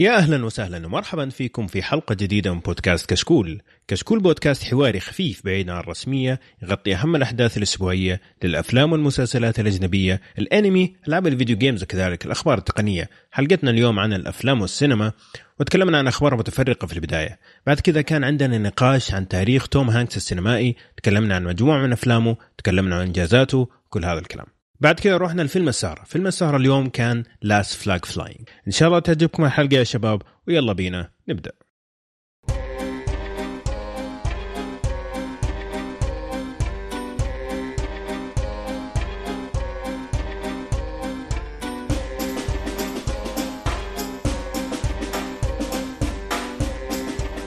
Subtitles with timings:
[0.00, 3.62] يا أهلا وسهلا ومرحبا فيكم في حلقة جديدة من بودكاست كشكول.
[3.88, 10.94] كشكول بودكاست حواري خفيف بعيد عن الرسمية يغطي أهم الأحداث الأسبوعية للأفلام والمسلسلات الأجنبية، الأنمي،
[11.08, 13.10] ألعاب ال video games وكذلك الأخبار التقنية.
[13.30, 15.12] حلقتنا اليوم عن الأفلام والسينما
[15.60, 17.38] وتكلمنا عن أخبار متفرقة في البداية.
[17.66, 22.36] بعد كذا كان عندنا نقاش عن تاريخ توم هانكس السينمائي، تكلمنا عن مجموعة من أفلامه،
[22.58, 24.46] تكلمنا عن إنجازاته، كل هذا الكلام.
[24.80, 26.02] بعد كده رحنا لفيلم السهرة.
[26.04, 30.72] فيلم السهرة اليوم كان Last Flag Flying إن شاء الله تعجبكم الحلقة يا شباب ويلا
[30.72, 31.52] بينا نبدأ.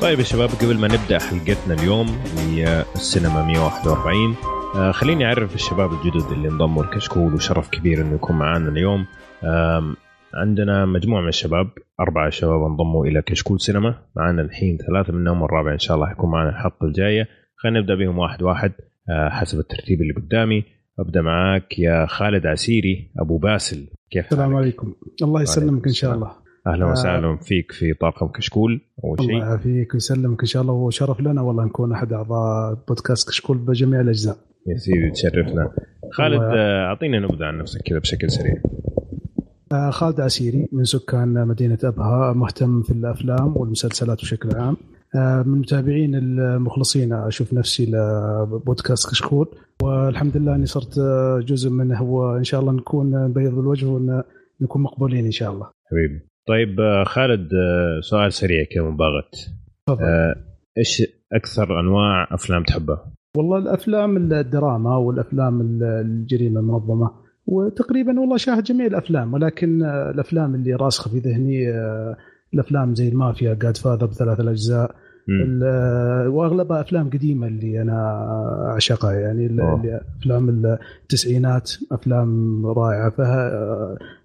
[0.02, 5.90] طيب يا شباب قبل ما نبدأ حلقتنا اليوم هي السينما 141 آه خليني أعرف الشباب
[5.91, 9.05] الجدد اللي انضموا الكشكول وشرف كبير إنه يكون معانا اليوم.
[9.44, 9.94] آه
[10.34, 11.70] عندنا مجموعة من الشباب
[12.00, 13.95] أربعة شباب انضموا إلى كشكول سينما.
[14.16, 17.28] معانا الحين ثلاثة منهم والرابع إن شاء الله حيكون معنا الحلقة الجاية.
[17.58, 18.72] خلينا نبدأ بهم واحد واحد
[19.09, 20.64] آه حسب الترتيب اللي قدامي.
[21.00, 24.94] أبدأ معاك يا خالد عسيري أبو باسل كيف السلام عليكم.
[25.22, 26.31] الله يسلمك إن شاء الله.
[26.67, 29.30] أهلا وسهلا فيك في طاقم كشكول أول شيء.
[29.30, 34.02] الله يعافيك ويسلمك إن شاء الله وشرف لنا والله نكون أحد أعضاء بودكاست كشكول بجميع
[34.02, 34.36] الأجزاء.
[34.67, 35.72] يا سيدي تشرفنا.
[36.11, 36.42] خالد
[36.88, 38.61] اعطينا نبذة عن نفسك كذا بشكل سريع.
[39.89, 44.78] خالد عسيري من سكان مدينة أبها مهتم في الأفلام والمسلسلات بشكل عام.
[45.16, 49.47] من المتابعين المخلصين أشوف نفسي لبودكاست كشكول.
[49.84, 51.00] والحمد لله أني صرت
[51.45, 55.69] جزء منه وإن شاء الله نكون بيض الوجه ونكون مقبولين إن شاء الله.
[55.91, 56.28] حبيبي.
[56.47, 57.50] طيب خالد
[58.02, 59.36] سؤال سريع كذا مباغت.
[60.78, 61.03] إيش
[61.34, 67.12] أكثر أنواع أفلام تحبها؟ والله الأفلام الدراما والأفلام الجريمة المنظمة
[67.45, 71.72] وتقريبا والله شاهد جميع الأفلام ولكن الأفلام اللي راسخة في ذهني
[72.53, 74.95] الأفلام زي المافيا جاد فاذر بثلاث الاجزاء
[76.28, 78.25] وأغلبها أفلام قديمة اللي أنا
[78.72, 80.50] أعشقها يعني اللي أفلام
[81.03, 83.52] التسعينات أفلام رائعة فها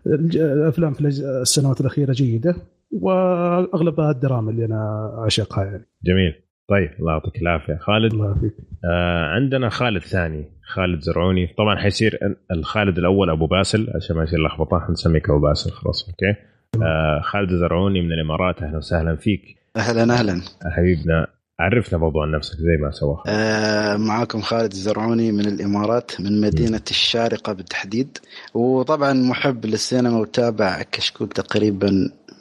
[0.07, 1.01] الافلام في
[1.43, 2.57] السنوات الأخيرة جيدة
[2.93, 5.87] وأغلبها الدراما اللي أنا أعشقها يعني.
[6.05, 6.48] جميل.
[6.69, 7.79] طيب الله يعطيك العافية.
[7.81, 8.55] خالد؟ الله يعافيك.
[8.85, 11.55] آه عندنا خالد ثاني خالد زرعوني.
[11.59, 12.19] طبعا حيصير
[12.53, 15.71] الخالد الأول أبو باسل عشان ما يصير لخبطة حنسميك أبو باسل.
[15.71, 16.35] خلاص okay.
[16.83, 19.43] آه خالد زرعوني من الإمارات أهلا وسهلا فيك.
[19.77, 20.41] أهلا أهلا.
[20.77, 21.27] حبيبنا
[21.61, 26.83] عرفنا برضو عن نفسك زي ما سوى آه معاكم خالد الزرعوني من الإمارات من مدينة
[26.91, 28.19] الشارقة بالتحديد.
[28.55, 31.91] وطبعا محب للسينما وتابع كشكول تقريبا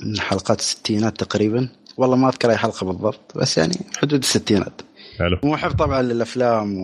[0.05, 1.69] من حلقات الستينات تقريبا.
[1.97, 4.81] والله ما أذكر أي حلقة بالضبط بس يعني حدود الستينات.
[5.19, 5.39] حلو.
[5.43, 6.77] ومحب طبعا للأفلام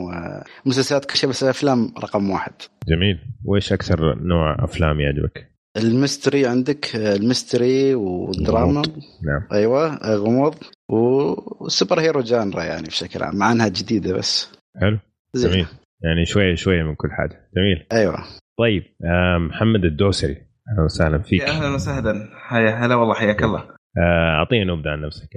[0.65, 2.51] ومسلسلات كل شيء بس الأفلام رقم واحد.
[2.87, 3.19] جميل.
[3.45, 8.81] وإيش أكثر نوع أفلام يعجبك؟ ال mystery عندك ال mystery والدراما.
[9.23, 9.47] نعم.
[9.51, 10.55] أيوه غموض.
[10.89, 14.51] وال superhero genre يعني بشكل عام مع إنها جديدة بس.
[14.81, 14.99] حلو.
[15.33, 15.49] زي.
[15.49, 15.65] جميل.
[16.03, 17.49] يعني شوية شوية من كل حاجة.
[17.55, 17.87] جميل.
[17.91, 18.23] أيوه.
[18.59, 18.83] طيب
[19.49, 20.37] محمد الدوسري
[20.69, 21.41] أهلا وسهلا فيك.
[21.41, 22.29] يا أهلا وسهلا.
[22.49, 23.63] هيا هلا والله حياك الله.
[23.97, 25.29] اعطينا نبذة عن نفسك.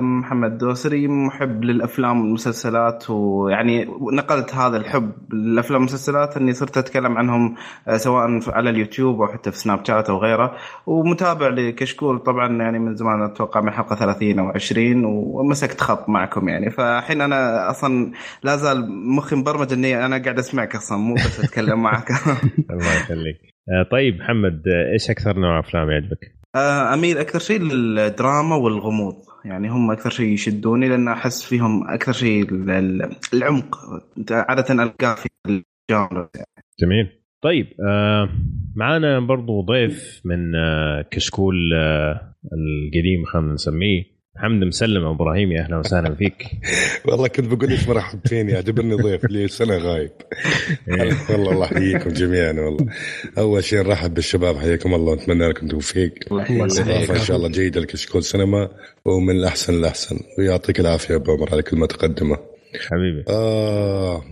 [0.00, 7.54] محمد دوسري محب للأفلام والمسلسلات ويعني نقلت هذا الحب للأفلام والمسلسلات إني صرت أتكلم عنهم
[7.96, 10.56] سواء على اليوتيوب أو حتى في سناب شات أو غيره
[10.86, 12.18] ومتابع لكشكول.
[12.18, 16.70] طبعا يعني من زمان أتوقع من حلقة 30 أو 20 ومسكت خط معكم يعني.
[16.70, 18.12] فالحين أنا أصلا
[18.42, 22.10] لا زال مخي مبرمج إني أنا قاعد أسمعك أصلا مو بس أتكلم معك.
[22.70, 23.40] الله يخليك.
[23.90, 24.62] طيب محمد
[24.92, 26.35] إيش أكثر نوع أفلام يعجبك؟
[26.94, 29.16] أميل أكثر شيء للدراما والغموض.
[29.44, 32.46] يعني هم أكثر شيء يشدوني لأن أحس فيهم أكثر شيء
[33.34, 33.78] العمق.
[34.30, 36.64] عادة ألقاه في الجانر يعني.
[36.80, 37.08] جميل.
[37.42, 38.28] طيب آه
[38.76, 44.15] معانا برضو ضيف من آه كشكول آه القديم خلينا نسميه.
[44.38, 46.46] حمد مسلم ابراهيمي أهلا وسهلا فيك.
[47.04, 50.10] والله كنت بقول لك مرحب فيني يعجبني ضيف لي سنة غايب.
[51.30, 52.86] والله الله يحييكم جميعا والله.
[53.38, 58.22] أول شيء نرحب بالشباب حياكم الله ونتمنى لكم توفيق واستضافه إن شاء الله جيدة لكشكول
[58.22, 58.68] سينما
[59.04, 62.36] ومن الأحسن الاحسن ويعطيك العافية أبو عمر على كل ما تقدمه.
[62.90, 63.24] حبيبي.
[63.28, 64.22] آه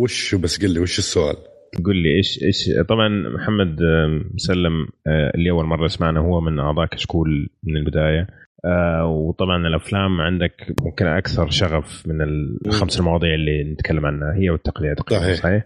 [0.00, 1.36] وش بس قل لي وش السؤال؟
[1.84, 3.76] قل لي إيش إيش طبعا محمد
[4.34, 4.86] مسلم
[5.34, 8.26] اللي أول مرة سمعنا هو من أعضاء كشكول من البداية.
[8.64, 12.22] آه وطبعا الأفلام عندك ممكن أكثر شغف من
[12.66, 15.00] الخمس المواضيع اللي نتكلم عنها هي والتقليد.
[15.10, 15.34] صحيح.
[15.34, 15.64] صحيح؟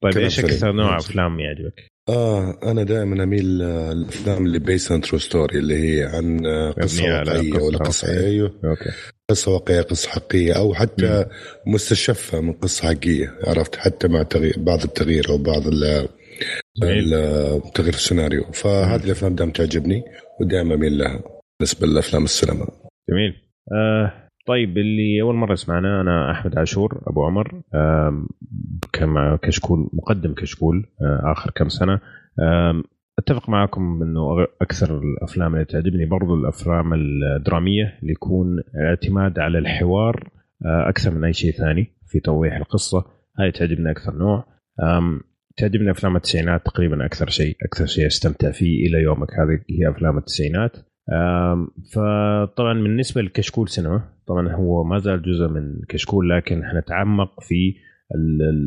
[0.00, 5.58] طيب إيش أكثر نوع أفلام يعجبك؟ آه أنا دائما أميل الافلام اللي based true story
[5.58, 6.40] اللي هي عن
[6.72, 8.90] قصة واقعية ولا قصة أيوه okay.
[9.30, 11.24] قصة واقعية قصة حقيقية أو حتى
[11.66, 11.72] م.
[11.72, 15.62] مستشفه من قصة حقيقية عرفت؟ حتى مع تغيير بعض التغيير أو بعض
[17.74, 18.44] تغيير السيناريو.
[18.52, 20.02] فهذه الأفلام دائما تعجبني
[20.40, 21.22] ودائما أميل لها.
[21.62, 22.66] بالنسبة للأفلام السينما.
[23.10, 23.34] جميل.
[23.72, 24.12] آه
[24.46, 27.62] طيب اللي أول مرة سمعنا أنا أحمد عاشور أبو عمر.
[27.74, 28.26] آه
[28.92, 32.00] كما كشكول مقدم كشكول آه آخر كم سنة.
[32.40, 32.82] آه
[33.18, 40.30] أتفق معكم إنه أكثر الأفلام اللي تعجبني برضو الأفلام الدرامية اللي يكون اعتماد على الحوار
[40.66, 43.04] آه أكثر من أي شيء ثاني في توضيح القصة.
[43.40, 44.44] هاي تعجبني أكثر نوع.
[45.56, 49.28] تعجبني أفلام التسعينات تقريبا أكثر شيء أكثر شيء أستمتع فيه إلى يومك.
[49.30, 50.76] هذه هي أفلام التسعينات.
[51.94, 57.74] فطبعا بالنسبة لكشكول سينما طبعا هو ما زال جزء من كشكول لكن إحنا نتعمق في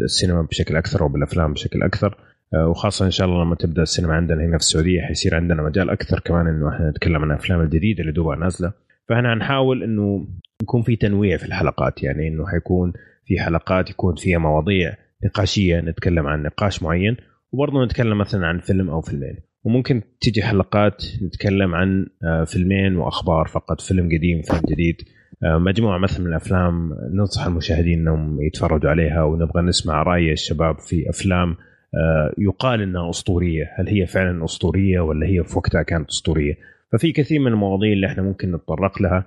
[0.05, 2.17] السينما بشكل أكثر وبالأفلام بشكل أكثر.
[2.53, 5.89] آه، وخاصة إن شاء الله لما تبدأ السينما عندنا هنا في السعودية حيصير عندنا مجال
[5.89, 8.73] أكثر كمان إنه إحنا نتكلم عن الافلام الجديدة اللي دوبها نازلة.
[9.09, 10.27] فإحنا هنحاول إنه
[10.61, 12.93] يكون في تنويع في الحلقات يعني إنه حيكون
[13.25, 14.95] في حلقات يكون فيها مواضيع
[15.25, 17.17] نقاشية نتكلم عن نقاش معين
[17.51, 19.37] وبرضه نتكلم مثلا عن فيلم أو فيلمين.
[19.65, 25.01] وممكن تيجي حلقات نتكلم عن آه، فيلمين وأخبار فقط فيلم قديم فيلم جديد.
[25.43, 31.09] آه، مجموعة مثلا من الأفلام ننصح المشاهدين إنهم يتفرجوا عليها ونبغى نسمع رأي الشباب في
[31.09, 31.49] أفلام
[31.95, 36.53] آه، يقال إنها أسطورية، هل هي فعلا أسطورية ولا هي في وقتها كانت أسطورية؟
[36.91, 39.25] ففي كثير من المواضيع اللي إحنا ممكن نتطرق لها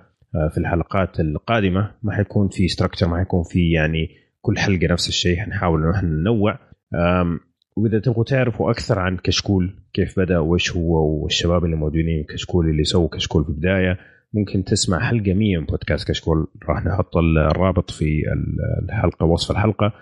[0.51, 1.91] في الحلقات القادمة.
[2.03, 4.09] ما حيكون في structure ما حيكون في يعني
[4.41, 5.37] كل حلقة نفس الشيء.
[5.37, 6.59] حنحاول إنه إحنا ننوع.
[7.79, 12.85] وإذا تبغوا تعرفوا أكثر عن كشكول كيف بدأ وايش هو والشباب اللي موجودين كشكول اللي
[12.85, 13.99] سووا كشكول في البداية
[14.35, 18.23] ممكن تسمع حلقة 100 من بودكاست كشكول راح نحط الرابط في
[18.83, 19.93] الحلقة وصف الحلقة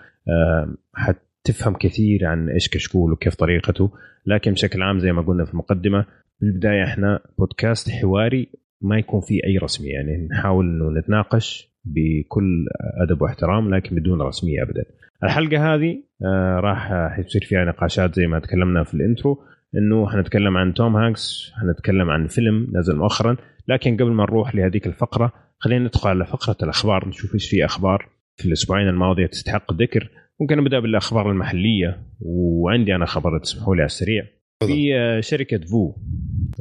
[0.93, 3.91] حتفهم كثير عن إيش كشكول وكيف طريقته
[4.25, 6.05] لكن بشكل عام زي ما قلنا في المقدمة
[6.41, 8.49] بالبدايه إحنا بودكاست حواري
[8.81, 12.65] ما يكون فيه أي رسميه يعني نحاول إنه نتناقش بكل
[13.03, 14.85] أدب واحترام لكن بدون رسمية ابدا.
[15.23, 19.43] الحلقة هذه آه، راح حيصير فيها نقاشات زي ما تكلمنا في ال intro
[19.75, 23.37] إنه حنتكلم عن توم هانكس حنتكلم عن فيلم نزل مؤخرا
[23.67, 28.09] لكن قبل ما نروح لهذيك الفقرة خلينا ندخل على فقرة الأخبار نشوف إيش في أخبار
[28.35, 30.09] في الأسبوعين الماضية تستحق الذكر
[30.41, 34.23] ممكن نبدأ بالأخبار المحلية وعندي أنا خبر تسمحوا لي على السريع.
[34.67, 35.95] في آه، شركة فو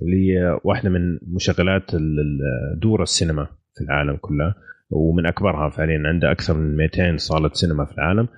[0.03, 1.91] اللي هي واحدة من مشغلات
[2.83, 3.45] دور السينما
[3.75, 4.55] في العالم كله
[4.91, 8.29] ومن أكبرها فعليا عندها أكثر من 200 صالة سينما في العالم.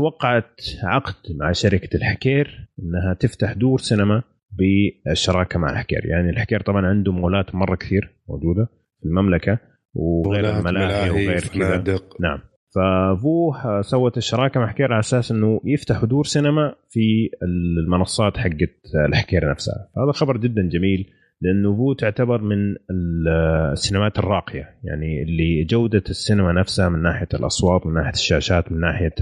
[0.00, 6.06] وقعت عقد مع شركة الحكير إنها تفتح دور سينما بالشراكه مع الحكير.
[6.06, 8.68] يعني الحكير طبعا عنده مولات مرة كثير موجودة
[9.00, 9.58] في المملكة
[9.94, 11.98] وغير الملاهي وغير كذا.
[12.20, 12.38] نعم.
[12.74, 19.50] ففو سوت الشراكه مع حكير على أساس إنه يفتحوا دور سينما في المنصات حقت الحكير
[19.50, 19.88] نفسها.
[19.98, 21.10] هذا خبر جدا جميل.
[21.40, 22.74] لأنه فو تعتبر من
[23.72, 24.78] السينمات الراقية.
[24.84, 29.14] يعني اللي جودة السينما نفسها من ناحية الأصوات من ناحية الشاشات من ناحية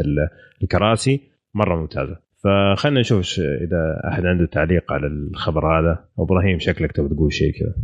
[0.63, 1.21] الكراسي
[1.55, 2.17] مرة ممتازة.
[2.45, 6.05] فخلنا نشوف إذا أحد عنده تعليق على الخبر هذا.
[6.19, 7.75] إبراهيم شكلك تبغى تقول شيء كذا.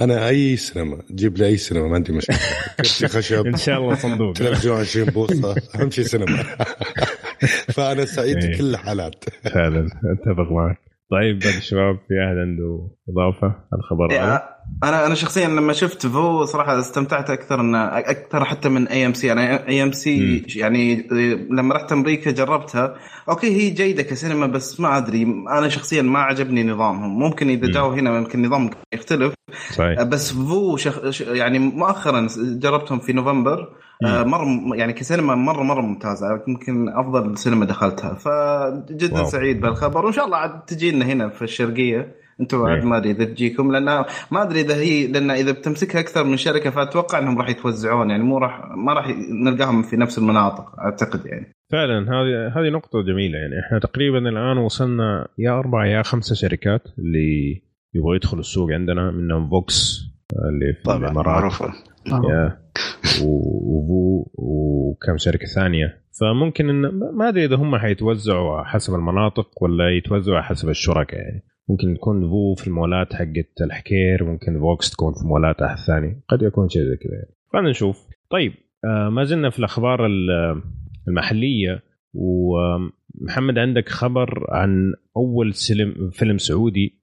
[0.00, 2.36] أنا أي سينما جيب لي أي سينما ما عندي مشكلة.
[2.76, 4.32] كرسي خشب إن شاء الله صندوق.
[4.32, 6.42] تلفزيون 20 بوصة أهم شيء سينما.
[7.74, 8.58] فأنا سعيد في إيه.
[8.58, 9.24] كل الحالات.
[9.42, 10.87] فعلا أتفق معك.
[11.10, 14.42] طيب بعد الشباب في أحد عنده إضافة الخبر؟ هذا؟
[14.84, 19.14] أنا أنا شخصيا لما شفت Vue صراحة استمتعت أكثر إن أكثر حتى من اي ام
[19.14, 21.08] سي أنا اي ام سي يعني
[21.50, 22.94] لما رحت أمريكا جربتها.
[23.28, 25.22] okay هي جيدة كسينما بس ما أدري.
[25.48, 27.18] أنا شخصيا ما عجبني نظامهم.
[27.18, 29.34] ممكن إذا جاوا هنا يمكن نظام يختلف.
[29.70, 30.02] صحيح.
[30.02, 31.20] بس فو شخ...
[31.20, 33.68] يعني مؤخرا جربتهم في نوفمبر.
[34.02, 38.14] مرة يعني كسينما مرة مرة ممتازة يمكن أفضل سينما دخلتها.
[38.14, 39.24] فجدا واو.
[39.24, 42.14] سعيد بالخبر وإن شاء الله عاد تجي لنا هنا في الشرقية.
[42.40, 46.24] أنتم عاد ما أدري إذا تجيكم لأن ما أدري إذا هي لأن إذا بتمسكها أكثر
[46.24, 49.08] من شركة فأتوقع إنهم راح يتوزعون يعني مو راح ما راح
[49.44, 51.52] نلقاهم في نفس المناطق أعتقد يعني.
[51.72, 56.82] فعلا هذه هذه نقطة جميلة يعني إحنا تقريبا الآن وصلنا يا أربع يا خمسة شركات
[56.98, 57.62] اللي
[57.94, 60.00] يبغوا يدخلوا السوق عندنا منهم فوكس
[60.48, 61.72] اللي في طبعا معروفة.
[63.24, 66.02] و Vue وكم شركة ثانية.
[66.20, 66.80] فممكن إن
[67.14, 71.44] ما أدري إذا هم حيتوزعوا حسب المناطق ولا يتوزعوا حسب الشركاء يعني.
[71.68, 76.22] ممكن تكون Vue في المولات حقت الحكير ممكن فوكس تكون في مولات أحد ثاني.
[76.28, 77.34] قد يكون شيء زي كذا يعني.
[77.52, 78.06] خلينا نشوف.
[78.30, 78.52] طيب
[78.84, 80.06] آه ما زلنا في الأخبار
[81.08, 81.82] المحلية
[82.14, 86.97] ومحمد عندك خبر عن أول سلم فيلم سعودي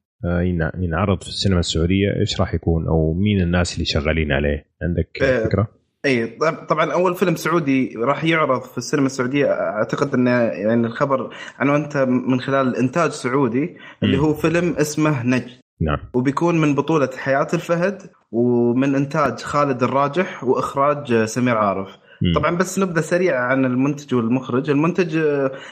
[0.78, 5.46] ينعرض في السينما السعودية إيش راح يكون؟ أو مين الناس اللي شغالين عليه؟ عندك آه،
[5.46, 5.68] فكرة؟
[6.06, 6.38] اي
[6.70, 11.30] طبعا أول فيلم سعودي راح يعرض في السينما السعودية أعتقد إنه يعني الخبر
[11.60, 15.60] عنوانته من خلال إنتاج سعودي اللي هو فيلم اسمه نجد.
[15.82, 15.98] نعم.
[16.14, 18.02] وبيكون من بطولة حياة الفهد
[18.32, 21.90] ومن إنتاج خالد الراجح وإخراج سمير عارف.
[22.36, 24.70] طبعا بس نبذة سريعة عن المنتج والمخرج.
[24.70, 25.18] المنتج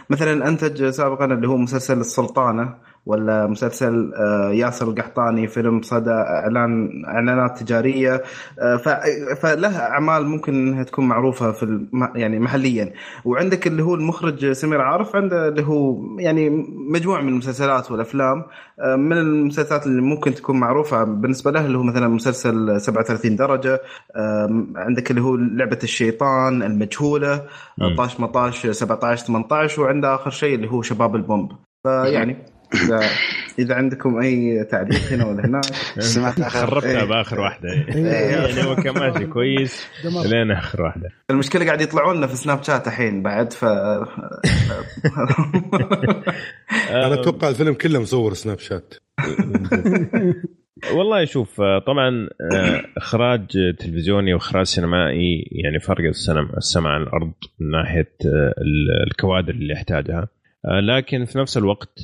[0.10, 2.76] مثلا أنتج سابقا اللي هو مسلسل السلطانة.
[3.06, 8.24] ولا مسلسل آه، ياسر القحطاني فيلم صدى إعلان إعلانات تجارية
[8.60, 8.76] آه،
[9.42, 11.90] فله أعمال ممكن إنها تكون معروفة في الم...
[12.16, 12.94] يعني محليا.
[13.26, 16.50] وعندك اللي هو المخرج سمير عارف عنده اللي هو يعني
[16.90, 18.44] مجموعة من المسلسلات والأفلام
[18.80, 23.82] آه، من المسلسلات اللي ممكن تكون معروفة بالنسبة له اللي هو مثلا مسلسل 37 درجة
[24.76, 27.46] عندك اللي هو لعبة الشيطان المجهولة
[27.98, 31.52] طاش مطاش 17 18 وعنده آخر شيء اللي هو شباب البومب.
[31.84, 33.00] فيعني اذا
[33.60, 35.66] إذا عندكم أي تعليق هنا ولا هناك.
[36.00, 37.10] سمعت خربتها إيه.
[37.10, 37.70] بآخر واحدة.
[37.72, 38.06] إيه.
[38.06, 39.88] يعني هو كان ماشي كويس.
[40.26, 41.10] لين آخر واحدة.
[41.30, 43.66] المشكلة قاعد يطلعون لنا في سناب شات الحين بعد ف
[46.92, 48.94] أنا أتوقع الفيلم كله مصور سناب شات.
[50.94, 53.48] والله شوف طبعا آه، إخراج
[53.80, 56.08] تلفزيوني وإخراج سينمائي يعني فرق
[56.58, 58.54] السمع عن الأرض من ناحية آه،
[59.08, 60.20] الكوادر اللي يحتاجها.
[60.20, 62.00] آه، لكن في نفس الوقت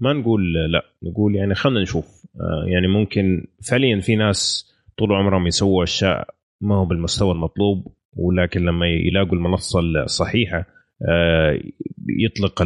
[0.00, 2.26] ما نقول لا نقول يعني خلينا نشوف.
[2.66, 6.28] يعني ممكن فعليا في ناس طول عمرهم يسووا أشياء
[6.60, 10.66] ما هو بالمستوى المطلوب ولكن لما يلاقوا المنصة الصحيحة
[12.08, 12.62] يطلق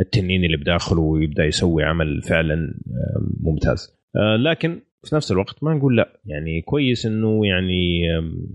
[0.00, 2.74] التنين اللي بداخله ويبدأ يسوي عمل فعلا
[3.40, 3.98] ممتاز.
[4.16, 6.20] آه، لكن في نفس الوقت ما نقول لا.
[6.26, 8.00] يعني كويس إنه يعني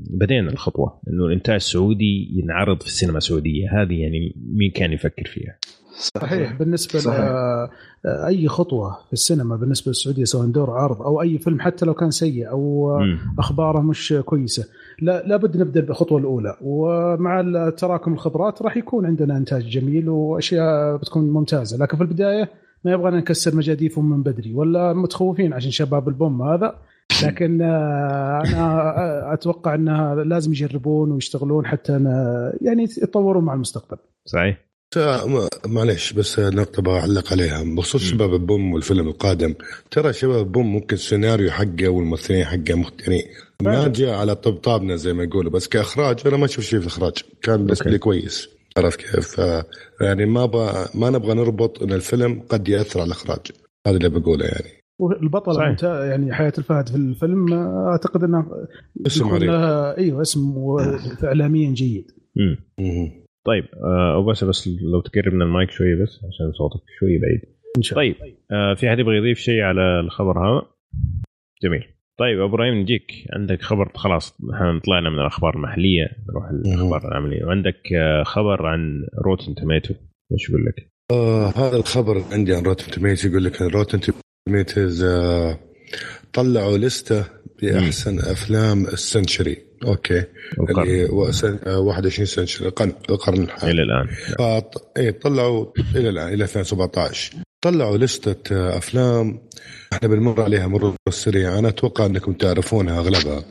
[0.10, 3.82] بدينا الخطوة إنه الإنتاج السعودي ينعرض في السينما السعودية.
[3.82, 5.58] هذه يعني مين كان يفكر فيها؟
[6.22, 6.54] صحيح.
[6.60, 7.32] بالنسبة صحيح.
[8.06, 12.12] أي خطوة في السينما بالنسبة للسعودية سواء دور عرض أو أي فيلم حتى لو كان
[12.12, 13.40] سيء أو م.
[13.40, 14.66] أخباره مش كويسة
[15.02, 16.58] لا لابد نبدأ بالخطوة الأولى.
[16.62, 21.78] ومع تراكم الخبرات راح يكون عندنا إنتاج جميل وأشياء بتكون ممتازة.
[21.78, 22.50] لكن في البداية
[22.86, 26.76] ما يبغانا نكسر مجاديفهم من بدري ولا متخوفين عشان شباب البوم هذا.
[27.24, 31.94] لكن آه، أنا أتوقع انها لازم يجربون ويشتغلون حتى
[32.62, 33.98] يعني يتطورون مع المستقبل.
[34.26, 34.58] صحيح.
[35.68, 37.64] معليش بس نقطة بعلق عليها.
[37.64, 39.56] بخصوص شباب البوم والفيلم القادم
[39.92, 43.02] ترى شباب البوم ممكن السيناريو حقه والممثلين حقه مخت...
[43.02, 43.24] يعني
[43.62, 47.14] ما جاء على طبطابنا زي ما يقولوا بس كإخراج أنا ما أشوف شيء في الاخراج
[47.42, 49.38] كان بالنسبة لي كويس عرفت كيف؟
[50.02, 50.56] يعني ما ب...
[50.96, 53.52] ما نبغى نربط إن الفيلم قد يأثر على الإخراج.
[53.88, 54.84] هذا اللي بقوله يعني.
[55.00, 55.84] والبطل صحيح.
[55.84, 57.54] يعني حياة الفهد في الفيلم
[57.88, 58.46] أعتقد إنه
[59.06, 60.54] اسم لها أيوه اسم
[61.24, 62.12] اعلاميا جيد.
[62.40, 67.42] امم طيب آه وبس بس لو تقرب من المايك شوية بس عشان صوتك شوية بعيد.
[67.78, 68.14] إن شاء الله.
[68.14, 70.62] طيب آه في أحد يبغى يضيف شيء على الخبر هذا؟
[71.64, 71.93] جميل.
[72.20, 73.12] طيب أبو إبراهيم نجيك.
[73.34, 77.46] عندك خبر؟ خلاص إحنا طلعنا من الأخبار المحلية نروح الأخبار العالمية.
[77.46, 79.94] وعندك آه، خبر عن Rotten Tomatoes
[80.32, 84.00] إيش يقول لك؟ آه هذا الخبر عندي عن Rotten Tomatoes يقول لك Rotten
[84.48, 85.60] Tomatoes آه
[86.34, 87.26] طلعوا list ة
[87.62, 90.24] بأحسن أفلام ال century okay.
[90.60, 90.88] القرن.
[90.88, 94.08] اللي 21 century القرن القرن الحالي إلى الآن.
[94.98, 95.66] اي طلعوا
[95.96, 99.40] إلى الآن إلى 2017 طلعوا list ة أفلام
[99.94, 103.44] إحنا بنمر عليها مرور سريع أنا أتوقع إنكم تعرفونها أغلبها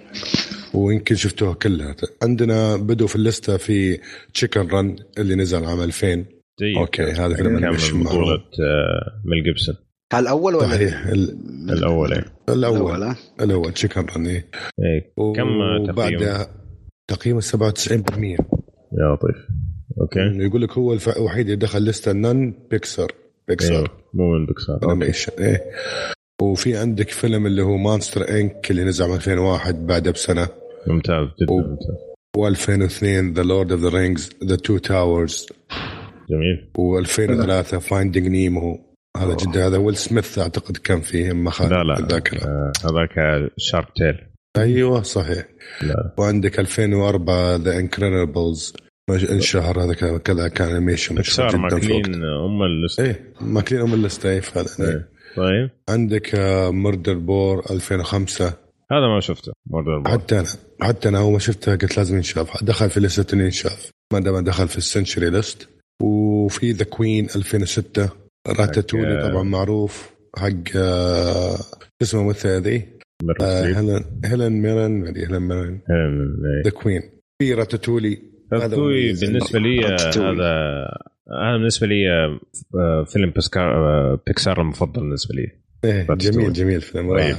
[0.75, 1.97] ويمكن شفتوها كلها.
[2.23, 3.99] عندنا بدوا في ال list ة في
[4.35, 6.25] Chicken Run اللي نزل عام 2000
[6.61, 6.77] جيد.
[6.77, 9.75] okay هذا فيلم كان بطولة آه، ميل جيبسون.
[10.15, 11.07] الأول ولا؟ صحيح
[11.71, 12.25] الأول إيه.
[12.49, 13.15] الأول.
[13.41, 14.51] الأول Chicken Run إيه,
[14.85, 15.13] إيه.
[15.17, 16.47] كم تقييم؟
[17.09, 18.39] تقييم 97%
[18.93, 19.37] يا لطيف.
[20.01, 20.45] okay.
[20.47, 23.13] يقول لك هو الوحيد اللي دخل list ة non Pixar.
[23.53, 23.89] Pixar أيوه.
[24.15, 25.61] مو من Pixar animation إيه.
[26.43, 28.71] وفي عندك فيلم اللي هو Monsters, Inc.
[28.71, 30.49] اللي نزل 2001 بعده بسنة.
[30.87, 31.59] ممتاز جدا و...
[31.59, 31.97] ممتاز.
[32.39, 33.05] و2002
[33.37, 35.47] The Lord of the Rings The Two Towers
[36.31, 36.71] جميل.
[36.79, 38.81] و2003 Finding Nemo
[39.17, 42.45] هذا جدا هذا ويل سميث أعتقد كان فيه ما خالد لا لا الذاكرة.
[42.45, 45.45] آه هذاك Shark Tale أيوه صحيح.
[45.83, 46.15] لا.
[46.19, 48.73] وعندك 2004 ذا انكريدبلز
[49.15, 54.67] انشهر هذا كذا كان انيميشن بيكسار ماكلين أم اللسته إيه ماكلين أم اللسته إيه فعلا
[54.81, 55.09] إيه.
[55.37, 55.71] طيب.
[55.89, 56.35] عندك
[56.71, 58.45] مردر بور 2005
[58.93, 60.13] هذا ما شفته مردر بور.
[60.13, 60.49] حتى أنا
[60.81, 62.65] حتى أنا أول ما شفته قلت لازم ينشاف.
[62.65, 63.91] دخل في لسته إنه ينشاف.
[64.13, 65.69] ما دام دخل في السنشري ليست
[66.03, 68.11] وفي ذا كوين 2006
[68.49, 70.13] راتاتولي طبعا معروف.
[70.37, 71.59] حق آه،
[72.03, 72.89] اسمه مثل ذي
[73.41, 75.81] هيلين هيلين ميرن هيلين ميرن.
[76.65, 77.03] The Queen
[77.39, 80.91] في Ratatouille Ratatouille بالنسبة لي هذا
[81.29, 85.49] هذا بالنسبة لي آه، فيلم بيكسار آه، بيكسار المفضل بالنسبة لي.
[85.85, 87.37] إيه جميل جميل فيلم رهيب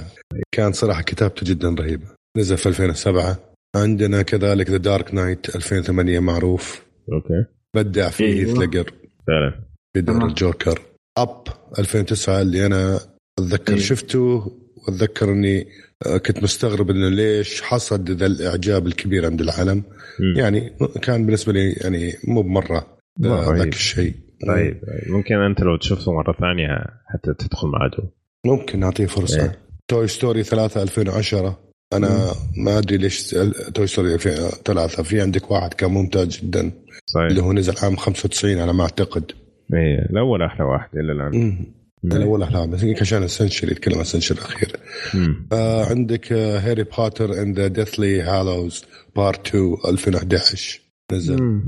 [0.51, 2.05] كان صراحة كتابته جدا رهيبة.
[2.37, 3.39] نزل في 2007
[3.75, 6.85] عندنا كذلك The Dark Knight 2008 معروف.
[7.13, 7.45] okay.
[7.75, 8.59] أبدع فيه هيث أيوة.
[8.59, 8.93] ليجر
[9.27, 9.59] فعلا.
[9.93, 10.81] في دور الجوكر.
[11.17, 11.43] Up
[11.79, 12.99] 2009 اللي أنا
[13.39, 13.83] أتذكر أيوة.
[13.83, 14.51] شفته.
[14.87, 15.67] واتذكر اني
[16.05, 19.77] آه، كنت مستغرب إنه ليش حصد ذا الإعجاب الكبير عند العالم.
[20.19, 20.39] م.
[20.39, 24.13] يعني كان بالنسبة لي يعني مو بمرة ذاك الشيء.
[24.47, 26.67] طيب ممكن أنت لو تشوفه مرة ثانية
[27.07, 28.09] حتى تدخل مع عدو.
[28.45, 29.43] ممكن نعطيه فرصة.
[29.43, 29.59] إيه.
[29.87, 31.59] Toy Story 3 2010
[31.93, 33.35] أنا ما أدري ليش
[33.73, 36.59] Toy Story 2003 في عندك واحد كان ممتاز جدا.
[36.59, 36.73] اللي
[37.05, 39.31] صحيح هو نزل عام 95 على ما أعتقد.
[39.73, 41.65] إيه الأول أحلى واحد إلى الآن.
[42.03, 42.11] مم.
[42.11, 44.75] الأول أحلى بس عشان ال century يتكلم عن ال century الأخير.
[45.13, 45.47] مم.
[45.53, 48.85] آه عندك Harry Potter and the Deathly Hallows
[49.15, 50.81] Part 2 2011
[51.11, 51.43] نزل.
[51.43, 51.63] مم.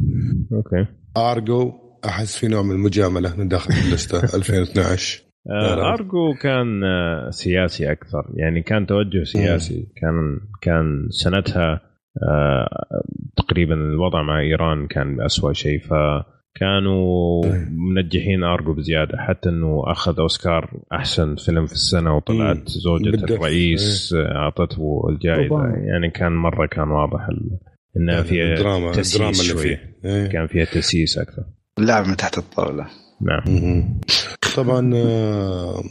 [0.53, 0.85] Okay.
[1.17, 1.73] Argo
[2.05, 5.93] أحس في نوع من المجاملة من داخل اللسته 2012 آه،.
[5.93, 8.31] Argo كان آه، سياسي أكثر.
[8.35, 9.87] يعني كان توجه سياسي.
[9.95, 11.81] كان كان سنتها
[12.29, 12.67] آه،
[13.37, 15.81] تقريبا الوضع مع إيران كان اسوء شيء.
[16.55, 22.69] فكانوا منجحين أرجو بزيادة حتى إنه أخذ أوسكار أحسن فيلم في السنة وطلعت.
[22.69, 23.09] زوجة.
[23.09, 25.55] الرئيس آه، أعطته الجائزة.
[25.65, 27.59] يعني كان مرة كان واضح ال-
[27.97, 29.61] إنها فيها الدراما الدراما اللي شوي.
[29.61, 30.27] فيه إيه.
[30.27, 31.43] كان فيها تسييس أكثر
[31.79, 32.85] اللعب من تحت الطاولة
[33.21, 33.43] نعم.
[34.55, 35.83] طبعا آه،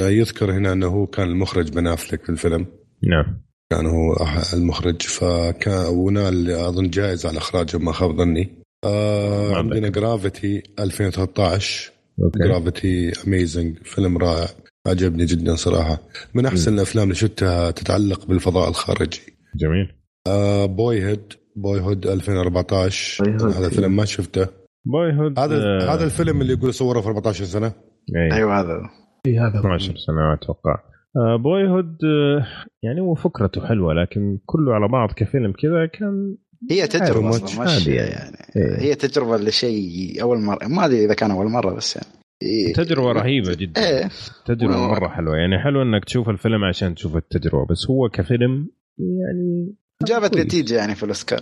[0.00, 2.66] يذكر هنا إنه هو كان المخرج بن أفلك في الفيلم
[3.10, 4.16] نعم كان هو
[4.54, 9.88] المخرج فكان ونال أظن جائزة على إخراجه ما خاب ظني آه عندنا.
[9.88, 12.38] Gravity 2013 okay.
[12.38, 14.46] Gravity amazing فيلم رائع
[14.86, 15.98] عجبني جدا صراحة.
[16.34, 19.20] من أحسن الأفلام اللي شفتها تتعلق بالفضاء الخارجي.
[19.56, 19.92] جميل.
[20.26, 23.56] آه Boyhood Boyhood 2014 Boyhood.
[23.56, 24.46] هذا الفيلم ما شفته.
[24.84, 27.72] Boyhood هذا آه، هذا الفيلم اللي يقول صوره في 14 سنة؟
[28.16, 28.36] إيه.
[28.36, 28.80] أيوه هذا.
[29.26, 29.58] اي هذا.
[29.60, 30.78] 12 سنة أتوقع.
[31.16, 32.46] آه بوي هود آه
[32.82, 36.36] يعني هو فكرته حلوة لكن كله على بعض كفيلم كذا كان
[36.70, 38.80] هي تجربة أصلا مش يعني, إيه.
[38.80, 42.08] هي تجربة لشيء أول مرة ما أدري إذا كان أول مرة بس يعني
[42.42, 42.72] إيه.
[42.74, 44.08] تجربة رهيبة جدا إيه
[44.46, 48.68] تجربة مرة حلوة يعني حلو إنك تشوف الفيلم عشان تشوف التجربة بس هو كفيلم
[48.98, 50.36] يعني جابت.
[50.36, 51.40] نتيجة يعني في الأوسكار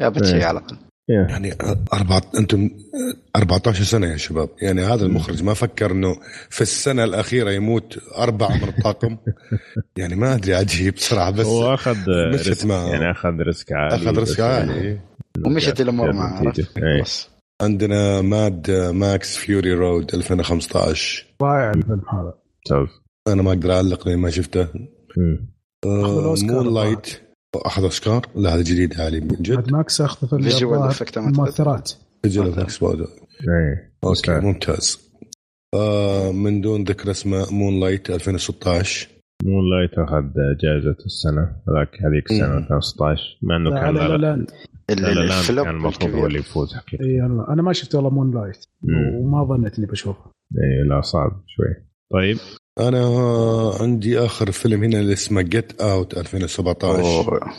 [0.00, 0.30] جابت إيه.
[0.30, 0.76] شيء على الأقل
[1.10, 1.26] إيه.
[1.30, 1.54] يعني
[1.92, 2.70] أربعة أنتم
[3.36, 6.16] 14 سنة يا شباب يعني هذا المخرج ما فكر أنه
[6.50, 9.16] في السنة الأخيرة يموت أربعة من الطاقم
[9.98, 11.96] يعني ما أدري عجيب صراحة بس هو أخذ
[12.34, 12.68] much risk.
[12.68, 15.00] يعني أخذ risk عالي أخذ risk عالي يعني.
[15.46, 17.02] ومشت الأمور جاب معه؟ إيه.
[17.02, 17.28] بس
[17.62, 22.34] عندنا Mad Max Fury Road 2015 رائع الفيلم هذا
[22.70, 23.02] ممتاز.
[23.28, 24.68] أنا ما أقدر أعلق لأن ما شفته.
[25.84, 27.21] أخذ Moonlight
[27.54, 29.54] أخذ أوسكار لا هذا جديد علي من جد.
[29.54, 31.18] ماد ماكس أخذ في Visual الظاهر effect أعتقد.
[31.28, 31.92] المؤثرات.
[32.22, 33.06] فيجوال برضه
[33.48, 33.92] إيه.
[34.04, 34.40] أوكي.
[34.40, 35.12] ممتاز.
[35.74, 39.08] آه من دون ذكر اسمه مون لايت 2016
[39.44, 40.24] مون لايت أخذ
[40.62, 42.58] جائزة السنة ذاك هذيك السنة مم.
[42.58, 44.46] 2016 مع إنه لا كان لا لا, لا لا.
[44.90, 47.48] لا لا لا الفلوب كان المفروض هو اللي يفوز حقيقة إي والله.
[47.48, 48.66] أنا ما شفت والله مون لايت.
[49.20, 50.24] وما ظنيت إني بشوفه.
[50.58, 51.86] إيه لا صعب شوي.
[52.12, 52.36] طيب.
[52.80, 57.52] أنا عندي آخر فيلم هنا اللي اسمه Get Out 2017 أوه.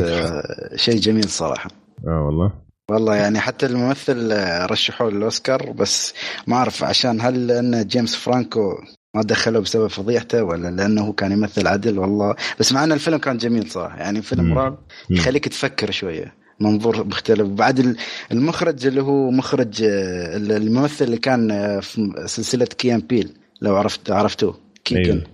[0.00, 1.70] آه، شيء جميل صراحة.
[2.08, 2.52] آه والله.
[2.90, 6.14] والله يعني حتى الممثل آه، رشحوه للأوسكار بس
[6.46, 8.74] ما أعرف عشان هل لأن جيمس فرانكو
[9.14, 12.34] ما دخله بسبب فضيحته ولا لأنه هو كان يمثل عدل؟ والله.
[12.60, 13.98] بس مع إن الفيلم كان جميل صراحة.
[13.98, 14.58] يعني فيلم.
[14.58, 14.78] رعب.
[15.10, 16.34] يخليك تفكر شوية.
[16.60, 17.40] منظور مختلف.
[17.48, 17.96] وبعد ال-
[18.32, 21.48] المخرج اللي هو مخرج آه، الممثل اللي كان
[21.80, 24.58] في سلسلة كيان بيل لو عرفت عرفتوه.
[24.84, 25.10] كيكن.
[25.10, 25.24] أيوه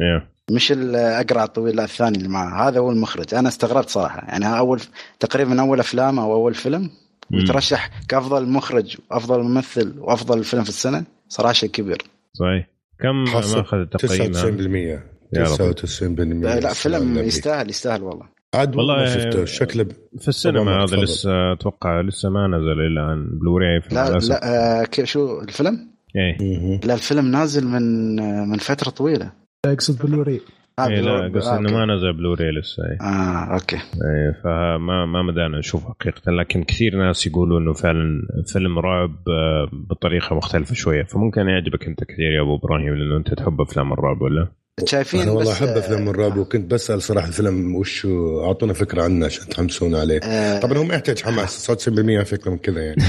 [0.00, 3.34] أيوه مش الأقرع الطويل لا الثاني اللي معه هذا هو المخرج.
[3.34, 4.26] أنا استغربت صراحة.
[4.28, 4.80] يعني اول
[5.20, 6.90] تقريبا أول أفلام أو أول فيلم
[7.30, 7.38] مم.
[7.38, 12.02] يترشح كأفضل مخرج وأفضل ممثل وأفضل فيلم في السنة صراحة شيء كبير.
[12.32, 12.68] صحيح.
[13.00, 15.74] كم حصل مأخذ تقييم 99% يا رب.
[15.74, 17.18] 99% لا, فيلم.
[17.18, 18.26] يستاهل يستاهل والله.
[18.54, 19.44] عاد والله ما شفته.
[19.44, 19.86] شكله
[20.18, 20.96] في السينما هذا.
[20.96, 23.38] لسه أتوقع لسه ما نزل إلى الآن.
[23.38, 24.18] بلوراي في لا.
[24.18, 24.40] لا
[24.80, 26.80] آه كيف شو الفيلم؟ إيه.
[26.84, 28.16] لا الفيلم نازل من
[28.50, 29.32] من فترة طويلة.
[29.66, 30.40] اقصد بلوري
[30.78, 31.72] آه إيه لا قصدي آه، انه.
[31.72, 32.98] ما نزل بلوراي لسه إيه.
[33.00, 33.76] آه okay.
[33.76, 36.32] إيه، فما ما بدانا نشوف حقيقة.
[36.32, 41.02] لكن كثير ناس يقولوا إنه فعلا فيلم رعب آه، بطريقة مختلفة شوية.
[41.02, 44.48] فممكن يعجبك أنت كثير يا أبو إبراهيم لأنه أنت تحب أفلام الرعب ولا؟
[44.84, 48.06] شايفين أنا والله أحب آه، افلام الرعب وكنت بسأل صراحة الفيلم وش؟
[48.44, 50.20] أعطونا فكرة عنه عشان تحمسونا عليه.
[50.22, 53.02] آه، طبعا هو ما يحتاج حماس 99% فكره من كذا يعني.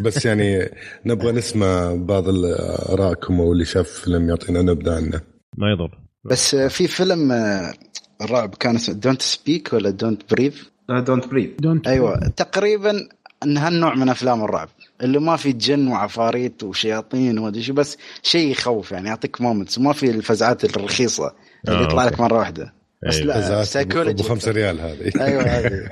[0.00, 0.70] بس يعني
[1.06, 5.20] نبغى نسمع بعض ارائكم أو اللي شاف فيلم يعطينا نبذة عنه.
[5.58, 5.98] ما يضر.
[6.24, 7.74] بس آه، في فيلم آه،
[8.22, 13.08] الرعب كان اسمه Don't Speak ولا Don't Breathe Don't Don't أيوه تقريبا
[13.42, 14.68] ان هالنوع من أفلام الرعب.
[15.02, 19.78] اللي ما في جن وعفاريت وشياطين وما أدري شو بس شيء يخوف يعني يعطيك moments
[19.78, 21.34] وما في الفزعات الرخيصة
[21.68, 22.20] اللي آه، يطلع لك.
[22.20, 22.74] مرة واحدة.
[23.06, 23.26] بس أيوة.
[23.26, 25.12] لا ابو سايكولوجي خمسة ريال هذه.
[25.20, 25.88] أيوه هذه.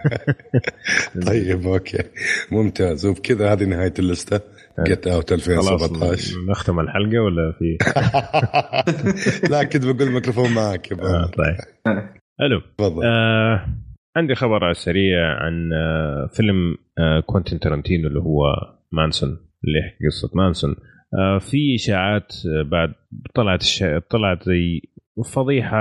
[1.26, 2.02] طيب okay.
[2.50, 3.06] ممتاز.
[3.06, 4.40] وبكذا هذه نهاية اللستة.
[4.80, 7.78] Get Out خلاص 2017 نختم الحلقة ولا في؟
[9.52, 11.56] لا كنت بقول الميكروفون معك يا آه طيب.
[12.40, 13.04] حلو تفضل.
[13.04, 13.66] آه
[14.16, 16.76] عندي خبر على السريع عن آه فيلم
[17.26, 18.44] كوينتين تارانتينو اللي هو
[18.92, 19.28] مانسون
[19.64, 20.76] اللي يحكي قصة مانسون.
[21.18, 22.94] آه، في إشاعات آه، بعد
[23.34, 23.98] طلعت الشا...
[23.98, 24.80] طلعت زي
[25.34, 25.78] فضيحة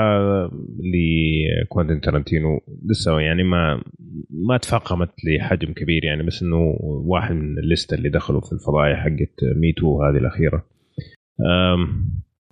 [0.80, 3.84] لكوانتين تارنتينو لسه يعني ما
[4.30, 9.56] ما تفاقمت لحجم كبير يعني بس إنه واحد من الليستة اللي دخلوا في الفضايح حقت
[9.58, 10.66] Me Too هذه الأخيرة.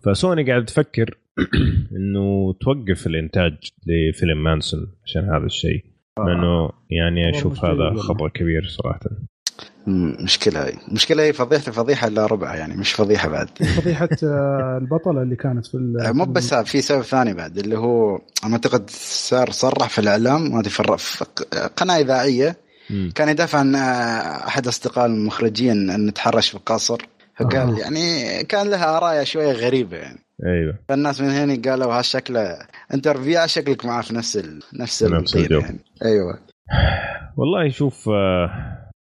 [0.06, 1.18] فسوني قاعد تفكر
[1.98, 3.54] إنه توقف الإنتاج
[3.88, 5.86] لفيلم مانسون عشان هذا الشيء.
[6.18, 7.94] لأنه يعني أشوف هذا.
[7.94, 9.00] خطر كبير صراحة.
[9.88, 13.50] مم، مشكلة هي مشكلة هي فضيحه فضيحة الا ربعها يعني مش فضيحة بعد.
[13.82, 17.78] فضيحة آه، البطلة اللي كانت في ال- مو بس هذا، في سبب ثاني بعد اللي
[17.78, 20.84] هو أنا أعتقد صار صرح في الإعلام ما أدري في
[21.98, 22.56] إذاعية
[22.90, 23.12] مم.
[23.16, 26.98] كان يدافع عن آه، أحد أصدقاء المخرجين انه تحرش في القصر.
[27.36, 27.80] فقال آه.
[27.80, 30.20] يعني كان لها آراء شوية غريبة يعني.
[30.46, 30.76] أيوه.
[30.90, 32.58] فالناس من هنا قالوا هالشكله
[32.94, 34.60] انترفيو شكلك معاه في نفس ال...
[34.74, 35.60] نفس نفس الجو.
[35.60, 35.80] يعني.
[36.06, 36.40] أيوه.
[37.38, 38.50] والله شوف آه،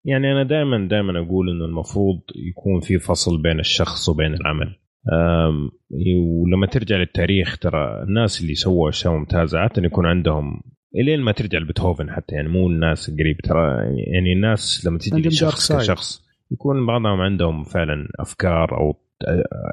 [0.05, 4.77] يعني أنا دائما دائما أقول إنه المفروض يكون في فصل بين الشخص وبين العمل.
[6.19, 10.61] ولما ترجع للتاريخ ترى الناس اللي سووا أشياء ممتازة عادة يكون عندهم
[10.97, 13.37] إلين ما ترجع لبيتهوفن حتى يعني مو الناس قريب.
[13.41, 13.77] ترى
[14.15, 15.73] يعني الناس لما تيجي لشخص.
[15.73, 18.95] كشخص يكون بعضهم عندهم فعلا أفكار أو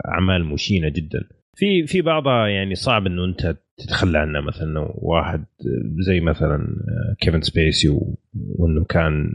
[0.08, 1.20] أعمال مشينة جدا.
[1.56, 5.46] في في بعضها يعني صعب إنه أنت تتخلى عنها مثلا واحد
[6.00, 6.67] زي مثلا
[7.20, 7.89] كيفن سبيسي
[8.34, 9.32] وإنه كان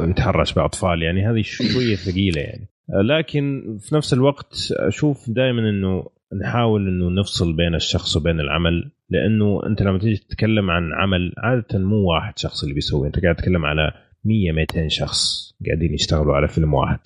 [0.00, 1.02] يتحرش بأطفال.
[1.02, 2.68] يعني هذه شوية ثقيلة يعني.
[3.04, 6.06] لكن في نفس الوقت أشوف دائما إنه
[6.42, 8.90] نحاول إنه نفصل بين الشخص وبين العمل.
[9.10, 13.06] لأنه أنت لما تيجي تتكلم عن عمل عادة مو واحد شخص اللي بيسوي.
[13.06, 13.92] أنت قاعد تتكلم على
[14.24, 17.00] 100 200 شخص قاعدين يشتغلوا على فيلم واحد.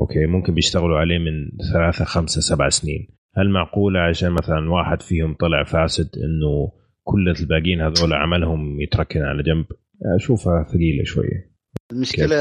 [0.00, 3.08] Okay ممكن بيشتغلوا عليه من ثلاثة خمسة سبع سنين.
[3.36, 6.72] هل معقولة عشان مثلا واحد فيهم طلع فاسد إنه
[7.04, 9.66] كل الباقيين هذول عملهم يتركن على جنب؟
[10.16, 11.52] أشوفها ثقيلة شوية.
[11.92, 12.36] المشكلة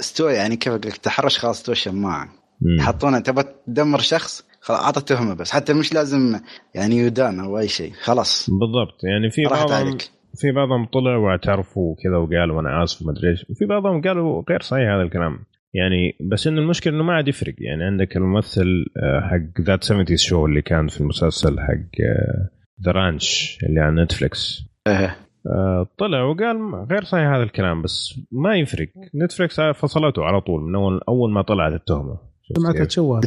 [0.00, 2.28] استوى يعني كيف أقول لك؟ تحرش خلاص استوى شماعه
[2.60, 2.76] مم.
[2.78, 5.50] يحطونه تبى تدمر شخص خلاص أعطى تهمة بس.
[5.50, 6.40] حتى مش لازم
[6.74, 8.50] يعني يدان أو أي شيء خلاص.
[8.50, 9.04] بالضبط.
[9.04, 10.10] يعني في راحت بعضهم عليك.
[10.34, 13.46] في بعضهم طلع واعترفوا وكذا وقالوا أنا آسف وما أدري إيش.
[13.50, 15.38] وفي بعضهم قالوا غير صحيح هذا الكلام.
[15.74, 20.16] يعني بس إنه المشكلة إنه ما عاد يفرق يعني عندك الممثل آه، حق That 70
[20.16, 22.02] Show اللي كان في المسلسل حق
[22.84, 25.16] The Ranch اللي على Netflix إيه.
[25.46, 30.74] آه، طلع وقال غير صحيح هذا الكلام بس ما يفرق Netflix فصلته على طول من
[30.74, 32.18] اول أول ما طلعت التهمة
[32.56, 33.20] سمعتها؟ تشوه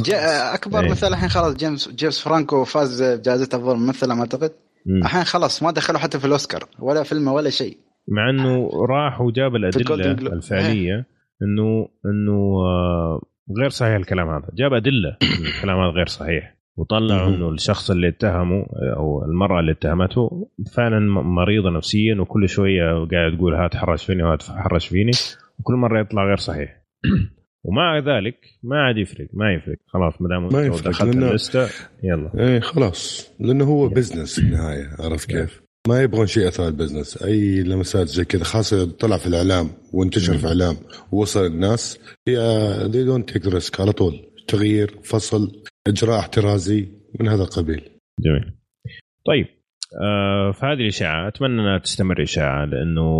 [0.54, 0.92] أكبر إيه.
[0.92, 4.52] مثال الحين خلاص جيمس جيمس فرانكو فاز بجائزة أفضل ممثل أعتقد.
[4.88, 9.56] الحين خلاص ما دخلوا حتى في الأوسكار ولا فيلمه ولا شيء مع إنه راح وجاب
[9.56, 10.34] الأدلة.
[10.34, 11.06] الفعلية
[11.42, 12.34] إنه إنه
[12.66, 13.22] آه،
[13.60, 14.48] غير صحيح الكلام هذا.
[14.54, 15.18] جاب أدلة
[15.58, 17.34] الكلام هذا غير صحيح وطلعوا مهم.
[17.34, 18.66] إنه الشخص اللي اتهمه
[18.98, 24.44] أو المرأة اللي اتهمته فعلا مريضة نفسيا وكل شوية قاعد تقول هات حرش فيني وهات
[24.44, 25.12] حرش فيني
[25.60, 26.76] وكل مرة يطلع غير صحيح.
[27.66, 29.78] ومع ذلك ما عاد يفرق ما يفرق.
[29.88, 31.58] خلاص ما دام دخلت لأنه-
[32.04, 32.32] يلا.
[32.40, 33.32] إيه خلاص.
[33.40, 37.24] لأنه هو بزنس في النهاية عرفت كيف؟ ما يبغون شيء اثر ال business.
[37.24, 40.76] أي لمسات زي كذا خاصة طلع في الإعلام وانتشر في الإعلام
[41.12, 42.38] ووصل الناس هي
[42.94, 44.14] they don't take risk على طول.
[44.48, 45.52] تغيير فصل
[45.88, 46.88] إجراء احترازي
[47.20, 47.82] من هذا القبيل.
[48.26, 48.54] جميل.
[49.26, 49.46] طيب
[50.02, 53.12] آه فهذه الإشاعة أتمنى أنها تستمر إشاعة لأنه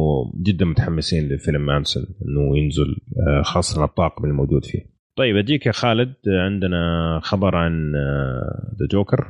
[0.42, 2.96] جدا متحمسين لفيلم مانسون إنه ينزل
[3.28, 5.00] آه خاصة الطاقم الموجود فيه.
[5.18, 6.80] طيب أديك يا خالد آه، عندنا
[7.24, 7.92] خبر عن
[8.80, 9.28] the Joker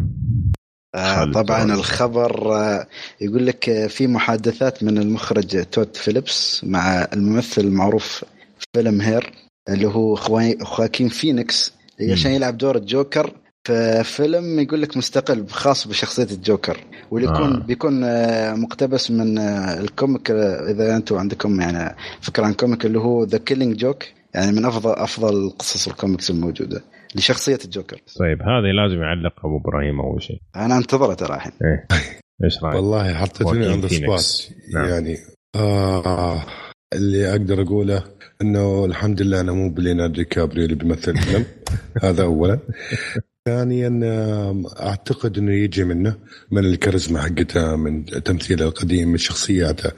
[0.95, 1.63] آه طبعا طبعاً.
[1.73, 2.88] الخبر آه
[3.21, 8.25] يقول لك آه، في محادثات من المخرج تود فيليبس مع الممثل المعروف
[8.60, 9.32] في فيلم هير
[9.69, 11.73] اللي هو خوا- خواكين فينيكس.
[12.12, 16.78] عشان يلعب دور الجوكر في فيلم يقول لك مستقل خاص بشخصية الجوكر
[17.12, 17.60] واللي يكون آه.
[17.60, 18.02] بيكون
[18.62, 23.76] مقتبس من ال comic إذا أنتم عندكم يعني فكرة عن comic اللي هو The Killing
[23.78, 26.82] Joke يعني من أفضل أفضل قصص الكوميكس الموجودة
[27.15, 27.98] لشخصية الجوكر.
[28.19, 30.39] طيب هذه لازم يعلق أبو إبراهيم أول شيء.
[30.56, 31.52] أنا انتظره ترى الحين.
[31.65, 31.88] إيه.
[32.43, 34.22] إيش رأيك؟ والله حطيتني عند فينيكس.
[34.24, 34.89] سبوت نعم.
[34.89, 35.17] يعني
[35.56, 36.43] آه
[36.93, 38.04] اللي أقدر أقوله
[38.41, 41.45] إنه الحمد لله أنا مو بليوناردو دي كابريو اللي بيمثل الفيلم.
[42.04, 42.60] هذا اولا.
[43.48, 46.15] ثانيا آم، أعتقد إنه يجي منه
[46.52, 49.91] من الكاريزما حقته من تمثيله القديم من شخصياته.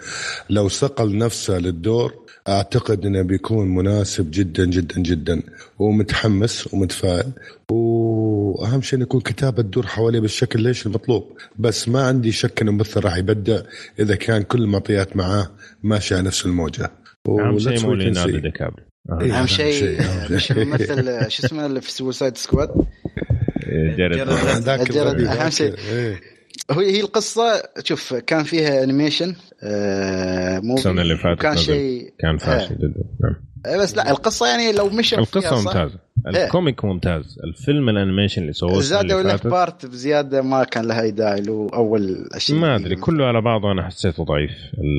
[0.50, 5.42] لو صقل نفسه للدور أعتقد إنه بيكون مناسب جدا جدا جدا.
[5.80, 7.32] ومتحمس ومتفائل.
[7.72, 11.38] وأهم شيء إنه يكون كتابة تدور حواليه بالشكل ليش المطلوب.
[11.60, 13.62] بس ما عندي شك ان الممثل راح يبدع.
[14.00, 15.52] إذا كان كل المعطيات معاه
[15.84, 16.92] ماشيه على نفس الموجة.
[17.30, 18.38] أهم و- شيء مو ليوناردو.
[18.38, 18.84] دي كابري
[19.22, 19.32] إيه.
[19.32, 20.02] أهم أهم شيء
[20.32, 20.52] مش.
[20.52, 22.70] الممثل شو اسمه اللي في Suicide Squad
[24.22, 25.74] أهم ذاك- شيء.
[25.92, 26.20] إيه.
[26.72, 29.36] هي هي القصة شوف كان فيها animation
[30.64, 31.58] movie السنة اللي فاتت كان.
[31.58, 32.14] شيء.
[32.20, 33.04] كان فاشل جدا.
[33.24, 33.36] نعم.
[33.66, 36.00] آه، بس لا القصة يعني لو مشى فيها القصة ممتازة.
[36.28, 37.40] الكوميك ممتاز.
[37.44, 39.48] الفيلم ال animation اللي سووه زادوا فاتت.
[39.48, 43.72] part بزيادة ما كان لها اي داعي له أول اشياء ما أدري كله على بعضه
[43.72, 44.52] أنا حسيته ضعيف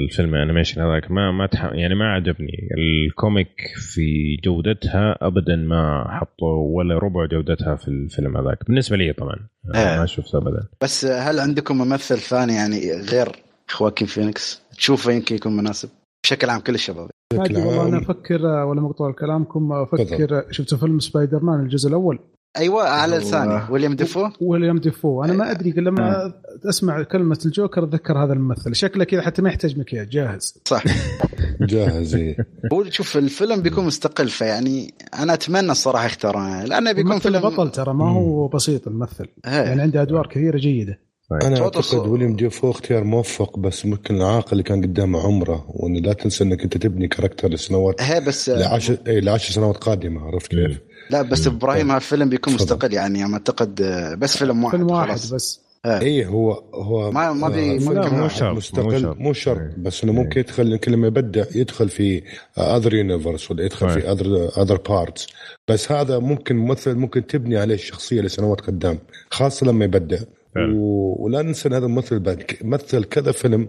[0.09, 1.11] الفيلم ال animation هذاك.
[1.11, 1.65] ما ما تح...
[1.73, 2.69] يعني ما عجبني.
[2.79, 8.59] ال comic في جودتها ابدا ما حطوا ولا ربع جودتها في الفيلم هذاك.
[8.67, 9.37] بالنسبة لي طبعا.
[9.75, 9.99] آه.
[9.99, 10.69] ما شفته ابدا.
[10.83, 13.29] بس هل عندكم ممثل ثاني يعني غير
[13.73, 15.89] خواكين فينيكس تشوفه يمكن يكون مناسب
[16.25, 17.11] بشكل عام كل الشباب.
[17.33, 18.05] بشكل والله أنا عام.
[18.05, 22.19] أفكر ولا مقطوع كلامكم أفكر شفت فيلم سبايدر مان الجزء الأول؟
[22.57, 23.63] أيوه على لساني.
[23.71, 25.25] ويليام ديفو؟ ويليام ديفو.
[25.25, 26.33] أنا ما أدري لما
[26.69, 28.75] أسمع كلمة الجوكر أتذكر هذا الممثل.
[28.75, 30.09] شكله كذا حتى ما يحتاج مكياج.
[30.09, 30.59] جاهز.
[30.65, 30.85] صح.
[31.71, 32.37] جاهز إيه.
[32.73, 37.95] هو شوف الفيلم بيكون مستقل فيعني أنا أتمنى الصراحة يختارونه لأنه بيكون فيلم بطل ترى
[37.95, 39.29] ما هو بسيط الممثل.
[39.47, 39.53] إيه.
[39.53, 40.99] يعني عنده أدوار كثيرة جيدة.
[41.43, 42.09] أنا صوت أعتقد.
[42.09, 46.63] ويليام ديفو اختيار موفق بس ممكن العاقل اللي كان قدامه عمره وإن لا تنسى إنك
[46.63, 51.47] أنت تبني character لسنوات هي بس لعشر اي لعشر سنوات قادمة عرفت كيف؟ لا بس
[51.47, 52.65] إبراهيم هالفيلم بيكون تفضل.
[52.65, 55.31] مستقل يعني أنا أعتقد آه، بس فيلم واحد فيلم واحد خلاص.
[55.35, 59.15] بس اي هو هو ما- ما بي- آه، مو شرط، مستقل.
[59.19, 59.75] مو شرط إيه.
[59.79, 62.23] بس إنه ممكن يدخل كل ما يبدع يدخل في
[62.59, 63.89] other universe ولا يدخل.
[63.91, 65.27] في other other parts
[65.69, 68.99] بس هذا ممكن ممثل ممكن تبني عليه الشخصية لسنوات قدام
[69.31, 70.19] خاصة لما يبدع.
[70.57, 71.25] و...
[71.25, 73.69] ولا ننسى إن هذا الممثل بعد مثل كذا فيلم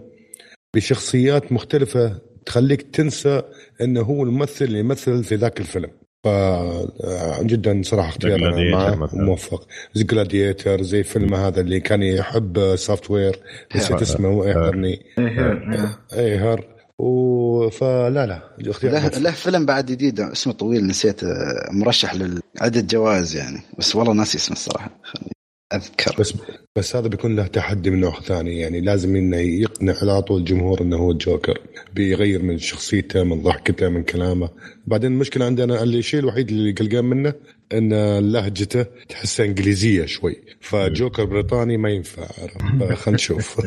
[0.74, 3.42] بشخصيات مختلفة تخليك تنسى
[3.80, 5.90] إنه هو الممثل اللي يمثل في ذاك الفيلم.
[6.24, 9.08] ف آه، جدا صراحة اختيار معه.
[9.12, 9.66] موفق.
[9.94, 13.40] زي جلاديتر زي فيلم هذا اللي كان يحب software
[13.76, 15.02] نسيت اسمه يحضرني
[16.12, 16.64] اي هر
[16.98, 18.70] و فلا لا.
[18.70, 19.08] اختيار له.
[19.18, 23.60] له فيلم بعد جديد اسمه طويل نسيت آه، مرشح لعدة جوائز يعني.
[23.78, 24.90] بس والله ناسي اسمه الصراحة.
[25.72, 26.14] أذكر.
[26.18, 26.34] بس
[26.76, 28.58] بس هذا بيكون له تحدي من نوع ثاني.
[28.58, 31.58] يعني لازم إنه يقنع على طول الجمهور إنه هو الجوكر.
[31.94, 34.48] بيغير من شخصيته من ضحكته من كلامه.
[34.86, 37.34] بعدين المشكلة عندنا اللي الشيء الوحيد اللي قلقان منه
[37.72, 40.36] إن لهجته تحسها إنجليزية شوي.
[40.60, 42.26] فجوكر بريطاني ما ينفع.
[42.94, 43.60] خلينا نشوف.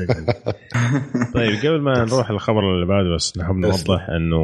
[1.35, 4.37] طيب قبل ما نروح الخبر اللي بعده بس نحب نوضح إنه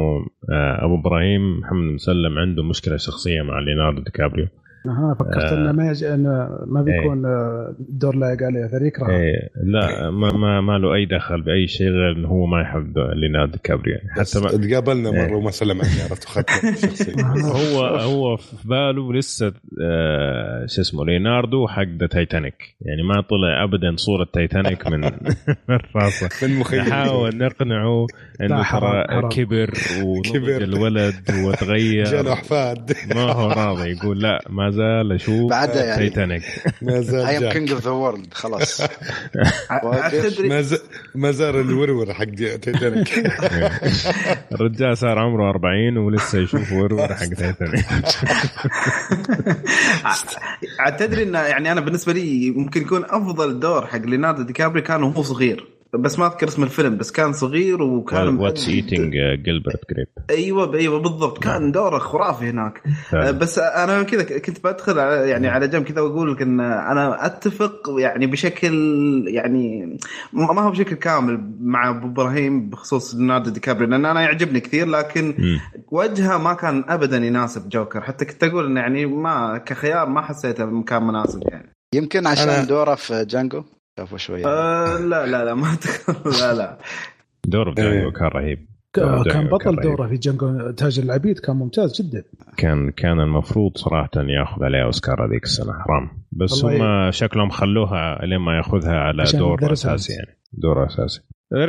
[0.52, 4.48] آه، أبو إبراهيم محمد مسلم عنده مشكلة شخصية مع ليوناردو دي كابريو.
[4.86, 5.52] أها فكرت.
[5.52, 6.04] إنه ما يج...
[6.04, 9.10] إنه ما بيكون آه، دور لايق عليه هذا يكره.
[9.10, 12.98] إيه لا ما, ما, ما له أي دخل بأي شيء غير إنه هو ما يحب
[12.98, 14.10] ليوناردو دي كابريو يعني.
[14.10, 15.28] حتى ما تقابلنا إيه.
[15.28, 17.14] مره وما سلم علي عرفت؟ اخذت الشخصيه
[17.76, 23.64] هو هو في باله لسه آه شو اسمه ليوناردو حق the Titanic يعني ما طلع
[23.64, 25.00] ابدا صورة تايتانيك من
[25.68, 26.46] من راسه.
[26.48, 28.06] من مخيل نحاول نقنعه
[28.40, 29.28] إنه حرام، ترى.
[29.28, 29.70] كبر
[30.04, 30.62] ونضج كبر.
[30.62, 32.04] الولد وتغير.
[32.04, 35.96] جانا احفاد ما هو راضي يقول لا ما زال أشوف بعدها يعني.
[35.96, 36.42] تايتانيك
[36.82, 37.52] ما اي زال ام جاك.
[37.52, 38.80] كينج اوف ذا وورلد خلاص.
[40.48, 40.82] ما ز-
[41.14, 43.18] ما زال الورور حق تيتانيك
[44.52, 47.84] الرجال صار عمره 40 ولسه يشوف ورور حق تايتانيك
[50.80, 54.82] عاد تدري انه يعني أنا بالنسبة لي ممكن يكون أفضل دور حق ليوناردو دي كابري
[54.82, 55.66] كان وهو صغير.
[55.98, 59.12] بس ما أذكر اسم الفيلم بس كان صغير وكان What's Eating
[59.44, 61.42] Gilbert Grape أيوه أيوه بالضبط.
[61.42, 62.82] كان دوره خرافي هناك.
[63.10, 63.28] فعلا.
[63.28, 67.80] آه، بس أنا كذا كنت بدخل يعني على جنب كذا وأقول لك إن أنا أتفق
[67.98, 68.74] يعني بشكل
[69.28, 69.96] يعني
[70.32, 74.86] ما هو بشكل كامل مع أبو إبراهيم بخصوص ليوناردو دي كابري لأن أنا يعجبني كثير
[74.88, 75.34] لكن.
[75.92, 78.00] وجهه ما كان ابدا يناسب جوكر.
[78.00, 81.74] حتى كنت أقول إنه يعني ما كخيار ما حسيته كان مناسب يعني.
[81.94, 83.62] يمكن عشان أنا- دوره في جانجو؟
[83.98, 85.66] شافوا شوية أه لا لا لا ما.
[86.40, 86.78] لا لا
[87.46, 88.12] دوره في جانجو إيه.
[88.12, 89.76] كان رهيب جانجو كان بطل.
[89.82, 92.24] دوره في جنجو تاج العبيد كان ممتاز جدا
[92.56, 98.38] كان كان المفروض صراحة ياخذ عليها أوسكار هذيك السنة حرام بس هم شكلهم خلوها لين
[98.38, 100.12] ما يأخذها على دور أساسي.
[100.12, 101.20] يعني دور أساسي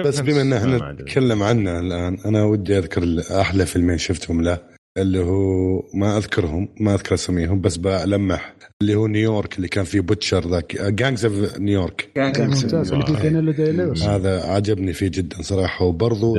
[0.05, 0.91] بس بما إن إحنا.
[0.91, 3.03] نتكلم عنه الآن أنا ودي أذكر
[3.41, 9.07] أحلى فيلمين شفتهم له اللي هو ما أذكرهم ما أذكر أساميهم بس بلمح اللي هو
[9.07, 14.03] نيويورك اللي كان فيه butcher ذاك Gangs of New York ممتاز اللي دانيلو لويس.
[14.03, 15.85] هذا عجبني فيه جدا صراحة.
[15.85, 16.35] وبرضه.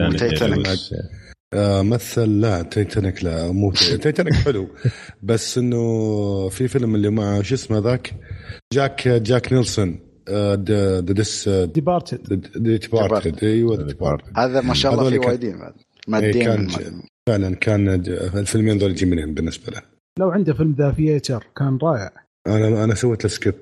[1.52, 4.68] آه مثل لا تايتانيك لا مو تايتانيك حلو.
[5.22, 8.14] بس إنه في فيلم اللي مع شو اسمه ذاك؟
[8.72, 14.38] جاك جاك نيلسون ذا ديس ديبارتد ديبارتد أيوه The Departed.
[14.38, 15.72] هذا ما شاء الله في وايدين بعد.
[15.72, 17.88] إيه، مادين كان من- فعلا كان
[18.34, 19.82] الفيلمين ذول منهم بالنسبة له.
[20.18, 22.10] لو عنده فيلم ذا فيتر كان رائع.
[22.46, 23.54] أنا أنا سويت له سكيب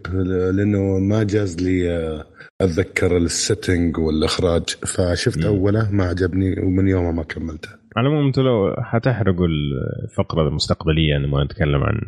[0.56, 2.24] لأنه ما جاز لي آه،
[2.60, 5.46] أتذكر السيتنج والإخراج فشفت مم.
[5.46, 7.68] أوله ما عجبني ومن يومها ما كملته.
[7.96, 12.00] على العموم أنتم لو حتحرقوا الفقرة المستقبلية نبغى نتكلم عن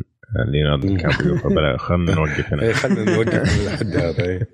[0.53, 2.63] ليوناردو دي كابريو فبلا خلينا نوقف هنا.
[2.63, 4.49] إيه، خلينا نوقف لحد هذا إيه.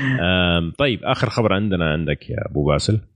[0.78, 2.94] طيب آخر خبر عندنا عندك يا أبو باسل.
[2.94, 3.15] آه،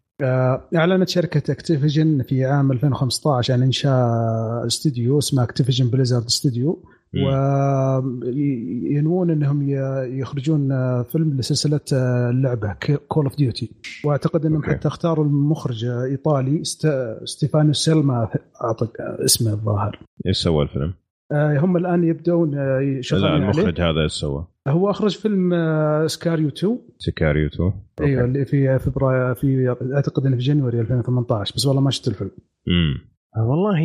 [0.77, 6.85] إعلنت شركة Activision في عام 2015 عن إنشاء استوديو اسمه Activision Blizzard Studio.
[8.25, 9.69] وينوون إنهم
[10.21, 12.77] يخرجون آه، فيلم لسلسلة آه، اللعبه
[13.09, 13.71] Call of Duty
[14.05, 14.63] وأعتقد إنهم.
[14.63, 18.29] حتى اختاروا المخرج آه، إيطالي ست- ستيفانو سيلما
[18.65, 20.95] اعطك آه، اسمه الظاهر إيش سوى الفيلم؟
[21.33, 23.45] آه، هم الآن يبدون آه، لا يشتغلون عليه.
[23.45, 25.51] المخرج هذا إيش سوى؟ هو أخرج فيلم
[26.07, 31.67] Sicario 2 Sicario 2 أيوه اللي في فبراير في أعتقد إنه في January 2018 بس
[31.67, 32.31] والله ما شفت الفيلم.
[32.69, 33.11] امم
[33.49, 33.77] والله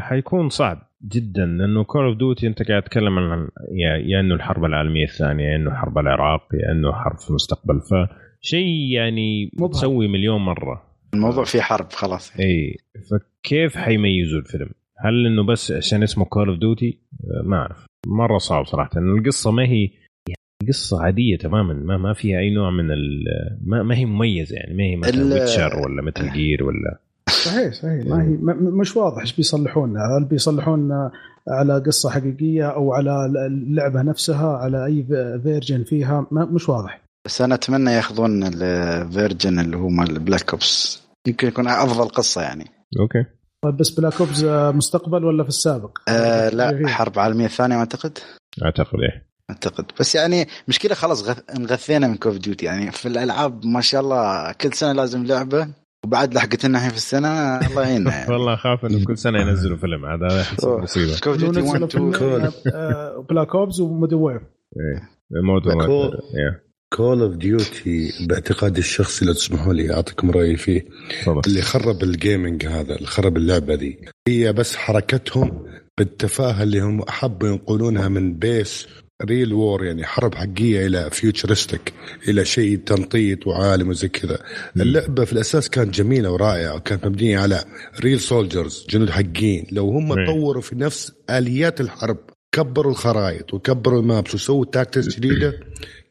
[0.00, 4.64] حيكون صعب جدا لأنه Call of Duty أنت قاعد تتكلم عن يا, يا إنه الحرب
[4.64, 7.80] العالمية الثانية يا إنه حرب العراق يا إنه حرب في المستقبل.
[7.80, 9.70] فشيء يعني مبهم.
[9.70, 10.82] تسوي مليون مرة.
[11.14, 12.40] الموضوع فيه حرب خلاص.
[12.40, 12.76] اي
[13.10, 14.70] فكيف حيميزوا الفيلم؟
[15.04, 16.98] هل إنه بس عشان اسمه Call of Duty؟
[17.44, 17.86] ما أعرف.
[18.06, 18.90] مرة صعب صراحة.
[18.94, 19.82] لأن القصة ما هي
[20.28, 21.74] يعني قصة عادية تماما.
[21.74, 23.24] ما ما فيها أي نوع من ال
[23.64, 24.74] ما, ما هي مميزة يعني.
[24.74, 26.98] ما هي مثلا Witcher ولا مثل Gear ولا.
[27.30, 28.06] صحيح صحيح.
[28.06, 28.38] ما هي
[28.80, 29.96] مش واضح إيش بيصلحون.
[29.96, 31.10] هل بيصلحون
[31.48, 35.04] على قصة حقيقية أو على اللعبة نفسها على أي
[35.42, 37.02] version فيها؟ ما مش واضح.
[37.26, 42.42] بس أنا أتمنى ياخذون ال version اللي هو مال Black Ops يمكن يكون أفضل قصة
[42.42, 42.64] يعني.
[43.00, 43.24] okay.
[43.62, 44.44] طيب بس Black Ops
[44.76, 46.86] مستقبل ولا في السابق؟ آه لا فيه.
[46.86, 48.18] حرب عالمية ثانية أعتقد.
[48.64, 49.26] أعتقد إيه.
[49.50, 49.84] أعتقد.
[50.00, 51.38] بس يعني مشكلة خلاص غث...
[51.56, 55.68] انغثينا من Call of Duty يعني في الألعاب ما شاء الله كل سنة لازم لعبة
[56.04, 58.30] وبعد لحقت لنا الحين في السنة الله يعيننا يعني.
[58.32, 60.04] والله أخاف إنه كل سنة ينزلوا فيلم.
[60.04, 60.44] عاد هذا.
[60.64, 61.18] مصيبة.
[61.24, 64.40] Call of Duty 1 نزلوا 2 فيلم، آه، Black Ops و Modern War
[64.76, 65.08] إيه.
[65.36, 66.71] الموضوع كول- إيه.
[66.96, 70.84] Call of Duty باعتقادي الشخصي لو تسمحوا لي أعطيكم رأيي فيه.
[71.22, 71.40] تفضل.
[71.46, 75.66] اللي خرب ال gaming هذا اللي خرب اللعبة دي هي بس حركتهم
[75.98, 78.86] بالتفاهة اللي هم حبوا ينقلونها من base
[79.24, 81.92] real war يعني حرب حقيقية إلى futuristic
[82.28, 84.38] إلى شيء تنطيط وعالم وزي كذا.
[84.76, 87.64] اللعبة في الأساس كانت جميلة ورائعة وكانت مبنية على
[88.00, 89.66] real soldiers جنود حقيقيين.
[89.72, 90.26] لو هم.
[90.26, 92.18] طوروا في نفس آليات الحرب
[92.54, 95.60] كبروا الخرائط وكبروا ال maps وسووا tactics جديدة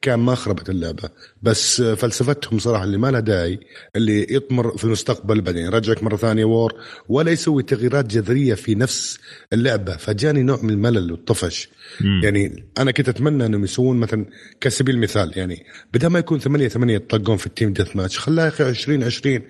[0.01, 1.09] كان ما خربت اللعبة.
[1.41, 3.59] بس فلسفتهم صراحة اللي ما لها داعي
[3.95, 6.73] اللي يطمر في المستقبل بعدين يرجعك مرة ثانية war
[7.09, 9.19] ولا يسوي تغييرات جذرية في نفس
[9.53, 9.97] اللعبة.
[9.97, 11.69] فجاني نوع من الملل والطفش.
[12.01, 12.21] مم.
[12.23, 14.25] يعني أنا كنت أتمنى أنهم يسوون مثلا
[14.61, 18.49] كسبيل المثال يعني بدل ما يكون ثمانية ثمانية يطقون في ال team deathmatch خلاها يا
[18.49, 19.41] أخي 20 20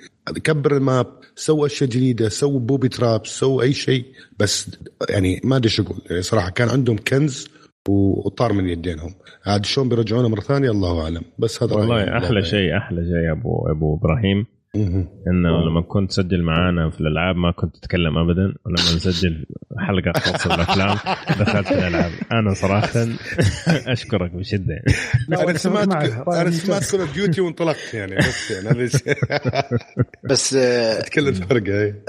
[0.44, 4.06] كبر الماب سوى أشياء جديدة سووا بوبي تراب سووا أي شيء.
[4.40, 4.68] بس
[5.10, 6.02] يعني ما أدري شو أقول.
[6.10, 7.48] يعني صراحة كان عندهم كنز
[8.26, 9.14] وطار من يدينهم
[9.46, 12.46] عاد شلون بيرجعونه مرة ثانية الله أعلم بس هذا والله أحلى يعني.
[12.46, 14.46] شيء أحلى شيء ابو أبو إبراهيم.
[15.28, 19.46] إنه لما كنت تسجل معانا في الألعاب ما كنت تتكلم ابدا ولما نسجل
[19.78, 20.98] حلقة خاصة بالأفلام
[21.40, 23.08] دخلت في الألعاب أنا صراحة
[23.68, 25.44] أشكرك بشدة يعني.
[25.44, 25.92] أنا سمعت
[26.28, 26.52] أنا.
[26.52, 29.16] سمعت Call of Duty وانطلقت يعني بس يعني هذا الشيء.
[30.30, 32.04] بس آه، أتكلم فرقة إيه.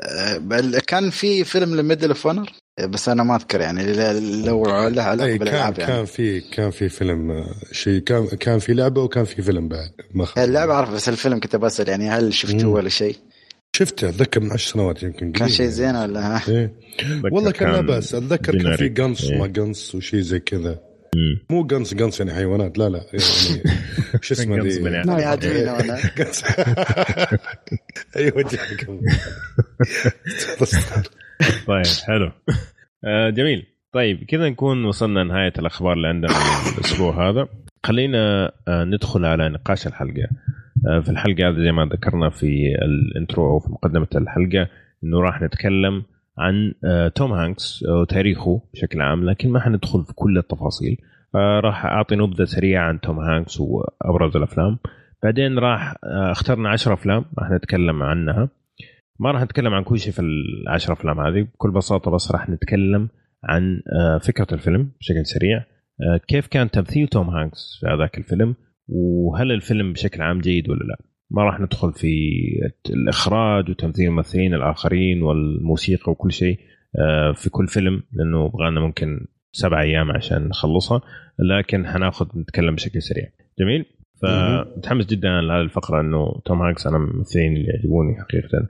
[0.53, 3.92] آه، كان في فيلم ل Medal of Honor بس أنا ما أذكر يعني
[4.44, 8.74] لو له علاقة كان بالألعاب يعني كان في كان في فيلم شيء كان كان في
[8.74, 12.72] لعبة وكان في فيلم بعد ما اللعبة اعرف بس الفيلم كنت بسأل يعني هل شفتوه.
[12.72, 13.16] ولا شيء؟
[13.76, 15.72] شفته أتذكر من عشر سنوات يمكن كان شيء يعني.
[15.72, 16.74] زين ولا ها؟ إيه.
[17.32, 18.88] والله كان لا بأس أتذكر كان في.
[18.88, 19.37] قنص إيه.
[19.37, 20.80] وما قنص وشيء زي كذا
[21.14, 21.46] مم.
[21.50, 23.24] مو قنص قنص يعني حيوانات لا لا يعني
[24.22, 25.02] شو اسمه قنص؟ بني
[26.18, 26.44] قنص
[28.16, 28.44] أيوه
[31.66, 32.31] طيب حلو.
[33.05, 33.66] آه جميل.
[33.92, 36.33] طيب كذا نكون وصلنا نهايه الأخبار اللي عندنا
[36.78, 37.48] الأسبوع هذا.
[37.87, 40.28] خلينا آه ندخل على نقاش الحلقة.
[40.88, 44.68] آه في الحلقة هذه زي ما ذكرنا في الانترو أو في مقدمة الحلقة
[45.05, 46.02] إنه راح نتكلم
[46.38, 46.74] عن
[47.14, 50.96] توم هانكس وتاريخه بشكل عام لكن ما حندخل في كل التفاصيل.
[51.35, 54.78] راح أعطي نبذة سريعة عن توم هانكس وأبرز الأفلام.
[55.22, 58.48] بعدين راح اخترنا 10 أفلام راح نتكلم عنها.
[59.20, 61.42] ما راح نتكلم عن كل شيء في العشر أفلام هذه.
[61.42, 63.09] بكل بساطة بس راح نتكلم
[63.44, 65.59] عن آه، فكرة الفيلم بشكل سريع.
[66.03, 68.55] آه، كيف كان تمثيل توم هانكس في هذاك الفيلم؟
[68.88, 70.96] وهل الفيلم بشكل عام جيد ولا لا؟
[71.31, 72.14] ما راح ندخل في
[72.90, 76.59] الإخراج وتمثيل الممثلين الآخرين والموسيقى وكل شيء
[77.01, 81.00] آه، في كل فيلم لأنه بغانا ممكن سبع أيام عشان نخلصها.
[81.38, 83.29] لكن حناخذ نتكلم بشكل سريع.
[83.58, 83.85] جميل؟
[84.23, 88.69] فمتحمس جدا لهذه الفقرة إنه توم هانكس أنا من الممثلين اللي يعجبوني حقيقه.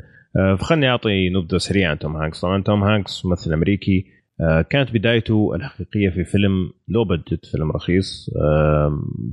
[0.58, 2.40] فخلني أعطي نبذة سريعة عن توم هانكس.
[2.40, 4.04] طبعا توم هانكس ممثل أمريكي
[4.40, 8.90] آه، كانت بدايته الحقيقية في فيلم low budget فيلم رخيص آه،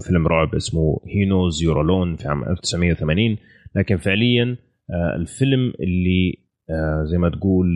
[0.08, 3.38] فيلم رعب اسمه He Knows You're Alone في عام 1980
[3.76, 4.58] لكن فعليا
[4.91, 6.34] آه، الفيلم اللي
[6.70, 7.68] آه، زي ما تقول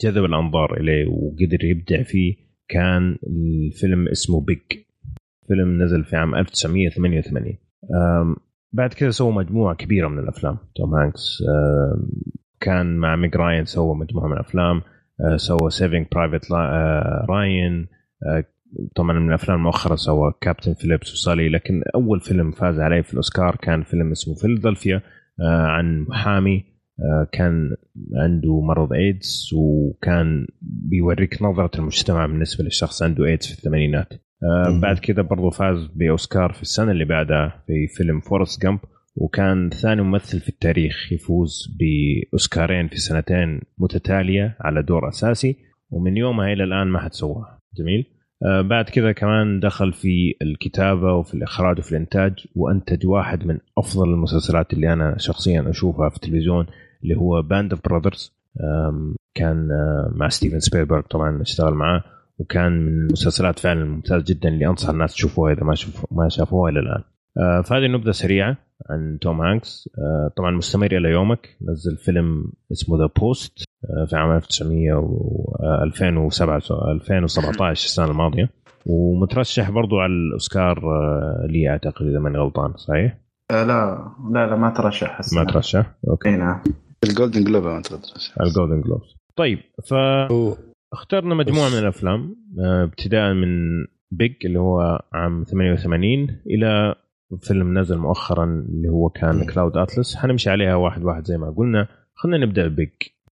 [0.00, 2.34] جذب الأنظار إليه وقدر يبدع فيه
[2.68, 4.58] كان الفيلم اسمه Big
[5.48, 7.58] فيلم نزل في عام 1988
[7.94, 8.36] آم،
[8.72, 10.58] بعد كده سوى مجموعة كبيرة من الأفلام.
[10.76, 11.42] توم هانكس
[12.60, 14.82] كان مع ميج راين سوى مجموعة من الأفلام
[15.20, 16.52] آه، سوى Saving Private
[17.28, 17.86] راين
[18.96, 23.12] طبعا من الأفلام المؤخرة سوى Captain Phillips و Sully لكن أول فيلم فاز عليه في
[23.12, 25.02] الأوسكار كان فيلم اسمه فيلادلفيا
[25.40, 26.64] آه، عن محامي
[27.00, 27.76] آه، كان
[28.16, 34.08] عنده مرض ايدز وكان بيوريك نظرة المجتمع بالنسبة للشخص عنده ايدز في الثمانينات.
[34.82, 38.78] بعد كده برضو فاز بأوسكار في السنة اللي بعدها في فيلم Forrest Gump
[39.16, 45.56] وكان ثاني ممثل في التاريخ يفوز بأوسكارين في سنتين متتالية على دور أساسي
[45.90, 48.06] ومن يومها إلى الآن ما حد سواها جميل.
[48.46, 54.08] آه، بعد كذا كمان دخل في الكتابة وفي الإخراج وفي الإنتاج وأنتج واحد من أفضل
[54.08, 56.66] المسلسلات اللي أنا شخصيا أشوفها في التلفزيون
[57.02, 58.32] اللي هو Band of Brothers
[59.34, 62.04] كان آه، مع ستيفن سبيلبرغ طبعا اشتغل معاه
[62.38, 65.62] وكان من المسلسلات فعلا ممتاز جدا اللي أنصح الناس تشوفوها إذا
[66.10, 67.02] ما شافوها إلى الآن.
[67.38, 68.56] آه، فهذه نبذة سريعة.
[68.90, 69.88] عن توم هانكس.
[69.98, 71.56] آه، طبعا مستمر إلى يومك.
[71.62, 73.58] نزل فيلم اسمه The Post
[74.10, 76.56] في عام 1900 و 2007
[76.92, 78.50] 2017 السنة الماضية.
[78.86, 83.18] ومترشح برضو على الأوسكار آه، لي أعتقد إذا ماني غلطان صحيح؟
[83.50, 86.28] آه لا لا لا ما ترشح ما ترشح؟ أوكي.
[86.28, 86.62] إي نعم.
[87.04, 87.98] ال Golden Globe ما تقدر
[88.40, 89.58] على ال Golden Globes طيب
[89.90, 93.48] فاخترنا هو- مجموعة بس- من الأفلام آه، ابتداء من
[94.10, 96.94] Big اللي هو عام 88 إلى
[97.40, 99.46] فيلم نزل مؤخرا اللي هو كان.
[99.46, 101.88] Cloud Atlas حنمشي عليها واحد واحد زي ما قلنا.
[102.14, 102.90] خلينا نبدأ Big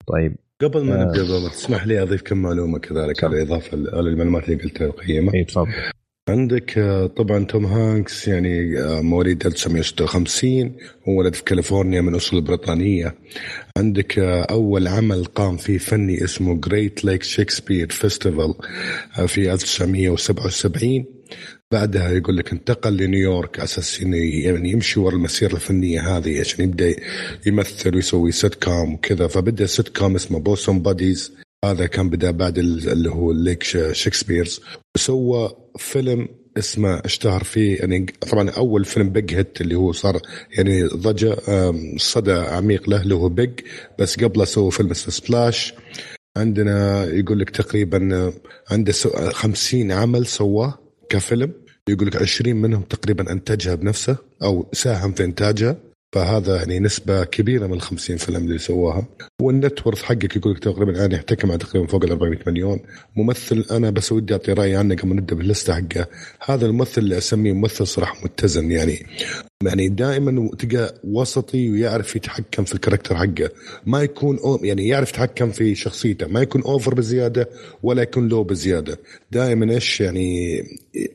[0.07, 0.35] طيب.
[0.61, 1.05] قبل ما آه.
[1.05, 5.43] نبدأ بابا تسمح لي أضيف كم معلومة كذلك على إضافة للمعلومات اللي قلتها القيمة؟ اي
[5.43, 5.67] تفضل.
[6.29, 10.77] عندك آه، طبعا توم هانكس يعني آه، مواليد 1956
[11.07, 13.15] وولد في كاليفورنيا من أصول بريطانية.
[13.77, 18.53] عندك آه، أول عمل قام فيه فني اسمه Great Lake Shakespeare Festival
[19.27, 21.05] في 1977
[21.71, 26.95] بعدها يقول لك انتقل لنيويورك على أساس يعني يمشي ورا المسيرة الفنية هذه عشان يبدأ
[27.45, 29.27] يمثل ويسوي سيت كوم وكذا.
[29.27, 31.31] فبدأ سيت كوم اسمه Bosom Buddies
[31.65, 34.61] هذا كان بدأ بعد ال- اللي هو Lake Shakespeare's
[34.95, 40.21] وسوى فيلم اسمه اشتهر فيه يعني طبعا أول فيلم big hit اللي هو صار
[40.57, 41.37] يعني ضجة
[41.97, 43.51] صدى عميق له اللي هو Big
[43.99, 45.73] بس قبله سوى فيلم اسمه Splash
[46.37, 48.33] عندنا يقول لك تقريبا آه،
[48.71, 50.84] عنده سو- 50 عمل سواه.
[51.09, 51.51] كفيلم
[51.89, 55.77] يقول لك 20 منهم تقريبا أنتجها بنفسه أو ساهم في إنتاجها
[56.15, 59.05] فهذا يعني نسبة كبيرة من ال 50 فيلم اللي سواها.
[59.41, 62.79] والنت ورث حقك يقول لك تقريبا الان يحتكم على تقريبا فوق ال 400 مليون.
[63.15, 66.07] ممثل أنا بس ودي أعطي رايي عنه قبل نبدأ باللستة حقه.
[66.45, 69.05] هذا الممثل اللي أسميه ممثل صراحة متزن يعني.
[69.63, 73.49] يعني دائما تلقى وسطي ويعرف يتحكم في الكاركتر حقه.
[73.85, 76.27] ما يكون أو يعني يعرف يتحكم في شخصيته.
[76.27, 77.49] ما يكون أوفر بزيادة
[77.83, 78.99] ولا يكون لو بزيادة.
[79.31, 80.57] دائما إيش يعني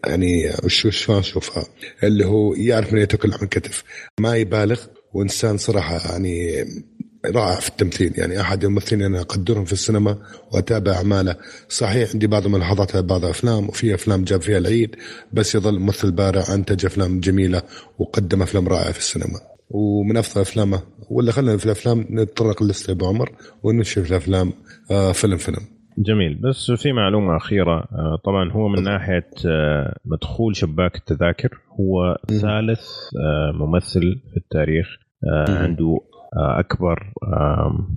[0.06, 1.64] يعني شو شلون أشوفها.
[2.02, 3.84] اللي هو يعرف من يتكل عن كتف.
[4.20, 4.80] ما يبالغ.
[5.14, 6.64] وإنسان صراحة يعني
[7.26, 8.12] رائع في التمثيل.
[8.16, 10.16] يعني أحد الممثلين أنا أقدرهم في السينما
[10.52, 11.36] وأتابع أعماله.
[11.68, 14.96] صحيح عندي بعض الملاحظات على بعض الافلام وفي أفلام جاب فيها العيد
[15.32, 17.62] بس يظل ممثل بارع أنتج أفلام جميلة
[17.98, 19.40] وقدم أفلام رائعة في السينما.
[19.70, 23.30] ومن أفضل أفلامه ولا خلينا في الأفلام نتطرق للسته أبو عمر
[23.62, 24.52] ونمشي في الأفلام
[24.90, 25.66] آه فيلم فيلم.
[25.98, 26.40] جميل.
[26.48, 32.16] بس في معلومة أخيرة آه، طبعا هو من ناحية آه، مدخول شباك التذاكر هو.
[32.28, 32.88] ثالث
[33.54, 34.00] ممثل
[34.30, 34.86] في التاريخ.
[35.48, 35.98] عنده
[36.36, 37.88] آه، أكبر آم،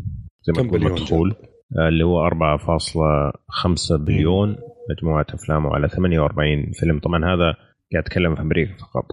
[0.44, 1.36] زي ما تقول مدخول
[1.80, 4.56] آه، اللي هو 4.5 بليون
[4.90, 7.00] مجموعة أفلامه على 48 فيلم.
[7.00, 7.56] طبعا هذا
[7.94, 9.06] قاعد أتكلم في أمريكا فقط.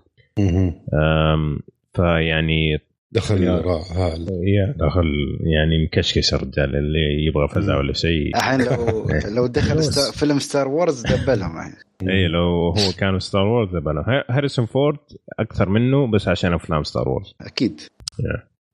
[1.95, 2.79] فيعني
[3.12, 5.07] دخل يا دخل
[5.55, 8.37] يعني مكشكش الرجال اللي يبغى فزع ولا شيء.
[8.37, 9.07] الحين لو
[9.37, 9.83] لو دخل.
[10.12, 11.75] فيلم ستار وورز دبلهم الحين.
[12.11, 14.99] اي لو هو كان ستار وورز دبله هاريسون فورد
[15.39, 17.35] أكثر منه بس عشان أفلام ستار وورز.
[17.41, 17.81] أكيد.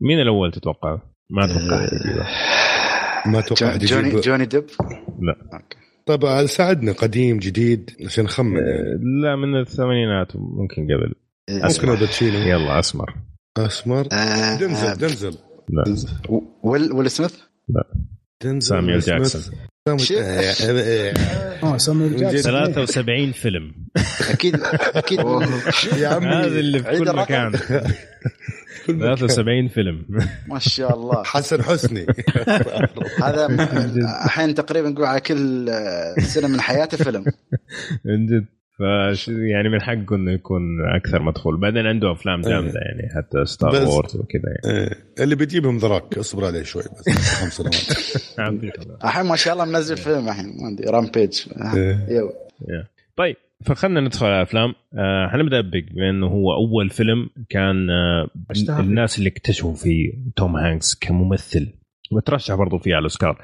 [0.01, 0.99] مين الأول تتوقع؟
[1.31, 2.27] ما أتوقع يجيبه.
[3.27, 4.65] ما أتوقع جوني يجيب جوني ديب
[5.23, 5.37] لا.
[5.53, 5.77] أوكي.
[6.07, 8.57] طبعا ساعدنا قديم جديد عشان نخمن.
[8.59, 11.15] آه، لا من الثمانينات ممكن قبل.
[11.49, 13.15] إيه، ممكن الباتشينو يلا أسمر.
[13.59, 14.09] أسمر.
[14.13, 15.35] آه، دنزل آه، دنزل.
[15.69, 15.97] لا.
[16.63, 17.35] ويل ويل سميث؟
[18.45, 19.37] دنزل ساميويل سميث.
[19.89, 20.19] جاكسون.
[20.19, 21.15] آه،
[21.63, 22.43] آه، سامويل جاكسون.
[22.43, 23.75] 73 فيلم.
[24.31, 24.57] أكيد
[24.95, 25.19] أكيد.
[26.03, 26.27] يا عمي.
[26.27, 27.17] هذا اللي في كل.
[27.17, 27.53] مكان.
[28.87, 29.17] كل مكان.
[29.17, 30.07] 73 فيلم.
[30.53, 31.23] ما شاء الله.
[31.25, 32.07] حسن حسني.
[33.25, 33.47] هذا
[34.25, 35.69] الحين تقريبا نقول على كل
[36.23, 37.25] سنة من حياته فيلم.
[38.05, 38.47] من جد.
[39.29, 40.63] يعني من حقه إنه يكون
[40.97, 41.61] أكثر مدخول.
[41.61, 44.79] بعدين عنده أفلام جامدة يعني حتى Star Wars وكذا يعني.
[44.79, 45.25] إيه.
[45.25, 47.75] اللي بيجيبهم ذا روك اصبر عليه شوي بس خمس سنوات.
[48.39, 48.73] عندي-
[49.05, 51.41] الحين ما شاء الله منزل فيلم الحين ما ادري Rampage
[51.75, 52.31] إيه.
[53.17, 53.37] طيب.
[53.67, 54.75] فخلنا ندخل على الأفلام.
[54.99, 58.31] آه حنبدأ Big بما انه هو أول فيلم كان آه.
[58.81, 61.69] الناس اللي اكتشفوا فيه توم هانكس كممثل
[62.13, 63.39] وترشح برضو فيه على الأوسكار.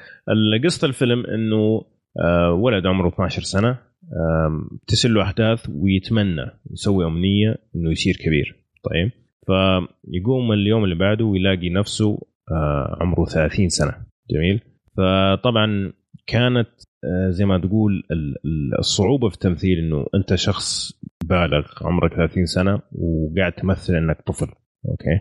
[0.64, 1.82] قصه الفيلم إنه
[2.24, 8.56] آه ولد عمره 12 سنة آم، تسل له أحداث ويتمنى يسوي أمنية إنه يصير كبير.
[8.84, 9.10] طيب؟
[9.46, 12.18] فيقوم اليوم اللي بعده ويلاقي نفسه
[12.52, 13.94] آه عمره 30 سنة.
[14.30, 14.60] جميل؟
[14.96, 15.92] فطبعا
[16.26, 16.91] كانت آه،
[17.28, 20.92] زي ما تقول ال- ال- الصعوبة في التمثيل إنه أنت شخص
[21.24, 24.46] بالغ عمرك 30 سنة وقاعد تمثل إنك طفل.
[24.88, 25.20] أوكي؟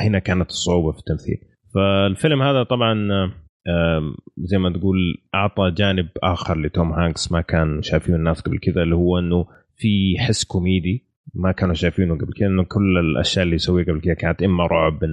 [0.00, 1.36] هنا كانت الصعوبة في التمثيل.
[1.74, 2.94] فالفيلم هذا طبعا
[4.38, 4.96] زي ما تقول
[5.34, 7.32] أعطى جانب آخر لتوم هانكس.
[7.32, 9.46] ما كان شايفينه الناس قبل كذا اللي هو إنه
[9.76, 14.14] في حس كوميدي ما كانوا شايفينه قبل كذا إنه كل الأشياء اللي يسويها قبل كذا
[14.14, 15.04] كانت إما رعب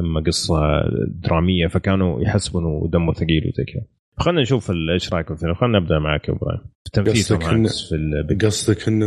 [0.00, 0.56] إما قصة
[1.08, 3.82] درامية فكانوا يحسبوا انه دمه ثقيل وزي كذا.
[4.18, 6.60] خلينا نشوف إيش رأيكم في خلينا نبدأ معك يا إبراهيم.
[7.42, 7.94] إن- هانكس في
[8.46, 9.06] قصدك إنه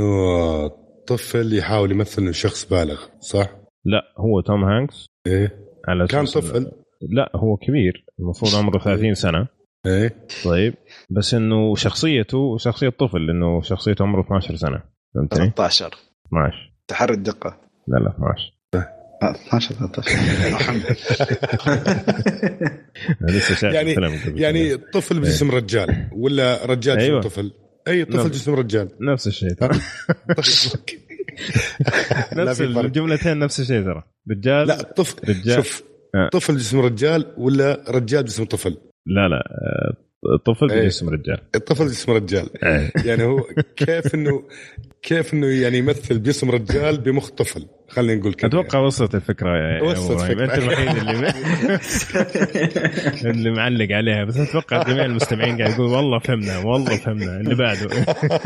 [1.07, 3.47] طفل يحاول يمثل إنه شخص بالغ صح؟
[3.85, 5.05] لا هو توم هانكس.
[5.27, 5.59] إيه.
[5.87, 8.05] على كان طفل؟ لا هو كبير.
[8.19, 9.47] المفروض عمره 30 سنة.
[9.85, 10.15] إيه.
[10.45, 10.73] طيب.
[11.09, 14.83] بس إنه شخصيته شخصية طفل لأنه شخصيته عمره 12 سنة.
[15.15, 15.87] فهمتني؟ 13
[16.27, 17.61] 12 تحري الدقة.
[17.87, 18.58] لا لا 12 آه،
[19.23, 20.11] 12 13
[23.21, 23.95] أنا لسه شايف يعني-
[24.35, 24.77] يعني.
[24.77, 27.21] طفل بجسم رجال ولا رجال جسم أيوة.
[27.21, 27.51] طفل
[27.87, 28.31] أي طفل.
[28.31, 29.79] جسم رجال نفس الشيء ترى
[32.33, 32.61] نفس.
[32.61, 35.55] الجملتين نفس الشيء ترى رجال لا طفل رجال.
[35.55, 35.83] شوف
[36.15, 36.29] آه.
[36.29, 39.43] طفل جسم رجال ولا رجال جسم طفل لا لا
[40.25, 40.81] آه، طفل إيه.
[40.81, 42.91] بجسم رجال الطفل جسم رجال إيه.
[43.05, 43.43] يعني هو
[43.75, 44.43] كيف انه
[45.01, 49.81] كيف إنه يعني يمثل بجسم رجال بمخ طفل خلينا نقول كذا أتوقع وصلت الفكرة يا
[49.81, 50.57] وصلت إبراهيم أنت.
[50.57, 51.33] الوحيد اللي
[53.31, 57.89] اللي معلق عليها بس أتوقع جميع المستمعين قاعد يقول والله فهمنا والله فهمنا اللي بعده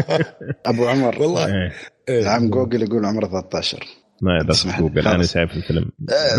[0.66, 1.72] أبو عمر والله إيه.
[2.10, 2.28] إيه.
[2.30, 3.80] عم جوجل يقول عمره 13
[4.22, 4.32] ما
[4.66, 4.78] لي.
[4.80, 5.24] جوجل أنا.
[5.24, 6.38] شايف الفيلم آه،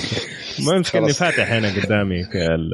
[0.66, 1.12] ما المشكلة اني.
[1.12, 2.24] فاتح هنا قدامي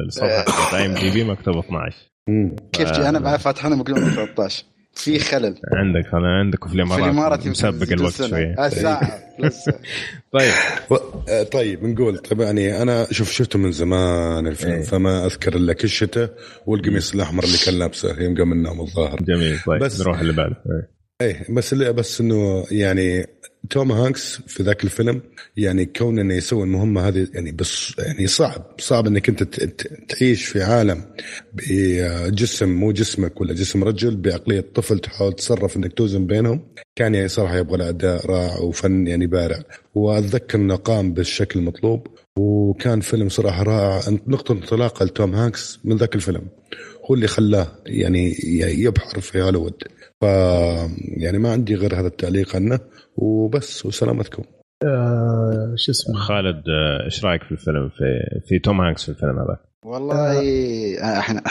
[0.07, 1.97] الصفحة IMDb مكتوب 12
[2.29, 2.57] مم.
[2.73, 4.65] كيف جي أنا بعد فاتح أنا عمره 13
[4.95, 5.55] في خلل.
[5.75, 8.13] عندك أنا عندك في في الإمارات الامارات يمكن مسبق الوقت.
[8.23, 8.55] شوية.
[8.59, 9.65] آه، ساعة plus
[10.39, 10.53] طيب.
[10.91, 10.95] و...
[11.29, 14.83] آه، طيب نقول طبعا يعني أنا شوف شفته من زمان الفيلم إيه.
[14.83, 16.29] فما أذكر إلا كشته
[16.67, 19.23] والقميص الاحمر اللي كان لابسه يوم قام النوم الظاهر.
[19.23, 20.57] جميل طيب بس- نروح اللي بعده.
[21.21, 21.27] إيه.
[21.29, 23.27] إيه بس اللي بس إنه يعني
[23.71, 25.21] توم هانكس في ذاك الفيلم
[25.57, 29.43] يعني كون إنه يسوي المهمة هذه يعني بس يعني صعب صعب إنك أنت
[30.09, 31.05] تعيش في عالم
[31.53, 36.61] بجسم مو جسمك ولا جسم رجل بعقلية طفل تحاول تتصرف إنك توزن بينهم.
[36.97, 39.63] كان يعني صراحة يبغى له أداء رائع وفن يعني بارع.
[39.95, 42.07] وأتذكر انه قام بالشكل المطلوب
[42.37, 44.19] وكان فيلم صراحة رائع.
[44.27, 46.49] نقطة انطلاقة لتوم هانكس من ذاك الفيلم
[47.11, 49.83] هو اللي خلاه يعني يبحر في هوليوود.
[50.23, 50.25] ف
[51.17, 52.81] يعني ما عندي غير هذا التعليق عنه
[53.17, 54.43] وبس وسلامتكم.
[54.85, 58.05] آه، شو اسمه؟ خالد آه، إيش رأيك في الفيلم؟ في
[58.49, 60.39] في توم هانكس في الفيلم هذا؟ والله
[61.01, 61.43] آه، إحنا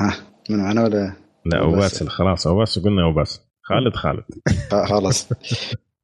[0.00, 0.14] آه،
[0.50, 1.12] من معنا ولا؟
[1.46, 1.66] لا.
[1.66, 2.02] بس.
[2.02, 4.24] خلاص أو بس قلنا أو بس خالد خالد.
[4.88, 5.28] خلاص.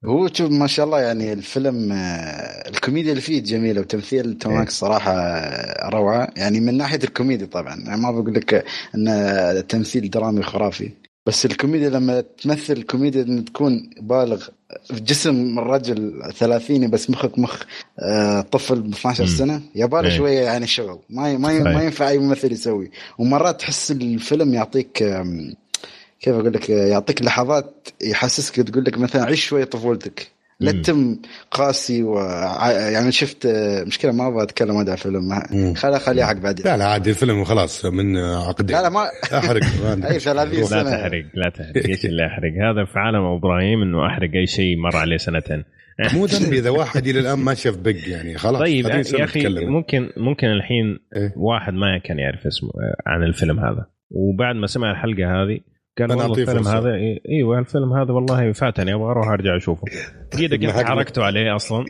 [0.04, 1.92] هو شوف ما شاء الله يعني الفيلم
[2.68, 5.12] الكوميديا اللي فيه جميلة وتمثيل توم هانكس صراحة
[5.90, 6.28] روعة.
[6.36, 10.90] يعني من ناحية الكوميديا طبعا يعني ما بقول لك إن تمثيل درامي خرافي.
[11.30, 14.48] بس الكوميديا لما تمثل كوميديا ان تكون بالغ
[14.84, 17.62] في جسم الرجل ثلاثيني بس مخك مخ
[17.98, 19.28] آه، طفل ب 12 مم.
[19.30, 20.16] سنة يباله إيه.
[20.16, 21.62] شوية يعني شغل ما ما صحيح.
[21.62, 24.92] ما ينفع أي ممثل يسوي ومرات تحس الفيلم يعطيك
[26.20, 30.28] كيف أقول لك يعطيك لحظات يحسسك تقول لك مثلا عيش شوية طفولتك
[30.60, 30.72] لا.
[30.72, 31.16] تتم
[31.50, 32.18] قاسي و
[32.92, 33.46] يعني شفت
[33.86, 35.74] مشكلة ما أبغى أتكلم هذا الفيلم مم.
[35.74, 39.62] خليها خليها حق بعدين لا لا عادي الفيلم خلاص من عقدين لا لا ما أحرق
[40.10, 44.06] أي 30 لا سنه تحرق لا تحرق إيش اللي أحرق هذا في عالم إبراهيم إنه
[44.06, 45.64] أحرق أي شيء مر عليه سنتين
[46.14, 49.48] مو ذنبي إذا واحد إلى الآن ما شاف بق يعني خلاص طيب يا أخي.
[49.48, 51.32] ممكن ممكن الحين إيه.
[51.36, 55.60] واحد ما كان يعرف اسمه آه، عن الفيلم هذا وبعد ما سمع الحلقة هذه
[56.00, 56.68] قال والله الفيلم.
[56.68, 56.94] هذا
[57.28, 59.84] إيوه الفيلم هذا والله فاتني أبغى أروح أرجع أشوفه
[60.44, 60.86] أنت حقك.
[60.86, 61.84] حركته عليه أصلا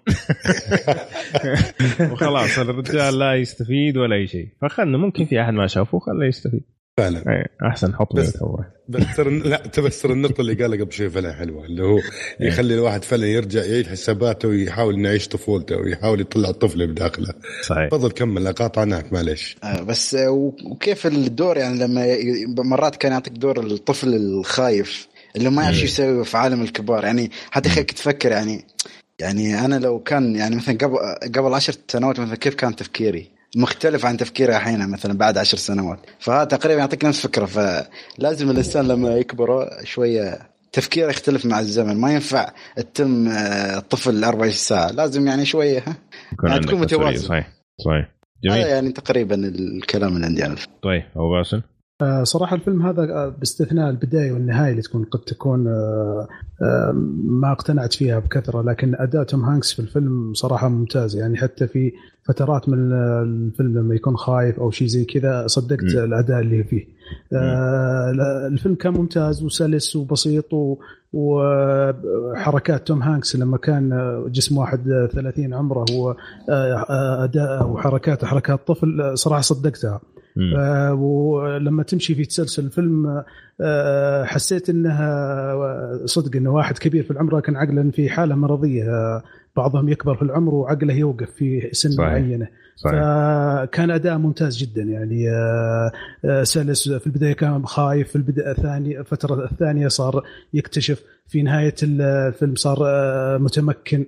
[2.13, 6.63] وخلاص الرجال لا يستفيد ولا أي شيء فخلنا ممكن في أحد ما شافه خليه يستفيد
[6.97, 8.45] فعلا أحسن حط بس-.
[8.91, 12.01] بس ترى لا تبس ترى النقطة اللي قالها قبل شوي فعلا حلوة اللي هو
[12.41, 17.35] يخلي الواحد فعلا يرجع يعيد حساباته ويحاول إنه يعيش طفولته ويحاول يطلع الطفل بداخله.
[17.63, 17.89] صحيح.
[17.89, 19.57] تفضل كمل اقاطعناك معليش.
[19.65, 22.17] آه، بس آه، وكيف الدور يعني لما
[22.63, 25.87] مرات كان يعطيك دور الطفل الخايف اللي ما يعرف شو مم.
[25.87, 27.05] يسوي في عالم الكبار.
[27.05, 28.65] يعني حتى يخليك تفكر يعني
[29.19, 30.97] يعني أنا لو كان يعني مثلا قبل
[31.35, 35.99] قبل عشر سنوات مثلا كيف كان تفكيري؟ مختلف عن تفكيري الحين مثلا بعد عشر سنوات.
[36.19, 37.45] فهذا تقريبا يعطيك نفس الفكرة.
[37.45, 40.39] فلازم الإنسان لما يكبر شوية
[40.73, 41.97] تفكيره يختلف مع الزمن.
[41.97, 44.91] ما ينفع تتم آه، الطفل 24 ساعة.
[44.91, 45.97] لازم يعني شوية ها؟
[46.45, 47.29] يعني تكون متوازن.
[47.29, 47.49] صحيح.
[47.85, 48.21] صحيح.
[48.45, 51.63] هذا جميل يعني تقريبا الكلام اللي عندي عن الفيلم طيب أبو باسل.
[52.03, 56.29] آه، صراحة الفيلم هذا آه، باستثناء البداية والنهاية اللي تكون قد تكون آه، آه،
[57.25, 61.93] ما اقتنعت فيها بكثرة لكن أداء توم هانكس في الفيلم صراحة ممتازه يعني حتى في
[62.25, 66.05] فترات من الفيلم لما يكون خايف أو شيء زي كذا صدقت مم.
[66.05, 66.85] الأداء اللي فيه
[67.33, 68.13] آه،
[68.47, 70.55] الفيلم كان ممتاز وسلس وبسيط
[71.13, 73.91] وحركات توم هانكس لما كان
[74.29, 76.11] جسم واحد آه، 30 عمره هو
[76.51, 80.01] آه، آه، أداءه وحركاته حركات طفل صراحة صدقتها.
[80.57, 83.23] آه، ولما تمشي في تسلسل الفيلم
[83.61, 85.13] آه، حسيت إنها
[85.53, 89.23] آه، صدق إنه واحد كبير في العمر لكن عقلا في حالة مرضية.
[89.57, 92.11] بعضهم يكبر في العمر وعقله يوقف في سن صحيح.
[92.11, 92.49] معينة.
[92.77, 93.01] صحيح.
[93.01, 95.27] فكان أداء ممتاز جدا يعني.
[96.45, 100.23] سلس في البداية كان خايف في البداية الثانية الفترة الثانية صار
[100.55, 102.79] يكتشف في نهاية الفيلم صار
[103.39, 104.07] متمكن.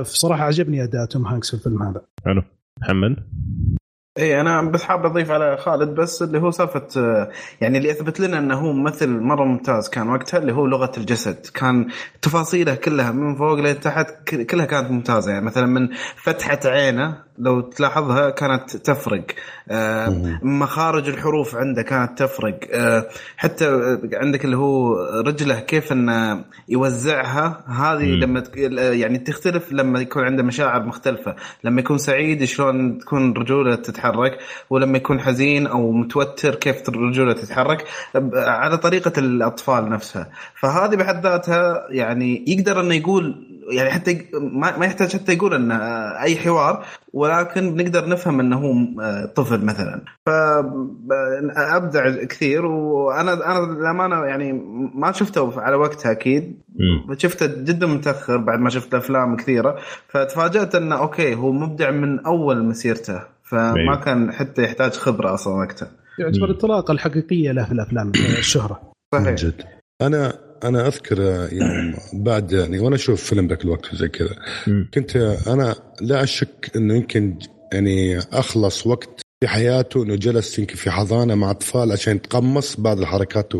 [0.00, 2.00] بصراحه عجبني أداء توم هانكس في الفيلم هذا.
[2.24, 2.42] حلو.
[2.80, 3.16] محمد؟
[4.18, 8.20] إي أنا بس حاب أضيف على خالد بس اللي هو سالفة آه، يعني اللي أثبت
[8.20, 11.46] لنا إنه هو ممثل مرة ممتاز كان وقتها اللي هو لغة الجسد.
[11.54, 11.88] كان
[12.22, 15.32] تفاصيله كلها من فوق لتحت كلها كانت ممتازة.
[15.32, 19.24] يعني مثلا من فتحة عينه لو تلاحظها كانت تفرق.
[19.70, 20.38] آه،.
[20.42, 22.58] مخارج الحروف عنده كانت تفرق.
[22.72, 24.94] آه، حتى عندك اللي هو
[25.26, 28.04] رجله كيف إنه يوزعها هذه.
[28.04, 28.42] لما
[28.76, 31.36] يعني تختلف لما يكون عنده مشاعر مختلفة.
[31.64, 34.38] لما يكون سعيد شلون تكون رجوله تتحرك
[34.70, 37.84] ولما يكون حزين أو متوتر كيف رجوله تتحرك.
[38.34, 40.28] على طريقة الأطفال نفسها.
[40.54, 45.76] فهذه بحد ذاتها يعني يقدر إنه يقول يعني حتى ما ما يحتاج حتى يقول انه
[46.22, 50.04] أي حوار ولكن بنقدر نفهم إنه هو آه، طفل مثلا.
[50.26, 54.52] فابدع كثير وأنا أنا للأمانة يعني
[54.94, 56.62] ما شفته على وقتها أكيد.
[57.16, 59.76] شفته جدا متأخر بعد ما شفت أفلام كثيرة.
[60.08, 63.22] فتفاجأت إنه أوكي هو مبدع من أول مسيرته.
[63.42, 63.96] فما.
[64.04, 65.90] كان حتى يحتاج خبرة أصلا وقتها.
[66.18, 66.44] يعتبر مم.
[66.44, 68.80] الانطلاقه الحقيقية له في الأفلام الشهرة.
[69.14, 69.34] صحيح.
[69.34, 69.62] جد.
[70.02, 71.20] أنا أنا أذكر
[71.52, 74.36] يوم بعد يعني وأنا أشوف فيلم ذاك الوقت وزي كذا.
[74.94, 77.38] كنت أنا لا أشك إنه يمكن
[77.72, 82.98] يعني أخلص وقت في حياته إنه جلس يمكن في حضانة مع أطفال عشان يتقمص بعض
[83.00, 83.52] الحركات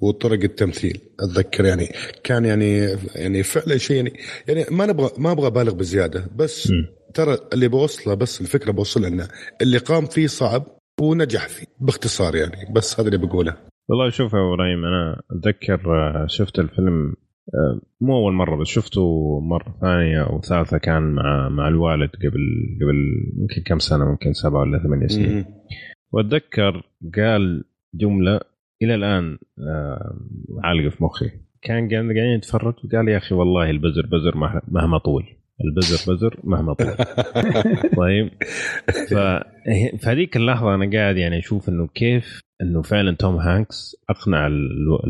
[0.00, 1.92] وطرق التمثيل أتذكر يعني
[2.24, 4.12] كان يعني يعني فعلا شيء يعني
[4.48, 6.68] يعني ما نبغى ما أبغى أبالغ بزيادة بس.
[7.14, 9.28] ترى اللي بوصله بس الفكرة بوصلها إنه
[9.62, 10.66] اللي قام فيه صعب
[11.00, 13.56] ونجح فيه باختصار يعني بس هذا اللي بقوله
[13.88, 15.80] والله شوف يا إبراهيم أنا أتذكر
[16.22, 17.14] آه، شفت الفيلم
[17.54, 19.00] آه، مو أول مرة بس شفته
[19.40, 22.40] مرة ثانية أو ثالثة كان مع مع الوالد قبل
[22.82, 22.96] قبل
[23.40, 25.44] يمكن كم سنة ممكن سبعه ولا ثمانية سنين.
[26.12, 26.82] وأتذكر
[27.16, 27.64] قال
[27.94, 28.40] جملة
[28.82, 30.16] إلى الآن آه،
[30.64, 31.30] عالقة في مخي.
[31.62, 35.24] كان قاعد- قاعدين نتفرج وقال يا أخي والله البزر بزر مه- مهما طول.
[35.64, 36.86] البزر بزر مهما طول.
[38.04, 38.30] طيب.
[39.10, 39.14] ف
[40.00, 44.46] في هذيك اللحظة أنا قاعد يعني أشوف إنه كيف إنه فعلا توم هانكس أقنع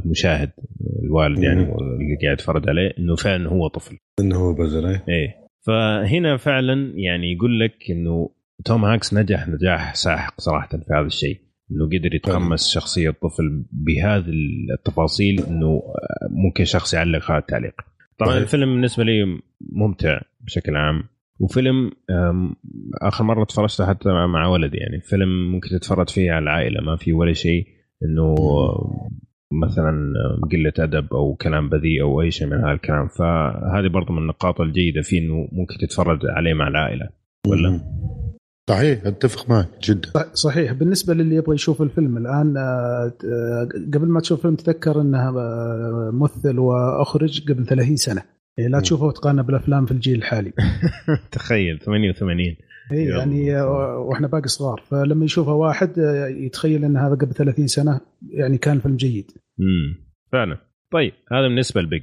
[0.05, 0.51] المشاهد
[1.03, 1.63] الوالد يعني.
[1.63, 5.05] اللي قاعد يتفرج عليه إنه فعلا هو طفل إنه هو بزر إيه.
[5.09, 8.31] إيه فهنا فعلا يعني يقول لك إنه
[8.65, 11.41] توم هانكس نجح نجاح ساحق صراحة في هذا الشيء
[11.71, 14.33] إنه قدر يتقمص شخصية طفل بهذه
[14.79, 15.83] التفاصيل إنه
[16.31, 17.75] ممكن شخص يعلق هذا التعليق
[18.19, 18.43] طبعا صحيح.
[18.43, 21.03] الفيلم بالنسبة لي ممتع بشكل عام
[21.41, 21.91] وفيلم
[23.03, 25.01] آخر مرة تفرجته حتى مع- ولدي يعني.
[25.01, 27.67] فيلم ممكن تتفرج فيه على العائلة ما في ولا شيء.
[28.05, 28.35] إنه
[29.53, 30.13] مثلا
[30.53, 33.09] قلة أدب أو كلام بذيء أو أي شيء من هذا الكلام.
[33.09, 37.09] فهذه برضو من النقاط الجيدة فيه إنه ممكن تتفرج عليه مع العائلة.
[37.47, 37.81] ولا؟
[38.71, 40.09] صحيح أتفق معك جدا.
[40.33, 40.73] صحيح.
[40.73, 46.11] بالنسبة للي يبغى يشوف الفيلم الآن آه، آه، قبل ما تشوف الفيلم تذكر إنه آه،
[46.15, 48.23] ممثل وأخرج قبل 30 سنة.
[48.59, 48.81] يعني لا.
[48.81, 50.53] تشوفه وتقارنه بالأفلام في الجيل الحالي.
[51.33, 52.57] تخيل 88
[52.93, 53.05] اي.
[53.05, 54.83] يعني آه، وإحنا باقي صغار.
[54.91, 58.01] فلما يشوفه واحد آه، يتخيل إن هذا قبل 30 سنة
[58.31, 59.31] يعني كان فيلم جيد.
[59.61, 60.59] امم فعلا.
[60.93, 62.03] طيب هذا بالنسبة لبيج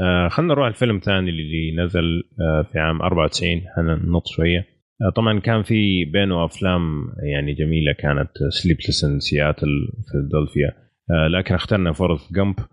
[0.00, 4.66] آه خلينا نروح الفيلم الثاني اللي نزل آه في عام 94 هننط شوية.
[5.02, 6.80] آه طبعا كان في بينه أفلام
[7.32, 9.68] يعني جميلة كانت Sleepless in Seattle
[10.12, 10.72] Philadelphia
[11.10, 12.68] آه لكن اخترنا Forrest Gump آه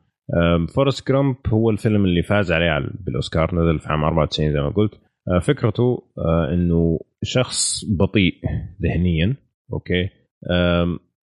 [0.75, 4.93] Forrest Gump هو الفيلم اللي فاز عليه بالأوسكار نزل في عام 94 زي ما قلت.
[5.27, 8.33] آه فكرته آه إنه شخص بطيء
[8.83, 9.35] ذهنيا
[9.73, 10.09] أوكي؟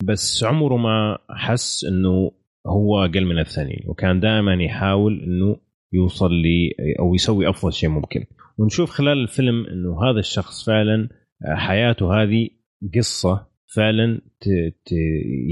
[0.04, 2.32] بس عمره ما حس إنه
[2.68, 5.58] هو أقل من الثانيين وكان دائما يحاول إنه
[5.94, 6.70] يوصل لي
[7.00, 8.26] أو يسوي أفضل شيء ممكن.
[8.58, 11.10] ونشوف خلال الفيلم إنه هذا الشخص فعلا
[11.48, 12.50] آه، حياته هذه
[12.96, 14.50] قصة فعلا ت
[14.86, 14.92] ت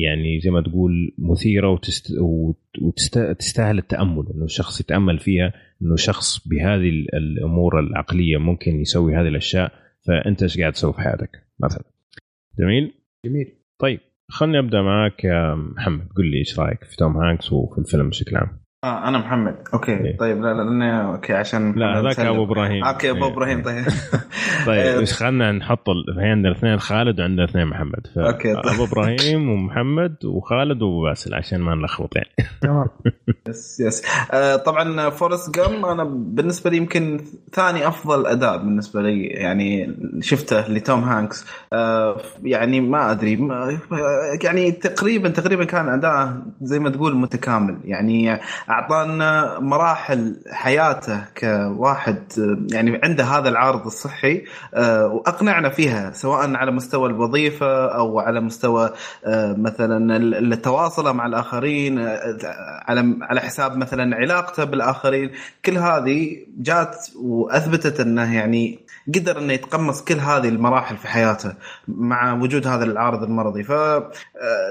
[0.03, 2.13] يعني زي ما تقول مثيرة وتست
[2.81, 9.71] وتستاهل التأمل إنه الشخص يتأمل فيها إنه شخص بهذه الأمور العقلية ممكن يسوي هذه الأشياء.
[10.07, 11.83] فأنت إيش قاعد تسوي في حياتك مثلا؟
[12.59, 12.93] جميل؟
[13.25, 13.53] جميل.
[13.79, 13.99] طيب
[14.29, 16.07] خلني أبدأ معك يا محمد.
[16.15, 19.55] قل لي إيش رأيك في توم هانكس وفي الفيلم بشكل عام؟ آه أنا محمد.
[19.73, 19.91] أوكي.
[19.91, 22.83] إيه؟ طيب لا لا أوكي عشان لا هذاك أبو إبراهيم.
[22.83, 23.33] أوكي أبو إيه.
[23.33, 23.85] إبراهيم طيب.
[24.67, 28.07] طيب إيش خلينا نحط في عندنا اثنين خالد وعندنا اثنين محمد.
[28.15, 28.19] ف...
[28.19, 28.73] أوكي طيب.
[28.73, 32.29] أبو إبراهيم ومحمد وخالد وأبو باسل عشان ما نلخبط يعني.
[32.61, 32.87] تمام.
[33.47, 37.19] yes yes آه طبعا فورست جامب أنا بالنسبة لي يمكن
[37.53, 41.45] ثاني أفضل أداء بالنسبة لي يعني شفته لتوم هانكس.
[41.73, 43.79] آه يعني ما أدري ما
[44.43, 47.77] يعني تقريبا تقريبا كان اداء زي ما تقول متكامل.
[47.83, 48.39] يعني
[48.69, 52.23] أعطانا مراحل حياته كواحد
[52.71, 54.43] يعني عنده هذا العارض الصحي
[54.73, 58.93] آه، وأقنعنا فيها سواء على مستوى الوظيفة أو على مستوى
[59.25, 62.37] آه، مثلا التواصل مع الآخرين آه،
[62.87, 65.31] على على حساب مثلا علاقته بالآخرين.
[65.65, 68.79] كل هذه جات وأثبتت إنه يعني
[69.15, 71.53] قدر إنه يتقمص كل هذه المراحل في حياته
[71.87, 73.63] مع وجود هذا العارض المرضي.
[73.63, 73.71] ف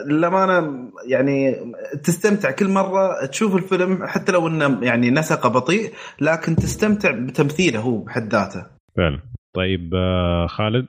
[0.06, 1.56] للأمانة يعني
[2.04, 2.50] تستمتع.
[2.50, 8.32] كل مرة تشوف الفيلم حتى لو إنه يعني نسقه بطيء لكن تستمتع بتمثيله هو بحد
[8.32, 8.66] ذاته.
[8.96, 9.20] فعلا.
[9.56, 10.86] طيب آه، خالد؟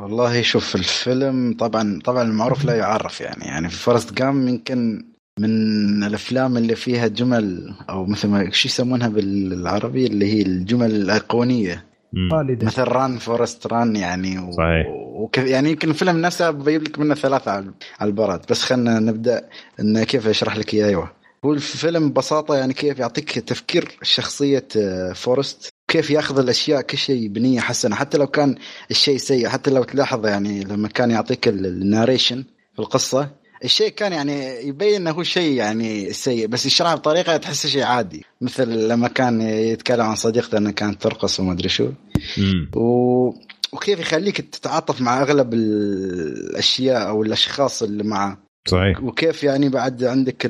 [0.00, 3.44] والله شوف الفيلم طبعا طبعا المعروف لا يعرف يعني.
[3.44, 5.04] يعني في فورست جام يمكن
[5.40, 11.84] من الأفلام اللي فيها جمل أو مثل ما شو يسمونها بالعربي اللي هي الجمل الأيقونية.
[12.30, 12.66] خالدة.
[12.66, 14.50] مثل run Forrest run يعني و...
[14.50, 14.86] صحيح.
[14.88, 17.72] وكيف يعني يمكن الفيلم نفسه بجيب لك منه ثلاثة على
[18.02, 19.48] البورد بس خلينا نبدأ
[19.80, 20.86] إنه كيف أشرح لك إياه.
[20.86, 21.10] أيوه.
[21.44, 27.28] هو الفيلم ببساطة يعني كيف يعطيك تفكير شخصية آه، فورست؟ كيف ياخذ الأشياء كل شيء
[27.28, 28.56] بنية حسنة حتى لو كان
[28.90, 33.30] الشيء سيء حتى لو تلاحظ يعني لما كان يعطيك ال narration في القصة
[33.64, 38.24] الشيء كان يعني يبين إنه هو شيء يعني سيء بس يشرحه بطريقة تحسه شيء عادي.
[38.40, 41.90] مثل لما كان يتكلم عن صديقته انها كانت ترقص وما أدري شو.
[42.76, 43.28] و...
[43.72, 48.38] وكيف يخليك تتعاطف مع أغلب الأشياء أو الأشخاص اللي معه.
[48.68, 49.02] صحيح.
[49.02, 50.46] وكيف يعني بعد عندك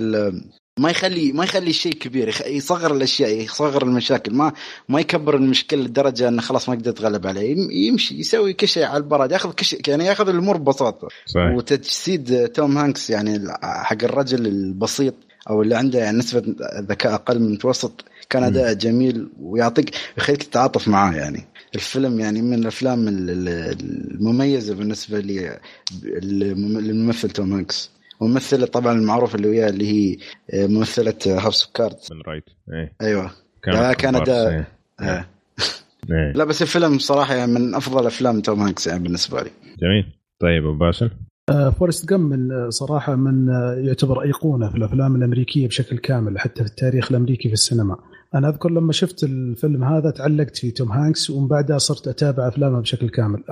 [0.78, 4.52] ما يخلي ما يخلي الشيء كبير يصغر الأشياء يصغر المشاكل ما
[4.88, 7.56] ما يكبر المشكلة لدرجة إنه خلاص ما يقدر يتغلب عليه.
[7.88, 11.08] يمشي يسوي كل شيء على البرد ياخذ كل شيء يعني ياخذ الأمور ببساطة.
[11.26, 11.56] صحيح.
[11.56, 15.14] وتجسيد توم هانكس يعني حق الرجل البسيط
[15.50, 20.88] أو اللي عنده يعني نسبة ذكاء أقل من المتوسط كان أداء جميل ويعطيك يخليك تتعاطف
[20.88, 21.44] معاه يعني.
[21.74, 25.60] الفيلم يعني من الأفلام المميزة بالنسبة لي
[26.02, 27.93] للممثل توم هانكس.
[28.20, 30.16] وممثلة طبعا المعروفة اللي وياها اللي هي
[30.50, 32.92] آه، ممثلة هاوس اوف كاردز روبن رايت إيه.
[33.00, 33.30] أيوه
[33.62, 34.68] كان كان اداء إيه.
[35.00, 35.28] إيه.
[36.10, 36.32] إيه.
[36.32, 40.06] لا بس الفيلم صراحة يعني من أفضل أفلام توم هانكس يعني بالنسبة لي جميل
[40.40, 41.10] طيب أبو باسل
[41.50, 46.38] آه فورست جم من آه، صراحة من آه يعتبر أيقونة في الأفلام الأمريكية بشكل كامل
[46.38, 47.96] حتى في التاريخ الأمريكي في السينما.
[48.34, 52.80] أنا أذكر لما شفت الفيلم هذا تعلقت في توم هانكس ومن بعدها صرت أتابع أفلامه
[52.80, 53.42] بشكل كامل.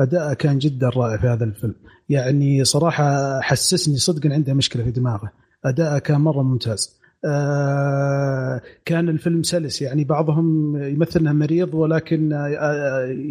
[0.00, 1.74] اداءه كان جدا رائع في هذا الفيلم.
[2.08, 5.30] يعني صراحة حسسني صدقا عنده مشكلة في دماغه.
[5.64, 6.96] أداءه كان مرة ممتاز.
[8.84, 9.82] كان الفيلم سلس.
[9.82, 12.32] يعني بعضهم يمثل إنه مريض ولكن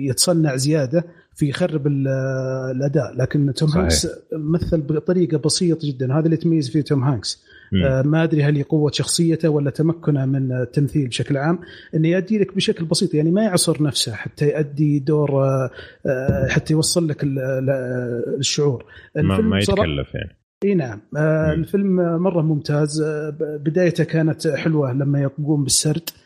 [0.09, 1.03] يتصنع زيادة
[1.35, 3.15] في يخرب الأداء.
[3.17, 6.13] لكن توم هانكس مثل بطريقة بسيطة جدا.
[6.13, 7.43] هذا اللي يتميز فيه توم هانكس.
[8.05, 11.59] ما أدري هل هي قوة شخصيته ولا تمكنه من التمثيل بشكل عام
[11.95, 15.69] إنه يؤدي لك بشكل بسيط يعني ما يعصر نفسه حتى يؤدي دور آه,
[16.05, 17.17] آه، حتى يوصل لك
[18.39, 18.85] الشعور.
[19.15, 20.37] ما, ما يتكلف يعني.
[20.63, 21.01] إي نعم.
[21.17, 23.01] آه الفيلم مرة ممتاز.
[23.01, 26.09] آه بدايته كانت حلوة لما يقوم بالسرد.
[26.09, 26.20] آه،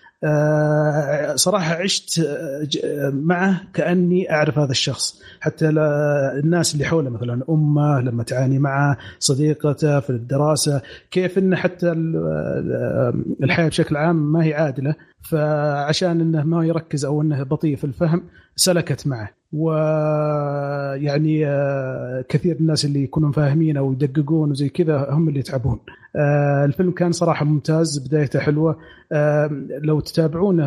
[1.36, 5.22] صراحة عشت آه، معه كأني أعرف هذا الشخص.
[5.40, 5.70] حتى
[6.40, 11.92] الناس اللي حوله مثلا أمه لما تعاني معه صديقته في الدراسة كيف انه حتى
[13.44, 14.96] الحياة بشكل عام ما هي عادلة.
[15.22, 18.24] فعشان إنه ما يركز أو إنه بطيء في الفهم
[18.56, 19.30] سلكت معه.
[19.54, 25.80] ويعني آه، كثير الناس اللي يكونون فاهمين أو يدققون وزي كذا هم اللي يتعبون.
[26.16, 28.78] آه، الفيلم كان صراحة ممتاز بدايته حلوة.
[29.12, 29.50] آه،
[29.84, 30.62] لو تتابعون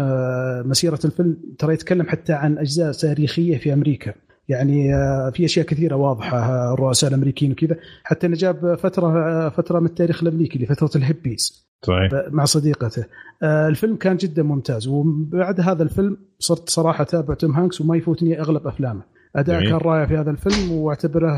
[0.69, 4.15] مسيرة الفيلم ترى يتكلم حتى عن أجزاء تاريخية في أمريكا.
[4.49, 4.91] يعني
[5.33, 7.77] في أشياء كثيرة واضحة الرؤساء الأمريكيين وكذا.
[8.05, 11.69] حتى أنه جاب فترة فترة من التاريخ الأمريكي لفتره الهيبيز.
[11.83, 12.11] صحيح.
[12.31, 13.05] مع صديقته.
[13.43, 14.89] آه، الفيلم كان جدا ممتاز.
[14.89, 19.03] وبعد هذا الفيلم صرت صراحة أتابع توم هانكس وما يفوتني أغلب أفلامه.
[19.37, 21.33] أداء كان رائع في هذا الفيلم وأعتبره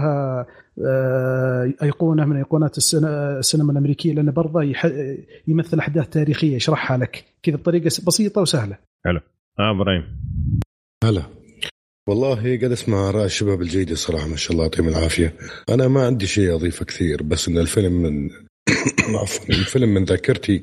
[0.87, 4.73] آه، أيقونة من أيقونات السينما الأمريكية لأنه برضه
[5.49, 8.79] يمثل أحداث تاريخية يشرحها لك كذا بطريقة بسيطة وسهلة.
[9.05, 9.21] حلو.
[9.59, 10.05] آه إبراهيم.
[11.05, 11.23] هلا.
[12.09, 15.35] والله قاعد أسمع راي الشباب الجيدة صراحة ما شاء الله يعطيهم العافية.
[15.71, 18.31] أنا ما عندي شيء أضيفه كثير بس إن الفيلم من
[19.23, 20.63] عفوا الفيلم من ذاكرتي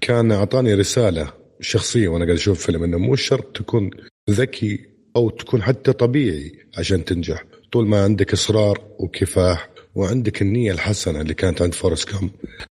[0.00, 3.90] كان أعطاني رسالة شخصية وأنا قاعد أشوف فيلم إنه مو شرط تكون
[4.30, 7.44] ذكي أو تكون حتى طبيعي عشان تنجح.
[7.72, 12.30] طول ما عندك إصرار وكفاح وعندك النية الحسنة اللي كانت عند فورست كام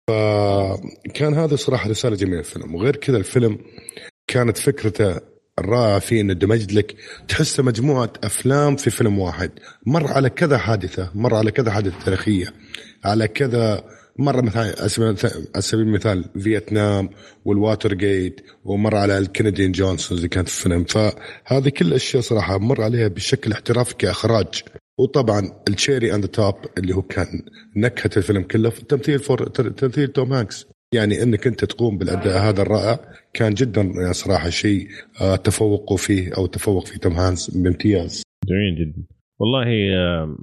[0.08, 2.74] فكان هذا صراحة رسالة جميلة الفيلم.
[2.74, 3.58] وغير كذا الفيلم
[4.26, 5.20] كانت فكرته
[5.58, 6.96] الرائعة فيه إنه دمج لك
[7.28, 9.50] تحسه مجموعة أفلام في فيلم واحد.
[9.86, 12.54] مر على كذا حادثة مر على كذا حادثة تاريخية
[13.04, 13.84] على كذا
[14.18, 14.76] مرة مثلا
[15.54, 17.10] على سبيل المثال فيتنام
[17.44, 22.58] والواتر جيت ومر على الكندي آند جونسون اللي كانت في الفيلم فهذه كل الأشياء صراحة
[22.58, 24.62] مر عليها بشكل احترافي كإخراج
[24.98, 27.42] وطبعا التشيري أند توب اللي هو كان
[27.76, 32.62] نكهة الفيلم كله في التمثيل فور تمثيل توم هانكس يعني إنك أنت تقوم بالأداء هذا
[32.62, 33.00] الرائع
[33.34, 34.88] كان جدا يعني صراحة شيء
[35.20, 38.22] آه، تفوقوا فيه أو تفوق فيه توم هانكس بامتياز.
[38.48, 39.17] جميل جدا.
[39.40, 39.66] والله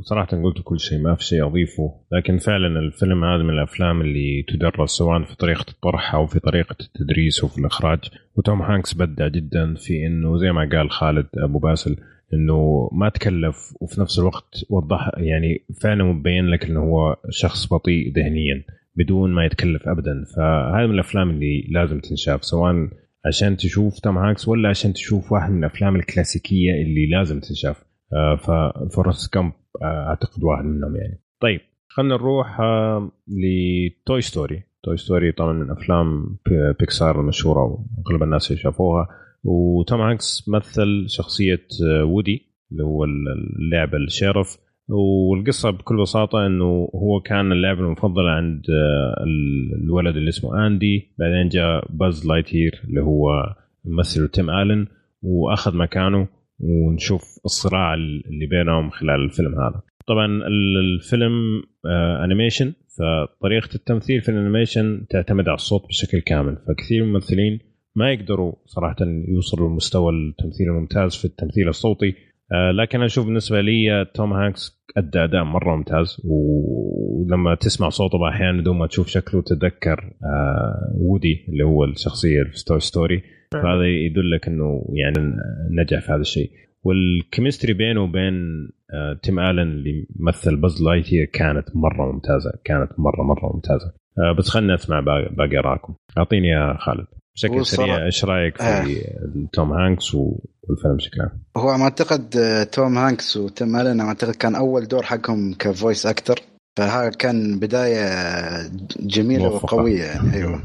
[0.01, 1.93] صراحة قلت كل شيء ما في شيء أضيفه.
[2.11, 6.75] لكن فعلا الفيلم هذا من الأفلام اللي تدرس سواء في طريقة الطرح أو في طريقة
[6.81, 7.99] التدريس وفي الإخراج.
[8.35, 11.95] وتوم هانكس أبدع جدا في إنه زي ما قال خالد أبو باسل
[12.33, 18.13] إنه ما تكلف وفي نفس الوقت وضح يعني فعلا مبين لك إنه هو شخص بطيء
[18.15, 18.63] ذهنيا
[18.95, 20.23] بدون ما يتكلف ابدا.
[20.35, 22.89] فهذا من الأفلام اللي لازم تنشاف سواء
[23.25, 27.94] عشان تشوف توم هانكس ولا عشان تشوف واحد من الأفلام الكلاسيكية اللي لازم تنشاف.
[28.37, 31.21] ففورست جامب آه، أعتقد واحد منهم يعني.
[31.41, 34.63] طيب خلينا نروح آه، لتوي ستوري.
[34.83, 36.37] توي ستوري طبعا من أفلام
[36.79, 39.07] بيكسار المشهورة وأغلب الناس شافوها
[39.43, 41.67] وتوم هانكس مثل شخصية
[42.03, 42.41] وودي
[42.71, 44.57] اللي هو اللاعب ال sheriff.
[44.89, 48.61] والقصة بكل بساطة إنه هو كان اللاعب المفضل عند
[49.83, 51.15] الولد اللي اسمه آندي.
[51.19, 54.87] بعدين جاء باز لايتير اللي هو ممثل تيم آلن
[55.21, 56.27] وأخذ مكانه.
[56.59, 59.81] ونشوف الصراع اللي بينهم خلال الفيلم هذا.
[60.07, 61.63] طبعا الفيلم
[62.23, 66.57] animation آه، فطريقة التمثيل في ال animation تعتمد على الصوت بشكل كامل.
[66.67, 67.59] فكثير من الممثلين
[67.95, 68.95] ما يقدروا صراحة
[69.27, 72.13] يوصلوا لمستوى التمثيل الممتاز في التمثيل الصوتي.
[72.53, 76.21] آه، لكن أنا أشوف بالنسبة لي توم هانكس أدى أداء مرة ممتاز.
[76.25, 80.13] ولما تسمع صوته أحيانا بدون ما تشوف شكله تتذكر
[80.95, 83.23] وودي اللي هو الشخصية في توي ستوري
[83.63, 85.37] فهذا يدلك إنه يعني
[85.71, 86.51] نجح في هذا الشيء.
[86.83, 88.33] وال chemistry بينه وبين
[88.93, 93.93] آه، تيم آلن اللي مثل باز لايتير كانت مرة ممتازة كانت مرة مرة ممتازة.
[94.19, 94.99] آه، بس خلينا نسمع
[95.37, 95.95] باقي آراءكم.
[96.17, 97.07] أعطيني يا خالد.
[97.35, 99.47] بشكل سريع إيش رأيك في آه.
[99.53, 102.29] توم هانكس والفيلم بشكل عام؟ هو أعتقد
[102.71, 106.39] توم هانكس وتيم آلن أعتقد كان أول دور حقهم ك voice actor
[106.77, 109.75] فهذا كان بداية جميلة موفقة.
[109.75, 110.63] وقوية يعني أيوه.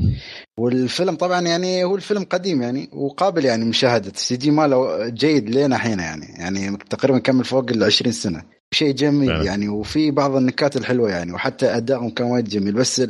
[0.58, 4.10] والفيلم طبعا يعني هو الفيلم قديم يعني وقابل يعني مشاهدة.
[4.10, 8.42] ال CG ماله جيد لين الحين يعني يعني تقريبا كمل فوق ال 20 سنة.
[8.74, 9.44] شيء جميل فعلا.
[9.44, 12.74] يعني وفي بعض النكات الحلوة يعني وحتى ادائهم كان وايد جميل.
[12.74, 13.02] بس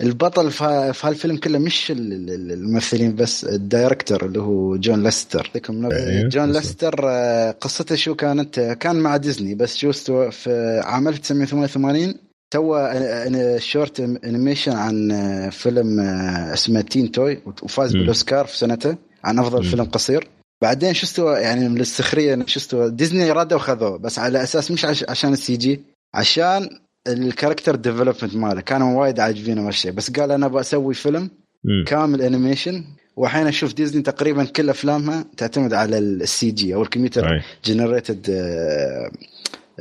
[0.00, 5.50] البطل في هالفيلم كله مش الممثلين بس ال director اللي هو جون لاسيتر.
[5.56, 6.28] أيوه.
[6.28, 9.92] جون لاسيتر آه، قصته شو كانت؟ كان مع ديزني بس شو
[10.30, 12.14] في عام 1988
[12.54, 19.38] سوى short animation عن آه، فيلم آه، اسمه Tin Toy وفاز بالاوسكار في سنته عن
[19.38, 19.62] أفضل م.
[19.62, 20.28] فيلم قصير.
[20.62, 24.84] بعدين شو استوى يعني من السخريه شو استوى ديزني ردوا وخذوه بس على أساس مش
[24.84, 25.80] عشان ال CG
[26.14, 26.68] عشان
[27.08, 28.60] ال character development ماله.
[28.60, 31.30] كانوا وايد عاجبينه هالشيء بس قال أنا بسوي فيلم
[31.64, 31.84] م.
[31.86, 32.84] كامل animation
[33.16, 39.10] واحيانا أشوف ديزني تقريبا كل أفلامها تعتمد على ال CG أو ال computer generated آه،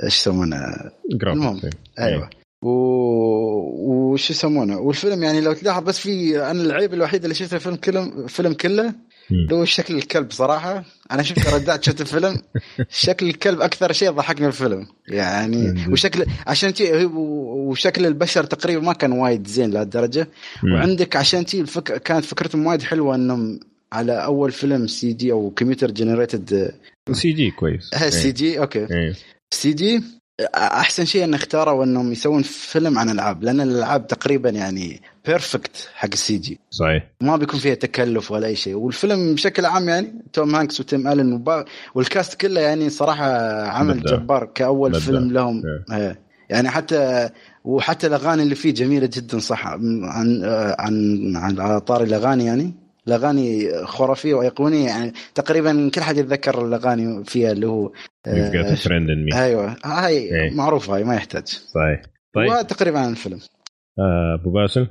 [0.04, 0.58] إيش يسمونه؟
[1.24, 1.62] المهم
[2.00, 2.43] أيوه.
[2.64, 8.04] وش يسمونه؟ والفيلم يعني لو تلاحظ بس في أنا العيب الوحيد اللي شفته الفيلم كله
[8.04, 8.94] الفيلم كله
[9.32, 10.84] اللي هو شكل الكلب صراحة.
[11.12, 12.42] أنا شفت ردات شفت الفيلم.
[12.90, 14.88] شكل الكلب أكثر شيء ضحكني الفيلم.
[15.08, 20.28] يعني وشكل عشان تي وشكل البشر تقريبا ما كان وايد زين لهالدرجة.
[20.64, 21.84] وعندك عشان تي الفك...
[21.84, 23.60] كانت فكرتهم وايد حلوة إنهم
[23.94, 26.72] على أول فيلم سي دي أو كمبيوتر جنريتد.
[27.12, 27.90] سي جي كويس.
[28.22, 28.88] سي جي أوكي.
[29.54, 30.02] سي جي
[30.56, 36.10] أحسن شيء أن اختاروا أنهم يسوون فيلم عن العاب لأن الألعاب تقريبا يعني perfect حق
[36.14, 37.04] ال CG صحيح.
[37.22, 38.76] ما بيكون فيها تكلف ولا أي شيء.
[38.76, 41.66] والفيلم بشكل عام يعني توم هانكس وتيم ألن وبا
[41.96, 44.16] وال cast كله يعني صراحة عمل بدأ.
[44.16, 45.00] جبار كأول بدأ.
[45.00, 45.62] فيلم لهم.
[45.62, 46.16] yeah.
[46.50, 47.30] يعني حتى
[47.64, 49.68] وحتى الأغاني اللي فيه جميلة جدا صح.
[49.68, 50.04] عن
[50.80, 52.74] عن عن على طار الأغاني يعني.
[53.08, 55.14] الأغاني خرافية وأيقونية يعني.
[55.36, 57.92] تقريبا كل حد يتذكر الأغاني فيها اللي هو
[58.28, 59.36] You've got a friend in me.
[59.36, 59.76] أيوه.
[59.86, 60.56] هاي إيه.
[60.56, 61.48] معروفه هاي ما يحتاج.
[61.48, 62.02] صحيح.
[62.36, 62.52] طيب.
[62.52, 63.40] وتقريبا عن الفيلم.
[64.00, 64.88] آه، أبو باسل؟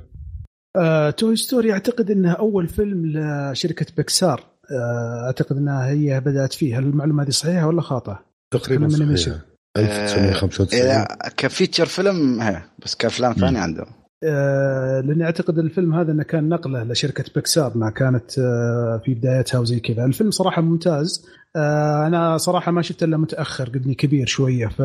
[0.75, 4.43] آه، Toy Story أعتقد إنها أول فيلم لشركة بيكسار.
[4.71, 8.19] آه، أعتقد إنها هي بدأت فيه هل المعلومة هذه صحيحة ولا خاطئة؟
[8.51, 9.39] تقريبا فيلم صحيح animation.
[9.77, 13.87] 1995 إذا ك feature film هي بس كأفلام ثانية عندهم.
[14.23, 19.59] آه، لاني أعتقد الفيلم هذا إنه كان نقله لشركة بيكسار انها كانت آه، في بدايتها
[19.59, 21.25] وزي كذا، الفيلم صراحة ممتاز.
[21.25, 24.67] آه، أنا صراحة ما شفته إلا متأخر قدني كبير شوية.
[24.67, 24.81] ف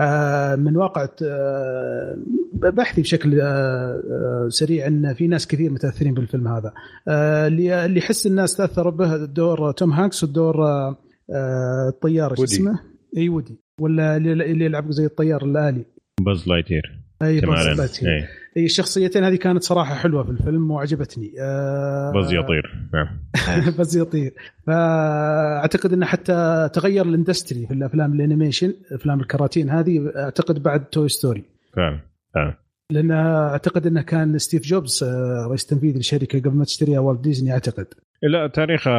[0.00, 2.16] آه، من واقع آه،
[2.54, 6.72] بحثي بشكل آه، آه، سريع إن في ناس كثير متأثرين بالفيلم هذا.
[7.08, 10.96] آه، اللي اللي يحس الناس تأثروا به دور توم هانكس ودور آه،
[11.30, 12.44] آه، الطيار وودي.
[12.44, 12.78] اسمه؟
[13.16, 15.84] إي ودي ولا اللي اللي يلعب زي الطيار الآلي؟
[16.20, 18.00] باز لايتير أي باز.
[18.04, 21.32] إيه، أي الشخصيتين هذه كانت صراحة حلوة في الفيلم وعجبتني.
[21.40, 22.88] آه باز يطير.
[22.94, 23.08] نعم.
[23.78, 24.32] بس يطير.
[24.66, 30.84] فأعتقد إنه حتى تغير ال industry في الأفلام ال animation أفلام الكراتين هذه أعتقد بعد
[30.84, 31.44] Toy Story.
[31.76, 32.00] فعلا
[32.34, 32.62] فعلا.
[32.90, 37.52] لأن أعتقد إنه كان ستيف جوبز آه، رئيس تنفيذي للشركه قبل ما تشتريها والت ديزني
[37.52, 37.86] أعتقد.
[38.22, 38.92] لا تاريخها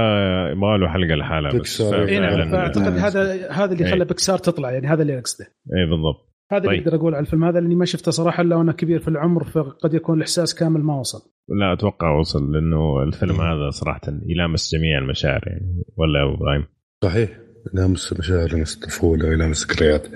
[0.49, 1.81] يبغى له حلقة لحالها بس.
[1.81, 3.07] إيه نعم، آه.
[3.07, 3.91] هذا هذا اللي إيه.
[3.91, 5.45] خلى بيكسار تطلع يعني هذا اللي أقصده.
[5.45, 6.32] اي بالضبط.
[6.51, 6.87] هذا اللي طيب.
[6.87, 7.43] أقدر أقول على الفيلم.
[7.43, 10.99] هذا لأني ما شفته صراحة إلا وأنا كبير في العمر فقد يكون الإحساس كامل ما
[10.99, 11.19] وصل.
[11.49, 15.83] لا أتوقع وصل لأنه الفيلم هذا صراحة يلامس جميع المشاعر يعني.
[15.97, 16.65] ولا أبو إبراهيم؟
[17.03, 17.43] صحيح.
[17.73, 20.07] يلامس مشاعر يلامس الطفولة يلامس ذكريات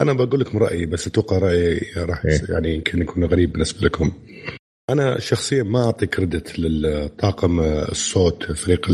[0.00, 2.54] أنا بقول لكم رأيي بس أتوقع رأيي راح إيه.
[2.54, 4.12] يعني يمكن يكون غريب بالنسبة لكم.
[4.90, 8.86] أنا شخصيا ما أعطي كريدت للطاقم الصوت فريق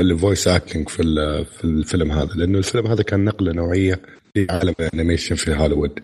[0.00, 1.02] ال voice acting في
[1.58, 4.00] في الفيلم هذا لأنه الفيلم هذا كان نقلة نوعية
[4.34, 6.00] في عالم ال animation في هوليوود.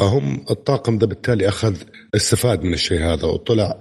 [0.00, 1.76] فهم الطاقم ده بالتالي أخذ
[2.14, 3.80] استفاد من الشيء هذا وطلع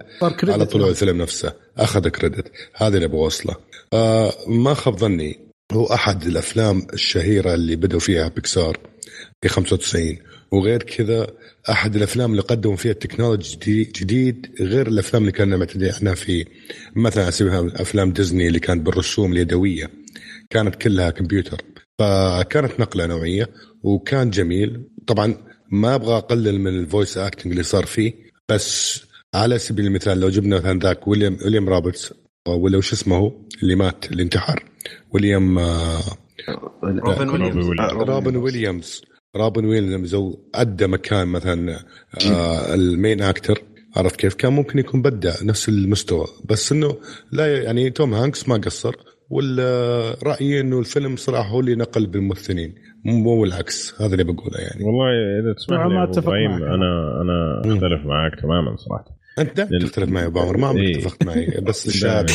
[0.54, 1.54] على طلوع الفيلم نفسه.
[1.78, 3.56] أخذ credit هذا اللي أبغى أوصله.
[3.94, 5.40] آه ما خاب ظني
[5.72, 8.78] هو أحد الأفلام الشهيرة اللي بدوا فيها بيكسار
[9.42, 10.18] في 95
[10.52, 11.28] وغير كذا
[11.70, 16.46] أحد الأفلام اللي قدموا فيها ال technology جديد, غير الأفلام اللي كنا معتدين إحنا في
[16.96, 19.90] مثلا المثال أفلام ديزني اللي كانت بالرسوم اليدوية.
[20.50, 21.62] كانت كلها كمبيوتر.
[22.00, 23.50] فكانت نقلة نوعية
[23.84, 24.84] وكان جميل.
[25.08, 25.38] طبعا
[25.72, 28.14] ما أبغى أقلل من ال voice acting اللي صار فيه
[28.50, 29.02] بس
[29.36, 32.14] على سبيل المثال لو جبنا مثلا ذاك ويليام ويليام روبرتس
[32.48, 33.34] ولا وش اسمه هو؟
[33.64, 34.64] اللي مات اللي انتحر
[35.12, 36.00] ويليام آه،
[36.84, 39.02] روبن ويليامز روبن ويليامز
[39.36, 41.80] روبن ويليامز هو أدى مكان مثلا
[42.32, 43.62] آه ال main actor
[43.98, 46.96] عرفت كيف كان ممكن يكون بدع نفس المستوى بس إنه
[47.32, 48.96] لا يعني توم هانكس ما قصر
[49.30, 52.76] والرأيي إنه الفيلم صراحة هو اللي نقل بالممثلين
[53.06, 55.10] مو العكس هذا اللي بقوله يعني والله
[55.44, 56.62] إذا تسمح لي ما إبراهيم معك.
[56.62, 57.62] أنا أنا.
[57.76, 60.98] أختلف معك تماما صراحة أنت دائما لل- تختلف معي أبو عمر ما عمرك إيه.
[60.98, 62.34] اتفقت معي بس الشهاده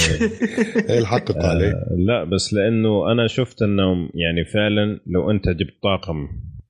[0.98, 6.28] الحق عليه آه، لا بس لأنه أنا شفت إنهم يعني فعلا لو أنت جبت طاقم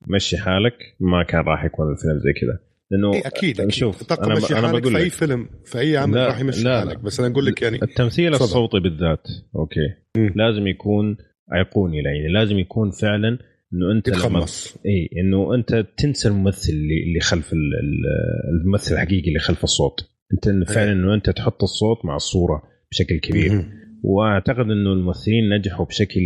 [0.09, 2.59] مشي حالك ما كان راح يكون الفيلم زي كذا.
[2.91, 3.73] لأنه إيه أكيد أكيد.
[3.73, 6.79] شوف أنا مشي أنا حالك بقول في اي فيلم في اي عمل راح يمشي لا،
[6.81, 6.99] حالك.
[7.01, 8.45] بس أنا أقول لك يعني التمثيل تفضل.
[8.45, 9.23] الصوتي بالذات
[9.57, 9.81] okay.
[10.17, 10.33] مم.
[10.37, 11.17] لازم يكون
[11.55, 13.29] أيقوني يعني لازم يكون فعلا
[13.75, 18.95] إنه أنت لما يتقمص إي إنه أنت تنسى الممثل اللي اللي خلف ال- ال- الممثل
[18.95, 20.01] الحقيقي اللي خلف الصوت.
[20.35, 23.53] أنت إنه فعلا إنه أنت تحط الصوت مع الصورة بشكل كبير.
[23.53, 23.71] مهم.
[24.05, 26.21] وأعتقد إنه الممثلين نجحوا بشكل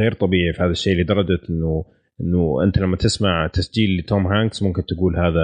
[0.00, 1.84] غير طبيعي في هذا الشيء لدرجة إنه
[2.20, 5.42] إنه أنت لما تسمع تسجيل لتوم هانكس ممكن تقول هذا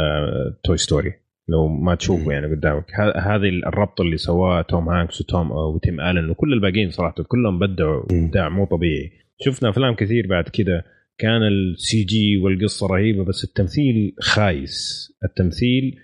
[0.65, 1.13] Toy Story
[1.49, 2.33] لو ما تشوفه.
[2.33, 2.85] يعني قدامك
[3.17, 8.03] هذه الربط اللي سواه توم هانكس وتوم وتيم آلن وكل الباقيين صراحة كلهم بدعوا.
[8.11, 9.11] ابداع مو طبيعي
[9.41, 10.85] شفنا أفلام كثير بعد كده
[11.19, 15.95] كان ال CG والقصة رهيبة بس التمثيل خايس التمثيل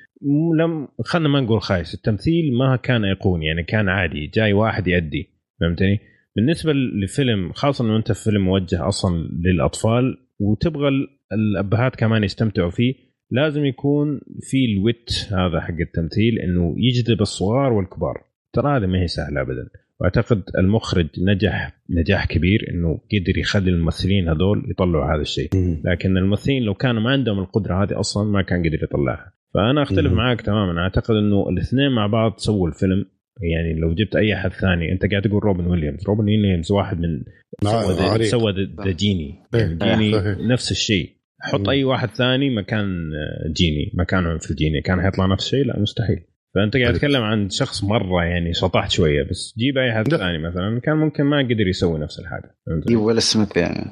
[0.59, 5.31] لم خلينا ما نقول خايس التمثيل ما كان ايقوني يعني كان عادي جاي واحد يأدي
[5.61, 6.01] فهمتني
[6.37, 12.95] بالنسبة لفيلم خاصة إنه أنت فيلم موجه أصلا للأطفال وتبغى ال- الأبهات كمان يستمتعوا فيه
[13.31, 18.23] لازم يكون في الويت هذا حق التمثيل إنه يجذب الصغار والكبار.
[18.53, 19.69] ترى هذا ما هي سهلة ابدا.
[20.01, 25.49] وأعتقد المخرج نجح نجاح كبير إنه قدر يخلي الممثلين هذول يطلعوا هذا الشيء.
[25.85, 29.33] لكن الممثلين لو كانوا ما عندهم القدرة هذه أصلا ما كان قدر يطلعها.
[29.55, 30.13] فأنا أختلف.
[30.13, 30.81] معاك تماما.
[30.81, 33.05] أعتقد إنه الاثنين مع بعض سووا الفيلم.
[33.41, 37.23] يعني لو جبت أي احد ثاني أنت قاعد تقول روبن ويليامز روبن ويليامز واحد من
[37.63, 38.25] سوى ذا-.
[38.25, 38.53] سوى
[38.87, 40.49] جيني إيه، يعني جيني.
[40.49, 41.11] نفس الشيء
[41.41, 41.69] حط.
[41.69, 46.21] أي واحد ثاني مكان آه، جيني مكانه في الجيني كان حيطلع نفس الشيء لا مستحيل
[46.55, 46.97] فأنت قاعد طيب.
[46.97, 50.19] تتكلم عن شخص مرة يعني شطحت شوية بس جيب أي احد لا.
[50.19, 52.57] ثاني مثلا كان ممكن ما قدر يسوي نفس الحاجة؟
[52.89, 53.91] جيب ويل سميث يعني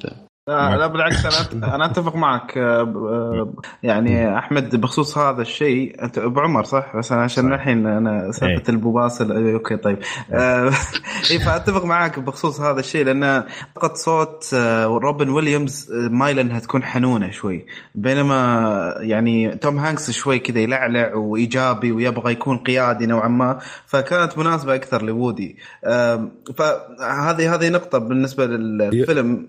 [0.48, 6.40] لا, لا بالعكس أنا أنا أتفق معك آه، يعني أحمد بخصوص هذا الشيء أنت أبو
[6.40, 8.68] عمر صح؟ بس أنا عشان الحين أنا سالفة إيه.
[8.68, 9.98] البوباسل أي، okay طيب.
[10.32, 10.70] آه،
[11.30, 13.44] اي فأتفق معك بخصوص هذا الشيء لأن
[13.76, 17.66] فقط صوت آه، روبن ويليامز مايله انها تكون حنونة شوي.
[17.94, 24.74] بينما يعني توم هانكس شوي كذا يلعلع وإيجابي ويبغى يكون قيادي نوعا ما فكانت مناسبة
[24.74, 25.56] أكثر لوودي.
[26.56, 29.48] فهذه هذه نقطة بالنسبة للفيلم.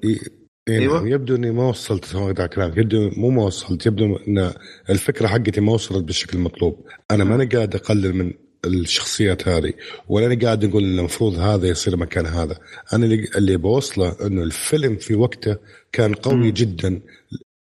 [0.70, 0.88] إيه.
[0.88, 2.78] نعم، يبدو إني ما وصلت على كلامك.
[2.78, 4.53] يبدو مو ما وصلت يبدو إن
[4.89, 6.86] الفكرة حقتي ما وصلت بالشكل المطلوب.
[7.11, 8.34] أنا ماني قاعد أقلل من
[8.65, 9.74] الشخصيات هذه
[10.07, 12.57] ولا أنا قاعد أقول إن المفروض هذا يصير مكان هذا.
[12.93, 15.57] أنا اللي, اللي بوصله إنه الفيلم في وقته
[15.91, 16.49] كان قوي مم.
[16.49, 17.01] جدا.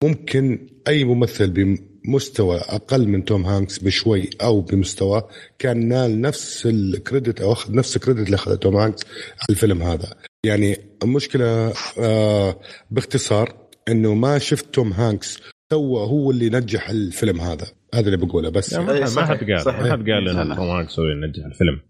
[0.04, 5.22] ممكن أي ممثل بمستوى أقل من توم هانكس بشوي أو بمستوى
[5.58, 9.46] كان نال نفس ال credit أو اخذ نفس ال credit اللي أخذه توم هانكس على
[9.50, 10.14] الفيلم هذا.
[10.44, 13.48] يعني المشكلة آه باختصار
[13.88, 15.42] إنه ما شفت توم هانكس
[15.72, 19.06] سوى هو اللي نجح الفيلم هذا هذا اللي بقوله بس لا، ما إيه، حد- ما
[19.06, 19.64] صحيح، حد قال.
[19.66, 20.54] ما حد قال إنه.
[20.54, 21.80] توم هانكس هو اللي نجح الفيلم.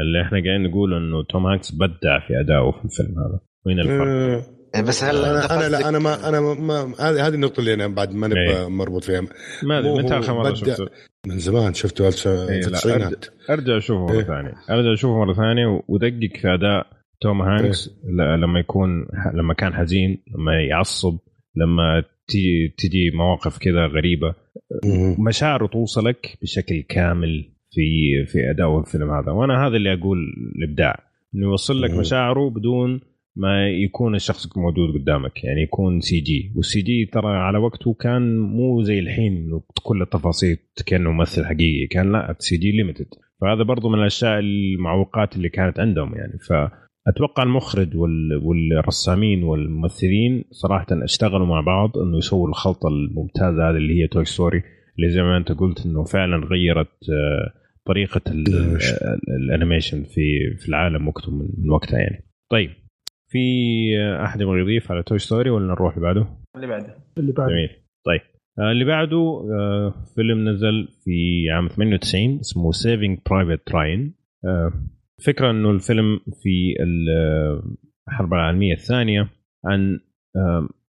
[0.00, 4.54] اللي إحنا قاعدين نقول إنه توم هانكس بدع في ادائه في الفيلم هذا وين الفرق؟
[4.74, 7.86] إيه، بس هل أنا أنا لا أنا ما أنا ما- هذه هذه النقطة اللي أنا
[7.86, 8.32] بعد ما إيه.
[8.52, 9.20] نبقى مربوط فيها
[9.62, 10.54] ما أدري متى آخر مرة.
[10.54, 10.86] شفته؟
[11.26, 14.22] من زمان شفته في إيه، التسعينات ارجع أشوفه مرة إيه.
[14.22, 16.86] ثانية أرجع أشوفه مرة ثانية ودقق في أداء
[17.24, 21.18] توم هانكس ل- لما يكون لما كان حزين لما يعصب
[21.56, 24.34] لما تيجي تجي مواقف كذا غريبة.
[25.28, 27.80] مشاعره توصلك بشكل كامل في
[28.26, 29.32] في أداء الفيلم هذا.
[29.32, 30.18] وأنا هذا اللي أقول
[30.56, 31.00] الإبداع.
[31.34, 31.90] إنه يوصل لك.
[32.00, 33.00] مشاعره بدون
[33.36, 35.44] ما يكون الشخص موجود قدامك.
[35.44, 40.56] يعني يكون سي جي والسي جي ترى على وقته كان مو زي الحين كل التفاصيل
[40.86, 41.86] كأنه ممثل حقيقي.
[41.90, 43.06] كان ال CG limited
[43.40, 46.32] فهذا برضو من الأشياء المعوقات اللي كانت عندهم يعني.
[47.06, 54.02] فاتوقع المخرج وال- والرسامين والممثلين صراحة اشتغلوا مع بعض إنه يسووا الخلطة الممتازة هذه اللي
[54.02, 54.62] هي Toy Story
[54.98, 57.52] اللي زي ما أنت قلت إنه فعلا غيرت آه،
[57.86, 58.94] طريقة ال- ال animation.
[58.96, 62.70] ال- ال animation في في العالم وقته من من وقتها يعني طيب
[63.28, 63.38] في
[64.24, 66.26] أحد يبغى يضيف على Toy Story ولا نروح اللي بعده؟
[66.56, 67.68] اللي بعده اللي بعد جميل
[68.06, 68.20] طيب
[68.58, 74.14] آه، اللي بعده آه، فيلم نزل في عام 98 اسمه Saving Private Ryan
[75.26, 77.62] فكرة إنه الفيلم في ال-
[78.08, 79.28] الحرب العالمية الثانية
[79.64, 80.00] عن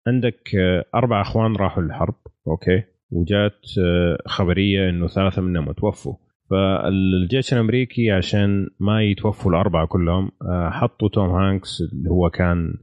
[0.07, 2.15] عندك آه، أربع أخوان راحوا للحرب
[2.49, 6.15] أوكي وجات آه، خبرية إنه ثلاثة منهم توفوا
[6.51, 12.75] فالجيش الأمريكي عشان ما يتوفوا الأربعة كلهم آه، حطوا توم هانكس اللي هو كان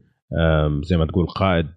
[0.83, 1.67] زي ما تقول قائد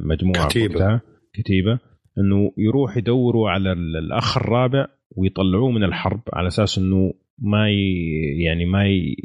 [0.00, 0.74] مجموعة كتيبة.
[0.74, 1.00] وقتها
[1.34, 1.78] كتيبة
[2.18, 4.86] إنه يروح يدوروا على ال- الأخ الرابع
[5.16, 7.82] ويطلعوه من الحرب على أساس إنه ما ي...
[8.44, 9.16] يعني ما ي...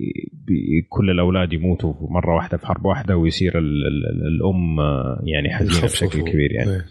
[0.89, 3.87] كل الأولاد يموتوا مرة واحدة في حرب واحدة ويصير ال...
[3.87, 4.27] ال...
[4.27, 4.77] الأم
[5.23, 6.21] يعني حزينة بشكل.
[6.21, 6.71] كبير يعني.
[6.71, 6.85] إيه.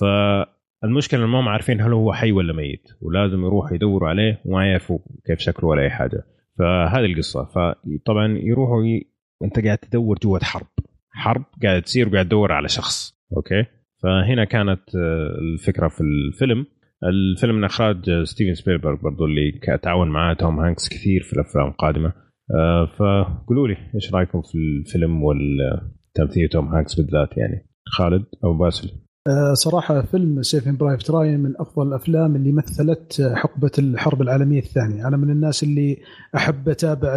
[0.00, 4.98] فالمشكلة إنهم ما عارفين هل هو حي ولا ميت ولازم يروحوا يدوروا عليه وما يعرفوا
[5.26, 6.22] كيف شكله ولا أي حاجة.
[6.58, 7.44] فهذه القصة.
[7.44, 9.10] فطبعا يروحوا ي...
[9.44, 10.66] أنت قاعد تدور جوة حرب.
[11.10, 13.14] حرب قاعد تصير وقاعد تدور على شخص.
[13.36, 13.64] أوكي؟
[14.02, 16.66] فهنا كانت آه، الفكرة في الفيلم.
[17.04, 22.12] الفيلم من اخراج ستيفن سبيلبرغ برضو اللي تعاون معاه توم هانكس كثير في الأفلام القادمة.
[22.54, 28.90] آه، فقولوا لي إيش رأيكم في الفيلم والتمثيل توم هانكس بالذات يعني؟ خالد أو باسل؟
[29.28, 35.08] آه، صراحة فيلم Saving Private Ryan من أفضل الأفلام اللي مثلت حقبة الحرب العالمية الثانية.
[35.08, 35.96] أنا من الناس اللي
[36.36, 37.16] أحب أتابع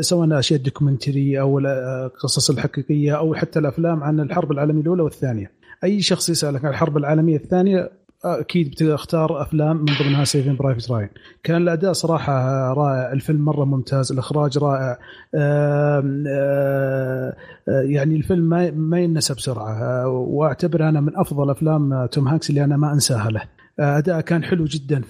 [0.00, 4.82] سواء الأشياء ال documentary أو ال- آه، القصص الحقيقية أو حتى الأفلام عن الحرب العالمية
[4.82, 5.50] الأولى والثانية.
[5.84, 7.90] أي شخص يسألك عن الحرب العالمية الثانية
[8.24, 11.08] آه، أكيد بتختار أفلام من ضمنها Saving Private Ryan
[11.42, 12.32] كان الأداء صراحة
[12.72, 14.98] رائع الفيلم مرة ممتاز الإخراج رائع.
[15.34, 17.36] آم، آه،
[17.68, 19.72] آه، يعني الفيلم ما ما ينسى بسرعة.
[19.72, 23.42] آه، وأعتبر أنا من أفضل أفلام توم هانكس اللي أنا ما أنساها له.
[23.80, 25.02] آه، أداء كان حلو جدا.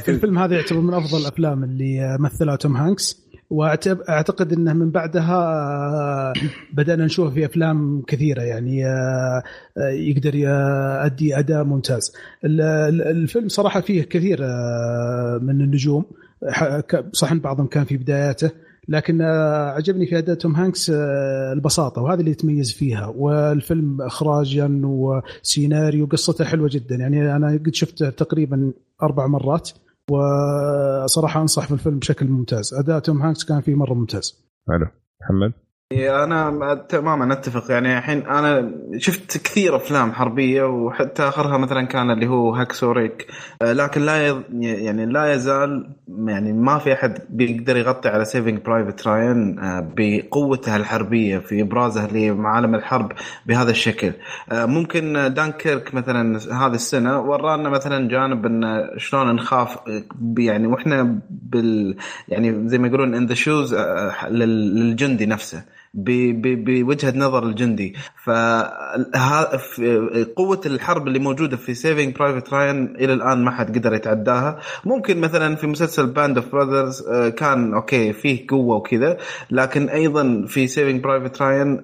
[0.00, 3.19] في الفيلم هذا يعتبر من أفضل الأفلام اللي مثلها توم هانكس.
[3.50, 6.32] واعتقد إنه من بعدها آه،
[6.72, 9.42] بدأنا نشوف في أفلام كثيرة يعني آه،
[9.78, 12.12] آه، يقدر يؤدي أداء ممتاز.
[12.44, 14.40] ال- ال- الفيلم صراحة فيه كثير
[15.42, 16.04] من النجوم.
[17.12, 18.50] صح بعضهم كان في بداياته
[18.88, 20.90] لكن عجبني في أداء توم هانكس
[21.52, 23.06] البساطة وهذا اللي يتميز فيها.
[23.16, 26.96] والفيلم اخراجا وسيناريو قصته حلوة جدا.
[26.96, 28.72] يعني أنا قد شفته تقريبا
[29.02, 29.70] أربع مرات.
[30.10, 32.74] وصراحة أنصح في الفيلم بشكل ممتاز.
[32.74, 34.50] أداء توم هانكس كان فيه مرة ممتاز.
[34.68, 34.86] حلو.
[35.20, 35.52] محمد؟
[35.92, 37.70] أنا تماما أتفق.
[37.70, 43.26] يعني الحين أنا شفت كثير أفلام حربية وحتى آخرها مثلا كان اللي هو Hacksaw Ridge
[43.62, 44.36] آه، لكن لا يز...
[44.60, 45.90] يعني لا يزال
[46.26, 49.56] يعني ما في أحد بيقدر يغطي على Saving Private Ryan
[49.96, 53.12] بقوته الحربية في إبرازه لمعالم الحرب
[53.46, 54.12] بهذا الشكل.
[54.52, 59.78] آه، ممكن دانكيرك مثلا هذه السنة ورتنا مثلا جانب إن شلون نخاف
[60.38, 61.96] يعني وإحنا بال
[62.28, 63.74] يعني زي ما يقولون in the shoes
[64.30, 65.64] للجندي نفسه.
[65.94, 67.94] بوجهة نظر الجندي.
[68.24, 68.30] ف
[70.36, 74.58] قوة الحرب اللي موجودة في Saving Private Ryan إلى الآن ما حد قدر يتعداها.
[74.84, 77.02] ممكن مثلا في مسلسل Band of Brothers
[77.36, 79.16] كان أوكي فيه قوة وكذا
[79.50, 81.80] لكن أيضا في Saving Private Ryan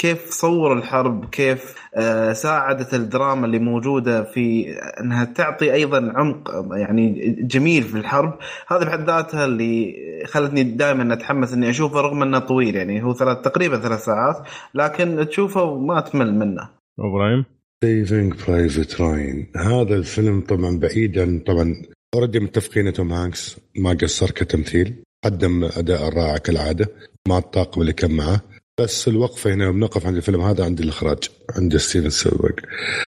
[0.00, 7.36] كيف صور الحرب كيف آه، ساعدت الدراما اللي موجودة في إنها تعطي أيضا عمق يعني
[7.40, 8.38] جميل في الحرب.
[8.68, 9.94] هذا بحد ذاتها اللي
[10.26, 14.36] خلتني دائما أتحمس إني أشوفه رغم إنه طويل يعني هو ثلاث تقريبا ثلاث ساعات
[14.74, 16.68] لكن تشوفه وما تمل منه.
[17.00, 17.44] إبراهيم؟
[17.84, 21.82] Saving Private Ryan هذا الفيلم طبعا بعيدا طبعا
[22.14, 26.86] already متفقين توم هانكس ما قصر كتمثيل قدم أداء رائع كالعادة
[27.28, 28.40] مع الطاقم اللي كان معه.
[28.80, 30.40] بس الوقفة هنا بنقف عند الفيلم.
[30.40, 31.18] هذا عند الإخراج
[31.56, 32.54] عند ستيفن سبيلبرغ.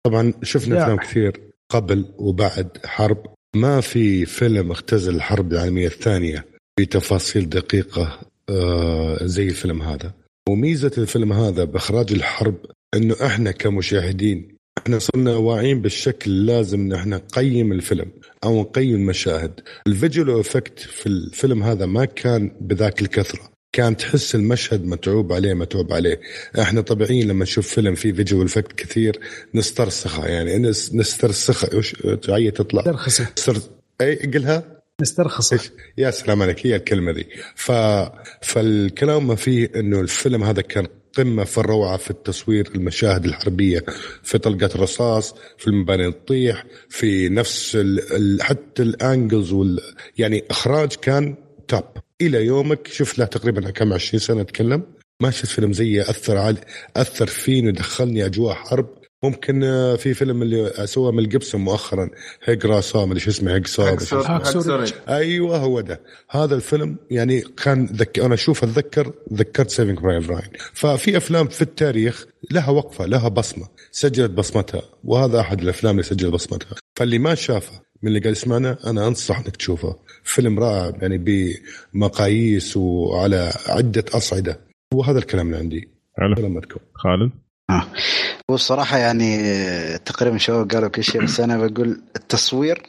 [0.06, 1.40] طبعا شفنا افلام كثير
[1.72, 3.26] قبل وبعد حرب.
[3.56, 6.46] ما في فيلم اختزل الحرب العالمية الثانية
[6.80, 8.18] بتفاصيل دقيقة
[8.48, 10.12] آه، زي الفيلم هذا.
[10.48, 12.56] وميزة الفيلم هذا بإخراج الحرب
[12.94, 18.10] إنه إحنا كمشاهدين إحنا صرنا واعيين بالشكل لازم إن إحنا نقيم الفيلم
[18.44, 19.60] أو نقيم المشاهد.
[19.86, 23.50] ال visual effect في الفيلم هذا ما كان بذاك الكثرة.
[23.72, 26.20] كان تحس المشهد متعوب عليه متعوب عليه.
[26.60, 29.20] إحنا طبيعيين لما نشوف فيلم فيه visual effect كثير
[29.54, 30.58] نسترسخه يعني
[30.94, 31.92] نسترسخه إيش
[32.22, 32.80] تعية تطلع.
[32.80, 33.26] نسترخصه
[34.00, 35.60] اي قلها؟ نسترخصه
[35.98, 37.72] يا سلام عليك هي الكلمة دي ف...
[38.42, 43.84] فالكلام ما فيه إنه الفيلم هذا كان قمة في الروعة في التصوير المشاهد الحربية
[44.22, 48.42] في طلقات الرصاص في المباني تطيح في نفس ال...
[48.42, 49.80] حتى ال angles وال...
[50.18, 51.34] يعني إخراج كان
[51.70, 51.84] توب
[52.20, 54.82] إلى يومك شفت له تقريبا كم 20 سنة اتكلم
[55.22, 56.60] ما شفت فيلم زيه أثر علي
[56.96, 58.88] أثر فيني ودخلني أجواء حرب.
[59.22, 62.10] ممكن آه، في فيلم اللي سواه من جيبسون مؤخرا
[62.44, 63.96] هيج راسام اللي شو اسمه هيج صام.
[65.08, 66.00] أيوه هو ده.
[66.30, 68.18] هذا الفيلم يعني كان ذك...
[68.18, 73.66] أنا أشوف اتذكر ذكرت سيفنج براين براين ففي أفلام في التاريخ لها وقفة لها بصمة
[73.90, 74.82] سجلت بصمتها.
[75.04, 76.76] وهذا أحد الأفلام اللي سجل بصمتها.
[76.96, 79.96] فاللي ما شافه من اللي قاعد يسمعنا أنا أنصح إنك تشوفه.
[80.24, 81.18] فيلم رائع يعني
[81.94, 84.60] بمقاييس وعلى عدة اصعده
[84.94, 85.88] وهذا الكلام اللي عندي.
[86.36, 87.30] سلامتكم خالد؟
[87.70, 87.86] آه.
[88.48, 89.38] والصراحه يعني
[89.98, 92.82] تقريبا شباب قالوا كل شيء بس أنا بقول التصوير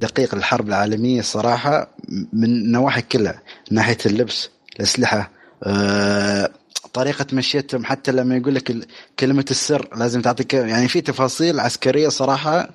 [0.00, 1.96] دقيق الحرب العالمية الصراحة
[2.32, 3.42] من النواحي كلها.
[3.70, 5.30] من ناحية اللبس الأسلحة
[5.62, 6.50] أه
[6.92, 7.84] طريقة مشيتهم.
[7.84, 8.88] حتى لما يقول لك
[9.18, 12.70] كلمة السر لازم تعطيك يعني في تفاصيل عسكرية صراحة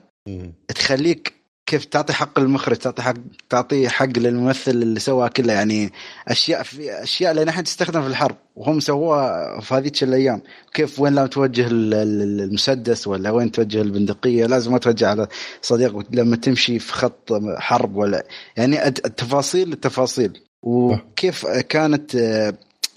[0.67, 1.33] تخليك
[1.69, 3.13] كيف تعطي حق المخرج تعطي حق
[3.49, 5.91] تعطي حق للممثل اللي سواها كلها يعني
[6.27, 10.41] أشياء في أشياء لأن احد تستخدم في الحرب وهم سووها في هذيك الأيام.
[10.73, 15.27] كيف وين لما توجه المسدس ولا وين توجه البندقية؟ لازم ما توجه على
[15.61, 18.25] صديق لما تمشي في خط حرب ولا
[18.57, 22.15] يعني التفاصيل التفاصيل وكيف كانت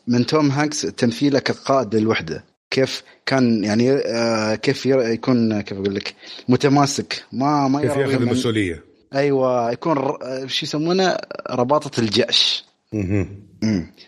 [0.06, 6.14] من توم هانكس تمثيله كقائد للوحدة؟ كيف كان يعني آه كيف يكون كيف أقول لك
[6.48, 8.84] متماسك ما ما كيف ياخذ المسؤولية.
[9.14, 9.96] أيوه يكون
[10.46, 11.16] شو يسمونه
[11.50, 12.64] رباطة الجأش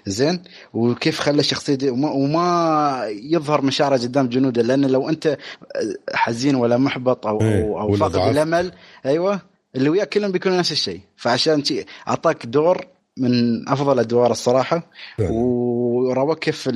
[0.07, 0.43] زين؟
[0.75, 5.37] وكيف خلى الشخصية دي وما, وما يظهر مشاعره قدام جنوده لأن لو أنت آه،
[6.15, 8.73] حزين ولا محبط أو إيه، أو, أو فاقد الأمل
[9.07, 9.41] أيوه
[9.77, 11.01] اللي وياك كلهم بيكونوا نفس الشيء.
[11.17, 11.63] فعشان
[12.09, 12.87] أعطاك دور
[13.19, 16.69] من أفضل الادوار الصراحة وروى كيف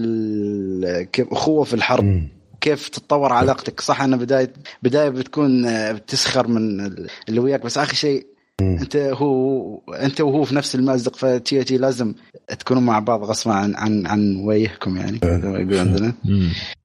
[1.12, 2.28] كيف أخوه في الحرب.
[2.60, 4.52] كيف تتطور علاقتك؟ صح انه بداية
[4.82, 6.80] بداية بتكون بتسخر من
[7.28, 8.26] اللي وياك بس آخر شيء
[8.60, 12.14] أنت هو أنت وهو في نفس المازق فتي تي لازم
[12.58, 16.14] تكونوا مع بعض غصبا عن عن عن وجهكم يعني زي ما يقول عندنا.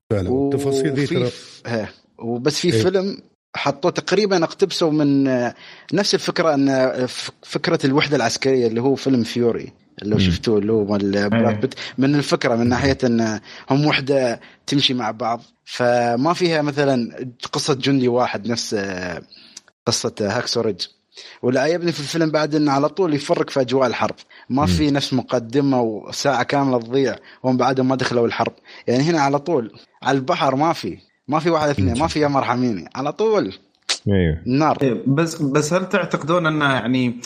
[0.10, 0.30] فعلا.
[0.30, 1.30] التفاصيل دي ترى
[2.20, 2.84] وبس في إيه.
[2.84, 3.18] فيلم
[3.56, 5.24] حطوه تقريبا اقتبسوا من
[5.94, 7.08] نفس الفكرة أن
[7.42, 12.16] فكرة الوحدة العسكرية اللي هو فيلم Fury اللي شفتوه اللي هو مال براد بيت من
[12.16, 13.40] الفكرة من ناحية أن
[13.70, 15.42] هم وحدة تمشي مع بعض.
[15.66, 18.76] فما فيها مثلا قصة جندي واحد نفس
[19.86, 20.88] قصة هاكسوريج
[21.42, 24.16] واللي عجبني في الفيلم بعد إنه على طول يفرق في أجواء الحرب.
[24.50, 28.54] ما في نفس مقدمة وساعة كاملة تضيع وهم بعدهم ما دخلوا الحرب.
[28.88, 30.98] يعني هنا على طول على البحر ما في.
[31.28, 33.54] ما في واحد اثنين ما في يا مرحميني على طول.
[34.08, 34.42] أيوه.
[34.48, 37.20] النار إيه، بس بس هل تعتقدون أنه يعني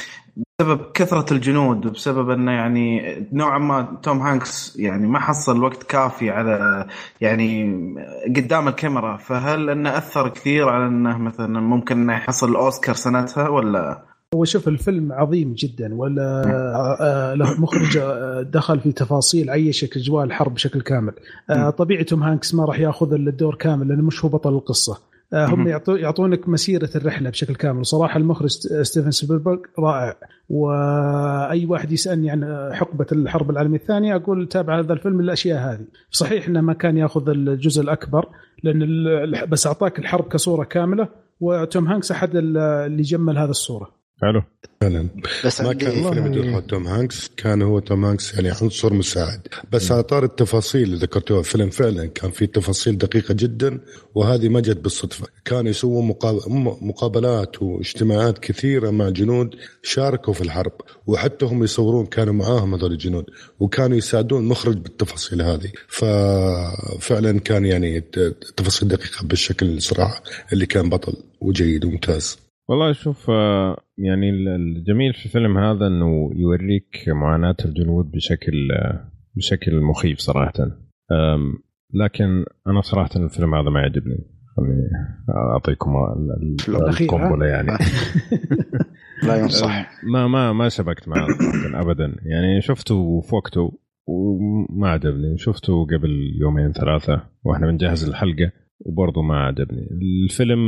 [0.59, 6.29] بسبب كثرة الجنود وبسبب أنه يعني نوعا ما توم هانكس يعني ما حصل وقت كافي
[6.29, 6.87] على
[7.21, 7.73] يعني
[8.35, 14.03] قدام الكاميرا فهل أنه أثر كثير على أنه مثلا ممكن أنه يحصل الاوسكار سنتها ولا؟
[14.37, 16.41] هو شوف الفيلم عظيم جدا ولا
[17.01, 21.13] آه، له مخرج آه، دخل في تفاصيل عيش اجواء الحرب بشكل كامل.
[21.49, 24.97] آه، طبيعي توم هانكس ما راح ياخذ الدور كامل لأنه مش هو بطل القصة.
[25.33, 27.79] آه، هم يعطونك مسيرة الرحلة بشكل كامل.
[27.79, 28.49] وصراحة المخرج
[28.81, 30.15] ستيفن سبيلبرغ رائع.
[30.49, 35.85] وأي واحد يسألني عن حقبة الحرب العالمية الثانية أقول تابع هذا الفيلم الاشياء هذه.
[36.11, 38.25] صحيح إنه ما كان ياخذ الجزء الأكبر
[38.63, 38.85] لأن
[39.49, 41.07] بس أعطاك الحرب كصورة كاملة
[41.39, 43.96] وتوم هانكس أحد ال- اللي جمل هذه الصورة.
[44.21, 44.43] حلو.
[44.81, 45.07] فعلا
[45.45, 46.25] بس ما كان والله.
[46.27, 49.47] يدور حول توم هانكس كان هو توم هانكس يعني عنصر مساعد.
[49.71, 53.79] بس على طار التفاصيل اللي ذكرتوها الفيلم فعلا كان فيه تفاصيل دقيقة جدا
[54.15, 55.27] وهذه ما جت بالصدفة.
[55.45, 56.01] كانوا يسووا
[56.81, 60.71] مقابلات واجتماعات كثيرة مع جنود شاركوا في الحرب
[61.07, 63.25] وحتى هم يصورون كانوا معاهم هذول الجنود
[63.59, 65.71] وكانوا يساعدون المخرج بالتفاصيل هذه.
[65.87, 70.23] ففعلا كان يعني ت- تفاصيل دقيقة بالشكل صراحة
[70.53, 72.37] اللي كان بطل وجيد وممتاز.
[72.69, 79.11] والله شوف آه، يعني ال- الجميل في الفيلم هذا إنه يوريك معاناة الجنود بشكل آه،
[79.35, 80.53] بشكل مخيف صراحة.
[81.93, 84.17] لكن أنا صراحة الفيلم هذا ما يعجبني.
[84.57, 84.89] خليني
[85.53, 85.91] أعطيكم؟
[87.15, 87.67] القنبلة يعني.
[89.27, 89.89] لا ينصح.
[90.03, 91.27] ما ما ما شبكت معه
[91.81, 92.05] ابدا.
[92.05, 95.37] يعني شفته في وقته وما عجبني.
[95.37, 96.09] شفته قبل
[96.41, 99.87] يومين ثلاثة وإحنا بنجهز الحلقة وبرضه ما عجبني.
[100.23, 100.59] الفيلم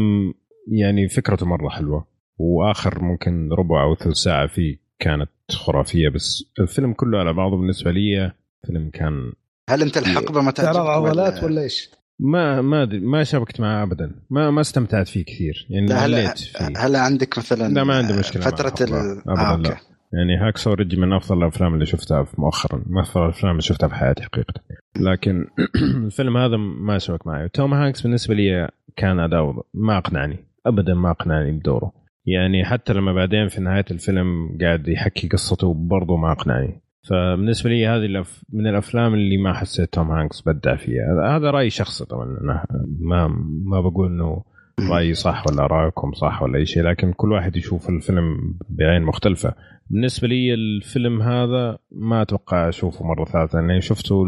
[0.71, 2.05] يعني فكرته مرة حلوة
[2.37, 7.91] وآخر ممكن ربع أو ثلث ساعة فيه كانت خرافية بس الفيلم كله على بعضه بالنسبة
[7.91, 8.31] لي
[8.67, 9.31] فيلم كان
[9.69, 11.89] هل أنت الحقبة ما تعرض عضلات ولا- ولا إيش؟
[12.19, 16.37] ما ما ما شبكت معاه ابدا ما ما استمتعت فيه كثير يعني لا هل مليت
[16.39, 18.93] فيه هل عندك مثلا لا، ما عندي مشكلة مع فترة ال...
[18.93, 19.41] الحقبة.
[19.41, 19.69] آه أبداً لا.
[19.69, 19.81] أوكي.
[20.13, 23.87] يعني Hacksaw Ridge من أفضل الأفلام اللي شفتها في مؤخرا من أفضل الأفلام اللي شفتها
[23.89, 24.53] في حياتي حقيقة
[24.99, 25.45] لكن
[26.05, 31.11] الفيلم هذا ما شبك معي توم هانكس بالنسبة لي كان اداؤه ما أقنعني ابدا ما
[31.11, 31.91] أقنعني بدوره.
[32.25, 36.81] يعني حتى لما بعدين في نهاية الفيلم قاعد يحكي قصته برضه ما أقنعني.
[37.09, 38.25] فبالنسبة لي هذه.
[38.53, 41.35] من الأفلام اللي ما حسيت توم هانكس بدع فيها.
[41.37, 42.23] هذا- راي شخصي طبعا.
[42.41, 42.65] أنا
[42.99, 43.27] ما
[43.65, 44.43] ما بقول إنه
[44.87, 49.53] رأيي صح ولا رأيكم صح ولا أي شيء لكن كل واحد يشوف الفيلم بعين مختلفة.
[49.89, 54.23] بالنسبة لي الفيلم هذا ما أتوقع أشوفه مرة ثالثة لأني شفته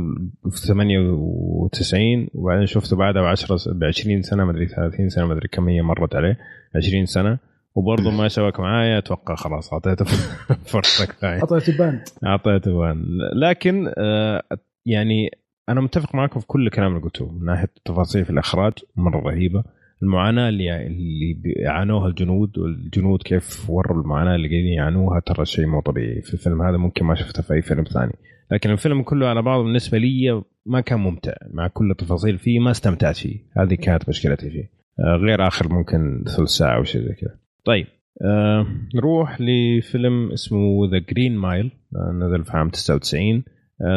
[0.49, 5.69] في 98 وبعدين شفته بعدها ب 10 ب 20 سنه مدري 30 سنة مدري كم
[5.69, 6.37] هي مرت عليه
[6.75, 7.39] 20 سنة.
[7.75, 10.05] وبرضه ما شبك معايا أتوقع خلاص أعطيته
[10.71, 11.39] فرصة كفاية.
[11.39, 13.05] أعطيته باند أعطيته وان
[13.35, 14.43] لكن آه،
[14.85, 15.29] يعني
[15.69, 19.63] أنا متفق معكم في كل الكلام اللي قلتوه من ناحية التفاصيل في الإخراج مرة رهيبة.
[20.03, 25.81] المعاناة اللي اللي يعانوها الجنود والجنود كيف وروا المعاناة اللي قاعدين يعانوها ترى شيء مو
[25.81, 26.21] طبيعي.
[26.21, 28.13] في الفيلم هذا ممكن ما شفته في أي فيلم ثاني.
[28.51, 31.33] لكن الفيلم كله على بعضه بالنسبة لي ما كان ممتع.
[31.53, 33.39] مع كل التفاصيل فيه ما استمتعت فيه.
[33.57, 34.69] هذه كانت مشكلتي فيه.
[34.99, 37.35] آه، غير آخر ممكن ثلث ساعة أو شيء زي كذا.
[37.65, 37.87] طيب
[38.25, 41.71] آه نروح لفيلم اسمه The Green Mile
[42.13, 43.43] نزل في عام 99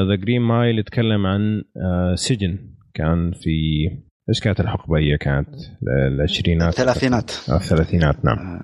[0.08, 2.58] The Green Mile يتكلم عن آه سجن
[2.94, 3.88] كان في
[4.28, 5.48] إيش كانت الحقبة هي؟ كانت
[6.08, 7.32] العشرينات؟ الثلاثينات.
[7.50, 8.60] آه، الثلاثينات نعم.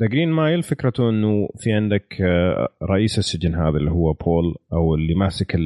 [0.00, 4.94] The Green Mile فكرته إنه في عندك آه، رئيس السجن هذا اللي هو بول أو
[4.94, 5.56] اللي ماسك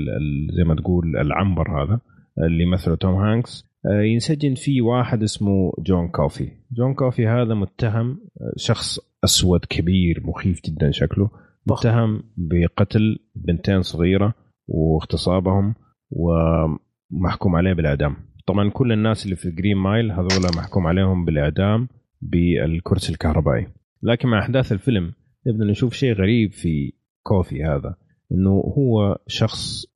[0.57, 2.01] زي ما تقول العنبر هذا
[2.39, 6.49] اللي مثله توم هانكس آه، ينسجن فيه واحد اسمه جون كوفي.
[6.73, 11.31] جون كوفي هذا متهم آه، شخص أسود كبير مخيف جدا شكله.
[11.67, 14.35] متهم بقتل بنتين صغيرة
[14.69, 15.75] واغتصابهم
[16.11, 18.17] ومحكوم عليه بالاعدام
[18.47, 21.89] طبعا كل الناس اللي في الجرين مايل هذول محكوم عليهم بالإعدام
[22.23, 23.67] بالكرسي الكهربائي.
[24.03, 25.13] لكن مع أحداث الفيلم
[25.47, 26.93] نبدأ نشوف شيء غريب في
[27.23, 27.95] كوفي هذا
[28.33, 29.87] إنه هو شخص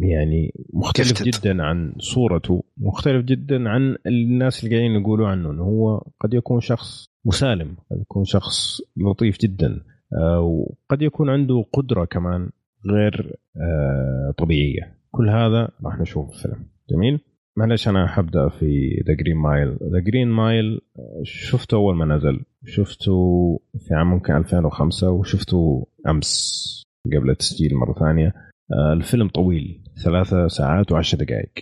[0.00, 1.40] يعني مختلف Gifted.
[1.40, 1.62] جدا.
[1.62, 7.10] عن صورته مختلف جدا عن الناس اللي قاعدين يقولوا عنه إنه هو قد يكون شخص
[7.24, 9.80] مسالم قد يكون شخص لطيف جدا
[10.22, 12.50] آه، وقد يكون عنده قدرة كمان
[12.90, 14.96] غير آه، طبيعية.
[15.10, 16.66] كل هذا راح نشوف في الفيلم.
[16.90, 17.20] جميل؟
[17.60, 20.80] معلش أنا حبدأ في The Green Mile The Green Mile
[21.22, 22.40] شفته أول ما نزل.
[22.66, 23.12] شفته
[23.78, 28.34] في عام ممكن 2005 وشفته أمس قبل التسجيل مرة ثانية.
[28.72, 31.52] آه، الفيلم طويل ثلاثة ساعات وعشر دقائق.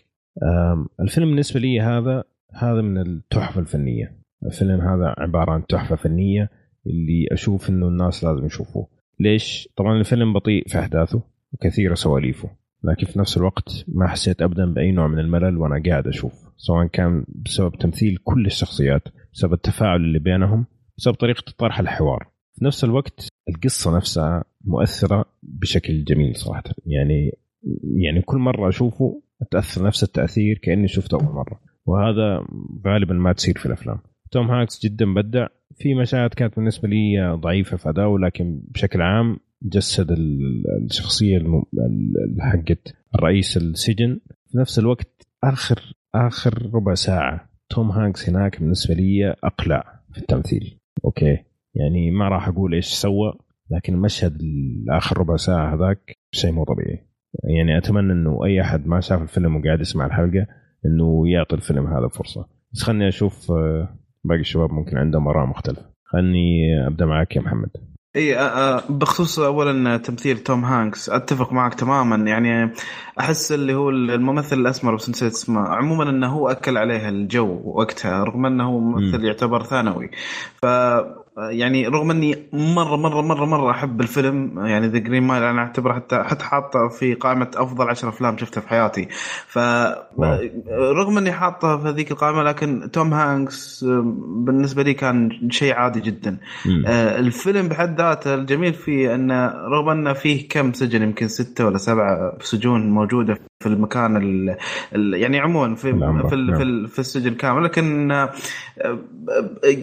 [1.00, 4.18] الفيلم بالنسبة لي هذا هذا من التحفة الفنية.
[4.46, 6.50] الفيلم هذا عبارة عن تحفة فنية
[6.86, 8.88] اللي أشوف أنه الناس لازم يشوفوه.
[9.20, 11.22] ليش؟ طبعا الفيلم بطيء في أحداثه
[11.52, 12.50] وكثيرة سواليفه.
[12.84, 16.32] لكن في نفس الوقت ما حسيت أبدا بأي نوع من الملل وأنا قاعد أشوف.
[16.56, 19.02] سواء كان بسبب تمثيل كل الشخصيات
[19.32, 20.66] بسبب التفاعل اللي بينهم
[20.98, 22.28] بسبب طريقة طرح الحوار.
[22.54, 26.62] في نفس الوقت القصة نفسها مؤثرة بشكل جميل صراحة.
[26.86, 27.38] يعني
[27.96, 31.60] يعني كل مرة أشوفه اتاثر نفس التأثير كأني شفته أول مرة.
[31.86, 32.46] وهذا
[32.86, 33.98] غالبا ما تصير في الأفلام.
[34.30, 35.46] توم هانكس جدا بدع.
[35.76, 40.10] في مشاهد كانت بالنسبة لي ضعيفة في اداؤه لكن بشكل عام جسد
[40.84, 41.38] الشخصية
[42.40, 44.20] حقت رئيس السجن.
[44.50, 50.78] في نفس الوقت اخر آخر ربع ساعة توم هانكس هناك بالنسبة لي أقلع في التمثيل.
[51.04, 51.38] okay.
[51.74, 53.32] يعني ما راح أقول إيش سوى
[53.70, 54.38] لكن المشهد
[54.90, 57.08] اخر ربع ساعة هذاك شيء مو طبيعي.
[57.44, 60.46] يعني أتمنى إنه أي أحد ما شاف الفيلم وقاعد يسمع الحلقة
[60.86, 62.48] إنه يعطي الفيلم هذا فرصة.
[62.72, 65.90] بس خلني أشوف آه، باقي الشباب ممكن عندهم آراء مختلفة.
[66.04, 67.70] خلني أبدأ معك يا محمد.
[68.18, 68.36] إي
[68.88, 72.16] بخصوص اولا تمثيل توم هانكس أتفق معك تماما.
[72.16, 72.74] يعني
[73.20, 75.60] أحس اللي هو الممثل الأسمر بس نسيت اسمه.
[75.68, 80.10] عموما إنه هو أكل عليه الجو وقتها رغم إنه ممثل يعتبر ثانوي.
[80.62, 80.66] ف
[81.50, 85.94] يعني رغم إني مره مره مره مرة أحب الفيلم يعني The Green Mile أنا أعتبره
[85.94, 89.08] حتى حتى حاطه في قائمة أفضل عشر أفلام شفتها في حياتي.
[89.46, 89.58] ف
[90.68, 93.84] رغم إني حاطه في هذيك القائمة لكن توم هانكس
[94.18, 96.38] بالنسبة لي كان شيء عادي جدا.
[96.86, 101.78] آه الفيلم بحد ذاته الجميل فيه إنه رغم إنه فيه كم سجن يمكن ستة ولا
[101.78, 104.56] سبعة سجون موجودة في المكان ال
[104.94, 105.92] ال يعني عموما في
[106.28, 108.32] في, ال في, ال في السجن كامل لكن آه،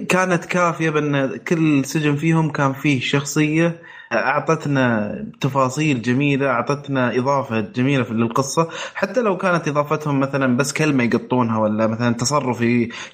[0.09, 3.81] كانت كافية بأن كل سجن فيهم كان فيه شخصية
[4.15, 8.69] أعطتنا تفاصيل جميلة أعطتنا إضافة جميلة للقصة.
[8.95, 12.61] حتى لو كانت إضافتهم مثلا بس كلمة يقطونها ولا مثلا تصرف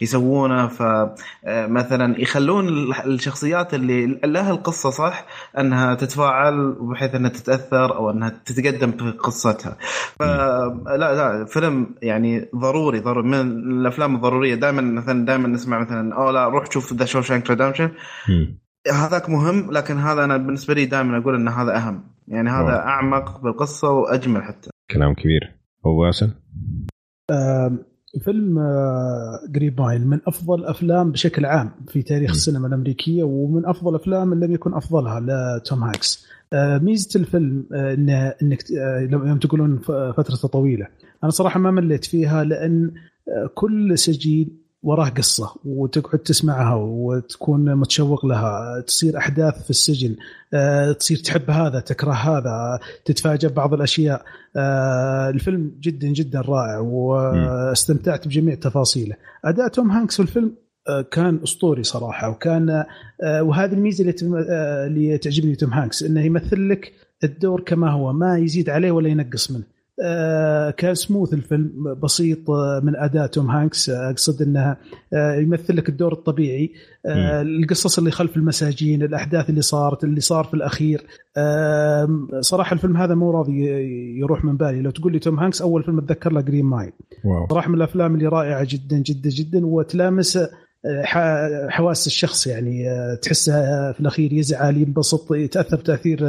[0.01, 2.67] يسوونه فمثلا يخلون
[3.05, 5.25] الشخصيات اللي لها القصة صح
[5.59, 9.77] أنها تتفاعل بحيث أنها تتأثر أو أنها تتقدم في قصتها.
[10.19, 13.41] فلا لا فيلم يعني ضروري ضروري من
[13.81, 14.55] الأفلام الضرورية.
[14.55, 17.91] دائما مثلا دائما نسمع مثلا أو لا روح شوف The Shawshank Redemption
[18.87, 22.03] هذاك مهم لكن هذا أنا بالنسبة لي دائما أقول إن هذا أهم.
[22.27, 22.79] يعني هذا أوه.
[22.79, 24.69] أعمق بالقصة وأجمل حتى.
[24.91, 25.55] كلام كبير.
[25.85, 26.31] هو باسل
[27.31, 27.77] آه
[28.23, 28.59] فيلم
[29.55, 30.07] Green Mile.
[30.07, 32.33] من أفضل أفلام بشكل عام في تاريخ م.
[32.33, 38.35] السينما الأمريكية ومن أفضل أفلام ان لم يكن أفضلها لتوم هانكس آه ميزة الفيلم آه
[38.41, 39.79] إنك آه يوم تقولون
[40.17, 40.87] فترته طويلة.
[41.23, 42.91] أنا صراحة ما مليت فيها لأن
[43.27, 48.81] آه، كل سجين وراه قصة وتقعد تسمعها وتكون متشوق لها.
[48.87, 50.15] تصير أحداث في السجن
[50.53, 54.23] آه، تصير تحب هذا تكره هذا تتفاجأ ببعض الأشياء.
[54.55, 59.15] آه، الفيلم جدا جدا رائع واستمتعت بجميع تفاصيله.
[59.45, 60.55] أداء توم هانكس في الفيلم
[60.89, 62.85] آه، كان أسطوري صراحة وكان
[63.41, 64.15] وهذه الميزة اللي
[64.87, 66.93] اللي تعجبني توم هانكس إنه يمثل لك
[67.23, 69.63] الدور كما هو ما يزيد عليه ولا ينقص منه.
[70.77, 73.89] كان سموث الفيلم بسيط آه، من اداء توم هانكس.
[73.89, 74.77] آه، أقصد انها
[75.13, 76.71] يمثل لك الدور الطبيعي.
[77.05, 81.05] القصص اللي خلف المساجين الأحداث اللي صارت اللي صار في الأخير.
[82.39, 83.65] صراحة الفيلم هذا مو راضي
[84.19, 84.81] يروح من بالي.
[84.81, 86.91] لو تقول لي توم هانكس أول فيلم أتذكر له Green Mile
[87.49, 90.39] صراحة من الأفلام اللي رائعة جدا جدا جدا وتلامس
[91.69, 92.85] حواس الشخص يعني
[93.21, 96.19] تحسه في الأخير يزعل ينبسط يتأثر تاثير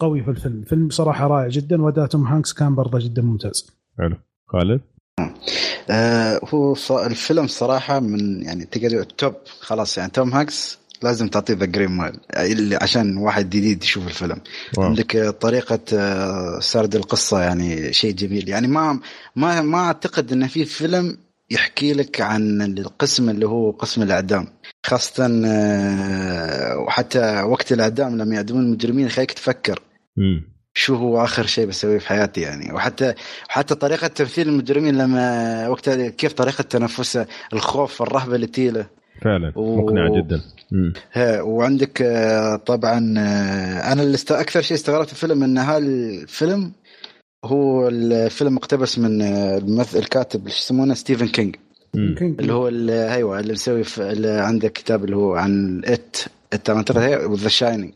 [0.00, 0.62] قوي في الفيلم.
[0.62, 3.70] فيلم صراحة رائع جدا وأداء توم هانكس كان برضه جدا ممتاز.
[3.98, 4.16] حلو.
[4.46, 4.80] خالد؟
[5.90, 6.76] آه هو
[7.06, 9.34] الفيلم صراحة من يعني تقدر ال top.
[9.60, 12.20] خلاص يعني توم هانكس لازم تعطيه The Green Mile
[12.82, 14.40] عشان واحد جديد يشوف الفيلم.
[14.76, 14.86] wow.
[14.86, 18.48] عندك طريقة آه، سرد القصة يعني شيء جميل.
[18.48, 19.00] يعني ما
[19.36, 21.18] ما ما أعتقد إن في فيلم
[21.50, 24.46] يحكي لك عن القسم اللي هو قسم الإعدام.
[24.86, 29.82] خاصة آه، وحتى وقت الإعدام لما يعدمون المجرمين يخليك تفكر.
[30.74, 33.14] شو هو آخر شيء بسويه في حياتي يعني؟ وحتى
[33.48, 38.86] حتى طريقة تمثيل المجرمين لما وقتها كيف طريقة تنفسه الخوف والرهبة اللي تيله
[39.22, 39.52] فعلا.
[39.56, 39.76] و...
[39.76, 40.40] مقنعه جدا.
[41.12, 44.32] ها وعندك آه، طبعا آه، أنا اللي است...
[44.32, 46.72] أكثر شيء استغربت في الفيلم إن هالفيلم
[47.44, 51.56] هو الفيلم مقتبس من آه، الممثل الكاتب اللي يسمونه؟ ستيفن كينج.
[52.40, 56.16] اللي هو أيوه اللي مسوي اللي عنده كتاب اللي هو عن It
[56.52, 56.98] It اعتقد
[57.34, 57.92] The Shining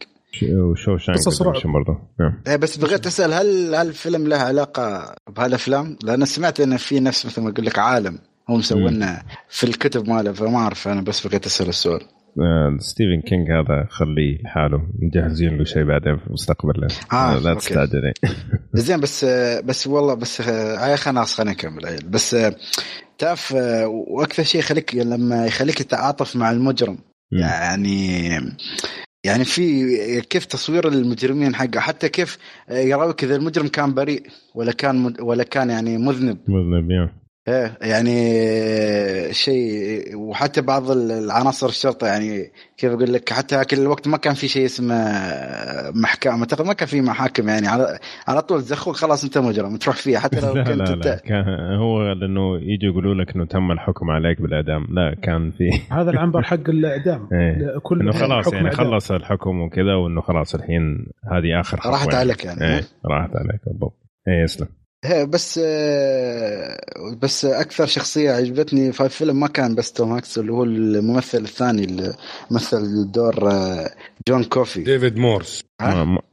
[0.52, 1.54] وشو قصص رعب.
[1.64, 1.98] برضه
[2.46, 7.26] إيه بس بغيت أسأل هل هل الفيلم له علاقة بهالافلام؟ لأن سمعت انه في نفس
[7.26, 8.18] مثل ما أقول لك عالم
[8.50, 12.00] هو مسوينا في الكتب ماله فما أعرف أنا بس بغيت أسأل السؤال.
[12.40, 16.86] آه، ستيفن كينج هذا خليه لحاله مجهزين له شيء بعدين في المستقبل.
[17.12, 18.12] آه لا تستعجل
[18.74, 19.24] زين بس
[19.64, 22.36] بس والله بس يا أخي خلاص خلينا نكمل بس
[23.18, 23.54] تعرف
[23.86, 26.98] وأكثر شيء يخليك لما يخليك تتعاطف مع المجرم
[27.32, 28.20] يعني
[29.24, 32.38] يعني في كيف تصوير المجرمين حقه؟ حتى كيف
[32.70, 34.22] يراويك إذا المجرم كان بريء
[34.54, 38.14] ولا كان ولا كان يعني مذنب؟ مذنب إيه يعني
[39.32, 44.48] شيء وحتى بعض العناصر الشرطة يعني كيف أقول لك حتى كل الوقت ما كان في
[44.48, 44.94] شيء اسمه
[45.94, 47.98] محكمة أعتقد ما كان في محاكم يعني على
[48.28, 51.16] على طول زخوك خلاص أنت مجرم تروح فيها حتى لو لا كنت لا, أنت لا
[51.16, 51.44] كان
[51.78, 56.42] هو لأنه يجوا يقولوا لك إنه تم الحكم عليك بالإعدام لا كان في هذا العنبر
[56.42, 57.78] حق الإعدام إيه.
[57.78, 58.70] كل إنه خلاص يعني.
[58.70, 62.18] خلص الحكم وكذا وإنه خلاص الحين هذه آخر خطوه راحت يعني.
[62.18, 63.98] عليك يعني إيه راحت عليك بالضبط
[64.28, 66.78] إيه يسلم بس آه،
[67.22, 71.84] بس أكثر شخصية عجبتني في الفيلم ما كان بس توم هانكس اللي هو الممثل الثاني
[71.84, 72.14] اللي
[72.50, 73.90] مثل دور آه،
[74.28, 74.82] جون كوفي.
[74.82, 75.64] ديفيد مورس.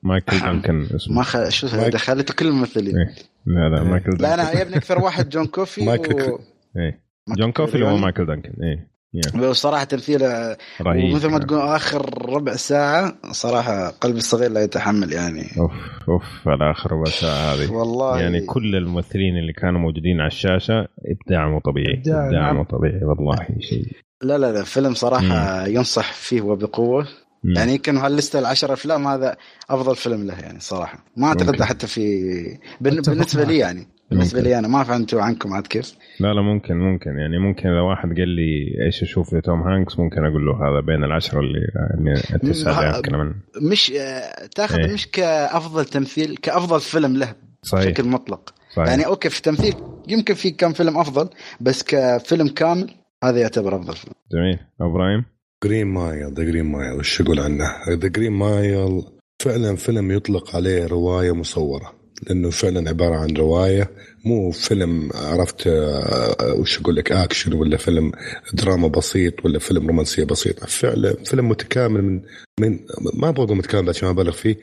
[0.04, 1.16] مايكل دانكن اسمه.
[1.16, 1.50] ما خ...
[1.50, 2.98] شو مايك- دخلته كل الممثلين.
[2.98, 3.16] إيه.
[3.46, 4.26] لا لا مايكل لا دانكن.
[4.34, 6.40] أنا عجبني أكثر واحد جون كوفي مايكل و...
[6.78, 7.04] إيه.
[7.38, 8.99] جون كوفي اللي هو مايكل دانكن إيه.
[9.14, 9.50] يا.
[9.50, 15.46] وصراحه تمثيله رهيب ومثل ما تقول آخر ربع ساعة صراحة قلبي الصغير لا يتحمل يعني
[15.60, 15.72] أوف
[16.10, 20.88] أوف على اخر ربع ساعة هذه والله يعني كل الممثلين اللي كانوا موجودين على الشاشة
[21.06, 22.56] إبداع مو طبيعي إبداع نعم.
[22.56, 23.36] مو طبيعي والله
[23.70, 23.86] شيء
[24.22, 27.08] لا لا لا فيلم صراحة ينصح فيه وبقوة
[27.44, 27.56] مم.
[27.56, 29.38] يعني يمكن هاللسته العشر أفلام هذا
[29.70, 31.62] أفضل فيلم له يعني صراحة ما أعتقد.
[31.62, 33.58] حتى في بالنسبة لي.
[33.58, 34.42] يعني بالنسبة.
[34.42, 37.18] لي أنا ما فهمتوا عنكم عاد كيف لا لا ممكن ممكن.
[37.18, 41.04] يعني ممكن اذا واحد قال لي إيش أشوف لتوم هانكس ممكن أقول له هذا بين
[41.04, 42.96] العشرة اللي يعني التسعه اللي مم.
[42.96, 44.94] اتكلم عنه مش آه، تاخذ إيه.
[44.94, 47.34] مش كأفضل تمثيل كأفضل فيلم له
[47.64, 47.86] صحيح.
[47.86, 48.54] بشكل مطلق.
[48.76, 48.88] صحيح.
[48.90, 49.74] يعني okay في تمثيل
[50.08, 51.30] يمكن في كم فيلم أفضل
[51.62, 52.92] بس كفيلم كامل
[53.24, 54.14] هذا يعتبر أفضل فيلم.
[54.32, 54.60] جميل.
[54.82, 55.26] إبراهيم؟
[55.64, 59.04] Green Mile The Green Mile وش أقول عنه؟ The Green Mile
[59.42, 61.99] فعلا فيلم يطلق عليه رواية مصورة.
[62.28, 63.92] لأنه فعلا عبارة عن رواية
[64.26, 68.12] مو فيلم عرفت آه، وش أقول لك أكشن ولا فيلم
[68.54, 72.22] دراما بسيط ولا فيلم رومانسية بسيطه فعلا فيلم متكامل من
[72.60, 72.80] من
[73.14, 74.58] ما أبغى أقول متكامل عشان ما أبالغ فيه.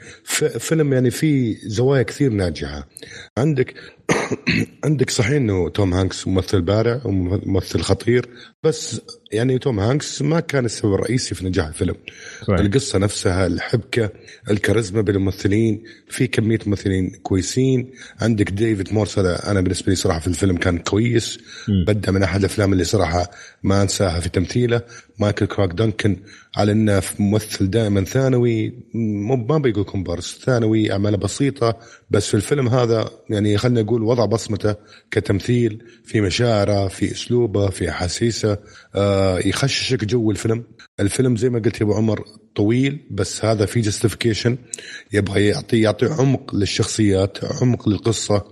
[0.58, 2.88] فيلم يعني فيه زوايا كثير ناجحة.
[3.38, 3.74] عندك
[4.84, 8.28] عندك صحيح إنه توم هانكس ممثل بارع وممثل خطير
[8.62, 9.00] بس
[9.32, 11.94] يعني توم هانكس ما كان السبب الرئيسي في نجاح الفيلم.
[12.42, 12.60] صحيح.
[12.60, 14.10] القصة نفسها الحبكة
[14.50, 17.90] الكاريزما بين الممثلين في كمية ممثلين كويسين.
[18.20, 21.38] عندك ديفيد مورس هذا أنا بالنسبة لي صراحة في الفيلم كان كويس.
[21.86, 23.30] بدأ من أحد الأفلام اللي صراحة
[23.62, 24.80] ما أنساها في تمثيله.
[25.18, 26.16] مايكل كلارك دانكن
[26.56, 31.78] على أنه ممثل دائما ثانوي مو ما بقول كومبارس ثانوي أعماله بسيطة
[32.10, 34.74] بس في الفيلم هذا يعني خلينا نقول وضع بصمته
[35.10, 38.58] كتمثيل في مشاعره في أسلوبه في أحاسيسه
[38.94, 40.64] آه يخششك جو الفيلم.
[41.00, 42.24] الفيلم زي ما قلت يا أبو عمر
[42.56, 44.58] طويل بس هذا في justification
[45.12, 48.44] يبغى يعطي يعطي عمق للشخصيات عمق للقصة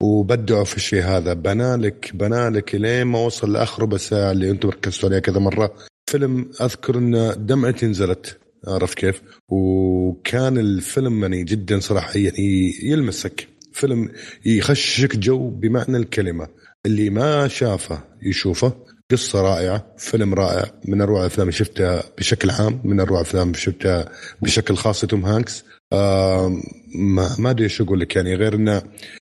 [0.00, 1.32] وأبدعوا في الشيء هذا.
[1.32, 5.91] بنالك بنالك لين ما وصل لآخر ربع ساعة اللي أنتم ركزتوا عليها كذا مرة.
[6.12, 13.48] فيلم أذكر إن دمعتي نزلت عرفت كيف؟ وكان الفيلم يعني جدا صراحة يعني يلمسك.
[13.72, 14.08] فيلم
[14.44, 16.48] يخشك جو بمعنى الكلمة.
[16.86, 18.72] اللي ما شافه يشوفه
[19.10, 23.58] قصة رائعة فيلم رائع من أروع الأفلام اللي شفتها بشكل عام من أروع الأفلام اللي
[23.58, 24.08] شفتها
[24.42, 25.64] بشكل خاص توم هانكس.
[25.92, 26.48] آه
[26.94, 28.82] ما ما أدري إيش أقول لك يعني غير إنه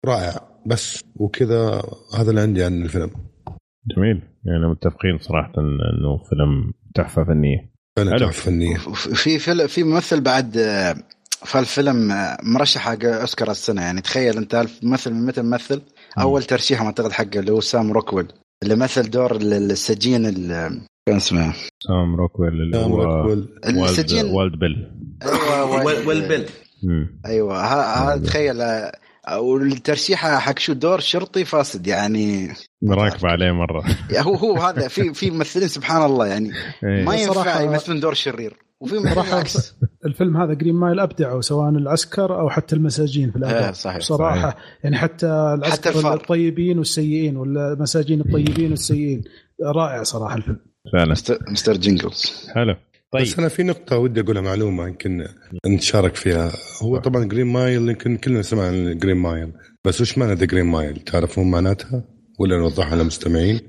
[0.04, 0.48] رائع.
[0.66, 1.82] بس وكذا
[2.14, 3.10] هذا اللي عندي عن الفيلم.
[3.96, 4.22] جميل.
[4.44, 7.70] يعني متفقين صراحة إنه فيلم تحفة فنية.
[7.96, 8.18] فعلا حلو.
[8.26, 8.76] تحفة فنية.
[8.94, 10.96] في فيلم في ممثل بعد آه،
[11.44, 13.82] في الفيلم آه، مرشح حق أوسكار السنة.
[13.82, 15.82] يعني تخيل أنت الممثل من متى ممثل؟
[16.20, 18.26] أول ترشيح أعتقد حقه اللي هو سام روكويل
[18.62, 23.38] اللي مثل دور ال- السجين ال- كان اسمه سام روكويل اللي سام هو روكويل.
[23.64, 24.90] وايلد, السجين وايلد بيل.
[25.22, 26.46] أيوه وايلد وايلد بيل.
[27.26, 28.92] أيوه ه- هذا تخيل آه،
[29.36, 32.48] والترشيحه حق شو دور شرطي فاسد يعني.
[32.88, 33.84] راكب عليه مرة.
[34.16, 36.50] هو هو هذا في في ممثلين سبحان الله يعني.
[36.84, 37.04] إيه.
[37.04, 39.74] ما ينفع يمثلون دور شرير وفي العكس
[40.06, 44.42] الفيلم هذا Green Mile أبدعوا سواء العسكر أو حتى المساجين في إيه، الاداء صحيح، صراحة
[44.42, 44.56] صحيح.
[44.84, 46.14] يعني حتى العسكر الفار.
[46.14, 49.24] الطيبين والسيئين ولا المساجين الطيبين والسيئين.
[49.62, 50.58] رائع صراحة الفيلم.
[50.92, 51.14] فعلا.
[51.48, 51.76] Mr.
[51.76, 52.48] Jingles.
[52.54, 52.74] حلو.
[53.12, 53.22] طيب.
[53.22, 55.28] بس أنا في نقطة ودي أقولها معلومة يمكن
[55.66, 56.52] نتشارك فيها.
[56.82, 59.52] هو طبعا Green Mile يمكن كلنا سمعنا عن Green Mile
[59.84, 62.04] بس وش معنى The Green Mile تعرفون معناتها؟
[62.38, 63.60] ولا نوضحها للمستمعين؟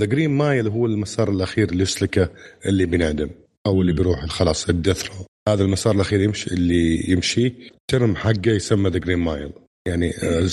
[0.00, 2.30] The Green Mile هو المسار الأخير اللي يسلكه
[2.66, 3.30] اللي بينعدم
[3.66, 7.54] أو اللي بيروح خلاص ال Death Row هذا المسار الأخير يمشي اللي يمشي
[7.90, 9.52] ترم حقه يسمى The Green Mile
[9.88, 10.48] يعني آه،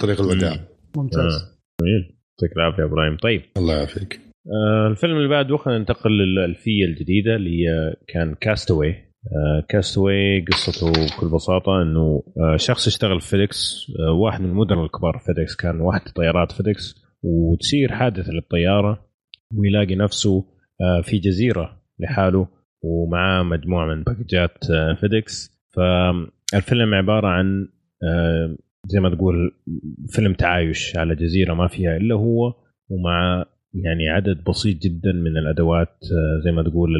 [0.00, 0.60] طريق الوداع.
[0.96, 1.20] ممتاز.
[1.20, 1.58] آه.
[1.80, 2.18] جميل.
[2.42, 3.16] يعطيك العافية أبراهيم.
[3.16, 3.42] طيب.
[3.56, 4.20] الله يعافيك.
[4.90, 10.44] الفيلم اللي بعده خلينا ننتقل للألفية الجديدة اللي هي كان Cast Away آه Cast Away
[10.44, 15.24] قصته بكل بساطة إنه آه شخص اشتغل في FedEx آه واحد من المدراء الكبار في
[15.24, 19.06] FedEx كان واحد طيارات FedEx وتصير حادثة للطيارة
[19.54, 20.44] ويلاقي نفسه
[20.80, 22.48] آه في جزيرة لحاله
[22.82, 25.52] ومعاه مجموعة من باكجات آه فيديكس.
[25.76, 27.68] فالفيلم عبارة عن
[28.04, 28.56] آه
[28.86, 29.52] زي ما تقول
[30.08, 32.54] فيلم تعايش على جزيرة ما فيها إلا هو
[32.90, 36.90] ومع يعني عدد بسيط جدا من الأدوات آه، زي ما تقول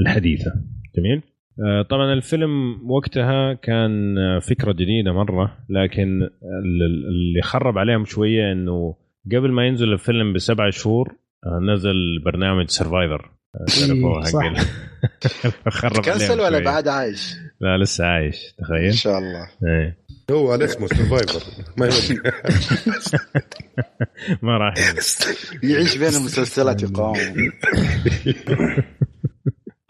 [0.00, 0.52] الحديثة.
[0.96, 1.22] جميل؟
[1.64, 2.50] آه، طبعا الفيلم
[2.90, 6.28] وقتها كان فكرة جديدة مرة لكن
[7.08, 8.94] اللي خرب عليهم شوية إنه
[9.32, 11.16] قبل ما ينزل الفيلم بسبع شهور
[11.46, 13.30] آه، نزل برنامج Survivor
[13.66, 18.84] تعرفوه حق خرب cancel ولا بعد عايش؟ لا لسه عايش تخيل.
[18.84, 19.48] إن شاء الله.
[19.66, 20.05] إيه.
[20.30, 21.40] هو على اسمه Survivor
[21.76, 21.88] ما
[24.42, 24.74] ما راح
[25.62, 27.16] يعيش بين المسلسلات يقاوم.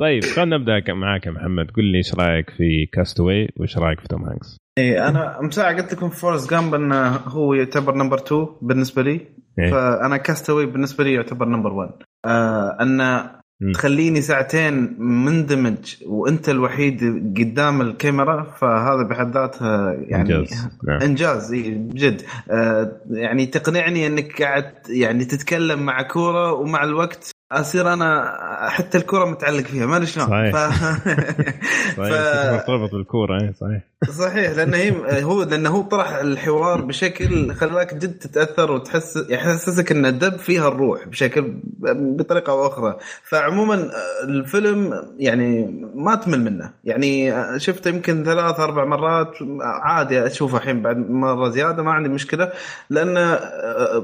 [0.00, 1.70] طيب خلينا نبدأ معاك يا محمد.
[1.70, 5.76] قل لي إيش رأيك في Cast Away وإيش رأيك في توم هانكس؟ إيه أنا مساعة
[5.76, 9.20] قلت لكم Forrest Gump إنه هو يعتبر number 2 بالنسبة لي.
[9.58, 11.90] إيه؟ فأنا كاستوي بالنسبة لي يعتبر نمبر 1
[12.26, 13.35] آه إنه
[13.74, 17.00] تخليني ساعتين مندمج وانت الوحيد
[17.38, 20.68] قدام الكاميرا فهذا بحد ذاته يعني إنجاز.
[20.88, 21.00] نعم.
[21.00, 28.36] إنجاز بجد آه يعني تقنعني إنك قاعد يعني تتكلم مع كورة ومع الوقت أصير أنا
[28.68, 30.26] حتى الكره متعلق فيها ما أدري شلون.
[30.26, 30.52] صحيح.
[30.52, 30.56] ف...
[31.96, 32.52] صحيح.
[32.52, 33.82] مرتبط بالكورة اي صحيح.
[34.10, 40.06] صحيح لأن هي هو لأنه هو طرح الحوار بشكل خلاك جد تتأثر وتحس يحسسك إن
[40.06, 41.54] الدب فيها الروح بشكل
[41.92, 42.96] بطريقة أو أخرى.
[43.22, 43.90] فعموما
[44.24, 46.70] الفيلم يعني ما تمل منه.
[46.84, 52.52] يعني شفته يمكن ثلاث أربع مرات عادي أشوفه الحين بعد مرة زيادة ما عندي مشكلة.
[52.90, 53.40] لأنه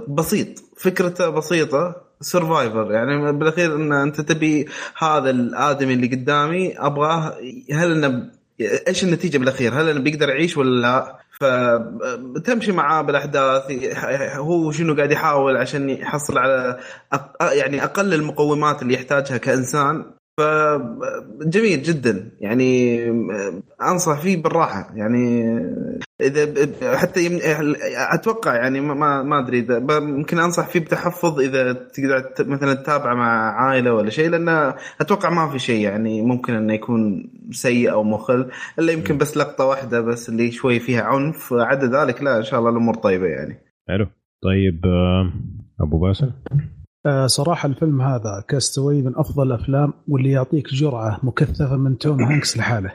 [0.08, 4.66] بسيط فكرته بسيطة سرفايفر يعني بالأخير إن أنت تبي
[4.98, 7.34] هذا الآدمي اللي قدامي أبغاه
[7.72, 8.30] هل إنه
[8.88, 13.62] إيش النتيجة بالأخير؟ هل إنه بيقدر يعيش ولا لا؟ فتمشي معاه بالأحداث
[14.36, 16.78] هو شنو قاعد يحاول عشان يحصل على
[17.40, 20.04] يعني أقل المقومات اللي يحتاجها كإنسان
[20.38, 22.30] فجميل جدا.
[22.40, 23.00] يعني
[23.82, 24.92] أنصح فيه بالراحة.
[24.94, 25.54] يعني
[26.20, 27.38] إذا حتى يم...
[28.14, 33.52] أتوقع يعني ما ما أدري إذا ممكن أنصح فيه بتحفظ إذا تقدر مثلا تتابعه مع
[33.52, 38.50] عائلة ولا شيء لأن أتوقع ما في شيء يعني ممكن إنه يكون سيء أو مخل
[38.78, 41.52] إلا يمكن بس لقطة واحدة بس اللي شوي فيها عنف.
[41.52, 43.58] عدا ذلك لا إن شاء الله الأمور طيبة يعني.
[43.88, 44.06] حلو.
[44.42, 45.32] طيب آه،
[45.80, 46.32] أبو باسل؟
[47.06, 52.22] آه، صراحة الفيلم هذا Cast Away من أفضل الأفلام واللي يعطيك جرعة مكثفة من توم
[52.32, 52.92] هانكس لحاله.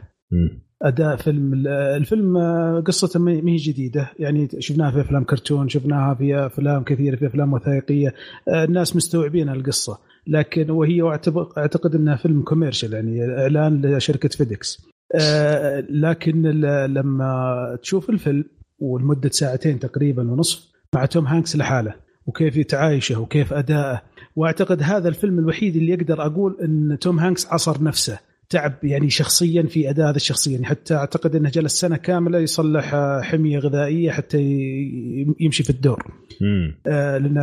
[0.81, 4.11] أداء فيلم الفيلم آه، قصته ما هي جديدة.
[4.19, 8.13] يعني شفناها في أفلام كرتون شفناها في أفلام كثيرة في أفلام وثائقية.
[8.47, 9.97] آه، الناس مستوعبين القصة.
[10.27, 11.01] لكن وهي
[11.57, 14.87] اعتقد إنها فيلم commercial يعني اعلان لشركة FedEx.
[15.89, 16.41] لكن
[16.85, 18.43] لما تشوف الفيلم
[18.79, 22.06] والمدة ساعتين تقريبا ونصف مع توم هانكس لحاله.
[22.27, 24.01] وكيف يتعايشه وكيف أداءه
[24.35, 29.63] وأعتقد هذا الفيلم الوحيد اللي يقدر أقول إن توم هانكس عصر نفسه تعب يعني شخصيا
[29.63, 34.37] في أداء هذا الشخصية يعني حتى أعتقد إنه جلس سنة كاملة يصلح حمية غذائية حتى
[35.39, 36.03] يمشي في الدور.
[36.87, 37.33] آه لأن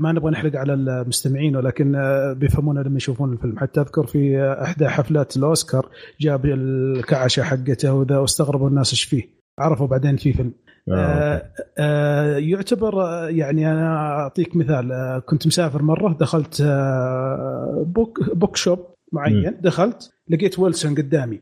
[0.00, 4.88] ما نبغى نحرق على المستمعين ولكن آه بيفهمونها لما يشوفون الفيلم حتى أذكر في إحدى
[4.88, 5.88] حفلات الأوسكار
[6.20, 9.22] جاب الكشة حقته وذا واستغربوا الناس إيش فيه.
[9.58, 10.52] عرفوا بعدين في فيلم.
[10.92, 11.42] آه, آه,
[11.78, 14.92] آه، يعتبر آه، يعني أنا أعطيك مثال.
[14.92, 19.56] آه كنت مسافر مرة دخلت آه book book shop معين.
[19.60, 21.40] دخلت لقيت ويلسون قدامي.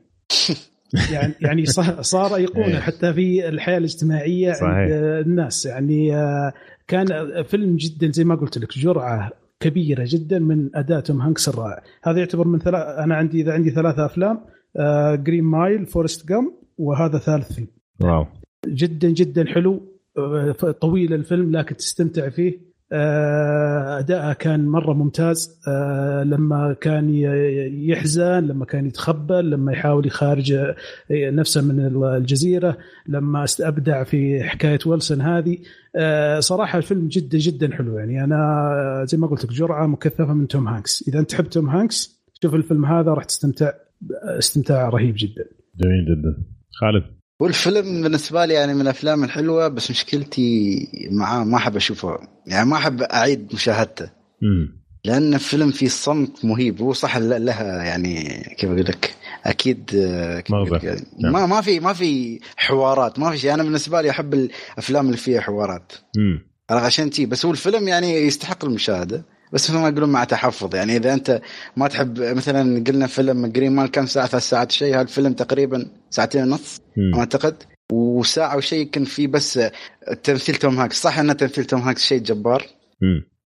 [1.13, 1.67] يعني يعني
[2.01, 2.81] صار ايقونه إيه.
[2.81, 4.69] حتى في الحياة الاجتماعية صحيح.
[4.69, 4.93] عند
[5.27, 5.67] الناس.
[5.67, 6.11] يعني
[6.89, 7.07] كان
[7.43, 11.83] فيلم جدا زي ما قلت لك جرعة كبيرة جدا من اداء توم هانكس الرائع.
[12.05, 14.41] هذا يعتبر من ثلاث أنا عندي إذا عندي ثلاثة أفلام
[15.15, 17.69] Green Mile Forrest Gump وهذا ثالث فيلم.
[18.01, 18.27] واو.
[18.67, 19.83] جدا جدا حلو
[20.81, 22.67] طويل الفيلم لكن تستمتع فيه.
[22.93, 25.61] آه، أداءه كان مرة ممتاز.
[25.69, 27.15] آه، لما كان
[27.89, 30.57] يحزن لما كان يتخبى لما يحاول يخارج
[31.11, 32.79] نفسه من الجزيرة
[33.09, 35.59] لما أبدع في حكاية ويلسون هذه.
[35.97, 37.99] آه، صراحة الفيلم جدا جدا حلو.
[37.99, 41.09] يعني أنا زي ما قلت لك جرعة مكثفة من توم هانكس.
[41.09, 43.73] إذا أنت تحب توم هانكس شوف الفيلم هذا راح تستمتع
[44.25, 45.45] استمتاع رهيب جدا.
[45.77, 46.45] جميل جدا.
[46.81, 52.19] خالد؟ والفيلم بالنسبة لي يعني من الأفلام الحلوة بس مشكلتي معاه ما أحب أشوفه.
[52.47, 54.11] يعني ما أحب أعيد مشاهدته.
[55.05, 56.81] لأن الفيلم فيه صمت مهيب.
[56.81, 59.15] هو صح لها يعني كيف أقول لك؟
[59.45, 59.91] أكيد
[60.45, 60.51] كيف
[61.21, 61.33] نعم.
[61.33, 63.19] ما ما في ما في حوارات.
[63.19, 63.55] ما في شيء.
[63.55, 65.93] أنا بالنسبة لي أحب الأفلام اللي فيها حوارات.
[66.71, 69.25] أنا عشان تي بس هو الفيلم يعني يستحق المشاهدة.
[69.53, 70.75] بس مثل ما يقولون مع تحفظ.
[70.75, 71.41] يعني إذا أنت
[71.77, 74.95] ما تحب مثلا قلنا فيلم Green Mile كم ساعة؟ ثلاث ساعات شيء.
[74.95, 76.81] هذا الفيلم تقريبا ساعتين ونص
[77.15, 77.63] أعتقد.
[77.93, 79.61] وساعة وشيء يمكن في بس
[80.23, 81.03] تمثيل توم هانكس.
[81.03, 82.67] صح إن تمثيل توم هانكس شيء جبار.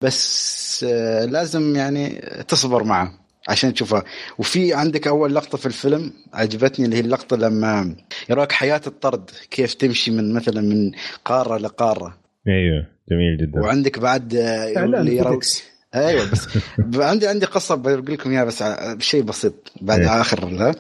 [0.01, 2.09] بس آه، لازم يعني
[2.48, 3.12] تصبر معه
[3.48, 4.05] عشان تشوفها
[4.39, 7.97] وفي عندك أول لقطة في الفيلم عجبتني اللي هي اللقطة لما
[8.30, 10.93] يراويك حياة الطرد كيف تمشي من مثلا من
[11.24, 12.18] قارة لقارة.
[12.48, 13.60] أيوه جميل جدا.
[13.60, 15.40] وعندك بعد آه، إعلان اللي.
[15.94, 16.48] أيوه بس
[16.94, 18.62] عندي عندي قصة بقول لكم إياها بس
[18.96, 20.20] بشيء بسيط بعد إيه.
[20.20, 20.74] آخر لا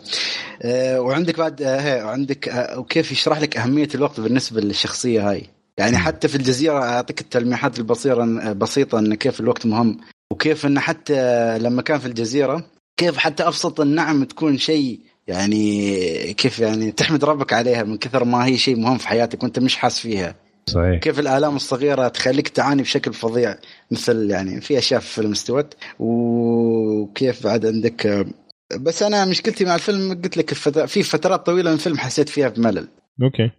[0.62, 5.46] آه، وعندك بعد آه، وعندك آه، وكيف يشرح لك أهمية الوقت بالنسبة للشخصية هاي؟
[5.78, 9.98] يعني حتى في الجزيرة أعطيك التلميحات البصيرة بسيطة إن كيف الوقت مهم
[10.32, 12.64] وكيف انه حتى لما كان في الجزيرة
[12.96, 18.46] كيف حتى أبسط النعم تكون شيء يعني كيف يعني تحمد ربك عليها من كثر ما
[18.46, 20.34] هي شيء مهم في حياتك وأنت مش حاس فيها.
[20.66, 21.00] صحيح.
[21.00, 23.56] كيف الآلام الصغيرة تخليك تعاني بشكل فظيع؟
[23.90, 28.26] مثل يعني في أشياء في الفيلم استوت وكيف بعد عندك
[28.80, 30.54] بس أنا مشكلتي مع الفيلم قلت لك
[30.86, 32.88] في فترات طويلة من الفيلم حسيت فيها بملل.
[33.22, 33.50] Okay.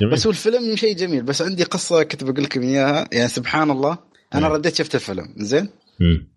[0.00, 0.12] جميل.
[0.12, 3.08] بس هو الفيلم شيء جميل بس عندي قصة كنت بقول لكم إياها.
[3.12, 3.98] يعني سبحان الله
[4.34, 4.52] أنا نعم.
[4.52, 5.68] رديت شفت الفيلم زين؟
[6.00, 6.28] مم.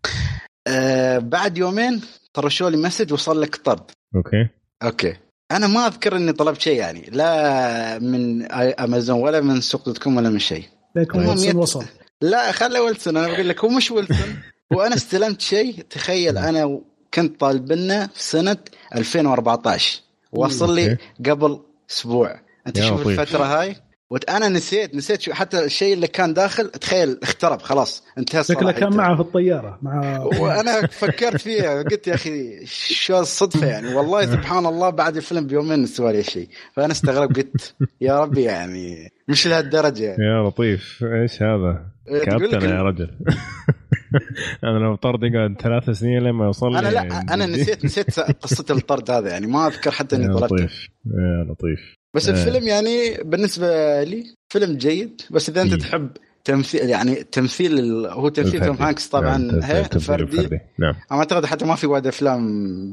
[0.68, 2.02] آه بعد يومين
[2.34, 3.92] طرشوا لي message وصل لك طرد.
[4.16, 4.50] Okay.
[4.84, 5.14] Okay.
[5.52, 10.18] أنا ما أذكر إني طلبت شيء يعني لا من أمازون ولا من Souq dot com
[10.18, 10.64] ولا من شيء.
[10.96, 11.86] لكن ويلسون يت- وصل.
[12.22, 13.18] لا خلي ويلسون.
[13.18, 14.36] أنا بقول لك هو مش ويلسون.
[14.76, 16.80] وأنا استلمت شيء تخيل أنا
[17.14, 18.58] كنت طالب منه في سنة
[18.96, 20.02] 2014
[20.32, 21.60] وصل لي قبل
[21.92, 22.40] أسبوع.
[22.68, 23.08] أنت شوف.
[23.08, 23.76] الفترة هاي.
[24.10, 28.72] وأنا نسيت نسيت شو حتى الشيء اللي كان داخل تخيل اخترب خلاص انتهى شكله.
[28.72, 34.26] كان معه في الطيارة مع وأنا فكرت فيها قلت يا أخي شو الصدفة يعني؟ والله
[34.36, 36.50] سبحان الله بعد الفيلم بيومين سوى لي شيء.
[36.74, 40.24] فأنا استغربت قلت يا ربي يعني مش لهالدرجة يعني.
[40.24, 43.10] يا لطيف إيش هذا؟ لك كابتن يا رجل.
[44.64, 48.66] أنا لو طرد يقعد ثلاث سنين لما يوصل لي أنا لا أنا نسيت نسيت قصة
[48.70, 51.96] الطرد هذا يعني ما أذكر حتى إني لطيف يا لطيف.
[52.16, 52.32] بس آه.
[52.32, 54.24] الفيلم يعني بالنسبة لي
[54.54, 55.80] فيلم جيد بس إذا أنت مم.
[55.80, 56.10] تحب
[56.44, 58.76] تمثيل يعني تمثيل ال- هو تمثيل توم.
[58.76, 60.60] هانكس طبعا نعم، فردي الفردي.
[60.80, 62.40] نعم أنا أعتقد حتى ما في وايد أفلام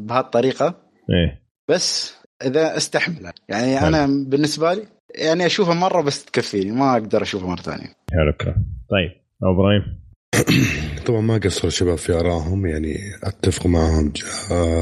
[0.07, 0.66] بهالطريقة
[1.11, 3.89] إيه بس إذا استحمل يعني حلو.
[3.89, 4.82] أنا بالنسبة لي
[5.15, 9.11] يعني اشوفها مرة بس تكفيني ما أقدر اشوفها مرة ثانية حلو الكلام طيب
[9.43, 10.02] أبراهيم
[11.06, 14.12] طبعا ما قصر الشباب في آرائهم يعني أتفق معهم.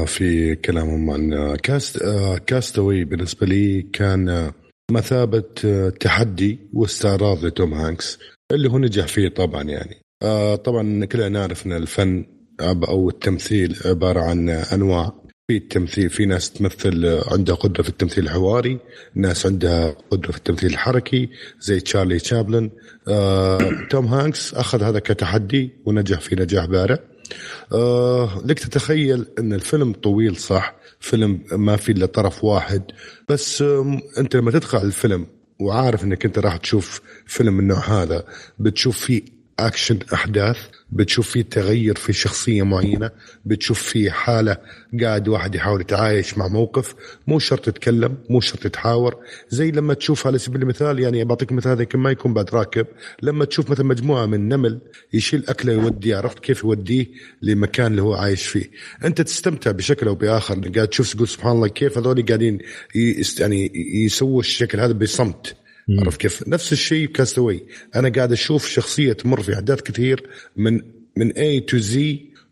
[0.05, 4.53] في كلامهم عن Cast آه، Cast Away بالنسبة لي كان آه،
[4.91, 8.19] مثابة آه، تحدي واستعراض لتوم هانكس
[8.51, 10.01] اللي هو نجح فيه طبعا يعني.
[10.63, 12.25] طبعا كلنا نعرف إن الفن
[12.61, 15.20] أو التمثيل عبارة عن أنواع.
[15.51, 18.79] في التمثيل في ناس تمثل عندها قدرة في التمثيل الحواري
[19.15, 21.29] ناس عندها قدرة في التمثيل الحركي
[21.59, 22.71] زي تشارلي تشابلن.
[23.07, 26.99] آه، توم هانكس أخذ هذا كتحدي ونجح فيه نجاح بارع.
[27.73, 32.83] آه لك تتخيل أن الفيلم طويل صح؟ فيلم ما في إلا طرف واحد.
[33.29, 35.27] بس آه أنت لما تدخل الفيلم
[35.59, 38.25] وعارف إنك أنت راح تشوف فيلم من النوع هذا
[38.59, 40.57] بتشوف فيه اكشن أحداث.
[40.91, 43.11] بتشوف فيه تغير في شخصية معينة.
[43.45, 44.57] بتشوف فيه حالة
[45.01, 46.95] قاعد واحد يحاول يتعايش مع موقف.
[47.27, 49.15] مو شرط تتكلم مو شرط تحاور.
[49.49, 52.87] زي لما تشوف على سبيل المثال يعني بعطيك مثال يمكن ما يكون بعد راكب.
[53.21, 54.79] لما تشوف مثلا مجموعة من نمل
[55.13, 57.07] يشيل أكلة يوديه عرفت كيف يوديه
[57.41, 58.71] لمكان اللي هو عايش فيه.
[59.03, 60.69] أنت تستمتع بشكل أو بآخر.
[60.75, 62.59] قاعد تشوف تقول سبحان الله كيف هذول قاعدين
[63.39, 63.71] يعني
[64.05, 65.55] يسووا الشكل هذا بصمت.
[65.99, 67.63] عرفت كيف؟ نفس الشيء كاستوي
[67.95, 70.23] أنا قاعد أشوف شخصية تمر في احداث كثير
[70.55, 70.81] من
[71.17, 71.97] من A to Z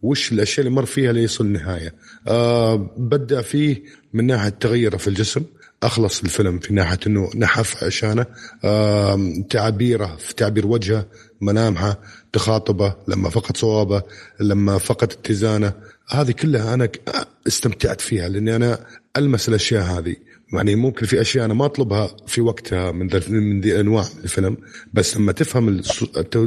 [0.02, 1.94] وش الأشياء اللي مر فيها ليصل النهايه.
[2.28, 3.84] آه بدأ فيه
[4.14, 5.44] من ناحية تغيره في الجسم
[5.84, 8.26] أخلص الفيلم في ناحية إنه نحف عشانه.
[8.64, 11.06] آه تعابيره في تعبير وجهه
[11.42, 12.00] ملامحه
[12.34, 14.04] تخاطبه لما فقد صوابه
[14.40, 15.74] لما فقد اتزانه.
[16.10, 17.02] هذه كلها أنا ك-
[17.48, 18.86] استمتعت فيها لأني أنا
[19.18, 20.16] ألمس الأشياء هذه.
[20.54, 24.58] يعني ممكن في أشياء أنا ما أطلبها في وقتها من من ذي الانواع من الفيلم
[24.94, 25.82] بس لما تفهم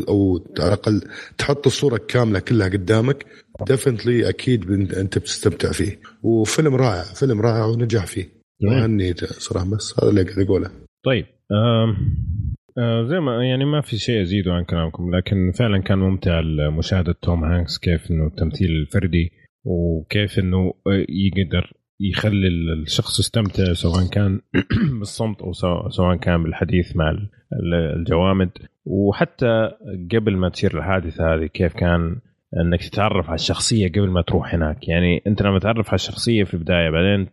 [0.08, 1.00] أو على الأقل
[1.38, 3.26] تحط الصورة كاملة كلها قدامك
[3.66, 6.00] ديفنتلي أكيد أنت بتستمتع فيه.
[6.22, 8.28] وفيلم رائع فيلم رائع ونجح فيه.
[8.64, 10.70] وهني صراحة بس هذا اللي أقدر أقوله.
[11.04, 16.40] طيب آه زي ما يعني ما في شيء ازيده عن كلامكم لكن فعلا كان ممتع
[16.78, 19.32] مشاهده توم هانكس كيف إنه التمثيل الفردي
[19.64, 21.72] وكيف إنه آه، يقدر
[22.10, 24.40] يخلي الشخص يستمتع سواء كان
[24.98, 25.52] بالصمت أو
[25.90, 28.50] سواء كان بالحديث مع ال- ال- الجوامد.
[28.86, 29.70] وحتى
[30.14, 32.16] قبل ما تصير الحادثة هذه كيف كان
[32.60, 36.54] إنك تتعرف على الشخصية قبل ما تروح هناك؟ يعني أنت لما تعرف على الشخصية في
[36.54, 37.26] البداية بعدين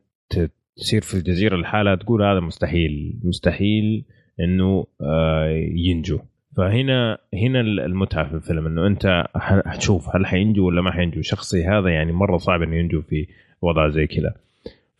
[0.77, 4.05] تصير في الجزيرة الحالة تقول هذا مستحيل مستحيل
[4.39, 6.19] إنه آه، ينجو.
[6.57, 9.25] فهنا هنا المتعة في الفيلم إنه أنت
[9.65, 11.21] حتشوف هل حينجو ولا ما حينجو.
[11.21, 13.27] شخصي هذا يعني مرة صعب إنه ينجو في
[13.61, 14.33] وضع زي كذا.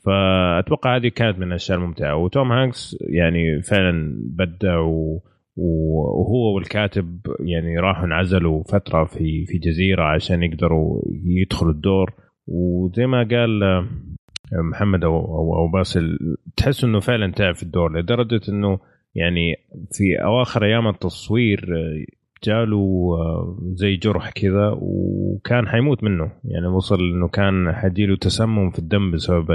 [0.09, 2.15] فأتوقع هذه كانت من الأشياء الممتعة.
[2.15, 5.21] وتوم هانكس يعني فعلا بدع و
[5.57, 12.13] وهو والكاتب يعني راحوا انعزلوا فترة في في جزيرة عشان يقدروا يدخلوا الدور.
[12.47, 13.87] وزي ما قال آه،
[14.71, 15.15] محمد أو
[15.57, 16.17] أو, باسل
[16.57, 18.79] تحس إنه فعلا تعب في الدور لدرجة إنه
[19.15, 19.55] يعني
[19.91, 22.05] في أواخر أيام التصوير آه،
[22.43, 26.31] جاله آه، زي جرح كذا وكان حيموت منه.
[26.43, 29.51] يعني وصل إنه كان حيجيله تسمم في الدم بسبب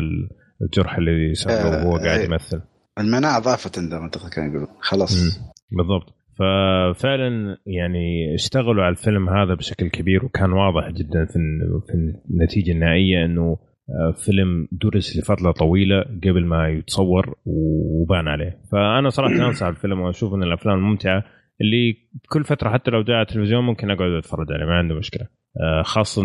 [0.62, 2.60] الجرح اللي سببه وهو قاعد يمثل.
[2.98, 4.68] المناعة ضعفت عنده أعتقد كان يقول.
[4.80, 5.40] خلاص.
[5.70, 6.14] بالضبط.
[6.38, 11.38] ففعلا يعني اشتغلوا على الفيلم هذا بشكل كبير وكان واضح جدا في
[11.86, 13.56] في النتيجة النهائية إنه
[13.90, 18.58] آه، فيلم درس لفترة طويلة قبل ما يتصور وبان عليه.
[18.72, 21.24] فأنا صراحة أنصح الفيلم وأشوف من الأفلام الممتعة
[21.60, 21.96] اللي
[22.28, 25.26] كل فترة حتى لو جاء التلفزيون ممكن أقعد أتفرج عليه ما عنده مشكلة.
[25.60, 26.22] آه، خاصه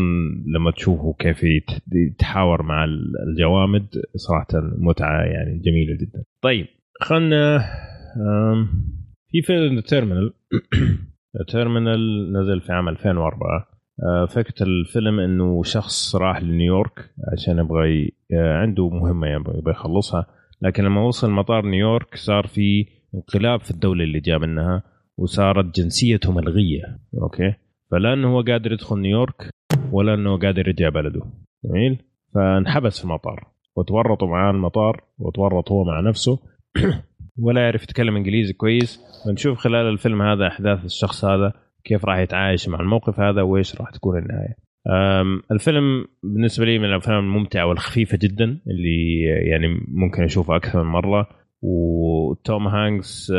[0.56, 1.44] لما تشوفه كيف
[1.92, 2.86] يتحاور مع
[3.28, 4.48] الجوامد صراحة
[4.78, 6.24] متعة يعني جميلة جدا.
[6.42, 6.66] طيب
[7.02, 7.60] خلنا
[9.32, 10.34] في فيلم Terminal
[11.48, 12.00] Terminal
[12.38, 18.90] نزل في عام 2004 آه، فكرة الفيلم إنه شخص راح لنيويورك عشان يبغى آه، عنده
[18.90, 20.26] مهمة يبغى يخلصها.
[20.62, 22.86] لكن لما وصل مطار نيويورك صار في
[23.16, 24.84] انقلاب في الدولة اللي جاء منها
[25.18, 27.54] وصارت جنسيته ملغية أوكي؟
[27.92, 29.50] فلا إنه هو قادر يدخل نيويورك
[29.92, 31.22] ولا إنه قادر يرجع بلده.
[31.66, 31.98] جميل؟
[32.36, 36.40] فانحبس في المطار وتورطوا معاه المطار وتورط هو مع نفسه.
[37.44, 39.00] ولا يعرف يتكلم إنجليزي كويس.
[39.26, 41.54] فنشوف خلال الفيلم هذا أحداث الشخص هذا
[41.84, 44.56] كيف راح يتعايش مع الموقف هذا وإيش راح تكون النهاية.
[45.52, 51.28] الفيلم بالنسبة لي من الأفلام الممتعة والخفيفة جدا اللي يعني ممكن اشوفها أكثر من مرة.
[51.62, 53.34] وتوم هانكس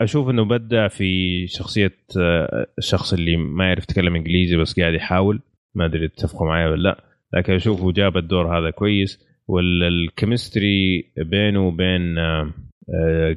[0.00, 5.40] أشوف إنه بدع في شخصية آه، الشخص اللي ما يعرف يتكلم إنجليزي بس قاعد يحاول.
[5.74, 7.04] ما أدري تتفقوا معي ولا لا.
[7.34, 9.26] لكن اشوفه جاب الدور هذا كويس.
[9.48, 12.52] وال chemistry بينه وبين آه،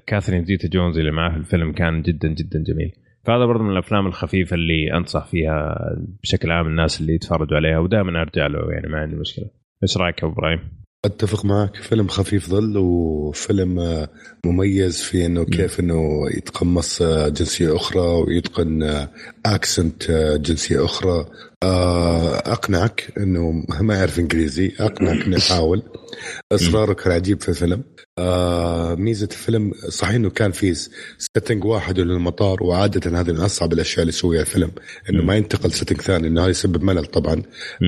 [0.07, 2.91] كاثرين زيتا جونز اللي معاه في الفيلم كان جدا جدا جميل.
[3.25, 5.77] فهذا برضه من الأفلام الخفيفة اللي أنصح فيها
[6.23, 7.79] بشكل عام الناس اللي يتفرجوا عليها.
[7.79, 9.45] ودائما أرجع له يعني ما عندي مشكلة.
[9.83, 10.59] إيش رأيك أبو إبراهيم؟
[11.05, 11.75] أتفق معك.
[11.75, 14.09] فيلم خفيف ظل وفيلم آه،
[14.45, 19.07] مميز في إنه كيف إنه يتقمص آه، جنسية أخرى ويتقن
[19.45, 20.11] accent
[20.41, 21.25] جنسية أخرى.
[21.63, 25.83] أقنعك إنه ما يعرف إنجليزي أقنعك إنه يحاول.
[26.51, 27.83] اصراره كان عجيب في الفيلم.
[28.17, 30.73] آه ميزة الفيلم صحيح إنه كان في
[31.17, 34.71] setting واحد للمطار وعادة هذا من أصعب الأشياء اللي يسويها الفيلم
[35.09, 37.41] إنه ما ينتقل setting ثاني إنه هذا يسبب ملل طبعا.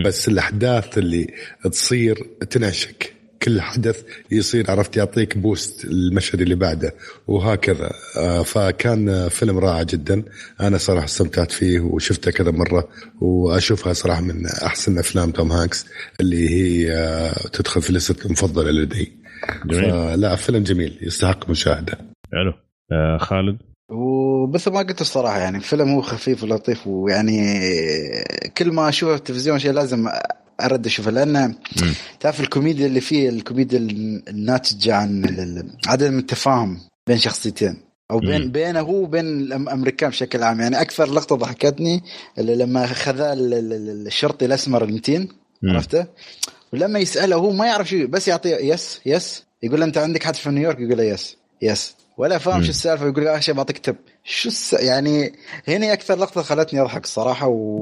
[0.05, 1.27] بس الأحداث اللي
[1.71, 3.20] تصير تنعشك.
[3.43, 6.93] كل حدث يصير عرفت؟ يعطيك boost المشهد اللي بعده
[7.27, 7.91] وهكذا.
[8.17, 10.23] آه فكان فيلم رائع جدا.
[10.61, 12.87] أنا صراحة استمتعت فيه وشفته كذا مرة
[13.21, 15.85] وأشوفها صراحة من أحسن أفلام توم هانكس
[16.19, 19.11] اللي هي آه تدخل في لستة المفضلة لدي.
[20.15, 21.97] لا فيلم جميل يستحق مشاهدة.
[22.31, 22.53] حلو.
[22.91, 23.57] آه خالد؟
[23.89, 27.61] وبس ما قلت الصراحة يعني الفيلم هو خفيف ولطيف ويعني
[28.57, 30.07] كل ما أشوفه في التلفزيون شيء لازم
[30.65, 31.55] أرد اشوفه لأن
[32.19, 33.79] تعرف الكوميديا اللي فيه الكوميديا
[34.27, 35.25] الناتجة عن
[35.87, 37.77] عدم التفاهم بين شخصيتين
[38.11, 38.51] أو بين.
[38.51, 40.59] بينه هو وبين الأمريكان بشكل عام.
[40.61, 42.03] يعني أكثر لقطة ضحكتني
[42.37, 45.27] اللي لما خذا الشرطي الأسمر المتين
[45.63, 46.05] عرفته؟
[46.73, 50.35] ولما يسأله هو ما يعرف شيء بس يعطيه yes yes يقول له أنت عندك حد
[50.35, 53.95] في نيويورك؟ يقول له yes yes ولا فاهم شو السالفة يقول له شيء بعطيك تب
[54.23, 54.73] شو الس...
[54.73, 55.33] يعني
[55.67, 57.81] هنا أكثر لقطة خلتني أضحك الصراحه و...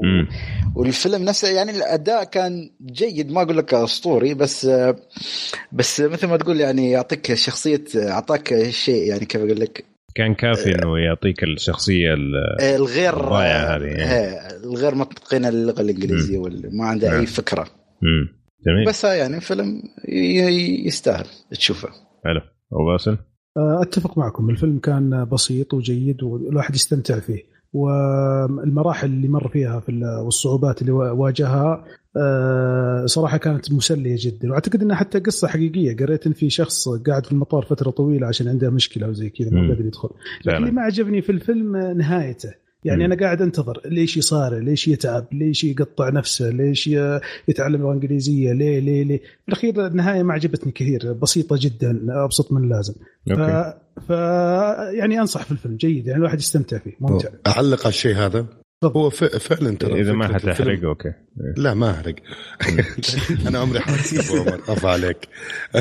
[0.76, 4.66] والفيلم نفسه يعني الأداء كان جيد ما أقول لك أسطوري بس
[5.72, 9.84] بس مثل ما تقول يعني يعطيك شخصية أعطاك شيء يعني كيف أقول لك؟
[10.14, 12.14] كان كافي إنه يعطيك الشخصية
[12.60, 14.56] الغير الضايعه هذه يعني.
[14.64, 17.26] الغير متقنة للغة الإنجليزية وما عنده أي.
[17.26, 17.66] فكرة.
[18.02, 18.40] مم.
[18.66, 18.86] جميل.
[18.86, 19.82] بس يعني فيلم
[20.86, 21.88] يستاهل تشوفه.
[22.24, 22.40] حلو.
[22.72, 24.50] أبو باسل؟ آه، أتفق معكم.
[24.50, 27.50] الفيلم كان بسيط وجيد والواحد يستمتع فيه.
[27.72, 31.84] والمراحل اللي مر فيها في والصعوبات اللي واجهها
[32.16, 34.50] آه، صراحة كانت مسلية جدا.
[34.50, 35.96] وأعتقد إنها حتى قصة حقيقية.
[35.96, 39.68] قريت إن في شخص قاعد في المطار فترة طويلة عشان عنده مشكلة وزي كذا ما
[39.68, 40.08] قادر يدخل.
[40.44, 42.54] لكن اللي ما عجبني في الفيلم نهايته.
[42.84, 46.86] يعني أنا قاعد أنتظر ليش يصارع ليش يتعب ليش يقطع نفسه ليش
[47.48, 49.18] يتعلم اللغة الانجليزيه ليه ليه ليه.
[49.18, 52.94] في الأخير النهاية ما عجبتني كثير بسيطة جدا أبسط من اللازم.
[53.26, 53.40] ف...
[54.08, 54.10] ف
[54.94, 57.28] يعني أنصح في الفيلم جيد يعني الواحد يستمتع فيه ممتع.
[57.46, 58.46] أعلق على الشيء هذا؟
[58.84, 61.12] هو فعلا ترى إذا ما حتحرق أوكي.
[61.56, 62.14] لا ما أحرق.
[63.48, 64.30] أنا عمري حاسس
[64.68, 65.28] أبو عليك.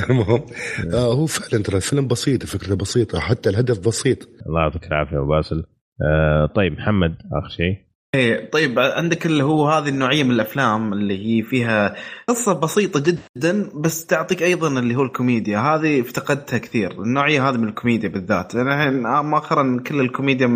[0.10, 0.46] المهم
[0.94, 4.30] آه هو فعلا ترى الفيلم بسيط فكرته بسيطة حتى الهدف بسيط.
[4.48, 5.64] الله يعطيك العافية أبو باسل.
[6.06, 7.89] آه طيب محمد آخر شيء.
[8.16, 11.96] إيه طيب عندك اللي هو هذه النوعية من الأفلام اللي هي فيها
[12.28, 15.60] قصة بسيطة جدا بس تعطيك أيضا اللي هو الكوميديا.
[15.60, 18.56] هذه افتقدتها كثير النوعية هذه من الكوميديا بالذات.
[18.56, 20.48] أنا مؤخرا كل الكوميديا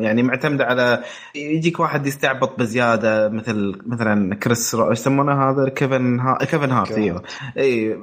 [0.00, 1.02] يعني معتمدة على
[1.34, 4.92] يجيك واحد يستعبط بزيادة مثل مثلا كريس رو...
[4.92, 6.38] يسمونه هذا؟ كيفن ها...
[6.44, 7.22] كيفن هارت أيوه.
[7.58, 7.96] اي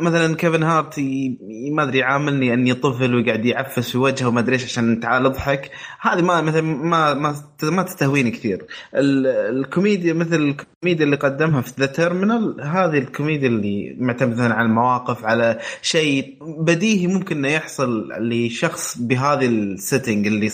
[0.00, 1.38] مثلا كيفن هارت ي...
[1.72, 5.70] ما أدري يعاملني أني طفل ويقعد يعفس في وجهه وما أدري إيش عشان تعال اضحك.
[6.00, 8.45] هذه ما مثلا ما ما, ما تستهويني كثير.
[8.46, 8.66] كثير.
[8.94, 15.58] الكوميديا مثل الكوميديا اللي قدمها في The Terminal هذه الكوميديا اللي معتمدة على المواقف على
[15.82, 20.50] شيء بديهي ممكن إنه يحصل لشخص بهذه ال setting اللي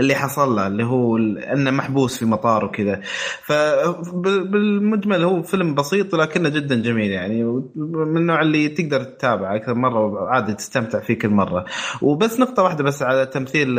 [0.00, 3.00] اللي حصل له اللي هو إنه محبوس في مطار وكذا
[3.42, 7.44] فبالمجمل هو فيلم بسيط لكنه جدا جميل يعني
[7.76, 11.64] من النوع اللي تقدر تتابعه أكثر مرة وعادي تستمتع فيه كل مرة.
[12.02, 13.78] وبس نقطة واحدة بس على تمثيل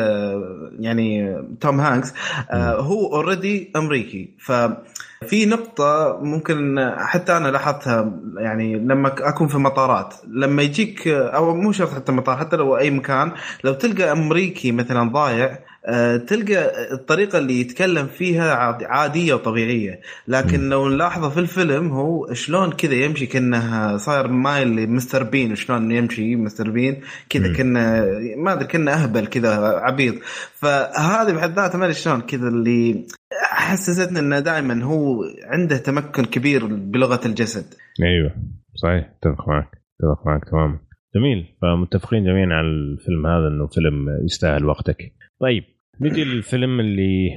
[0.80, 2.14] يعني توم هانكس
[2.53, 4.30] هو already already أمريكي.
[4.40, 11.72] ففي نقطة ممكن حتى أنا لاحظتها يعني لما أكون في مطارات لما يجيك أو مو
[11.72, 13.32] شرط حتى مطار حتى لو أي مكان
[13.64, 15.60] لو تلقى أمريكي مثلا ضايع
[15.90, 20.02] آه، تلقى الطريقة اللي يتكلم فيها عادية وطبيعية.
[20.28, 25.92] لكن لو نلاحظه في الفيلم هو شلون كذا يمشي كأنه صاير مايل لمستر بين شلون
[25.92, 28.06] يمشي مستر بين كذا كأنه
[28.38, 30.16] ما أدري كأنه أهبل كذا عبيط.
[30.56, 33.08] فهذه بحد ذاتها ما شلون كذا اللي
[33.52, 37.66] حسستني إنه دائما هو عنده تمكن كبير بلغة الجسد.
[38.04, 38.32] أيوه
[38.76, 39.68] صحيح أتفق معك
[40.04, 40.80] أتفق معك تماما.
[41.16, 45.14] جميل فمتفقين جميعا على الفيلم هذا إنه فيلم يستاهل وقتك.
[45.40, 45.64] طيب
[46.02, 47.30] نجي للفيلم اللي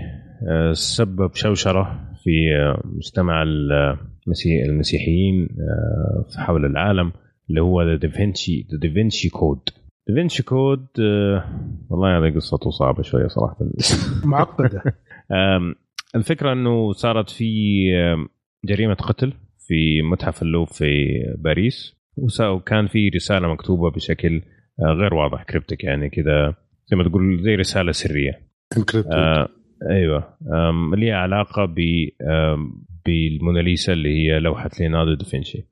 [0.49, 3.43] آه، سبب شوشرة في آه، مجتمع
[4.69, 7.13] المسيحيين آه، في حول العالم
[7.51, 9.61] اللي هو The Da Vinci The Da Vinci Code
[10.09, 10.87] Da Vinci Code
[11.91, 13.57] والله هذه قصته صعبة شوية صراحة
[14.25, 14.83] معقدة
[16.15, 17.45] الفكرة إنه صارت في
[18.65, 21.07] جريمة قتل في متحف اللوفر في
[21.39, 21.97] باريس
[22.41, 24.43] وكان في رسالة مكتوبة بشكل
[24.81, 26.55] غير واضح cryptic يعني كذا
[26.87, 28.41] زي ما تقول زي رسالة سرية.
[29.13, 29.49] آه
[29.91, 30.37] أيوه.
[30.95, 32.09] اللي ليها علاقة ب
[33.07, 35.65] بالموناليزا اللي هي لوحة ليوناردو دافنشي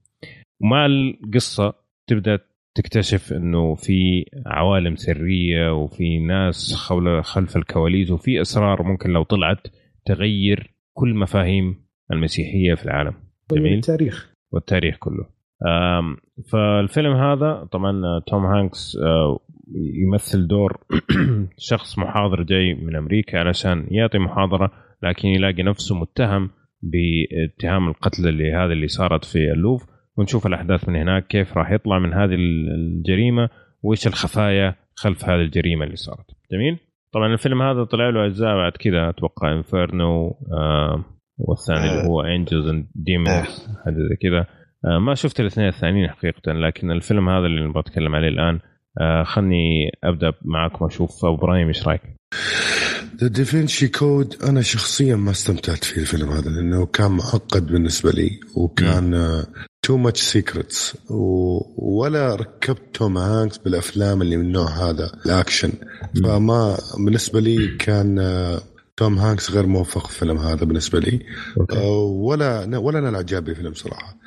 [0.61, 1.75] ومع القصة
[2.07, 2.39] تبدأ
[2.79, 6.75] تكتشف إنه في عوالم سرية وفي ناس
[7.23, 9.67] خلف الكواليس وفي اسرار ممكن لو طلعت
[10.05, 13.15] تغير كل مفاهيم المسيحية في العالم.
[13.53, 15.27] جميل؟ التاريخ والتاريخ كله.
[16.53, 17.93] فالفيلم هذا طبعا
[18.27, 19.39] توم هانكس آه،
[20.05, 20.81] يمثل دور
[21.71, 24.73] شخص محاضر جاي من أمريكا علشان يعطي محاضرة
[25.03, 26.51] لكن يلاقي نفسه متهم
[26.83, 29.98] باتهام القتل اللي هذا اللي صارت في اللوف.
[30.19, 33.49] ونشوف الأحداث من هناك كيف راح يطلع من هذه الجريمة
[33.83, 36.27] وإيش الخفايا خلف هذه الجريمة اللي صارت.
[36.53, 36.79] جميل؟
[37.13, 41.05] طبعا الفيلم هذا طلع له أجزاء بعد كذا أتوقع Inferno آه
[41.39, 44.47] والثاني اللي هو Angels and Demons حاجة زي كذا.
[44.85, 48.61] آه ما شفت الاثنين الثانيين حقيقه لكن الفيلم هذا اللي نبغى اتكلم عليه الآن
[49.01, 52.03] آه خلني أبدأ معاكم أشوف أبو إبراهيم إيش رأيك؟
[53.17, 58.11] The Da Vinci Code أنا شخصيا ما استمتعت في الفيلم هذا لأنه كان معقد بالنسبة
[58.11, 59.15] لي وكان
[59.89, 60.97] too much secrets
[61.77, 65.73] ولا ركبت توم هانكس بالأفلام اللي من النوع هذا الأكشن.
[66.25, 68.17] فما بالنسبة لي كان
[68.97, 71.27] توم هانكس غير موفق في الفيلم هذا بالنسبة لي.
[71.61, 71.79] okay.
[71.79, 74.19] ولا ولا أنا عجبني الفيلم صراحة.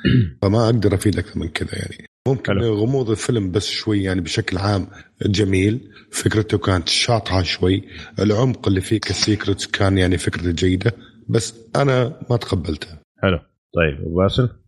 [0.42, 2.06] فما أقدر افيد أكثر من كذا يعني.
[2.28, 2.74] ممكن حلو.
[2.74, 4.86] غموض الفيلم بس شوي يعني بشكل عام
[5.26, 5.90] جميل.
[6.10, 7.84] فكرته كانت شاطحة شوي.
[8.18, 10.92] العمق اللي فيه ك secrets كان يعني فكرته جيدة.
[11.28, 12.88] بس أنا ما تقبلته.
[13.22, 13.38] حلو.
[13.74, 14.62] طيب وباسل آه،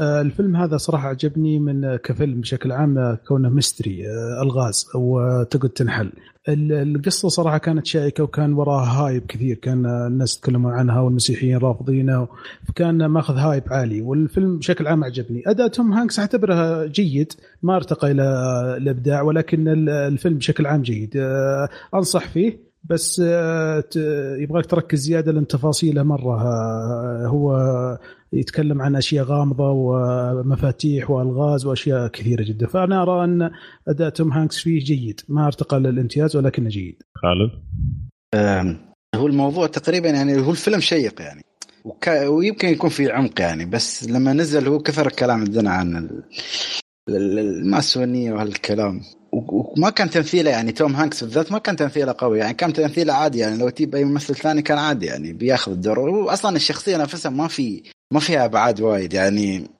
[0.00, 6.12] الفيلم هذا صراحة عجبني من كفيلم بشكل عام كونه mystery آه، ألغاز وتقعد تنحل.
[6.48, 9.56] القصة صراحة كانت شائكة وكان وراها hype كثير.
[9.56, 12.28] كان الناس يتكلمون عنها والمسيحيين رافضينه
[12.68, 17.32] فكان ماخذ hype عالي والفيلم بشكل عام عجبني أداء توم هانكس أعتبره جيد
[17.62, 18.22] ما ارتقى إلى
[18.76, 21.16] الإبداع ولكن الفيلم بشكل عام جيد.
[21.16, 23.18] آه، أنصح فيه بس
[24.38, 26.42] يبغاك تركز زيادة لأن تفاصيله مرة
[27.26, 27.56] هو
[28.36, 32.66] يتكلم عن أشياء غامضة ومفاتيح وألغاز وأشياء كثيرة جدا.
[32.66, 33.50] فأنا أرى أن
[33.88, 35.20] أداء توم هانكس فيه جيد.
[35.28, 37.02] ما أرتقى للامتياز ولكنه جيد.
[37.14, 37.50] خالد؟
[39.14, 41.42] هو الموضوع تقريبا يعني هو الفيلم شيق يعني.
[41.84, 42.08] وك...
[42.08, 46.08] ويمكن يكون في عمق يعني بس لما نزل هو كثر الكلام عندنا عن
[47.08, 49.00] المأسونية وهالكلام.
[49.32, 52.38] وما كان تمثيله يعني توم هانكس بالذات ما كان تمثيله قوي.
[52.38, 55.98] يعني كان تمثيله عادي يعني لو تجيب أي ممثل ثاني كان عادي يعني بياخذ الدور.
[55.98, 57.82] واصلا الشخصية نفسها ما في
[58.12, 59.70] ما فيها أبعاد وايد يعني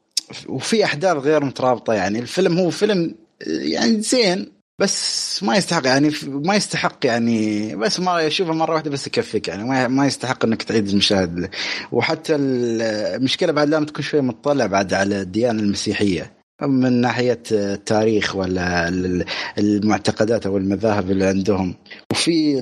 [0.49, 1.93] وفي أحداث غير مترابطة.
[1.95, 3.15] يعني الفيلم هو فيلم
[3.47, 9.07] يعني زين بس ما يستحق يعني ما يستحق يعني بس ما اشوفه مرة واحدة بس
[9.07, 9.49] يكفيك.
[9.49, 11.51] يعني ما- يستحق إنك تعيد المشاهده
[11.93, 16.37] وحتى المشكلة بعد لازم تكون شوي مطلع بعد على الديانة المسيحية.
[16.63, 19.25] من ناحية التاريخ ولا ال-
[19.59, 21.75] المعتقدات أو المذاهب اللي عندهم.
[22.13, 22.61] وفي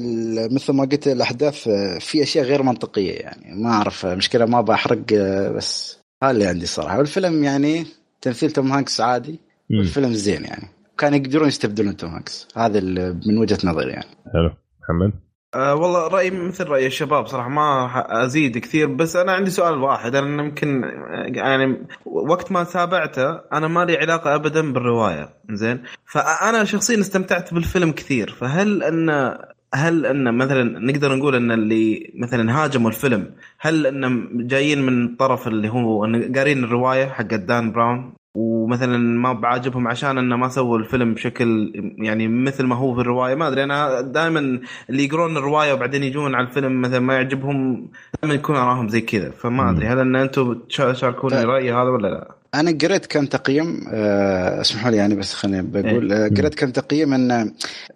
[0.52, 1.68] مثل ما قلت الأحداث
[2.00, 3.62] في أشياء غير منطقية يعني.
[3.62, 5.14] ما أعرف مشكلة ما بحرق
[5.56, 6.98] بس هذا اللي عندي صراحة.
[6.98, 7.86] والفيلم يعني
[8.22, 9.40] تمثيل توم هانكس عادي.
[9.70, 9.78] مم.
[9.78, 10.68] والفيلم زين يعني.
[10.98, 12.48] كان يقدرون يستبدلون توم هانكس.
[12.56, 12.80] هذا
[13.26, 14.06] من وجهة نظري يعني.
[14.32, 14.50] حلو.
[14.82, 15.12] محمد؟
[15.54, 17.90] أه والله رايي مثل رأي الشباب صراحة ما
[18.24, 20.14] أزيد كثير بس أنا عندي سؤال واحد.
[20.14, 25.28] أنا يمكن آه، يعني وقت ما تابعته أنا ما لي علاقة ابدا بالرواية.
[25.50, 28.30] زين؟ فأنا شخصيا استمتعت بالفيلم كثير.
[28.40, 29.36] فهل إن
[29.74, 35.48] هل إن مثلا نقدر نقول إن اللي مثلا هاجموا الفيلم هل ان جايين من الطرف
[35.48, 36.04] اللي هو
[36.36, 42.28] قارين الرواية حق دان براون؟ ومثلا ما بعاجبهم عشان إنه ما سووا الفيلم بشكل يعني
[42.28, 46.46] مثل ما هو في الرواية ما أدري أنا دائما اللي يقرون الرواية وبعدين يجون على
[46.46, 47.88] الفيلم مثلا ما يعجبهم
[48.22, 51.48] دائما يكون أراهم زي كذا فما أدري هل إن أنتم تشاركوني طيب.
[51.48, 56.12] رايي هذا ولا لا؟ أنا قريت كم تقييم آه، اسمحوا لي يعني بس خليني بقول
[56.12, 57.28] آه، قريت كم تقييم من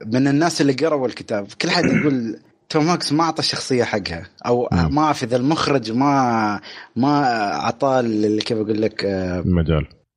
[0.07, 2.37] من الناس اللي قروا الكتاب كل حد يقول
[2.71, 4.69] توم هانكس ما أعطى الشخصيه حقها أو.
[4.73, 6.61] ما اعرف اذا المخرج ما
[6.97, 7.25] ما
[7.55, 9.43] أعطاه اللي كيف أقول لك آه،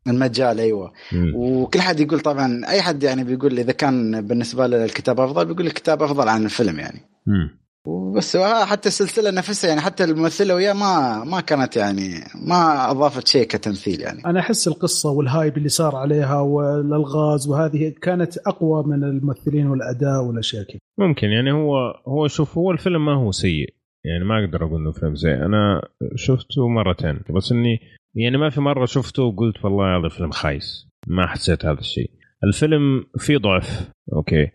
[0.07, 0.91] المجال أيوه.
[1.11, 1.33] مم.
[1.35, 5.67] وكل حد يقول طبعا أي حد يعني بيقول إذا كان بالنسبة له الكتاب أفضل بيقول
[5.67, 6.99] الكتاب أفضل عن الفيلم يعني.
[7.27, 7.61] مم.
[7.85, 12.09] وبس حتى السلسلة نفسها يعني حتى الممثلة وياه ما ما كانت يعني
[12.47, 14.25] ما أضافت شيء كتمثيل يعني.
[14.25, 20.23] أنا أحس القصة وال hype اللي صار عليها والألغاز وهذه كانت أقوى من الممثلين والأداء
[20.23, 23.73] والأشياء كذا ممكن يعني هو هو شوف هو الفيلم ما هو سيء.
[24.05, 25.81] يعني ما أقدر أقول إنه فيلم سيء أنا
[26.15, 27.79] شفته مرتين بس إني
[28.15, 30.87] يعني ما في مرة شفته وقلت والله هذا فيلم خايس.
[31.07, 32.09] ما حسيت هذا الشيء.
[32.43, 33.91] الفيلم فيه ضعف.
[34.13, 34.47] okay.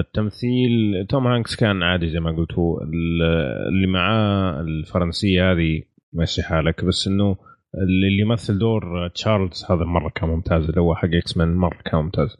[0.00, 2.80] التمثيل توم هانكس كان عادي زي ما قلت هو.
[2.82, 3.22] ال-
[3.68, 5.82] اللي معاه الفرنسية هذه
[6.12, 7.36] ماشي حالك بس إنه
[7.74, 12.36] اللي يمثل دور تشارلز هذا مرة كان ممتاز اللي هو حق X-Men مرة كان ممتاز.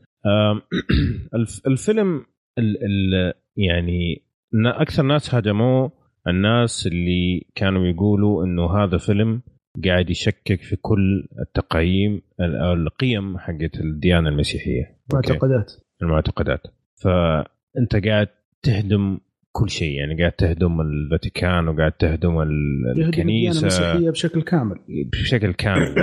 [1.66, 2.26] الفيلم
[2.58, 4.22] ال ال يعني
[4.66, 5.92] أكثر ناس هاجموه
[6.28, 9.42] الناس اللي كانوا يقولوا إنه هذا فيلم
[9.84, 12.56] قاعد يشكك في كل التقييم ال-
[12.86, 14.82] القيم حقت الديانة المسيحية.
[15.14, 15.32] أوكي.
[15.32, 15.72] معتقدات
[16.02, 16.62] المعتقدات.
[17.02, 18.28] فأنت قاعد
[18.62, 19.18] تهدم
[19.52, 22.40] كل شيء يعني قاعد تهدم الفاتيكان وقاعد تهدم
[22.96, 23.60] الكنيسة.
[23.60, 24.76] المسيحية بشكل كامل.
[25.12, 25.94] بشكل كامل.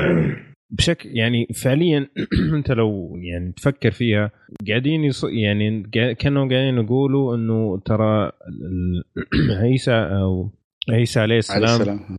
[0.74, 2.08] بشكل يعني فعليا
[2.58, 4.32] أنت لو يعني تفكر فيها
[4.68, 5.24] قاعدين يص...
[5.24, 5.84] يعني
[6.20, 9.04] كانوا قاعدين يقولوا إنه ترى ال-
[9.62, 10.52] عيسى أو
[10.90, 12.18] عيسى عليه عليه السلام السلام.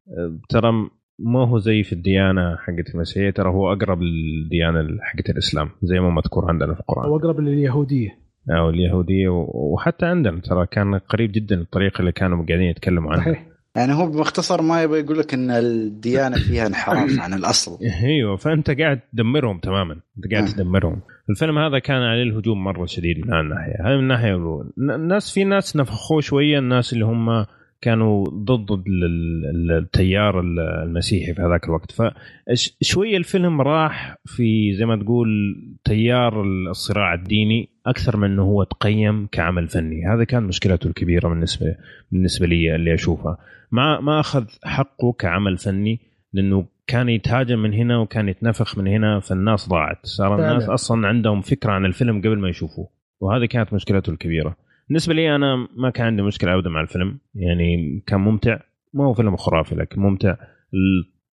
[0.48, 6.00] ترى ما هو زي في الديانة حقت المسيحية ترى هو أقرب للديانة حقت الإسلام زي
[6.00, 7.04] ما مذكور عندنا في القرآن.
[7.04, 8.08] أو أقرب لليهودية.
[8.50, 13.24] أو اليهودية وحتى عندنا ترى كان قريب جدا الطريقة اللي كانوا قاعدين يتكلموا عنها.
[13.24, 13.46] صحيح.
[13.76, 17.78] يعني هو باختصار ما يبغى يقول لك إن الديانة فيها انحراف عن الأصل.
[18.04, 19.92] أيوه فأنت قاعد تدمرهم تماما.
[19.92, 20.52] أنت قاعد نعم.
[20.52, 21.00] تدمرهم.
[21.30, 23.74] الفيلم هذا كان عليه الهجوم مرة شديد من الناحية.
[23.80, 27.46] هذه من الناحية الناس في ناس نفخوه شوية الناس اللي هم
[27.82, 29.04] كانوا ضد ال-
[29.54, 31.92] ال- التيار ال- المسيحي في هذاك الوقت.
[31.92, 35.28] فشويه الفيلم راح في زي ما تقول
[35.84, 40.06] تيار الصراع الديني أكثر من إنه هو تقيم كعمل فني.
[40.06, 41.76] هذا كان مشكلته الكبيرة بالنسبة
[42.12, 43.38] بالنسبة لي اللي اشوفها
[43.72, 46.00] ما ما أخذ حقه كعمل فني
[46.32, 50.06] لأنه كان يتهاجم من هنا وكان يتنفخ من هنا فالناس ضاعت.
[50.06, 50.34] صار.
[50.34, 52.88] الناس أصلا عندهم فكرة عن الفيلم قبل ما يشوفوه.
[53.20, 54.56] وهذه كانت مشكلته الكبيرة.
[54.88, 57.18] بالنسبة لي أنا ما كان عندي مشكلة أبدا مع الفيلم.
[57.34, 58.58] يعني كان ممتع.
[58.94, 60.36] ما هو فيلم خرافي لكن ممتع.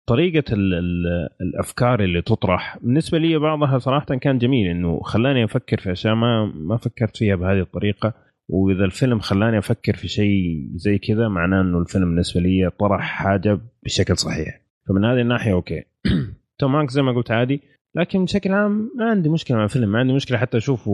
[0.06, 5.78] طريقة ال ال الأفكار اللي تطرح بالنسبة لي بعضها صراحة كان جميل إنه خلاني أفكر
[5.78, 8.14] في أشياء ما ما فكرت فيها بهذه الطريقة.
[8.50, 13.60] وإذا الفيلم خلاني أفكر في شيء زي كذا معناه إنه الفيلم بالنسبة لي طرح حاجة
[13.84, 14.62] بشكل صحيح.
[14.88, 15.84] فمن هذه الناحية okay.
[16.60, 17.62] توم هانكس زي ما قلت عادي.
[17.96, 19.92] لكن بشكل عام ما عندي مشكلة مع الفيلم.
[19.92, 20.92] ما عندي مشكلة حتى أشوفه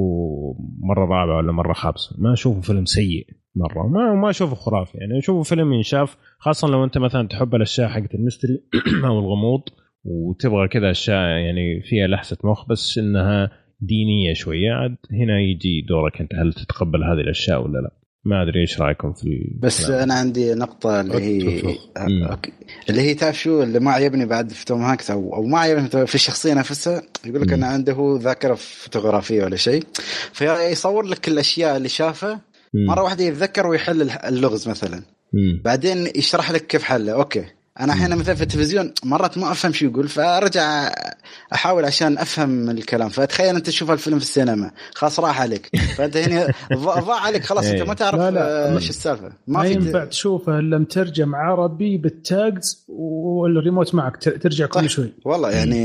[0.80, 3.88] مرة رابعه ولا مرة خامسه ما أشوفه فيلم سيء مرة.
[3.88, 4.97] ما ما أشوفه خرافي.
[4.97, 8.64] يعني أشوفه فيلم ينشاف خاصة لو أنت مثلا تحب الأشياء حقت ال mystery
[9.07, 9.61] أو الغموض
[10.03, 16.22] وتبغى كذا أشياء يعني فيها لحسة مخ بس إنها دينية شوية عاد هنا يجي دورك
[16.22, 18.05] أنت هل تتقبل هذه الأشياء ولا لا.
[18.26, 20.02] ما أدري إيش رأيكم في ال- بس الكلام.
[20.02, 21.76] أنا عندي نقطة اللي هي.
[21.98, 22.52] okay.
[22.89, 26.07] اللي هي تعرف شو اللي ما عجبني بعد في توم هانكس أو أو ما عجبني
[26.07, 27.53] في الشخصية نفسها يقول لك مم.
[27.53, 29.84] ان عنده ذاكرة فوتوغرافية ولا شيء
[30.34, 32.41] فيصور لك الأشياء اللي شافها.
[32.73, 35.02] مرة واحدة يتذكر ويحل اللغز مثلا
[35.34, 35.61] مم.
[35.65, 37.45] بعدين يشرح لك كيف حله okay
[37.80, 40.91] أنا أحيانا مثلا في التلفزيون مرات ما أفهم شو يقول فأرجع
[41.53, 43.10] أحاول عشان أفهم الكلام.
[43.10, 45.69] فتخيل أنت تشوف الفيلم في السينما خلاص راح عليك.
[45.97, 48.72] فأنت هنا ضاع ضاع عليك خلاص أنت ما تعرف لا، لا.
[48.72, 49.34] آه، إيش السالفة.
[49.47, 54.89] ما, في ينفع تشوفه إلا مترجم عربي بالتاجز والريموت معك ت- ترجع كل طيب.
[54.89, 55.14] شوي.
[55.26, 55.76] والله يعني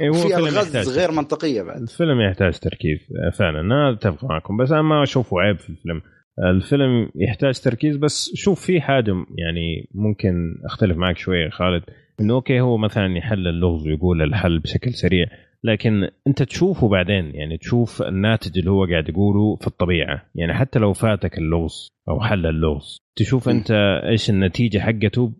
[0.00, 1.82] إيه، في ألغاز يحتاج غير منطقية بعد.
[1.82, 3.60] الفيلم يحتاج تركيز آه، فعلا.
[3.60, 6.02] أنا أتفق معكم بس أنا ما أشوفه عيب في الفيلم.
[6.38, 11.82] الفيلم يحتاج تركيز بس شوف في حاجة يعني ممكن أختلف معك شوية خالد.
[12.20, 15.26] إنه أوكي هو مثلا يحل اللغز ويقول الحل بشكل سريع
[15.64, 20.22] لكن أنت تشوفه بعدين يعني تشوف الناتج اللي هو قاعد يقوله في الطبيعة.
[20.34, 23.70] يعني حتى لو فاتك اللغز أو حل اللغز تشوف أنت
[24.04, 25.32] إيش النتيجة حقته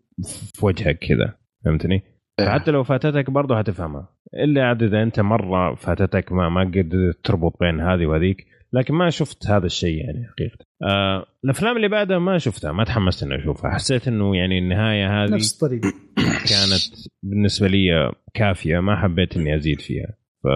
[0.54, 1.34] في وجهك كذا.
[1.64, 2.02] فهمتني؟
[2.38, 7.56] فحتى لو فاتتك برضه هتفهمها إلا عاد إذا أنت مرة فاتتك ما ما قدرت تربط
[7.60, 10.58] بين هذه وهذيك لكن ما شفت هذا الشيء يعني حقيقة.
[10.82, 13.70] آه الأفلام اللي بعدها ما شفتها ما تحمست إني أشوفها.
[13.70, 15.92] حسيت إنه يعني النهاية هذه نفس الطريقة.
[16.50, 20.14] كانت بالنسبة لي كافية ما حبيت إني أزيد فيها.
[20.44, 20.46] ف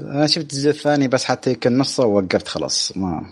[0.00, 3.22] أنا شفت الجزء الثاني بس حتى يمكن نصه ووقفت خلاص ما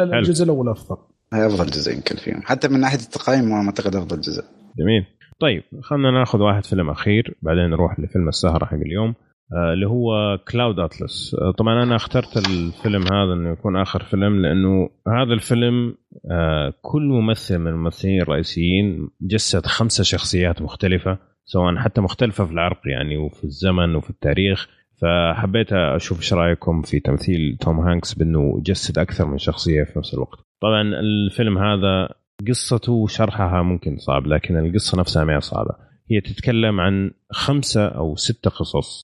[0.00, 0.96] الجزء الأول أفضل.
[1.32, 2.42] هي أفضل جزء يمكن فيهم.
[2.42, 4.44] حتى من ناحية التقييم ما أعتقد أفضل جزء.
[4.78, 5.04] جميل.
[5.40, 9.14] طيب خلينا ناخذ واحد فيلم أخير بعدين نروح لفيلم السهرة حق اليوم.
[9.52, 14.90] اللي هو كلاود اتلس آه، طبعا أنا اخترت الفيلم هذا إنه يكون آخر فيلم لأنه
[15.08, 15.94] هذا الفيلم
[16.30, 22.80] آه، كل ممثل من الممثلين الرئيسيين جسد خمسة شخصيات مختلفة سواء حتى مختلفة في العرق
[22.86, 24.68] يعني وفي الزمن وفي التاريخ
[25.02, 30.14] فحبيت أشوف إيش رأيكم في تمثيل توم هانكس بإنه يجسد أكثر من شخصية في نفس
[30.14, 30.38] الوقت.
[30.62, 32.08] طبعا الفيلم هذا
[32.48, 35.87] قصته وشرحها ممكن صعب لكن القصة نفسها ما صعبة.
[36.10, 39.02] هي تتكلم عن خمسة أو ستة قصص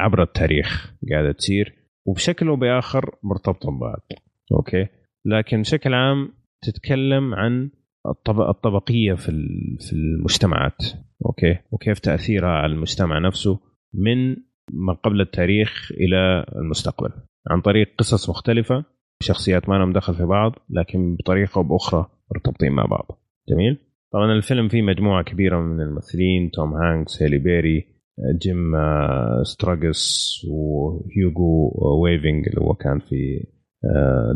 [0.00, 1.74] عبر التاريخ قاعدة تصير
[2.06, 4.00] وبشكل أو بآخر مرتبطة ببعض.
[4.52, 4.86] okay؟
[5.26, 7.70] لكن بشكل عام تتكلم عن
[8.06, 9.32] الطب- الطبقية في
[9.80, 10.78] في المجتمعات.
[11.26, 13.60] okay؟ وكيف تأثيرها على المجتمع نفسه
[13.94, 14.36] من
[14.72, 17.10] ما قبل التاريخ إلى المستقبل.
[17.50, 18.84] عن طريق قصص مختلفة
[19.22, 23.20] شخصيات ما لهم دخل في بعض لكن بطريقة أو بأخرى مرتبطين مع بعض.
[23.48, 23.78] جميل؟
[24.12, 27.86] طبعا الفيلم فيه مجموعة كبيرة من الممثلين توم هانكس هالي بيري
[28.42, 31.72] جيم آه، ستراجس وهيوغو
[32.02, 33.46] ويفينج اللي هو كان في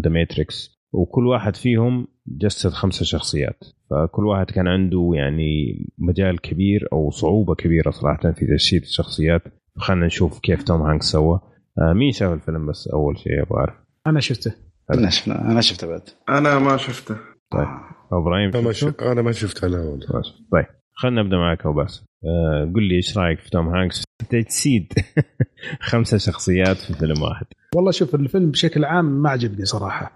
[0.05, 3.65] The Matrix وكل واحد فيهم جسد خمسة شخصيات.
[3.91, 9.43] فكل واحد كان عنده يعني مجال كبير أو صعوبة كبيرة صراحة في تجسيد الشخصيات.
[9.77, 11.41] خلينا نشوف كيف توم هانكس سوى.
[11.79, 13.75] آه مين شاف الفيلم بس أول شيء أبغى أعرف؟
[14.07, 14.55] أنا شفته.
[14.95, 16.03] أنا شفنا أنا شفته بعد.
[16.29, 17.34] أنا ما شفته.
[17.55, 17.69] طيب.
[18.13, 20.43] إبراهيم أنا ما؟ شفت أنا ما شفتها لا والله خلاص.
[20.53, 24.93] طيب خلينا نبدأ معك وبس آه قل لي إيش رأيك في توم هانكس؟ تجسيد
[25.91, 27.47] خمسة شخصيات في فيلم واحد.
[27.75, 30.13] والله شوف الفيلم بشكل عام ما عجبني صراحة.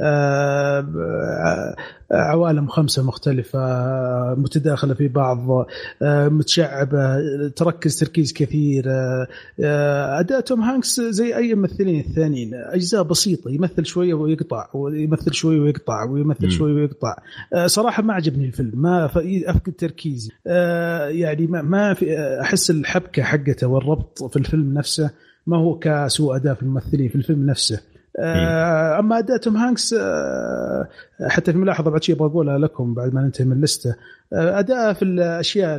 [0.00, 1.74] آه، آه،
[2.12, 5.66] عوالم خمسة مختلفة آه، متداخلة في بعض
[6.02, 7.18] آه، متشعبة
[7.56, 9.26] تركز تركيز كثير آه،
[9.64, 15.60] آه، أداء توم هانكس زي أي ممثلين الثانيين أجزاء بسيطة يمثل شوية ويقطع ويمثل شوية
[15.60, 16.04] ويقطع.
[16.04, 17.16] ويمثل شوية ويقطع
[17.54, 19.04] آه، صراحة ما عجبني الفيلم ما
[19.46, 25.10] أفقد تركيزي آه، يعني ما- ما في أحس الحبكة حقته والربط في الفيلم نفسه
[25.50, 27.80] ما هو كسوء أداء في الممثلين في الفيلم نفسه.
[28.18, 30.88] آه، أما أداء توم هانكس آه،
[31.28, 33.96] حتى في ملاحظة بعد شيء بقولها لكم بعد ما ننتهي من ال list.
[34.32, 35.78] آه، اداءه في الأشياء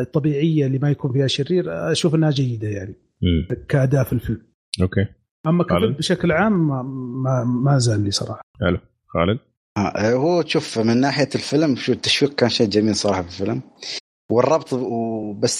[0.00, 2.94] الطبيعية اللي ما يكون فيها شرير أشوف إنها جيدة يعني.
[3.68, 4.42] كأداء في الفيلم.
[4.82, 5.06] أوكي.
[5.46, 6.82] أما كفيلم خالد؟ بشكل عام ما,
[7.24, 8.40] ما, ما زال لي صراحة.
[8.60, 8.78] حلو.
[9.06, 9.38] خالد؟
[10.14, 13.62] هو تشوف من ناحية الفيلم شو التشويق كان شيء جميل صراحة في الفيلم.
[14.30, 14.74] والربط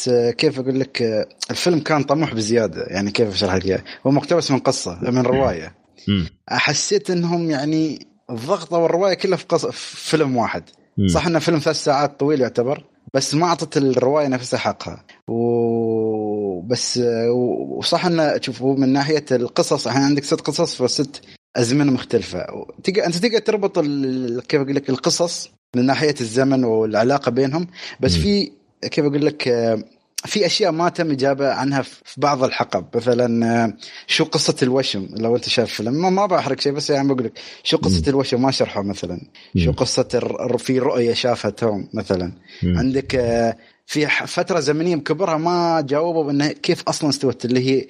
[0.08, 1.02] آه، كيف أقول لك
[1.50, 5.74] الفيلم كان طموح بزيادة يعني كيف أشرح لك؟ هو مقتبس من قصة من رواية.
[6.48, 9.66] حسيت إنهم يعني الضغطه والرواية كلها في, قص...
[9.66, 10.62] في فيلم واحد.
[11.06, 12.84] صح إنه فيلم ثلاث ساعات طويل يعتبر
[13.14, 17.00] بس ما أعطت الرواية نفسها حقها وبس
[17.78, 21.20] وصح إنه شوف هو من ناحية القصص إحنا عندك ست قصص في ست
[21.56, 22.46] أزمنة مختلفة
[22.84, 24.42] تقدر أنت تقدر تربط ال...
[24.48, 27.66] كيف أقول لك القصص من ناحية الزمن والعلاقة بينهم
[28.00, 28.16] بس.
[28.16, 29.84] في كيف أقول لك آه،
[30.24, 33.72] في أشياء ما تم إجابة عنها في بعض الحقب مثلا آه،
[34.06, 37.32] شو قصة الوشم لو أنت شايف فيلم ما, بحرق شيء بس يعني بقول لك
[37.62, 38.02] شو قصة.
[38.08, 39.20] الوشم ما شرحوا مثلا
[39.56, 39.72] شو.
[39.72, 42.32] قصة الر- في رؤية شافها توم مثلا.
[42.64, 47.86] عندك آه، في فترة زمنية بكبرها ما جاوبوا بانه كيف أصلا استوت اللي هي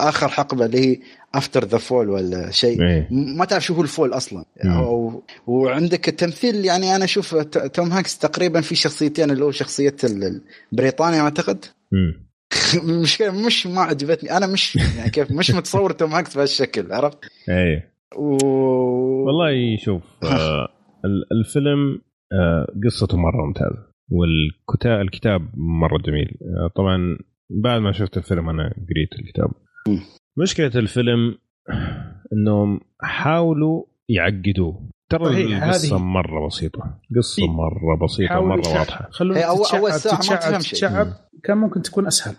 [0.00, 0.98] آخر حقبة اللي هي
[1.38, 3.08] after the fall ولا شيء إيه.
[3.10, 4.44] ما تعرف شو هو ال fall أصلا.
[4.64, 7.34] أو وعندك التمثيل يعني أنا أشوف
[7.74, 10.40] توم هانكس تقريبا في شخصيتين اللي هو شخصية ال-
[10.72, 12.26] البريطاني أعتقد مم.
[13.02, 17.18] مش مش ما عجبتني أنا مش يعني كيف مش متصور توم هانكس بهالشكل عرفت؟
[17.48, 18.36] إيه و...
[19.26, 20.68] والله شوف آه
[21.04, 22.00] ال- الفيلم
[22.32, 27.18] آه، قصته مرة ممتازة والكتاب الكتاب مرة جميل آه، طبعا
[27.50, 29.50] بعد ما شفت الفيلم أنا قريت الكتاب.
[30.36, 31.38] مشكلة الفيلم
[32.32, 34.82] إنهم حاولوا يعقدوه.
[35.08, 36.98] ترى القصة مرة بسيطة.
[37.16, 37.50] قصة إيه.
[37.50, 39.08] مرة بسيطة مرة واضحة.
[39.10, 40.70] خلونا أول- تتشعب أول ساعة ما تتشعب تفهم شيء.
[40.72, 41.06] تتشعب
[41.44, 42.34] كان ممكن تكون أسهل.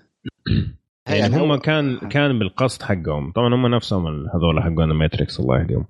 [1.07, 3.31] يعني يعني هم كان كان بالقصد حقهم.
[3.31, 5.85] طبعا هم نفسهم هذول حقون ماتريكس الله يهديهم.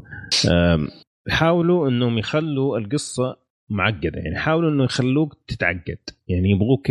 [1.29, 3.38] حاولوا إنهم يخلوا القصة
[3.69, 4.19] معقدة.
[4.19, 5.97] يعني حاولوا إنه يخلوك تتعقد.
[6.27, 6.88] يعني يبغوك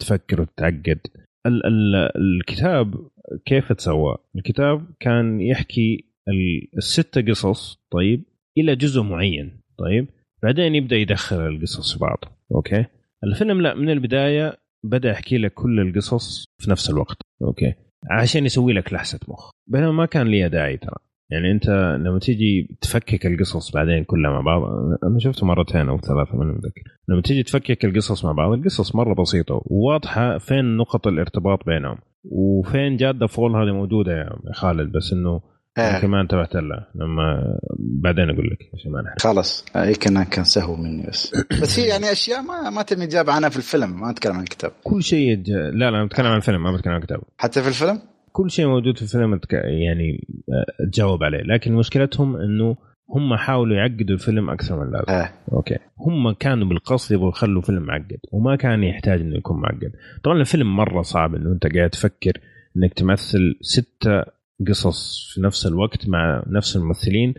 [0.00, 1.00] تفكر وتتعقد.
[1.46, 3.08] ال ال الكتاب
[3.46, 8.24] كيف تسوى؟ الكتاب كان يحكي ال- الستة قصص طيب
[8.58, 10.08] إلى جزء معين طيب.
[10.42, 12.18] بعدين يبدأ يدخل القصص في بعض
[12.54, 12.84] أوكي.
[13.24, 17.74] الفيلم لا من البداية بدأ يحكي لك كل القصص في نفس الوقت أوكي.
[18.10, 19.50] عشان يسوي لك لحسة مخ.
[19.70, 20.96] بينما ما كان ليها داعي ترى.
[21.30, 21.68] يعني انت
[22.00, 24.62] لما تيجي تفكك القصص بعدين كلها مع بعض
[25.04, 29.14] أنا شفته مرتين أو ثلاثة من متذكر لما تيجي تفكك القصص مع بعض القصص مرة
[29.22, 35.40] بسيطة وواضحة فين نقط الارتباط بينهم وفين جادة فول هذه موجودة يا خالد بس إنه.
[35.78, 36.88] يمكن ما انتبهت لها.
[36.94, 39.20] لما بعدين أقول لك عشان ما نحرق.
[39.20, 39.64] خلاص.
[39.76, 41.34] أي كان كان سهو مني بس.
[41.62, 44.72] بس هي يعني أشياء ما ما تم اجابه عنها في الفيلم ما أتكلم عن الكتاب.
[44.82, 45.42] كل شيء.
[45.46, 47.20] لا لا أنا بتكلم عن الفيلم ما بتكلم عن الكتاب.
[47.38, 47.98] حتى في الفيلم؟
[48.36, 51.42] كل شيء موجود في الفيلم تك- يعني آه، تجاوب عليه.
[51.42, 52.76] لكن مشكلتهم إنه
[53.10, 55.30] هم حاولوا يعقدوا الفيلم أكثر من اللازم آه.
[55.52, 55.76] أوكي.
[55.98, 59.92] هم كانوا بالقصد يبغوا يخلوا فيلم معقد وما كان يحتاج إنه يكون معقد.
[60.24, 62.32] طبعا الفيلم مرة صعب إنه أنت قاعد تفكر
[62.76, 64.22] إنك تمثل ستة
[64.68, 67.34] قصص في نفس الوقت مع نفس الممثلين.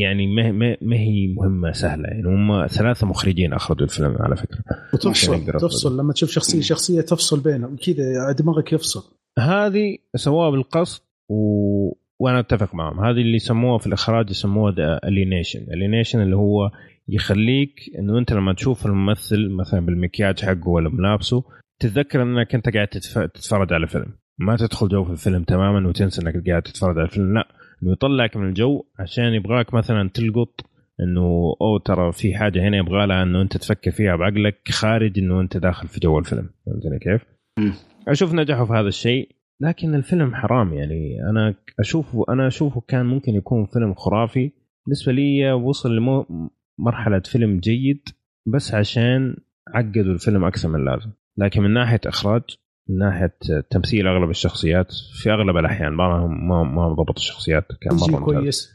[0.00, 2.08] يعني ما ما ما هي مهمة سهلة.
[2.08, 4.58] يعني هم ثلاثة مخرجين أخرجوا الفيلم على فكرة.
[4.94, 5.98] وتفصل يقدر تفصل.
[6.00, 9.17] لما تشوف شخصيه شخصية تفصل بينهم كذا دماغك يفصل.
[9.38, 11.38] هذه سووها بالقصد و...
[12.18, 13.00] وأنا أتفق معهم.
[13.00, 14.74] هذه اللي يسموها في الإخراج يسموها
[15.08, 16.70] alienation alienation اللي هو
[17.08, 21.44] يخليك إنه أنت لما تشوف الممثل مثلا بالمكياج حقه ولا ملابسه
[21.80, 23.18] تتذكر إنك أنت قاعد تتف...
[23.18, 24.12] تتفرج على فيلم.
[24.38, 27.34] ما تدخل جو في الفيلم تماما وتنسى إنك قاعد تتفرج على الفيلم.
[27.34, 27.48] لا
[27.82, 30.60] إنه يطلعك من الجو عشان يبغاك مثلا تلقط
[31.00, 35.40] إنه أو ترى في حاجة هنا يبغى لها إنه أنت تفكر فيها بعقلك خارج إنه
[35.40, 36.50] أنت داخل في جو الفيلم.
[36.66, 37.24] فهمتني كيف؟
[38.08, 39.28] أشوف نجحوا في هذا الشيء.
[39.60, 41.30] لكن الفيلم حرام يعني.
[41.30, 44.50] أنا أشوفه أنا أشوفه كان ممكن يكون فيلم خرافي.
[44.86, 48.08] بالنسبة لي وصل لمرحله فيلم جيد
[48.46, 49.36] بس عشان
[49.74, 51.10] عقدوا الفيلم أكثر من اللازم.
[51.38, 52.42] لكن من ناحية إخراج
[52.88, 53.36] من ناحية
[53.70, 58.74] تمثيل أغلب الشخصيات في أغلب الأحيان بعضهم ما ما ضبط الشخصيات كان مرة كويس.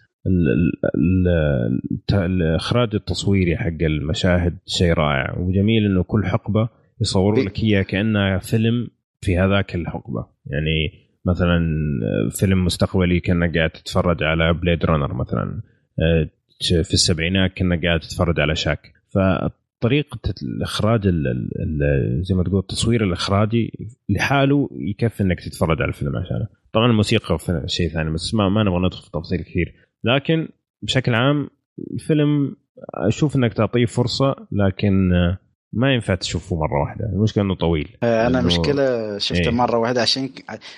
[2.14, 5.38] الإخراج التصويري حق المشاهد شيء رائع.
[5.40, 6.70] وجميل إنه كل حقبة
[7.02, 8.88] يصوروا لك اياها كانها فيلم
[9.24, 10.26] في هذاك الحقبة.
[10.46, 10.92] يعني
[11.26, 11.60] مثلا
[12.40, 15.62] فيلم مستقبلي كأنك قاعد تتفرج على Blade Runner مثلا.
[16.00, 16.30] آه،
[16.84, 21.52] في السبعينات كأنك قاعد تتفرج على شاك فطريقة الإخراج ال- ال-
[21.84, 26.48] ال- زي ما تقول التصوير الإخراجي لحاله يكفي إنك تتفرج على الفيلم عشانه.
[26.74, 29.74] طبعا الموسيقى شيء ثاني بس ما, ما نبغى ندخل في تفاصيل كثير.
[30.04, 30.48] لكن
[30.82, 31.50] بشكل عام
[31.94, 32.56] الفيلم
[32.94, 35.38] أشوف إنك تعطيه فرصة لكن آه،
[35.74, 37.06] ما ينفع تشوفه مرة واحدة.
[37.06, 37.98] المشكلة إنه طويل.
[38.04, 39.50] آه، أنا إنه- مشكلة شفته إيه.
[39.56, 40.30] مرة واحدة عشان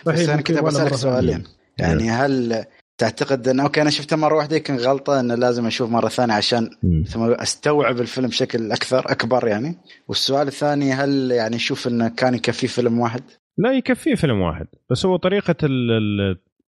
[0.06, 1.44] بس أنا كنت بسالك سؤالين
[1.80, 2.10] يعني.
[2.10, 2.66] هل
[2.98, 6.70] تعتقد انه أوكي أنا شفته مرة واحدة يمكن غلطة إنه لازم أشوف مرة ثانية عشان
[6.84, 7.04] مم.
[7.08, 9.76] ثم أستوعب الفيلم بشكل أكثر أكبر يعني.
[10.08, 13.24] والسؤال الثاني هل يعني أشوف إنه كان يكفي فيلم واحد؟
[13.58, 14.68] لا يكفيه فيلم واحد.
[14.92, 15.54] بس هو طريقة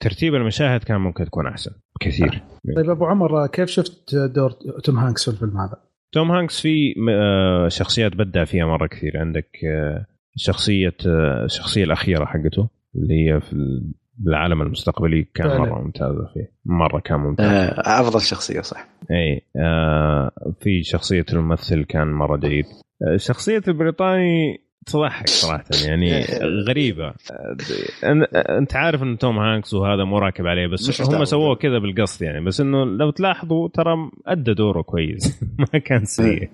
[0.00, 1.70] ترتيب المشاهد كان ممكن تكون أحسن
[2.00, 2.42] كثير.
[2.76, 4.50] طيب أبو عمر كيف شفت دور
[4.84, 5.76] توم هانكس في الفيلم هذا؟
[6.14, 9.18] توم هانكس في آه، شخصيات بدع فيها مرة كثير.
[9.18, 15.60] عندك آه، شخصية آه، الشخصية الأخيرة حقته اللي هي في ال- بالعالم المستقبلي كان فعلا.
[15.60, 16.52] مرة ممتازة فيه.
[16.64, 17.46] مرة كان ممتاز.
[17.46, 18.88] آه، أفضل شخصية صح.
[19.10, 20.30] إي آه
[20.60, 22.64] في شخصية الممثل كان مرة جيد.
[23.16, 26.24] شخصيه البريطاني تضحك صراحة يعني
[26.68, 27.10] غريبة.
[27.10, 31.24] أن- أنت عارف إن توم هانكس وهذا مو راكب عليه بس هم.
[31.24, 32.44] سووه كذا بالقصد يعني.
[32.44, 33.94] بس إنه لو تلاحظوا ترى
[34.26, 35.42] أدى دوره كويس.
[35.72, 36.50] ما كان سيء.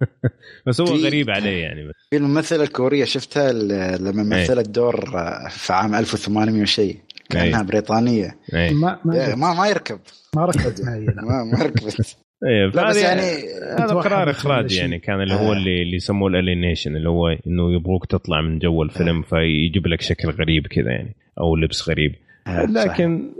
[0.66, 1.88] بس هو غريب عليه يعني.
[1.88, 3.52] بس في الممثلة الكورية شفتها
[3.98, 4.42] لما إيه.
[4.42, 5.04] مثلت دور
[5.50, 6.96] في عام 1800 وشيء
[7.30, 7.66] كأنها إيه.
[7.66, 8.38] بريطانية.
[8.52, 9.98] ما إيه، ما ما ما يركب.
[10.36, 12.16] ما ركبت معي لا ما ما ركبت.
[12.44, 13.22] إيه لا بس يعني
[13.78, 14.80] هذا قرار كل اخراج شيء.
[14.80, 15.56] يعني كان اللي هو آه.
[15.56, 20.00] اللي اللي يسموه ال alienation اللي هو إنه يبغوك تطلع من جو الفيلم فيجيب لك
[20.00, 22.14] شكل غريب كذا يعني أو لبس غريب.
[22.46, 22.66] آه،.
[22.66, 23.32] لكن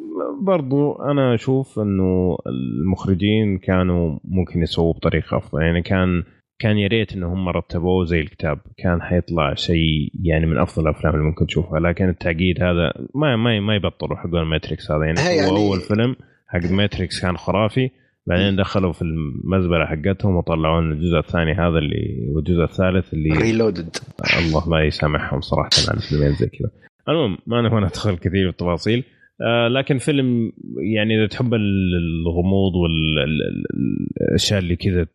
[0.43, 5.63] برضو أنا أشوف إنه المخرجين كانوا ممكن يسووا بطريقة أفضل.
[5.63, 6.23] يعني كان
[6.59, 8.59] كان يا ريت ان هم رتبوه زي الكتاب.
[8.79, 11.81] كان حيطلع شيء يعني من أفضل الأفلام اللي ممكن تشوفها.
[11.81, 15.05] لكن التعقيد هذا ما ما ما يبطلوا حقون Matrix هذا.
[15.05, 16.17] يعني هو يعني- أول فيلم
[16.49, 17.91] حق Matrix كان خرافي.
[18.27, 23.97] بعدين دخلوا في المزبلة حقتهم وطلعوا لنا الجزء الثاني هذا اللي والجزء الثالث اللي Reloaded
[24.39, 26.71] الله لا يسامحهم صراحة على فيلمين زي كذا.
[27.09, 29.05] المهم ما نبغى ندخل كثير في التفاصيل.
[29.41, 35.07] آه لكن فيلم يعني إذا تحب الغموض والأشياء اللي كذا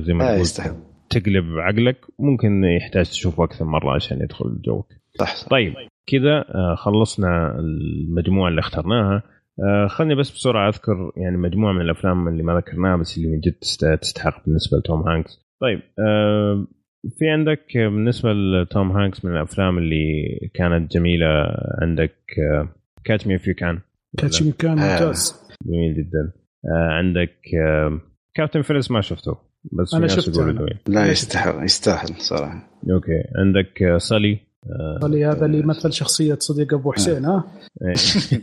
[0.00, 0.76] زي ما تقول
[1.10, 5.48] تقلب عقلك ممكن يحتاج تشوفه أكثر مرة عشان يدخل جوك صح.
[5.48, 5.74] طيب
[6.06, 9.22] كذا آه، خلصنا المجموعة اللي اخترناها.
[9.64, 13.40] آه، خلني بس بسرعة أذكر يعني مجموعة من الأفلام اللي ما ذكرناها بس اللي من
[13.40, 15.40] جد تست- تستحق بالنسبة لتوم هانكس.
[15.60, 16.66] طيب آه،
[17.18, 20.24] في عندك بالنسبة لتوم هانكس من الأفلام اللي
[20.54, 21.26] كانت جميلة
[21.82, 22.14] عندك
[23.04, 23.78] Catch Me If You Can
[24.18, 24.70] Catch Me If You Can.
[24.78, 25.42] ممتاز.
[25.66, 26.32] جميل جدا.
[26.72, 27.36] آه، عندك
[28.34, 29.36] Captain Phillips ما شفته
[29.72, 30.30] بس ناس شفته.
[30.86, 32.70] لا يستحق يستاهل صراحة.
[32.90, 33.22] أوكي.
[33.36, 34.38] عندك Sully
[35.04, 37.44] اللي هذا اللي يمثل شخصية صديق أبو حسين ها
[37.82, 37.94] إيه.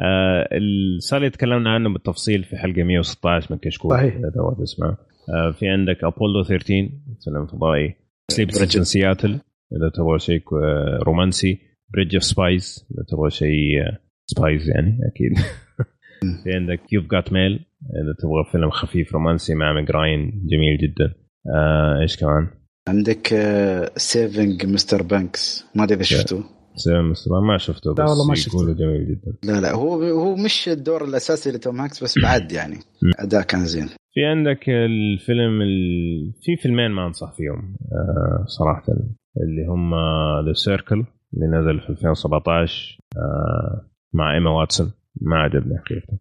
[0.00, 4.14] آه، ال Sully تكلمنا عنه بالتفصيل في حلقة 116 من كشكول صحيح.
[4.14, 4.96] اذا تبغى تسمع
[5.34, 6.90] آه، في عندك أبولو 13
[7.24, 7.94] فيلم فضائي
[8.30, 9.40] Sleepless in Seattle
[9.76, 11.58] إذا تبغى شيء آه، رومانسي
[11.92, 15.38] Bridge of Spies إذا تبغى شيء آه، spies يعني أكيد
[16.44, 21.14] في عندك You've Got Mail إذا تبغى فيلم خفيف رومانسي مع ميج رايان جميل جدا
[21.54, 22.48] آه، إيش كمان؟
[22.88, 23.26] عندك
[23.96, 25.02] Saving Mr.
[25.02, 25.64] Banks.
[25.74, 26.44] ما أدري إذا شفتوه.
[26.76, 27.40] Saving Mr.
[27.40, 28.56] ما شفته بس لا والله ما شفته.
[28.56, 29.52] يقولوا جميل جدا.
[29.52, 32.76] لا لا هو هو مش الدور الأساسي لتوم هانكس بس بعد يعني.
[33.18, 33.86] أداء كان زين.
[34.14, 36.32] في عندك الفيلم ال...
[36.42, 38.82] في فيلمين ما أنصح فيهم آه صراحة
[39.36, 39.94] اللي هم
[40.46, 41.04] The Circle
[41.34, 44.92] اللي نزل في 2017 آه مع إيما واتسون.
[45.20, 46.18] ما عجبني حقيقة.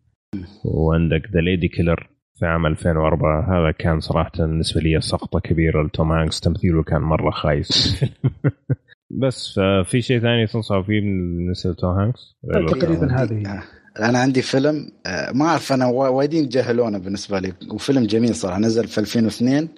[0.65, 6.39] وعندك The Ladykillers في عام 2004 هذا كان صراحة بالنسبة لي سقطه كبيره لتوم هانكس
[6.39, 8.03] تمثيله كان مرة خايس.
[9.21, 12.35] بس ففي شيء ثاني تنصح فيه بالنسبة لتوم هانكس؟
[12.67, 13.09] تقريبا الأفلام؟
[13.43, 13.51] هذه.
[13.57, 13.63] آه.
[14.09, 17.53] أنا عندي فيلم آه، ما أعرف أنا وا- وايدين جهلونه بالنسبة لي.
[17.71, 19.69] وفيلم جميل صراحة نزل في 2002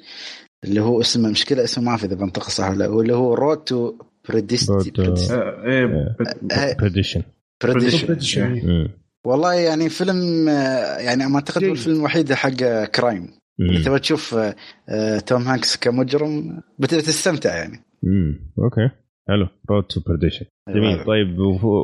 [0.63, 3.57] اللي هو اسمه مشكلة اسمه ما أعرف إذا بنطق صح ولا لا، واللي هو Road
[3.57, 3.93] to
[4.29, 5.31] Road to-
[9.25, 11.71] والله يعني فيلم آه، يعني ما أعتقد هو.
[11.71, 12.49] الفيلم الوحيد حق
[12.95, 13.27] crime.
[13.59, 13.81] مم.
[13.85, 14.55] تبغى تشوف آه،
[14.89, 17.77] آه، توم هانكس كمجرم بت- بتستمتع يعني.
[18.07, 18.89] امم أوكي.
[19.27, 19.47] حلو.
[19.69, 21.03] Road to Perdition جميل.
[21.05, 21.37] طيب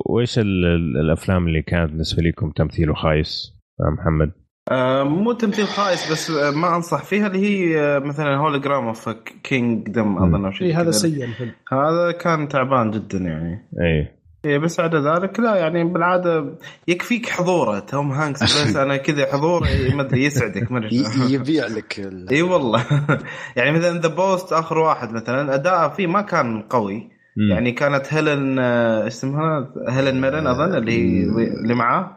[0.09, 3.51] وإيش ال- ال- الأفلام اللي كانت بالنسبة لكم تمثيله خايس
[3.99, 4.31] محمد.
[4.71, 9.09] آه، مو تمثيل خايس بس ما أنصح فيها اللي هي مثلا Hologram of
[9.43, 10.91] King دم أظن أو شيء إيه، هذا.
[10.91, 11.51] سيء الفيلم.
[11.71, 13.69] هذا كان تعبان جدا يعني.
[13.81, 14.07] اي
[14.45, 16.57] إيه بس عدا ذلك لا يعني بالعادة
[16.87, 17.79] يكفيك حضوره.
[17.79, 22.41] توم هانكس بس أنا كذا حضوره ما أدري يسعدك ما أدري يبيع لك ال- إي
[22.41, 22.85] والله.
[23.57, 26.95] يعني مثلا The Post آخر واحد مثلا اداءه فيه ما كان قوي.
[27.37, 27.51] مم.
[27.51, 31.23] يعني كانت هيلن آه، اسمها؟ هيلن ميرن أظن اللي هي
[31.63, 32.11] اللي معاه.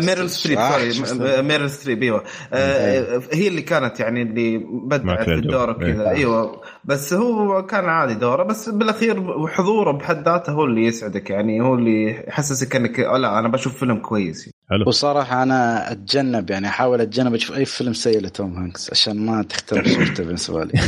[0.00, 2.24] ميرل ستريب آه، sorry؟ ميرل ستريب إيوه.
[2.52, 4.58] آه، هي اللي كانت يعني اللي
[4.88, 5.28] بدعت.
[5.28, 5.76] الدور إيه.
[5.92, 6.62] وكذا إيوه.
[6.84, 11.74] بس هو كان عادي دوره بس بالأخير حضوره بحد ذاته هو اللي يسعدك يعني هو
[11.74, 14.50] اللي يحسسك إنك "أه لا أنا بشوف فيلم كويس.
[14.70, 14.84] حلو.
[14.86, 19.88] وصراحة أنا أتجنب يعني أحاول أتجنب أشوف أي فيلم سيء لتوم هانكس عشان ما تختلف
[19.94, 20.80] صورته بالنسبة لي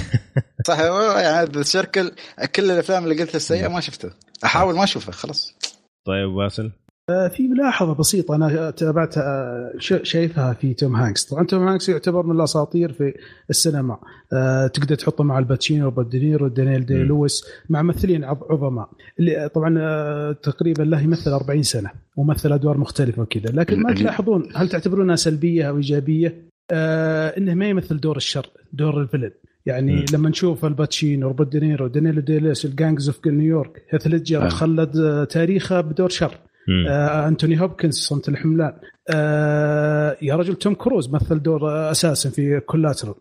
[0.66, 2.12] صح يعني Circle
[2.56, 4.10] كل الأفلام اللي قلتها السيئة ما شفتها.
[4.44, 5.54] أحاول ما أشوفها خلاص.
[6.06, 9.72] طيب باسل آه، في ملاحظة بسيطة أنا تابعتها آه،
[10.02, 13.14] شايفها في توم هانكس طبعا توم هانكس يعتبر من الأساطير في
[13.50, 13.98] السينما
[14.32, 17.02] آه، تقدر تحطه مع الباتشينو وبال دينيرو ودانييل دي مم.
[17.02, 18.88] لويس مع ممثلين عظ- عظماء
[19.18, 24.48] اللي طبعا آه، تقريبا له يمثل 40 سنة ومثل أدوار مختلفة وكذا لكن ما تلاحظون
[24.54, 29.30] هل تعتبرونها سلبية أو إيجابية؟ آه إنه ما يمثل دور الشر دور ال villain
[29.66, 30.04] يعني مم.
[30.12, 34.44] لما نشوف الباتشينو روبرت دينيرو دانييل دي لويس ال Gangs of New York هيث ليدجر
[34.46, 34.48] آه.
[34.48, 36.34] خلد تاريخه بدور شر.
[36.88, 38.72] آه أنتوني هوبكنز صمت الحملان.
[39.10, 43.14] آه يا رجل توم كروز مثل دور آه أساسا في Collateral.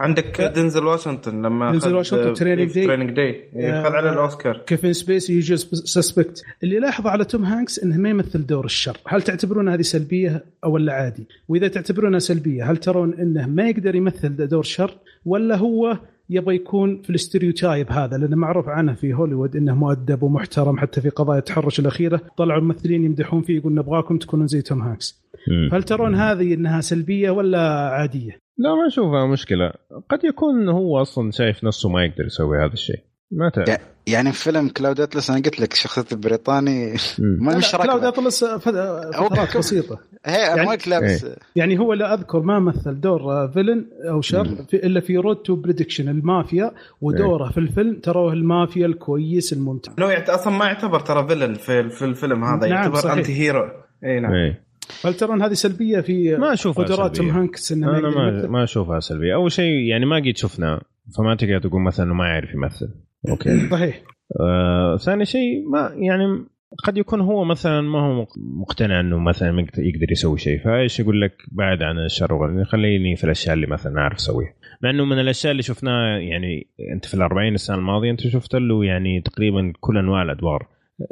[0.00, 2.74] عندك دينزل واشنطن لما دينزل أخذ- واشنطن Training Day.
[2.74, 4.58] Training Day آه، اخذ على الأوسكار.
[4.66, 8.96] كيفن سبيسي Usual Suspects اللي لاحظه على توم هانكس إنه ما يمثل دور الشر.
[9.08, 11.26] هل تعتبرون هذه سلبية أو ولا عادي.
[11.48, 15.98] وإذا تعتبرونها سلبية هل ترون إنه ما يقدر يمثل دور شر؟ ولا هو
[16.30, 21.00] يبغى يكون في ال stereotype هذا لأنه معروف عنه في هوليوود إنه مؤدب ومحترم حتى
[21.00, 22.20] في قضايا التحرش الأخيرة.
[22.36, 25.22] طلعوا الممثلين يمدحون فيه يقول نبغاكم تكونون زي توم هانكس.
[25.48, 25.70] مم.
[25.72, 29.72] هل ترون هذه إنها سلبية ولا عادية؟ لا ما أشوفها مشكلة.
[30.08, 33.00] قد يكون هو أصلا شايف نفسه ما يقدر يسوي هذا الشيء.
[33.32, 33.68] ما تعرف.
[34.12, 36.96] يعني في فيلم كلاود أتلس أنا قلت لك شخصية البريطاني.
[37.18, 39.56] ما مش كلاود اطلس فترات.
[39.56, 41.26] بسيطة هي يعني- لابس
[41.56, 45.56] يعني هو لا أذكر ما مثل دور فيلن أو شر في إلا في رود تو
[45.56, 50.30] بريدكشن المافيا ودوره في الفيلم تروه المافيا الكويس الممتع لو يعت...
[50.30, 53.16] أصلا ما يعتبر ترى فيلن في في الفيلم هذا نعم، يعتبر صحيح.
[53.16, 53.68] انتي هيرو
[54.04, 54.64] إي نعم إيه.
[55.04, 57.30] هل ترى ان هذه سلبية في ما أشوفها قدرات توم.
[57.30, 60.80] هانكس إنه أنا ما؟ ما أشوفها سلبية أول شيء يعني ما قد شفنا
[61.18, 62.88] فما تقدر تقول مثلا إنه ما يعرف يمثل
[63.28, 63.68] أوكي.
[63.70, 64.02] صحيح.
[64.40, 66.44] آه ثاني شيء ما يعني
[66.84, 71.32] قد يكون هو مثلا ما هو مقتنع إنه مثلا يقدر- يسوي شيء فإيش يقول لك
[71.52, 74.54] بعد عن الشر والغل، خليني في الأشياء اللي مثلا أعرف أسويها.
[74.82, 78.84] مع إنه من الأشياء اللي شفناها يعني أنت في الأربعين السنة الماضية أنت شفت له
[78.84, 80.66] يعني تقريبا كل أنواع الأدوار.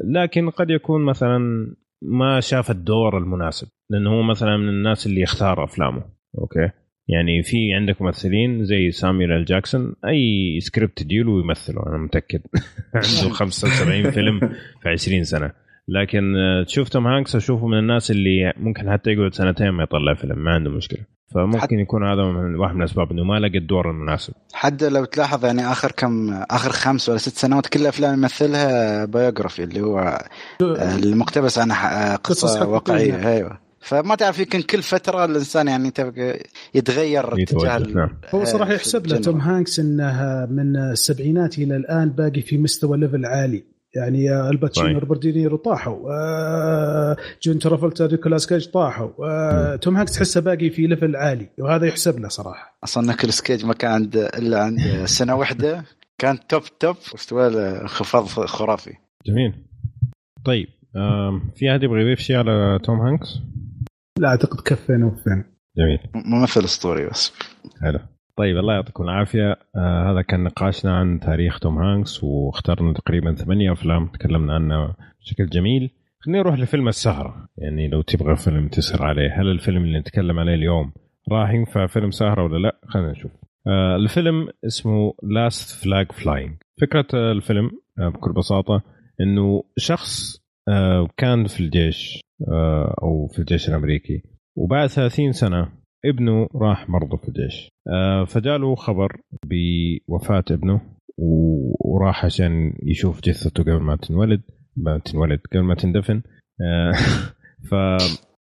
[0.05, 1.39] لكن قد يكون مثلا
[2.03, 6.03] ما شاف الدور المناسب لأنه هو مثلا من الناس اللي يختار أفلامه.
[6.39, 6.71] أوكي.
[7.09, 12.41] يعني في عندك ممثلين زي سامويل ال جاكسون أي سكريبت تجيله يمثله أنا متأكد.
[12.95, 14.41] عنده 75 فيلم
[14.83, 15.51] في 20 سنة.
[15.89, 20.15] لكن آه، تشوف توم هانكس أشوفه من الناس اللي ممكن حتى يقعد سنتين ما يطلع
[20.15, 21.01] فيلم ما عنده مشكلة.
[21.35, 24.33] فممكن يكون هذا من واحد من الأسباب إنه ما لقى الدور المناسب.
[24.53, 29.65] حتى لو تلاحظ يعني آخر كم آخر خمس ولا ست سنوات كل أفلام يمثلها biography
[29.65, 29.99] اللي هو
[30.63, 32.69] آه، المقتبس عن ح- قصص قصة.
[32.69, 33.29] واقعية.
[33.37, 33.59] أيوه.
[33.89, 36.43] فما تعرف يمكن كل فترة الإنسان يعني تبقى
[36.75, 38.11] يتغير اتجاه نعم.
[38.31, 39.17] هو صراحة يحسب له.
[39.17, 43.65] توم هانكس إنه من السبعينات إلى الآن باقي في مستوى level عالي
[43.97, 44.99] يعني آه، الباتشينو صحيح.
[44.99, 50.87] روبرت دينيرو طاحوا آه، جون ترافولتا نيكولاس كيج طاحوا آه، توم هانكس تحسه باقي في
[50.87, 55.35] level عالي وهذا يحسب له صراحة أصلا نيكولاس كيج ما كان عند إلا عند سنة
[55.35, 55.85] واحدة
[56.19, 58.93] كان top top واستوى له انخفاض خرافي
[59.27, 59.53] جميل
[60.45, 60.67] طيب
[61.57, 63.41] في أحد يبغى يضيف شيء على توم هانكس؟
[64.19, 65.45] لا أعتقد كفينا وفينا.
[65.77, 65.99] جميل.
[66.15, 67.33] ممثل اسطوري بس.
[67.83, 67.99] حلو.
[68.37, 69.57] طيب الله يعطيكم العافية.
[69.77, 75.47] آه هذا كان نقاشنا عن تاريخ توم هانكس واخترنا تقريبا ثمانية أفلام تكلمنا عنها بشكل
[75.47, 75.91] جميل.
[76.21, 77.49] خلينا نروح لفيلم السهرة.
[77.59, 80.93] يعني لو تبغى فيلم تسهر عليه هل الفيلم اللي نتكلم عليه اليوم
[81.33, 83.31] راح ينفع فيلم سهرة ولا لا؟ خلينا نشوف.
[83.67, 88.83] آه الفيلم اسمه Last Flag Flying فكرة آه، الفيلم آه بكل بساطة
[89.21, 92.21] إنه شخص آه كان في الجيش.
[93.03, 94.23] أو في الجيش الأمريكي.
[94.57, 95.69] وبعد 30 سنة
[96.05, 97.69] ابنه راح برضه في الجيش.
[97.89, 100.81] آه، فجاله خبر بوفاة ابنه
[101.81, 104.43] وراح عشان يشوف جثته قبل ما تنولد
[104.77, 106.23] ما تنولد قبل ما تندفن.
[106.61, 106.93] آه،
[107.71, 107.75] ف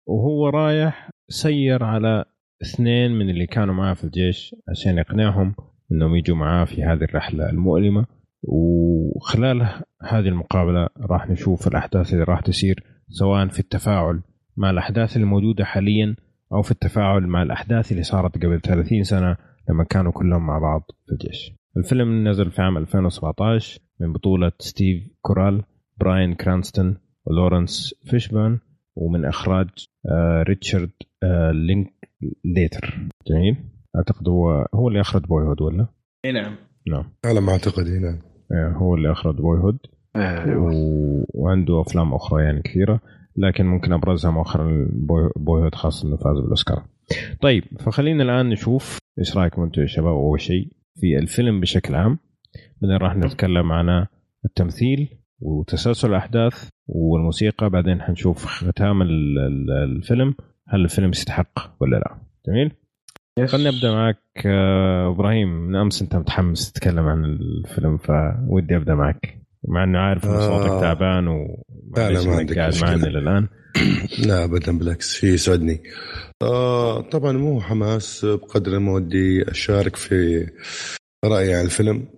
[0.07, 2.25] وهو رايح سير على
[2.63, 5.55] اثنين من اللي كانوا معاه في الجيش عشان يقنعهم
[5.93, 8.07] إنهم يجوا معاه في هذه الرحلة المؤلمة.
[8.43, 9.63] وخلال
[10.03, 14.21] هذه المقابلة راح نشوف الأحداث اللي راح تصير سواء في التفاعل
[14.57, 16.17] مع الأحداث الموجودة حاليا
[16.53, 19.37] أو في التفاعل مع الأحداث اللي صارت قبل 30 سنة
[19.71, 21.53] لما كانوا كلهم مع بعض في الجيش.
[21.77, 25.63] الفيلم نزل في عام 2017 من بطولة ستيف كورال،
[26.01, 28.59] براين كرانستون ولورنس فيشبان
[28.97, 29.69] ومن إخراج
[30.11, 30.91] آه ريتشارد
[31.23, 31.93] آه لينك
[32.45, 33.09] ليتر.
[33.29, 33.57] جميل؟
[33.97, 35.87] أعتقد هو هو اللي أخرج Boyhood ولا؟
[36.25, 36.57] اي نعم
[36.89, 38.19] نعم على ما أعتقد هنا
[38.53, 39.79] آه هو اللي أخرج Boyhood.
[41.35, 43.01] وعنده أفلام أخرى يعني كثيرة
[43.37, 46.83] لكن ممكن أبرزها مؤخرا Boyhood خاصة انه فاز بالأوسكار.
[47.41, 50.69] طيب فخلينا الآن نشوف إيش رأيكم أنتم يا شباب؟ أول شيء
[51.01, 52.19] في الفيلم بشكل عام
[52.83, 54.07] بعدين راح نتكلم عن
[54.45, 55.09] التمثيل
[55.41, 60.35] وتسلسل الأحداث والموسيقى؟ بعدين حنشوف ختام ال- ال- الفيلم
[60.69, 62.17] هل الفيلم يستحق ولا لا؟
[62.49, 62.73] جميل؟
[63.49, 65.49] خلينا نبدأ معك آه، إبراهيم.
[65.49, 69.42] من أمس أنت متحمس تتكلم عن الفيلم فودي أبدأ معك.
[69.69, 70.81] مع إنه عارف ان صوتك آه.
[70.81, 72.83] تعبان لا، لا، ومعليش ما عندك قاعد.
[72.83, 73.49] معنا للآن
[74.27, 75.83] لا ابدا بالعكس شيء يسعدني
[76.43, 80.47] آه طبعا مو حماس بقدر ما ودي أشارك في
[81.25, 82.09] رأيي عن الفيلم.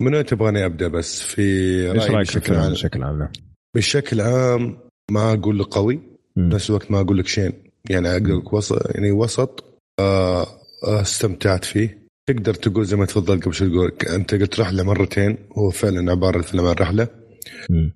[0.00, 1.42] من وين تبغاني أبدأ بس في
[1.92, 3.28] إيش رايي بشكل عام بشكل عام.
[3.76, 4.78] بشكل عام
[5.10, 6.00] ما أقول لك قوي.
[6.36, 7.52] بنفس الوقت ما أقول لك شين
[7.90, 10.46] يعني أقول لك وسط يعني وسط آه،
[10.84, 15.70] استمتعت فيه تقدر تقول زي ما تفضل قبل شوي تقول أنت قلت رحلة مرتين هو
[15.70, 17.08] فعلا عبارة الفيلم عن رحلة.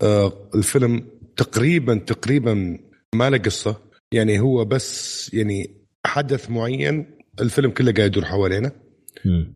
[0.03, 1.05] آه الفيلم
[1.36, 2.78] تقريبا تقريبا
[3.15, 3.77] ما له قصة.
[4.12, 5.70] يعني هو بس يعني
[6.07, 7.07] حدث معين
[7.40, 8.73] الفيلم كله قاعد يدور حوالينا.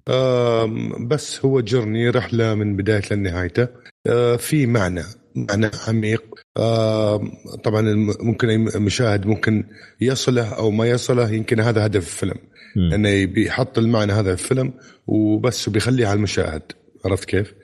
[0.08, 3.68] آم، بس هو جرني رحلة من بداية لنهايته.
[4.06, 5.02] آه، في معنى
[5.36, 6.22] معنى عميق.
[6.58, 7.32] آم،
[7.64, 7.82] طبعا
[8.20, 9.64] ممكن أي مشاهد ممكن
[10.00, 12.36] يصله أو ما يصله يمكن هذا هدف الفيلم.
[12.76, 12.92] مم.
[12.92, 14.72] إنه يبي يحط المعنى هذا في الفيلم
[15.06, 16.62] وبس وبيخليه على المشاهد
[17.04, 17.54] عرفت كيف؟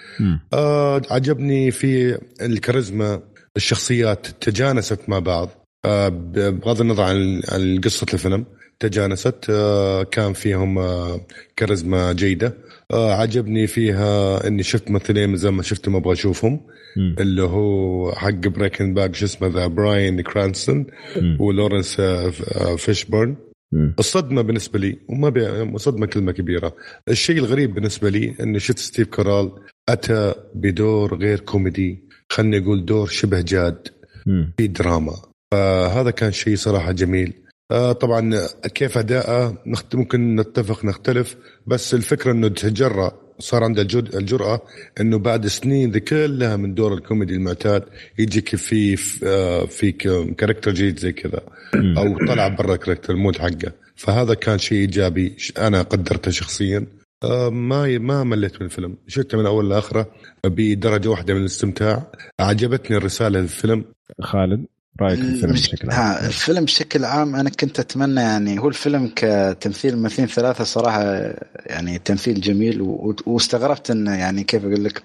[0.53, 3.23] آه عجبني في الكاريزما
[3.57, 5.49] الشخصيات تجانست مع بعض
[5.85, 8.45] آه بغض النظر عن عن قصة الفيلم
[8.81, 11.21] تجانست آه كان فيهم آه
[11.57, 12.55] كاريزما جيدة
[12.91, 16.61] آه عجبني فيها إني شفت ممثلين من زمان شفتهم أبغى أشوفهم
[16.97, 17.17] مم.
[17.21, 20.87] اللي هو حق Breaking Bad شو اسمه ذا براين كرانستون.
[21.41, 23.37] ولورنس آه آه فيشبورن.
[23.99, 25.79] الصدمة بالنسبة لي وما بي...
[25.79, 26.77] صدمة كلمة كبيرة
[27.09, 29.53] الشيء الغريب بالنسبة لي إني شفت ستيف كورال
[29.89, 33.89] أتى بدور غير كوميدي خلني أقول دور شبه جاد.
[34.57, 35.17] في دراما
[35.53, 37.33] فهذا كان شيء صراحة جميل
[37.71, 39.63] آه طبعا كيف أداءه.
[39.95, 41.37] ممكن نتفق نختلف
[41.67, 43.83] بس الفكرة إنه تجرأ صار عنده.
[43.83, 44.63] الجرأة
[45.01, 47.85] إنه بعد سنين ذي كلها من دور الكوميدي المعتاد
[48.19, 49.93] يجيك في آه في
[50.39, 51.41] character جديد زي كذا.
[51.75, 53.73] أو طلع برا ال character المود حقه.
[53.97, 56.87] فهذا كان شيء إيجابي أنا قدرته شخصيا.
[57.25, 58.97] آه ما ما مليت من الفيلم.
[59.07, 60.11] شفته من أول لآخرة.
[60.45, 62.13] بدرجه واحدة من الاستمتاع.
[62.41, 63.85] عجبتني الرسالة الفيلم
[64.21, 64.67] خالد؟
[65.01, 69.97] رأيك في الفيلم بشكل عام؟ الفيلم بشكل عام أنا كنت أتمنى يعني هو الفيلم كتمثيل
[69.97, 71.03] ممثلين ثلاثة صراحة
[71.67, 72.81] يعني تمثيل جميل
[73.27, 75.03] واستغربت انه يعني كيف أقول لك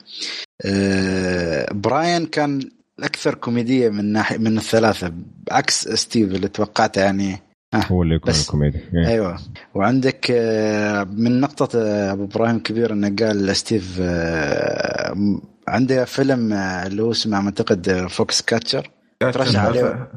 [0.65, 2.59] آه براين كان
[2.99, 5.13] الاكثر كوميدية من ناحية من الثلاثة
[5.47, 7.39] بعكس ستيف اللي توقعته يعني
[7.75, 9.07] هو اللي يكون الكوميدي إيه.
[9.07, 9.39] أيوه
[9.75, 10.31] وعندك
[11.17, 11.69] من نقطة
[12.11, 14.01] أبو إبراهيم كبير إنه قال ستيف
[15.67, 18.89] عنده فيلم اللي هو اسمه أعتقد Foxcatcher
[19.29, 20.09] ترشح عليه.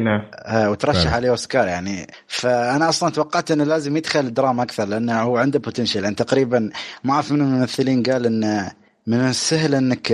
[0.00, 0.22] نعم.
[0.70, 2.06] وترشح عليه أوسكار يعني.
[2.26, 6.70] فأنا أصلا توقعت إنه لازم يدخل الدراما أكثر لأنه هو عنده potential يعني تقريبا
[7.04, 8.72] ما أعرف من الممثلين قال انه
[9.06, 10.06] من السهل إنك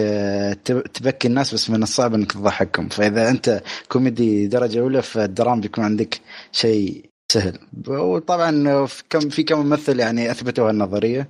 [0.95, 2.89] تبكي الناس بس من الصعب إنك تضحكهم.
[2.89, 6.21] فإذا أنت كوميدي درجة أولى فالدراما بيكون عندك
[6.53, 7.59] شيء سهل.
[7.89, 11.29] وطبعا كم في كم ممثل يعني اثبتوا هالنظريه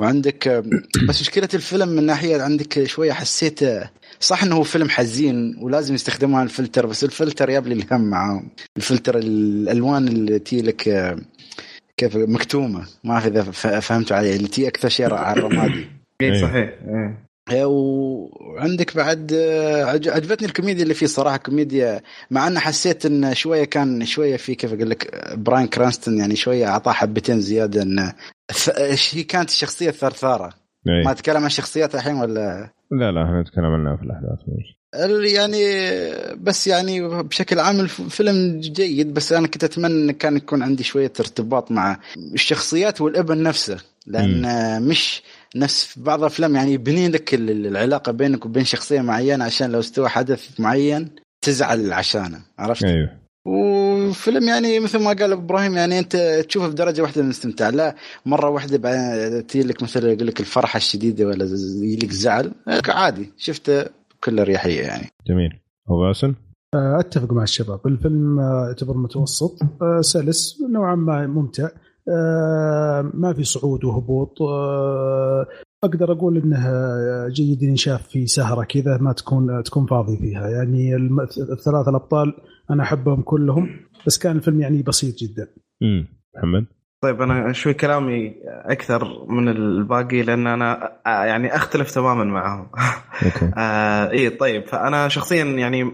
[0.00, 0.62] وعندك
[1.08, 3.60] بس مشكلة الفيلم من ناحية عندك شوية حسيت
[4.20, 8.48] صح إنه هو فيلم حزين ولازم يستخدموا الفلتر بس الفلتر جاب لي الهم معاهم.
[8.76, 11.16] الفلتر الألوان اللي تي لك
[11.96, 12.86] كيف مكتومة.
[13.04, 13.42] ما اعرف إذا
[13.80, 14.36] فهمتوا علي.
[14.36, 15.86] اللي تي أكثر شيء على الرمادي.
[16.22, 16.74] اي صحيح.
[16.88, 17.23] إيه.
[17.52, 19.32] وعندك بعد
[19.86, 22.00] عجبتني الكوميديا اللي فيه صراحة كوميديا
[22.30, 26.66] مع إنه حسيت انه شوية كان شوية في كيف أقول لك براين كرانستون يعني شوية
[26.66, 28.14] أعطاه حبتين زيادة إنه
[29.12, 30.54] هي كانت الشخصية الثرثارة؟
[30.86, 34.38] ما اتكلم عن شخصيات الحين ولا؟ لا لا إحنا نتكلم عنها في الاحداث
[35.34, 35.64] يعني
[36.36, 41.12] بس يعني بشكل عام الفيلم جيد بس أنا كنت أتمنى إن كان يكون عندي شوية
[41.20, 41.98] ارتباط مع
[42.34, 43.76] الشخصيات والابن نفسه
[44.06, 44.42] لأن
[44.82, 44.88] م.
[44.88, 45.22] مش
[45.56, 50.08] نفس في بعض الأفلام يعني يبني لك العلاقة بينك وبين شخصية معينة عشان لو استوى
[50.08, 51.10] حدث معين
[51.44, 56.16] تزعل عشانه عرفت؟ أيوه وفيلم يعني مثل ما قال إبراهيم يعني أنت
[56.48, 57.94] تشوفه بدرجة واحدة من الاستمتاع لا
[58.26, 61.44] مرة واحدة بعدين تجي لك مثلا يقول لك الفرحة الشديدة ولا
[61.82, 62.52] يجي لك زعل
[62.88, 65.08] عادي شفته بكل أريحية يعني.
[65.26, 66.34] جميل أبو باسل؟
[66.74, 69.58] أتفق مع الشباب الفيلم يعتبر متوسط
[70.00, 71.68] سلس نوعا ما ممتع
[73.14, 74.38] ما في صعود وهبوط
[75.84, 76.68] أقدر أقول انه
[77.28, 80.96] جيد ينشاف في سهرة كذا ما تكون تكون فاضي فيها يعني
[81.52, 82.34] الثلاثة الأبطال
[82.70, 83.68] أنا أحبهم كلهم
[84.06, 85.48] بس كان الفيلم يعني بسيط جدا.
[85.82, 86.66] امم محمد
[87.02, 92.68] طيب أنا شوي كلامي أكثر من الباقي لأن أنا يعني أختلف تماما معهم.
[93.24, 93.50] أوكي.
[93.58, 95.92] آه اي طيب فأنا شخصيا يعني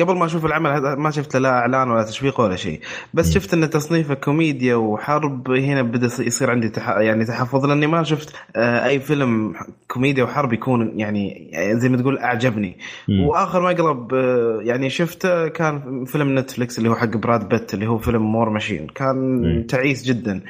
[0.00, 2.80] قبل ما أشوف العمل ما شفت لا إعلان ولا تشويق ولا شيء.
[3.14, 6.88] بس شفت إن تصنيفه كوميديا وحرب هنا بدأ يصير عندي تح...
[6.88, 9.54] يعني تحفظ لأني ما شفت أي فيلم
[9.88, 12.78] كوميديا وحرب يكون يعني زي ما تقول أعجبني.
[13.08, 13.20] م.
[13.20, 14.12] وآخر مقلب
[14.62, 18.86] يعني شفته كان فيلم Netflix اللي هو حق براد بيت اللي هو فيلم War Machine
[18.86, 19.66] كان م.
[19.66, 20.40] تعيس جدا.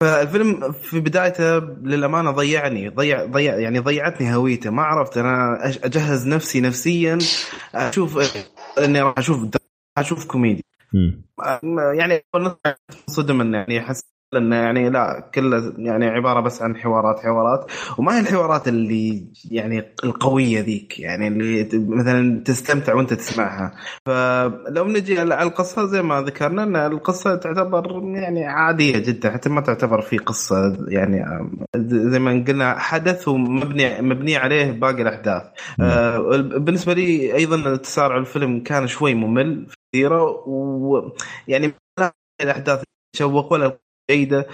[0.00, 4.70] فالفيلم في بدايته للأمانة ضيعني ضيع ضيع يعني ضيعتني هويته.
[4.70, 7.18] ما عرفت أنا أجهز نفسي نفسيا
[7.74, 8.18] أشوف
[8.78, 9.48] إني راح أشوف
[9.98, 10.64] أشوف كوميدي
[11.94, 12.24] يعني
[13.06, 14.02] صدم انه يعني أحس
[14.36, 17.70] انه يعني لا كله يعني عبارة بس عن حوارات حوارات.
[17.98, 23.74] وما هي الحوارات اللي يعني القوية ذيك؟ يعني اللي مثلا تستمتع وأنت تسمعها.
[24.06, 29.60] فلو نجي على القصة زي ما ذكرنا إن القصة تعتبر يعني عادية جدا حتى ما
[29.60, 31.24] تعتبر في قصة يعني
[31.86, 35.42] زي ما قلنا حدث ومبني مبني عليه باقي الأحداث.
[35.80, 41.72] آه بالنسبة لي أيضا تسارع الفيلم كان شوي ممل كثيره ويعني
[42.42, 42.82] الأحداث
[43.16, 43.78] تشوق ولا
[44.10, 44.46] جيدة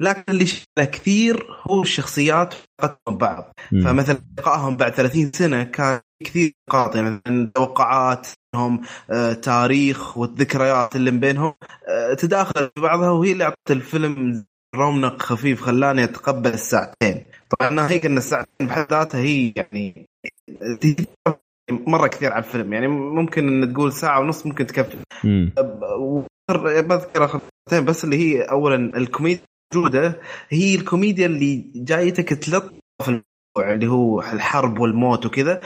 [0.00, 3.52] لكن اللي شغله كثير هو الشخصيات علاقتهم ببعض
[3.84, 7.20] فمثلا لقائهم بعد 30 سنة كان كثير نقاط يعني
[7.54, 11.54] توقعات هم آه تاريخ والذكريات اللي بينهم
[11.88, 14.44] آه تداخل في بعضها وهي اللي اعطت الفيلم
[14.76, 17.24] رونق خفيف خلاني أتقبل الساعتين.
[17.60, 20.06] طبعا هيك إن الساعتين بحد ذاتها هي يعني
[21.70, 24.96] مرة كثير على الفيلم يعني ممكن إن تقول ساعة ونص ممكن تكفي.
[26.50, 30.20] بذكر اخرتين بس اللي هي اولا الكوميديا موجودة.
[30.48, 32.72] هي الكوميديا اللي جايتك تلطف
[33.08, 35.60] الموضوع اللي هو الحرب والموت وكذا.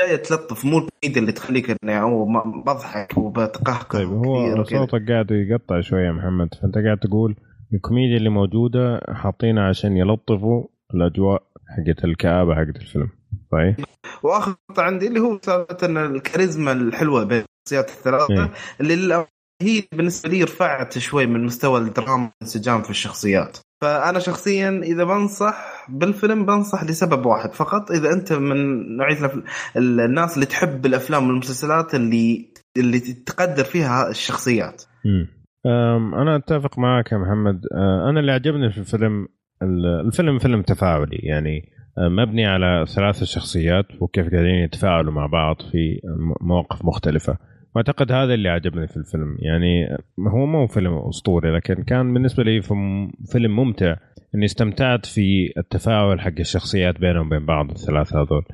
[0.00, 2.26] جاية تلطف مو الكوميديا اللي تخليك إنه
[2.66, 6.54] بضحك وبتقهقر طيب هو صوتك قاعد يقطع شوية محمد.
[6.62, 7.36] فانت قاعد تقول
[7.74, 10.64] الكوميديا اللي موجودة حاطينها عشان يلطفوا
[10.94, 13.10] الأجواء حقت الكآبة حقت الفيلم.
[13.52, 13.74] طيب
[14.22, 18.50] وآخر نقطة عندي اللي هو سالفة الكاريزما الحلوة بين الشخصيات الثلاثة إيه.
[18.80, 19.26] اللي
[19.62, 23.58] هي بالنسبة لي رفعت شوي من مستوى الدراما والانسجام في الشخصيات.
[23.82, 27.90] فأنا شخصيا إذا بنصح بالفيلم بنصح لسبب واحد فقط.
[27.90, 28.56] إذا أنت من
[28.96, 29.32] نوعية
[29.76, 34.82] الناس اللي تحب الأفلام والمسلسلات اللي اللي تقدر فيها الشخصيات.
[36.22, 37.60] أنا أتفق معك يا محمد.
[37.74, 39.28] أه، أنا اللي عجبني في الفيلم
[39.62, 41.16] ال- الفيلم فيلم تفاعلي.
[41.22, 46.00] يعني أه، مبني على ثلاث شخصيات وكيف قاعدين يتفاعلوا مع بعض في
[46.40, 47.38] مواقف مختلفة.
[47.76, 49.36] وأعتقد هذا اللي عجبني في الفيلم.
[49.38, 52.60] يعني هو مو فيلم أسطوري لكن كان بالنسبة لي
[53.32, 53.96] فيلم ممتع.
[54.34, 58.44] إني استمتعت في التفاعل حق الشخصيات بينهم وبين بعض الثلاثة هذول.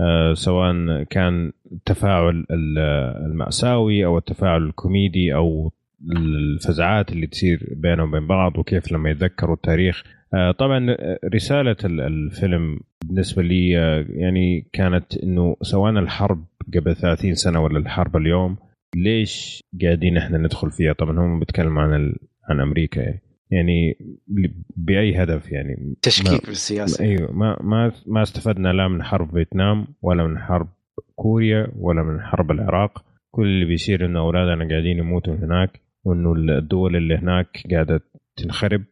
[0.00, 2.78] أه، سواء كان التفاعل ال-
[3.26, 5.72] المأساوي أو التفاعل الكوميدي أو
[6.16, 10.02] الفزعات اللي تصير بينهم وبين بعض وكيف لما يتذكروا التاريخ.
[10.34, 10.96] آه، طبعا
[11.34, 17.78] رسالة ال- الفيلم بالنسبة لي آه، يعني كانت إنه سواء الحرب قبل 30 سنة ولا
[17.78, 18.56] الحرب اليوم
[18.96, 22.16] ليش قاعدين إحنا ندخل فيها؟ طبعا هم بيتكلم عن ال...
[22.48, 23.22] عن أمريكا يعني.
[23.50, 23.96] يعني
[24.76, 27.04] بأي هدف يعني؟ تشكيك بالسياسة.
[27.04, 30.68] أيوه ما ما ما استفدنا لا من حرب فيتنام ولا من حرب
[31.16, 33.04] كوريا ولا من حرب العراق.
[33.30, 38.00] كل اللي بيصير إنه أولادنا قاعدين يموتوا هناك وإنه الدول اللي هناك قاعدة
[38.36, 38.84] تنخرب.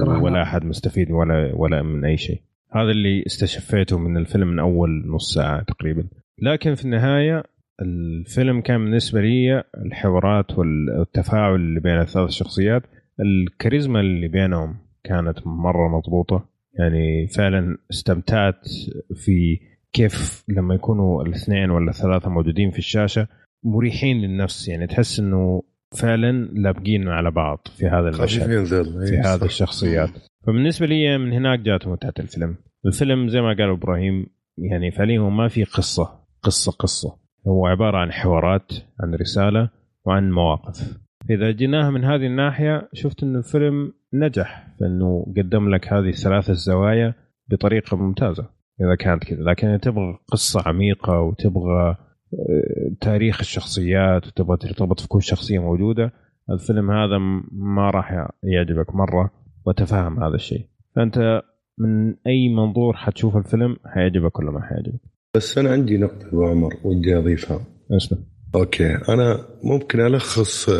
[0.00, 2.40] ولا أحد مستفيد ولا ولا من أي شيء.
[2.72, 6.04] هذا اللي استشفيته من الفيلم من أول نص ساعة تقريبا.
[6.42, 7.42] لكن في النهاية
[7.82, 12.82] الفيلم كان بالنسبة لي الحوارات والتفاعل اللي بين الثلاث شخصيات
[13.20, 16.48] الكاريزما اللي بينهم كانت مرة مضبوطة.
[16.78, 18.68] يعني فعلا استمتعت
[19.14, 19.58] في
[19.92, 23.28] كيف لما يكونوا الاثنين ولا الثلاثة موجودين في الشاشة
[23.64, 24.68] مريحين للنفس.
[24.68, 25.62] يعني تحس إنه
[25.96, 29.44] فعلا لابقين على بعض في هذا المشهد في إيه، هذه.
[29.44, 30.10] الشخصيات.
[30.46, 32.56] فبالنسبة لي من هناك جات متعة الفيلم.
[32.86, 34.26] الفيلم زي ما قال إبراهيم
[34.58, 36.25] يعني فعليا ما في قصة.
[36.46, 37.18] قصة قصة.
[37.48, 39.70] هو عبارة عن حوارات عن رسالة
[40.04, 40.98] وعن مواقف.
[41.30, 46.50] إذا جيناها من هذه الناحية شفت إنه الفيلم نجح في انه قدم لك هذه الثلاث
[46.50, 47.14] الزوايا
[47.48, 48.46] بطريقة ممتازة.
[48.80, 49.42] إذا كانت كذا.
[49.42, 51.96] لكن إذا تبغى قصة عميقة وتبغى
[52.34, 56.12] آه، تاريخ الشخصيات وتبغى ترتبط في كل شخصية موجودة
[56.50, 57.18] الفيلم هذا
[57.52, 59.30] ما راح يعجبك مرة
[59.66, 60.66] وتفهم هذا الشيء.
[60.96, 61.42] فأنت
[61.78, 66.74] من أي منظور حتشوف الفيلم حيعجبك ولا ما حيعجبك؟ بس أنا عندي نقطة أبو عمر
[66.84, 67.66] ودي أضيفها.
[67.90, 68.18] اسمع
[68.54, 68.86] أوكي.
[69.08, 70.70] أنا ممكن ألخص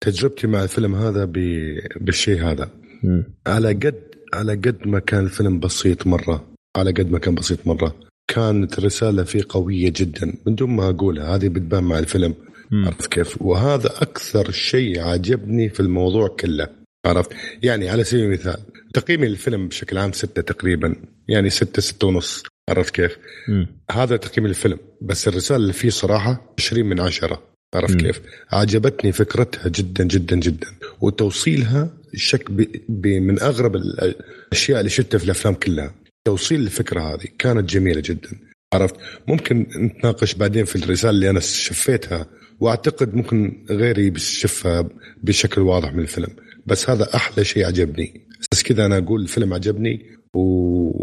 [0.00, 2.70] تجربتي مع الفيلم هذا ب- بالشيء هذا.
[3.04, 3.24] مم.
[3.46, 3.94] على قد
[4.34, 6.44] على قد ما كان الفيلم بسيط مرة
[6.76, 7.94] على قد ما كان بسيط مرة
[8.28, 11.34] كانت الرساله فيه قوية جدا من دون ما أقولها.
[11.36, 12.34] هذه بتبان مع الفيلم.
[12.72, 16.68] عرفت كيف؟ وهذا أكثر شيء عجبني في الموضوع كله.
[17.06, 17.30] عرفت؟
[17.62, 18.56] يعني على سبيل المثال
[18.98, 20.94] تقييمي للفيلم بشكل عام ستة تقريبا
[21.28, 23.16] يعني ستة ستة ونص عرفت كيف؟
[23.48, 23.66] مم.
[23.90, 27.42] هذا تقييم الفيلم بس الرسالة اللي فيه صراحة 20 من عشرة
[27.74, 27.96] عرفت.
[27.96, 28.20] كيف؟
[28.52, 30.66] عجبتني فكرتها جدا جدا جدا
[31.00, 32.66] وتوصيلها شك ب...
[32.88, 33.06] ب...
[33.06, 34.14] من أغرب ال-
[34.50, 35.94] الأشياء اللي شفتها في الأفلام كلها.
[36.26, 38.30] توصيل الفكرة هذه كانت جميلة جدا
[38.74, 38.94] عرفت؟
[39.28, 42.26] ممكن نتناقش بعدين في الرسالة اللي أنا شفيتها
[42.60, 44.88] وأعتقد ممكن غيري بيشوفها
[45.22, 46.28] بشكل واضح من الفيلم
[46.66, 48.25] بس هذا أحلى شيء عجبني.
[48.52, 50.40] بس كذا أنا أقول الفيلم عجبني و...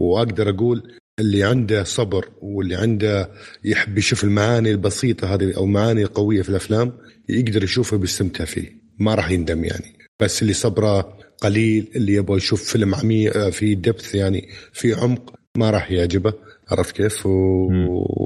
[0.05, 3.29] وأقدر أقول اللي عنده صبر واللي عنده
[3.63, 6.93] يحب يشوف المعاني البسيطة هذه أو معاني قوية في الأفلام
[7.29, 8.83] يقدر يشوفها بيستمتع فيه.
[8.99, 9.97] ما راح يندم يعني.
[10.19, 15.69] بس اللي صبره قليل اللي يبغى يشوف فيلم عميق في depth يعني في عمق ما
[15.69, 16.33] راح يعجبه.
[16.71, 17.67] عرفت كيف؟ و...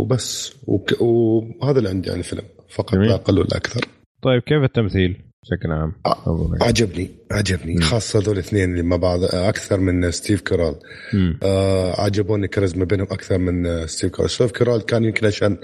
[0.01, 0.53] وبس.
[0.67, 1.01] وك...
[1.01, 2.43] وهذا اللي عندي عن الفيلم.
[2.69, 3.07] فقط جميل.
[3.07, 3.85] لا أقل ولا أكثر.
[4.21, 6.63] طيب كيف التمثيل؟ بشكل عام؟ حاجة.
[6.63, 7.81] عجبني عجبني مم.
[7.81, 10.75] خاصة هذول الاثنين اللي مع بعض آه، أكثر من ستيف كارال
[11.13, 11.39] مم.
[11.43, 15.57] آه عجبوني كاريزما بينهم أكثر من آه، ستيف كارال ستيف كارال كان يمكن عشان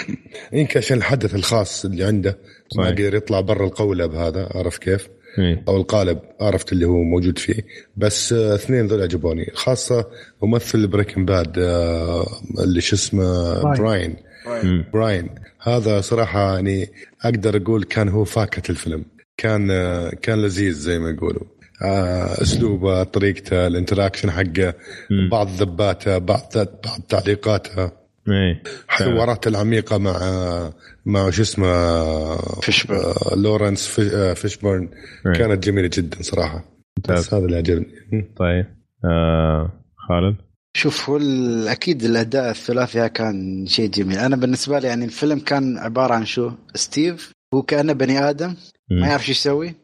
[0.52, 2.38] يمكن عشان الحدث الخاص اللي عنده
[2.76, 2.94] ما صحيح.
[2.94, 5.64] قدر يطلع برا القالب هذا عرفت كيف إيه.
[5.68, 7.62] أو القالب عرفت اللي هو موجود فيه
[7.96, 10.06] بس آه، اثنين ذول عجبوني خاصة
[10.42, 12.26] ممثل Breaking Bad آه
[12.58, 13.76] اللي شو اسمه براين.
[13.76, 14.16] براين
[14.64, 14.84] مم.
[14.92, 15.30] براين
[15.62, 16.88] هذا صراحة يعني
[17.24, 19.04] أقدر أقول كان هو فاكهة الفيلم
[19.36, 21.42] كان آه، كان لذيذ زي ما يقولوا
[21.84, 24.74] آه، اسلوبه طريقته ال interaction حقه.
[25.30, 27.82] بعض ذباته بعض بعض تعليقاته
[28.28, 28.62] إيه.
[28.88, 30.18] حواراته العميقة مع
[31.06, 31.66] مع شو اسمه
[32.60, 32.98] فيشبورن.
[32.98, 34.88] آه، لورنس في- آه، فيشبورن
[35.26, 35.32] إيه.
[35.32, 36.64] كانت جميلة جدا صراحة
[36.98, 37.18] ممتاز.
[37.26, 37.86] بس هذا اللي عجبني
[38.36, 38.66] طيب
[39.04, 39.72] آه
[40.08, 40.36] خالد
[40.76, 41.16] شوف هو
[41.66, 46.50] أكيد الأداء الثلاثي كان شيء جميل أنا بالنسبة لي يعني الفيلم كان عبارة عن شو
[46.74, 48.56] ستيف هو كأنه بني آدم.
[48.90, 49.74] ما يعرف شو يسوي.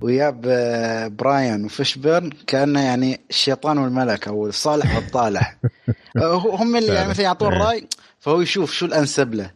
[0.00, 0.40] وياب
[1.16, 5.56] براين وفيشبرن كأنه يعني الشيطان والملك أو الصالح والطالح
[6.16, 7.62] آه، هم اللي يعني مثلا يعطون إيه.
[7.62, 7.88] رأي
[8.20, 9.50] فهو يشوف شو الأنسب له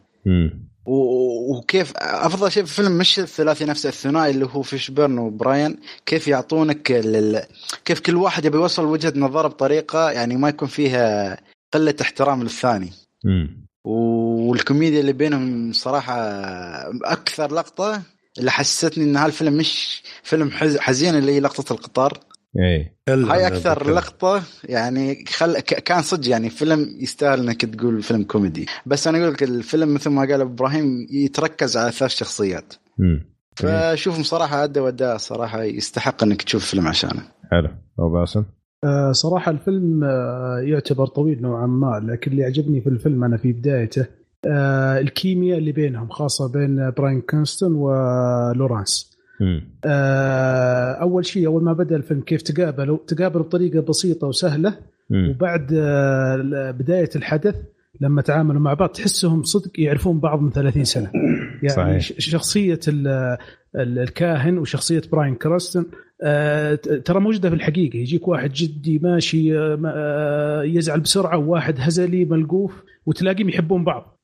[0.85, 6.91] وكيف أفضل شيء في الفيلم مش الثلاثي نفسه الثنائي اللي هو فيشبرن وبراين كيف يعطونك
[6.91, 7.41] لل...
[7.85, 11.37] كيف كل واحد يبي يوصل وجهة نظره بطريقة يعني ما يكون فيها
[11.73, 12.93] قلة احترام للثاني
[13.25, 13.66] مم.
[13.87, 16.15] والكوميديا اللي بينهم صراحة
[17.05, 18.01] أكثر لقطة
[18.39, 22.19] اللي حسستني إن هالفيلم مش فيلم حز- حزين اللي هي لقطة القطار.
[22.59, 22.95] إي.
[23.09, 23.93] هلا هاي أكثر أتذكر.
[23.93, 25.59] لقطة يعني خل...
[25.59, 28.65] ك- كان صدق يعني فيلم يستاهل إنك تقول فيلم كوميدي.
[28.85, 32.73] بس أنا أقول لك الفيلم مثل ما قال إبراهيم يتركز على ثلاث شخصيات.
[32.97, 33.33] مم.
[33.55, 37.21] فشوفهم صراحة أدى وداه صراحة يستحق إنك تشوف فيلم عشانه.
[37.51, 37.69] حلو.
[37.99, 38.43] أو باسم
[38.83, 43.51] آه، صراحة الفيلم آه، يعتبر طويل نوعا ما لكن اللي عجبني في الفيلم أنا في
[43.53, 44.05] بدايته
[44.47, 49.17] آه، الكيمياء اللي بينهم خاصة بين براين كرانستون ولورانس.
[49.85, 54.73] آه، أول شيء أول ما بدأ الفيلم كيف تقابلوا تقابلوا بطريقة بسيطة وسهلة
[55.09, 55.29] مم.
[55.29, 57.55] وبعد آه، بداية الحدث
[58.01, 61.11] لما تعاملوا مع بعض تحسهم صدق يعرفون بعض من 30 سنة
[61.63, 61.99] يعني صحيح.
[61.99, 63.37] ش- شخصية ال-
[63.75, 65.87] ال- الكاهن وشخصية براين كرانستون ت-
[67.05, 67.97] ترى موجودة في الحقيقة.
[67.97, 74.17] يجيك واحد جدي ماشي آه، آه، يزعل بسرعة وواحد هزلي ملقوف وتلاقيهم يحبون بعض.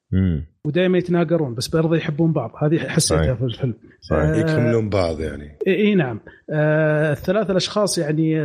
[0.66, 2.52] ودائما يتناقرون بس برضه يحبون بعض.
[2.58, 3.38] هذه حسيتها صحيح.
[3.38, 3.74] في الفيلم.
[4.02, 4.22] صحيح.
[4.22, 5.58] آه، يكملون بعض يعني.
[5.68, 6.20] اي نعم.
[6.50, 8.44] آه الثلاث الأشخاص يعني آه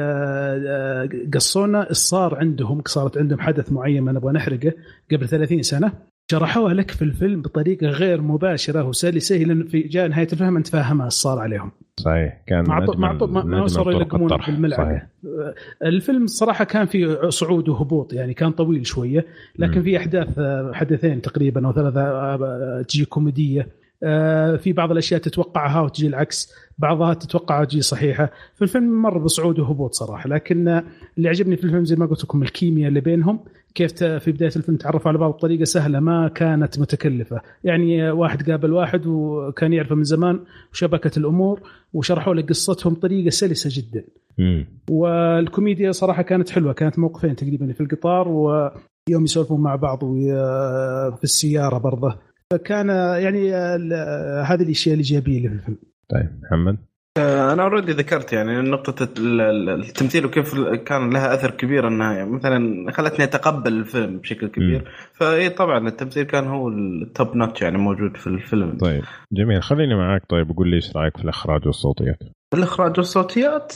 [0.67, 1.93] آه قصونا.
[1.93, 4.73] صار عندهم صارت عندهم حدث معين ما نبغى نحرقه
[5.13, 5.93] قبل 30 سنة.
[6.33, 11.07] شرحوها لك في الفيلم بطريقة غير مباشرة وسلسة لأن في جاء نهاية الفيلم أنت فاهمها
[11.07, 14.31] إيش صار عليهم صحيح كان عطوا- من ما وصلوا يلقمون.
[14.47, 15.03] بالملعقه
[15.85, 19.27] الفيلم صراحة كان في صعود وهبوط يعني كان طويل شوية
[19.59, 19.83] لكن مم.
[19.83, 20.29] في أحداث
[20.73, 23.69] حدثين تقريبا أو ثلاثة آه، تجي كوميدية
[24.03, 29.95] آه، في بعض الأشياء تتوقعها وتجي العكس بعضها تتوقعها وتجي صحيحة فالفيلم مر بصعود وهبوط
[29.95, 30.83] صراحة لكن
[31.19, 33.41] اللي عجبني في الفيلم زي ما قلت لكم الكيمياء اللي بينهم
[33.79, 37.41] كيف في بداية الفيلم تعرفوا على بعض بطريقه سهلة ما كانت متكلفة.
[37.65, 40.41] يعني واحد قابل واحد وكان يعرفه من زمان
[40.73, 41.61] وشبكة الأمور
[41.93, 44.05] وشرحوا له قصتهم بطريقة سلسة جدا.
[44.39, 44.67] مم.
[44.91, 49.99] والكوميديا صراحة كانت حلوة كانت موقفين تقريبا في القطار ويوم يسولفون مع بعض
[51.17, 52.19] في السيارة برضه.
[52.53, 52.89] فكان
[53.23, 53.53] يعني
[54.43, 55.79] هذه الأشياء الإيجابية اللي في الفيلم.
[56.09, 56.79] طيب محمد؟
[57.17, 63.25] أنا already ذكرت يعني ال- التمثيل وكيف كان لها أثر كبير انها يعني مثلا خلتني
[63.25, 64.91] أتقبل الفيلم بشكل كبير.
[65.15, 68.79] فاي طبعا التمثيل كان هو ال top notch يعني موجود في الفيلم.
[68.81, 69.63] طيب جميل.
[69.63, 72.19] خليني معاك طيب وقول لي إيش رأيك في الإخراج والصوتيات؟
[72.55, 73.73] الإخراج والصوتيات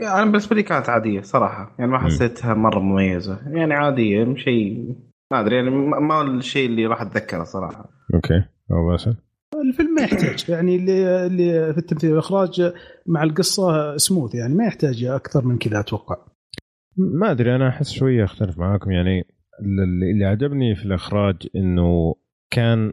[0.00, 1.74] أنا بالنسبة لي كانت عادية صراحة.
[1.78, 3.38] يعني ما حسيتها مرة مميزة.
[3.46, 4.94] يعني عادية شيء
[5.32, 7.90] ما أدري يعني ما ما هو الشيء اللي راح أتذكره صراحة.
[8.14, 8.42] okay.
[8.72, 9.16] أو باسل؟
[9.68, 10.44] الفيلم ما يحتاج.
[10.48, 12.72] يعني اللي اللي في التمثيل والاخراج
[13.06, 16.16] مع القصة سموث يعني ما يحتاج أكثر من كذا أتوقع.
[16.96, 18.90] ما أدري أنا أحس شوية أختلف معاكم.
[18.90, 19.24] يعني
[20.12, 22.14] اللي عجبني في الإخراج إنه
[22.50, 22.92] كان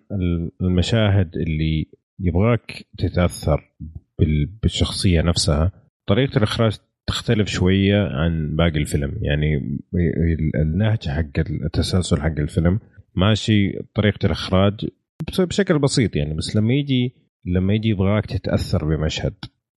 [0.62, 1.86] المشاهد اللي
[2.20, 3.62] يبغاك تتأثر
[4.20, 5.72] بال- بالشخصية نفسها.
[6.08, 6.78] طريقة الإخراج
[7.08, 9.14] تختلف شوية عن باقي الفيلم.
[9.22, 9.56] يعني
[9.96, 12.80] ال- النهج حق التسلسل حق الفيلم
[13.16, 14.74] ماشي طريقة الإخراج
[15.40, 19.34] بشكل بسيط يعني بس لما يجي لما يجي يبغاك تتأثر بمشهد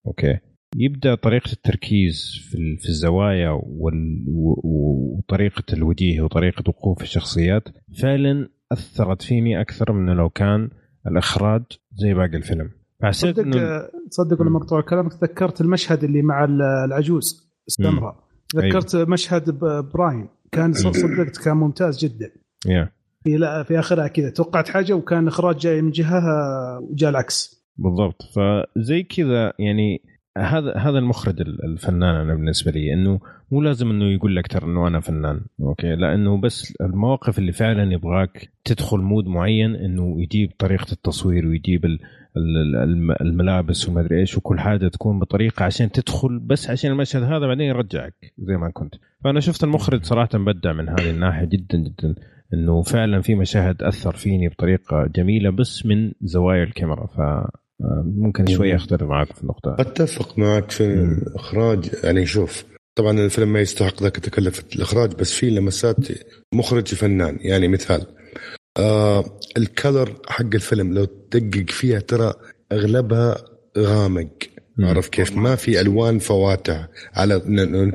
[0.07, 0.37] أوكي؟
[0.75, 4.25] يبدأ طريقة التركيز في ال- في الزوايا وال-
[4.63, 7.63] وطريقة الوجيه وطريقة وقوف الشخصيات
[8.01, 10.69] فعلا أثرت فيني أكثر من لو كان
[11.07, 11.61] الإخراج
[11.93, 12.69] زي باقي الفيلم.
[13.01, 18.15] فحسيت تصدق إنه تصدق لما مقطوع كلامك تذكرت المشهد اللي مع ال- العجوز استمر
[18.49, 20.27] تذكرت مشهد ب- براين.
[20.51, 22.31] كان صدقت كان ممتاز جدا.
[22.67, 22.91] يا
[23.23, 24.29] في لا في آخرها كذا.
[24.29, 26.21] توقعت حاجة وكان إخراج جاي من جهة
[26.79, 27.63] وجاء العكس.
[27.77, 28.21] بالضبط.
[28.35, 30.01] فزي كذا يعني
[30.37, 33.19] هذا هذا المخرج ال- الفنان أنا بالنسبة لي إنه
[33.51, 37.93] مو لازم إنه يقول لك ترى إنه أنا فنان okay؟ لأنه بس المواقف اللي فعلا
[37.93, 41.99] يبغاك تدخل mood معين إنه يجيب طريقة التصوير ويجيب ال-
[42.37, 47.23] ال- الم- الملابس وما أدري إيش وكل حاجة تكون بطريقة عشان تدخل بس عشان المشهد
[47.23, 48.95] هذا بعدين يرجعك زي ما كنت.
[49.23, 52.15] فأنا شفت المخرج صراحة بدع من هذه الناحية جدا جدا.
[52.53, 57.07] إنه فعلا في مشاهد أثر فيني بطريقة جميلة بس من زوايا الكاميرا.
[57.07, 59.75] ف آه، ممكن شوية أختلف معك في النقطة.
[59.79, 61.89] أتفق معك في الإخراج.
[62.03, 65.95] يعني شوف طبعا الفيلم ما يستحق ذاك تكلفة الإخراج بس في لمسات
[66.53, 67.37] مخرج فنان.
[67.41, 68.05] يعني مثال
[68.77, 69.25] آه
[69.57, 72.33] الكلر حق الفيلم لو تدقق فيها ترى
[72.71, 73.37] أغلبها
[73.77, 74.29] غامق.
[74.77, 74.85] مم.
[74.85, 76.87] عرف كيف؟ ما في ألوان فواتح.
[77.13, 77.39] على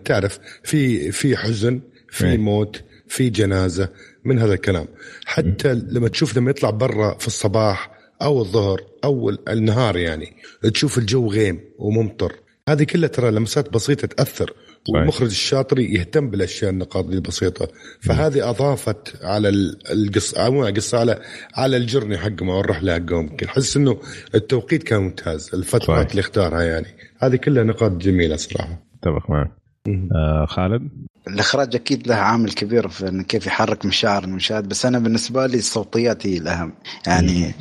[0.05, 2.37] تعرف في في حزن في.
[2.37, 3.89] موت في جنازة
[4.25, 4.87] من هذا الكلام.
[5.25, 7.91] حتى لما تشوف لما يطلع برا في الصباح
[8.23, 10.37] أو الظهر أو النهار يعني
[10.75, 12.33] تشوف الجو غيم وممطر.
[12.69, 14.53] هذه كلها ترى لمسات بسيطة تأثر
[14.89, 17.69] والمخرج الشاطر يهتم بالأشياء النقاط البسيطه
[18.01, 19.49] فهذه أضافت على
[19.93, 21.23] القصة مو القصة على
[21.55, 23.27] على الجرني حقهم أو الرحلة حقهم.
[23.27, 24.01] يمكن حس إنه
[24.35, 26.87] التوقيت كان ممتاز الفترات اللي اختارها يعني.
[27.19, 28.83] هذه كلها نقاط جميلة صراحة.
[28.95, 29.62] أتفق معك.
[29.89, 30.89] آه خالد؟
[31.29, 35.59] الإخراج أكيد له عامل كبير في انه كيف يحرك مشاعر المشاهد بس أنا بالنسبة لي
[35.59, 36.73] الصوتيات هي الأهم.
[37.07, 37.55] يعني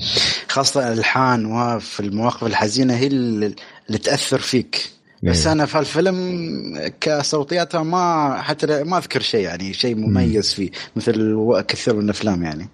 [0.50, 4.92] خاصة الألحان وفي المواقف الحزينة هي اللي تأثر فيك.
[5.24, 11.46] بس أنا في الفيلم كصوتياتها ما حتى ما أذكر شيء يعني شيء مميز فيه مثل
[11.68, 12.70] كثير من الأفلام يعني.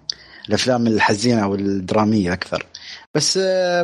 [0.48, 2.66] الأفلام الحزينة والدرامية أكثر.
[3.14, 3.36] بس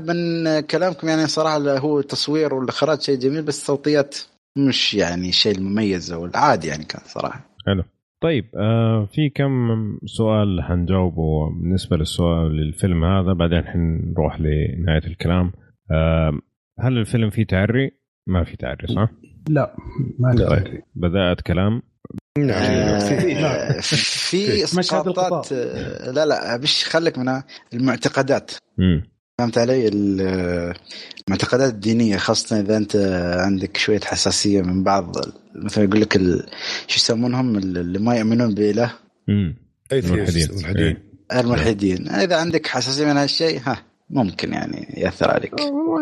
[0.02, 4.16] من كلامكم يعني صراحة هو التصوير والإخراج شيء جميل بس الصوتيات
[4.58, 7.56] مش يعني الشيء المميز أو العادي يعني كان صراحة.
[7.66, 7.84] حلو.
[8.22, 9.68] طيب آه في كم
[10.06, 15.52] سؤال حنجاوبه بالنسبة للسؤال للفيلم هذا بعدين حنروح لنهاية الكلام.
[15.90, 16.32] آه
[16.80, 17.90] هل الفيلم فيه تعري؟
[18.26, 19.08] ما في تعري صح؟
[19.48, 19.76] لا
[20.18, 21.82] ما في طيب بدأت كلام.
[22.38, 26.26] نعم آه في اسقاطات لا.
[26.26, 27.42] لا مش خليك من
[27.74, 28.50] المعتقدات.
[29.38, 29.88] فهمت علي؟
[31.28, 32.96] المعتقدات الدينية خاصة إذا أنت
[33.40, 35.16] عندك شوية حساسية من بعض
[35.54, 36.18] مثلا يقول لك
[36.86, 38.92] شو يسمونهم؟ اللي ما يؤمنون بإله.
[39.28, 39.56] امم
[39.92, 40.96] الملحدين.
[41.32, 42.08] الملحدين.
[42.08, 45.54] إذا عندك حساسية من هالشيء ها ممكن يعني يأثر عليك.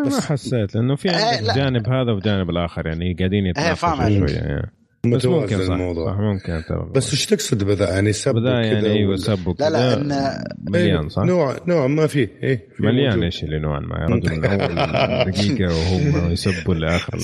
[0.05, 4.71] ما حسيت لأنه في عندك جانب هذا وجانب الآخر يعني قاعدين يتناقشوا شوية يعني.
[5.05, 6.13] بس ممكن صح الموضوع.
[6.13, 9.93] صح ممكن ترى بس إيش تقصد بدا يعني سب بدا يعني أيوه سب لا لا
[9.93, 14.05] إن مليان صح؟ نوع نوع ما فيه إيه في مليان إيش اللي نوعا ما يا
[14.05, 17.17] رجل من اول دقيقة وهو يسبوا لاخر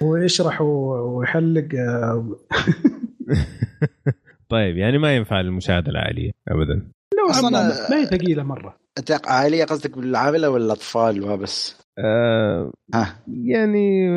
[0.06, 1.68] ويشرح ويحلق
[4.48, 6.88] طيب يعني ما ينفع للمشاهده العائليه ابدا.
[7.18, 7.50] نوعا ما
[7.90, 8.78] ما هي ثقيلة مرة.
[9.24, 12.72] عائلية قصدك بالعائلة ولا الاطفال وبس؟ آه
[13.44, 14.08] يعني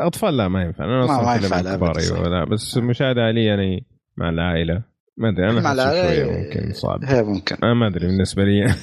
[0.00, 0.84] أطفال لا ما ينفع.
[0.84, 3.86] أنا أصلا ما ينفع كبار أيوه لا بس مشاهدة عائليه يعني
[4.16, 4.82] مع العائلة.
[5.16, 7.04] ما أدري أنا مع العائلة ممكن صعب.
[7.04, 7.56] هي ممكن.
[7.62, 8.74] أنا ما أدري بالنسبة لي.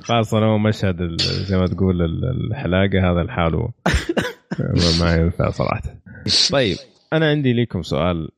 [0.00, 2.02] خاصه لو مشهد زي ما تقول
[2.50, 3.68] الحلاقة هذا لحاله
[5.00, 5.82] ما ينفع صراحة.
[6.52, 6.76] طيب
[7.12, 8.28] أنا عندي لكم سؤال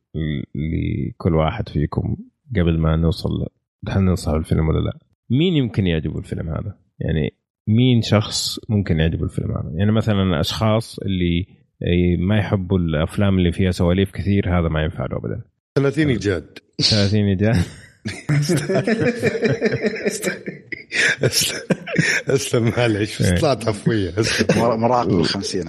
[0.54, 2.16] لكل واحد فيكم
[2.56, 3.46] قبل ما نوصل
[3.88, 4.98] هل ننصح الفيلم ولا لا؟
[5.30, 7.34] مين يمكن يعجبه الفيلم هذا؟ يعني
[7.76, 11.46] مين شخص ممكن يعجبه الفيلم هذا؟ يعني مثلا أشخاص اللي
[12.18, 15.42] ما يحبوا الأفلام اللي فيها سواليف كثير هذا ما ينفع له ابدا.
[15.74, 16.58] 30 إيجاد.
[16.80, 17.56] 30 إيجاد.
[21.22, 21.60] أسلم
[22.28, 23.40] أسلم معلش إيه.
[23.40, 24.14] طلعت عفوية
[24.58, 25.62] مراقب ال 50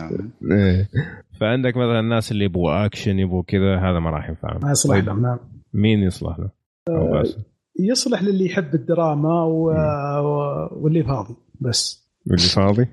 [0.52, 0.90] إيه.
[1.40, 4.58] فعندك مثلا الناس اللي يبغوا أكشن يبغوا كذا هذا ما راح ينفع.
[4.64, 5.40] ما يصلح لهم نعم
[5.74, 6.50] مين يصلح له؟
[6.90, 7.24] أه
[7.80, 9.44] يصلح للي يحب الدراما.
[10.74, 11.36] واللي فاضي.
[11.62, 12.02] بس.
[12.26, 12.88] واللي فاضي؟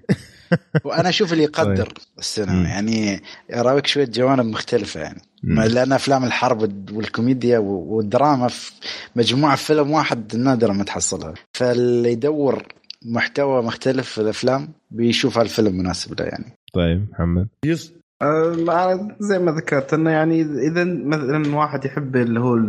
[0.85, 1.97] وأنا أشوف اللي يقدر طيب.
[2.19, 5.23] السينما يعني يراويك شوية جوانب مختلفة يعني.
[5.43, 5.61] مم.
[5.61, 8.73] لأن أفلام الحرب والكوميديا والدراما في
[9.17, 11.35] مجموعة في فيلم واحد نادرا ما تحصلها.
[11.53, 12.63] فاللي يدور
[13.05, 16.53] محتوى مختلف في الأفلام بيشوف هالفيلم مناسب له يعني.
[16.75, 17.49] طيب محمد.
[17.65, 17.93] يس.
[18.23, 22.67] أه زي ما ذكرت إنه يعني إذا مثلا واحد يحب اللي هو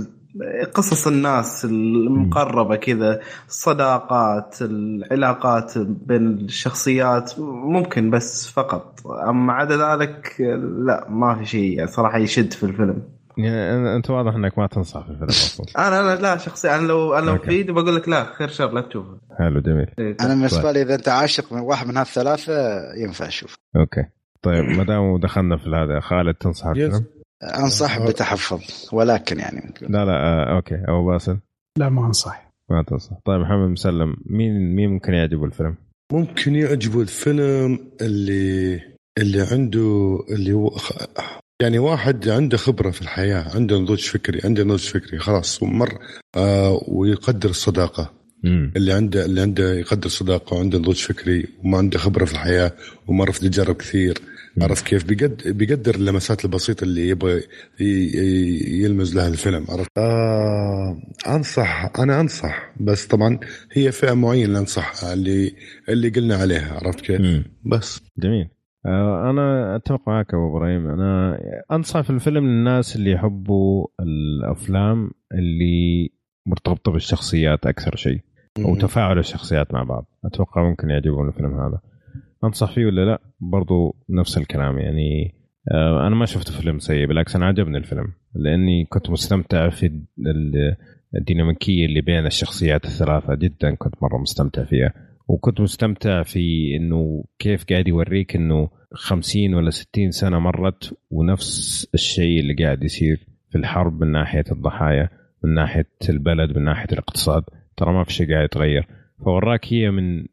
[0.73, 8.99] قصص الناس المقربة كذا الصداقات العلاقات بين الشخصيات ممكن بس فقط.
[9.29, 10.35] أما عدا ذلك
[10.85, 13.01] لا ما في شيء يعني صراحة يشد في الفيلم.
[13.37, 15.65] يعني أنت واضح إنك ما تنصح في الفيلم أصلا.
[15.87, 18.71] أنا أنا لا شخصيا أنا لو أنا لو في ايدي بقول لك لا خير شر
[18.71, 19.17] لا تشوفه.
[19.39, 19.87] حلو جميل.
[19.99, 22.53] إيه، أنا بالنسبة لي إذا أنت عاشق من واحد من هالثلاثه
[22.93, 24.05] ينفع أشوف okay.
[24.41, 27.05] طيب ما دام دخلنا في هذا خالد تنصح الفيلم؟
[27.43, 28.61] أنصح بتحفظ
[28.93, 29.85] ولكن يعني ممكن.
[29.91, 30.75] لا لا آه okay.
[30.75, 31.37] أبو باسل؟
[31.77, 32.51] لا ما أنصح.
[32.69, 33.13] ما تنصح.
[33.25, 35.75] طيب محمد مسلم مين مين ممكن يعجبه الفيلم؟
[36.13, 38.81] ممكن يعجبه الفيلم اللي
[39.17, 40.71] اللي عنده اللي هو
[41.61, 45.99] يعني واحد عنده خبرة في الحياة عنده نضوج فكري عنده نضوج فكري خلاص مر
[46.35, 48.11] آه ويقدر الصداقة.
[48.43, 48.71] مم.
[48.75, 52.71] اللي عنده اللي عنده يقدر الصداقة وعنده نضوج فكري وما عنده خبرة في الحياة
[53.07, 54.17] ومر في تجارب كثير.
[54.61, 57.41] عرفت كيف؟ بيقدر بيقدر اللمسات البسيطة اللي يبغى
[58.81, 60.97] يلمز لها الفيلم عرفت؟ آه
[61.27, 63.39] أنصح أنا أنصح بس طبعا
[63.71, 65.51] هي فئة معينة اللي انصحها اللي
[65.89, 67.43] اللي قلنا عليها عرفت كيف؟ مم.
[67.65, 68.01] بس.
[68.17, 68.49] جميل.
[68.85, 70.87] آه، أنا أتفق معك أبو إبراهيم.
[70.87, 71.39] أنا
[71.71, 76.09] أنصح في الفيلم للناس اللي يحبوا الأفلام اللي
[76.45, 78.19] مرتبطة بالشخصيات أكثر شيء
[78.65, 80.05] أو تفاعل الشخصيات مع بعض.
[80.25, 81.79] أتوقع ممكن يعجبهم الفيلم هذا.
[82.43, 85.35] أنصح فيه ولا لا؟ برضو نفس الكلام يعني
[85.71, 90.01] آه، أنا ما شفت فيلم سيء بالعكس أنا عجبني الفيلم لأني كنت مستمتع في
[91.15, 94.93] الديناميكية اللي بين الشخصيات الثلاثة جدا كنت مرة مستمتع فيها
[95.27, 102.39] وكنت مستمتع في إنه كيف قاعد يوريك إنه 50 ولا 60 سنة مرت ونفس الشيء
[102.39, 105.09] اللي قاعد يصير في الحرب من ناحية الضحايا
[105.43, 107.43] من ناحية البلد من ناحية الاقتصاد
[107.77, 108.87] ترى ما في شيء قاعد يتغير.
[109.25, 110.25] فوراك هي من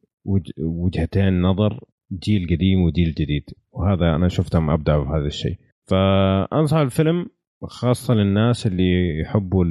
[0.59, 5.57] وجهتين نظر جيل قديم وجيل جديد وهذا أنا شفتهم ابدعوا في هذا الشيء.
[5.86, 7.26] فأنصح الفيلم
[7.62, 9.65] خاصة للناس اللي يحبوا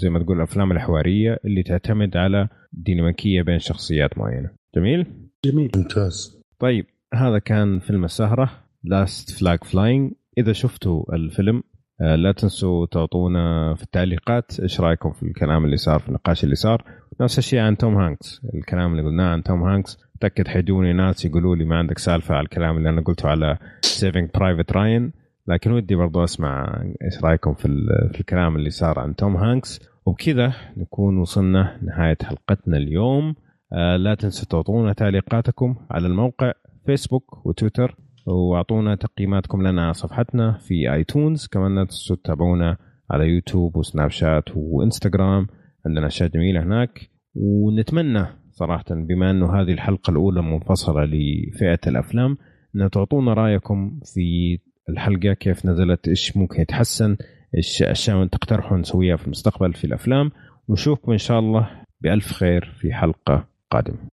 [0.00, 4.50] زي ما تقول الأفلام الحوارية اللي تعتمد على ديناميكية بين شخصيات معينة.
[4.76, 5.06] جميل؟
[5.44, 5.70] جميل.
[5.76, 6.42] ممتاز.
[6.58, 8.50] طيب هذا كان فيلم السهرة
[8.84, 11.62] Last Flag Flying إذا شفتوا الفيلم
[12.00, 16.54] آه، لا تنسوا تعطونا في التعليقات إيش رأيكم في الكلام اللي صار في النقاش اللي
[16.54, 16.84] صار.
[17.20, 19.98] نفس الشيء عن توم هانكس الكلام اللي قلناه عن توم هانكس.
[20.22, 24.30] متاكد حيجوني ناس يقولوا لي ما عندك سالفة على الكلام اللي أنا قلته على Saving
[24.34, 25.12] Private Ryan
[25.48, 27.68] لكن ودي برضو أسمع إيش رأيكم في,
[28.12, 29.80] في الكلام اللي صار عن توم هانكس.
[30.06, 33.34] وبكذا نكون وصلنا نهاية حلقتنا اليوم.
[33.72, 36.52] آه، لا تنسوا تعطونا تعليقاتكم على الموقع
[36.86, 41.46] فيسبوك وتويتر وأعطونا تقييماتكم لنا على صفحتنا في آيتونز.
[41.46, 42.76] كمان لا تنسوا تتابعونا
[43.10, 45.46] على يوتيوب وسناب شات وإنستغرام.
[45.86, 47.10] عندنا أشياء جميلة هناك.
[47.34, 52.36] ونتمنى صراحة بما أنه هذه الحلقة الأولى منفصلة لفئة الأفلام
[52.76, 54.58] إن تعطونا رأيكم في
[54.88, 57.16] الحلقة كيف نزلت إيش ممكن يتحسن
[57.56, 60.30] إيش أشياء تقترحوا نسويها في المستقبل في الأفلام.
[60.68, 64.12] ونشوفكم إن شاء الله بألف خير في حلقة قادمة.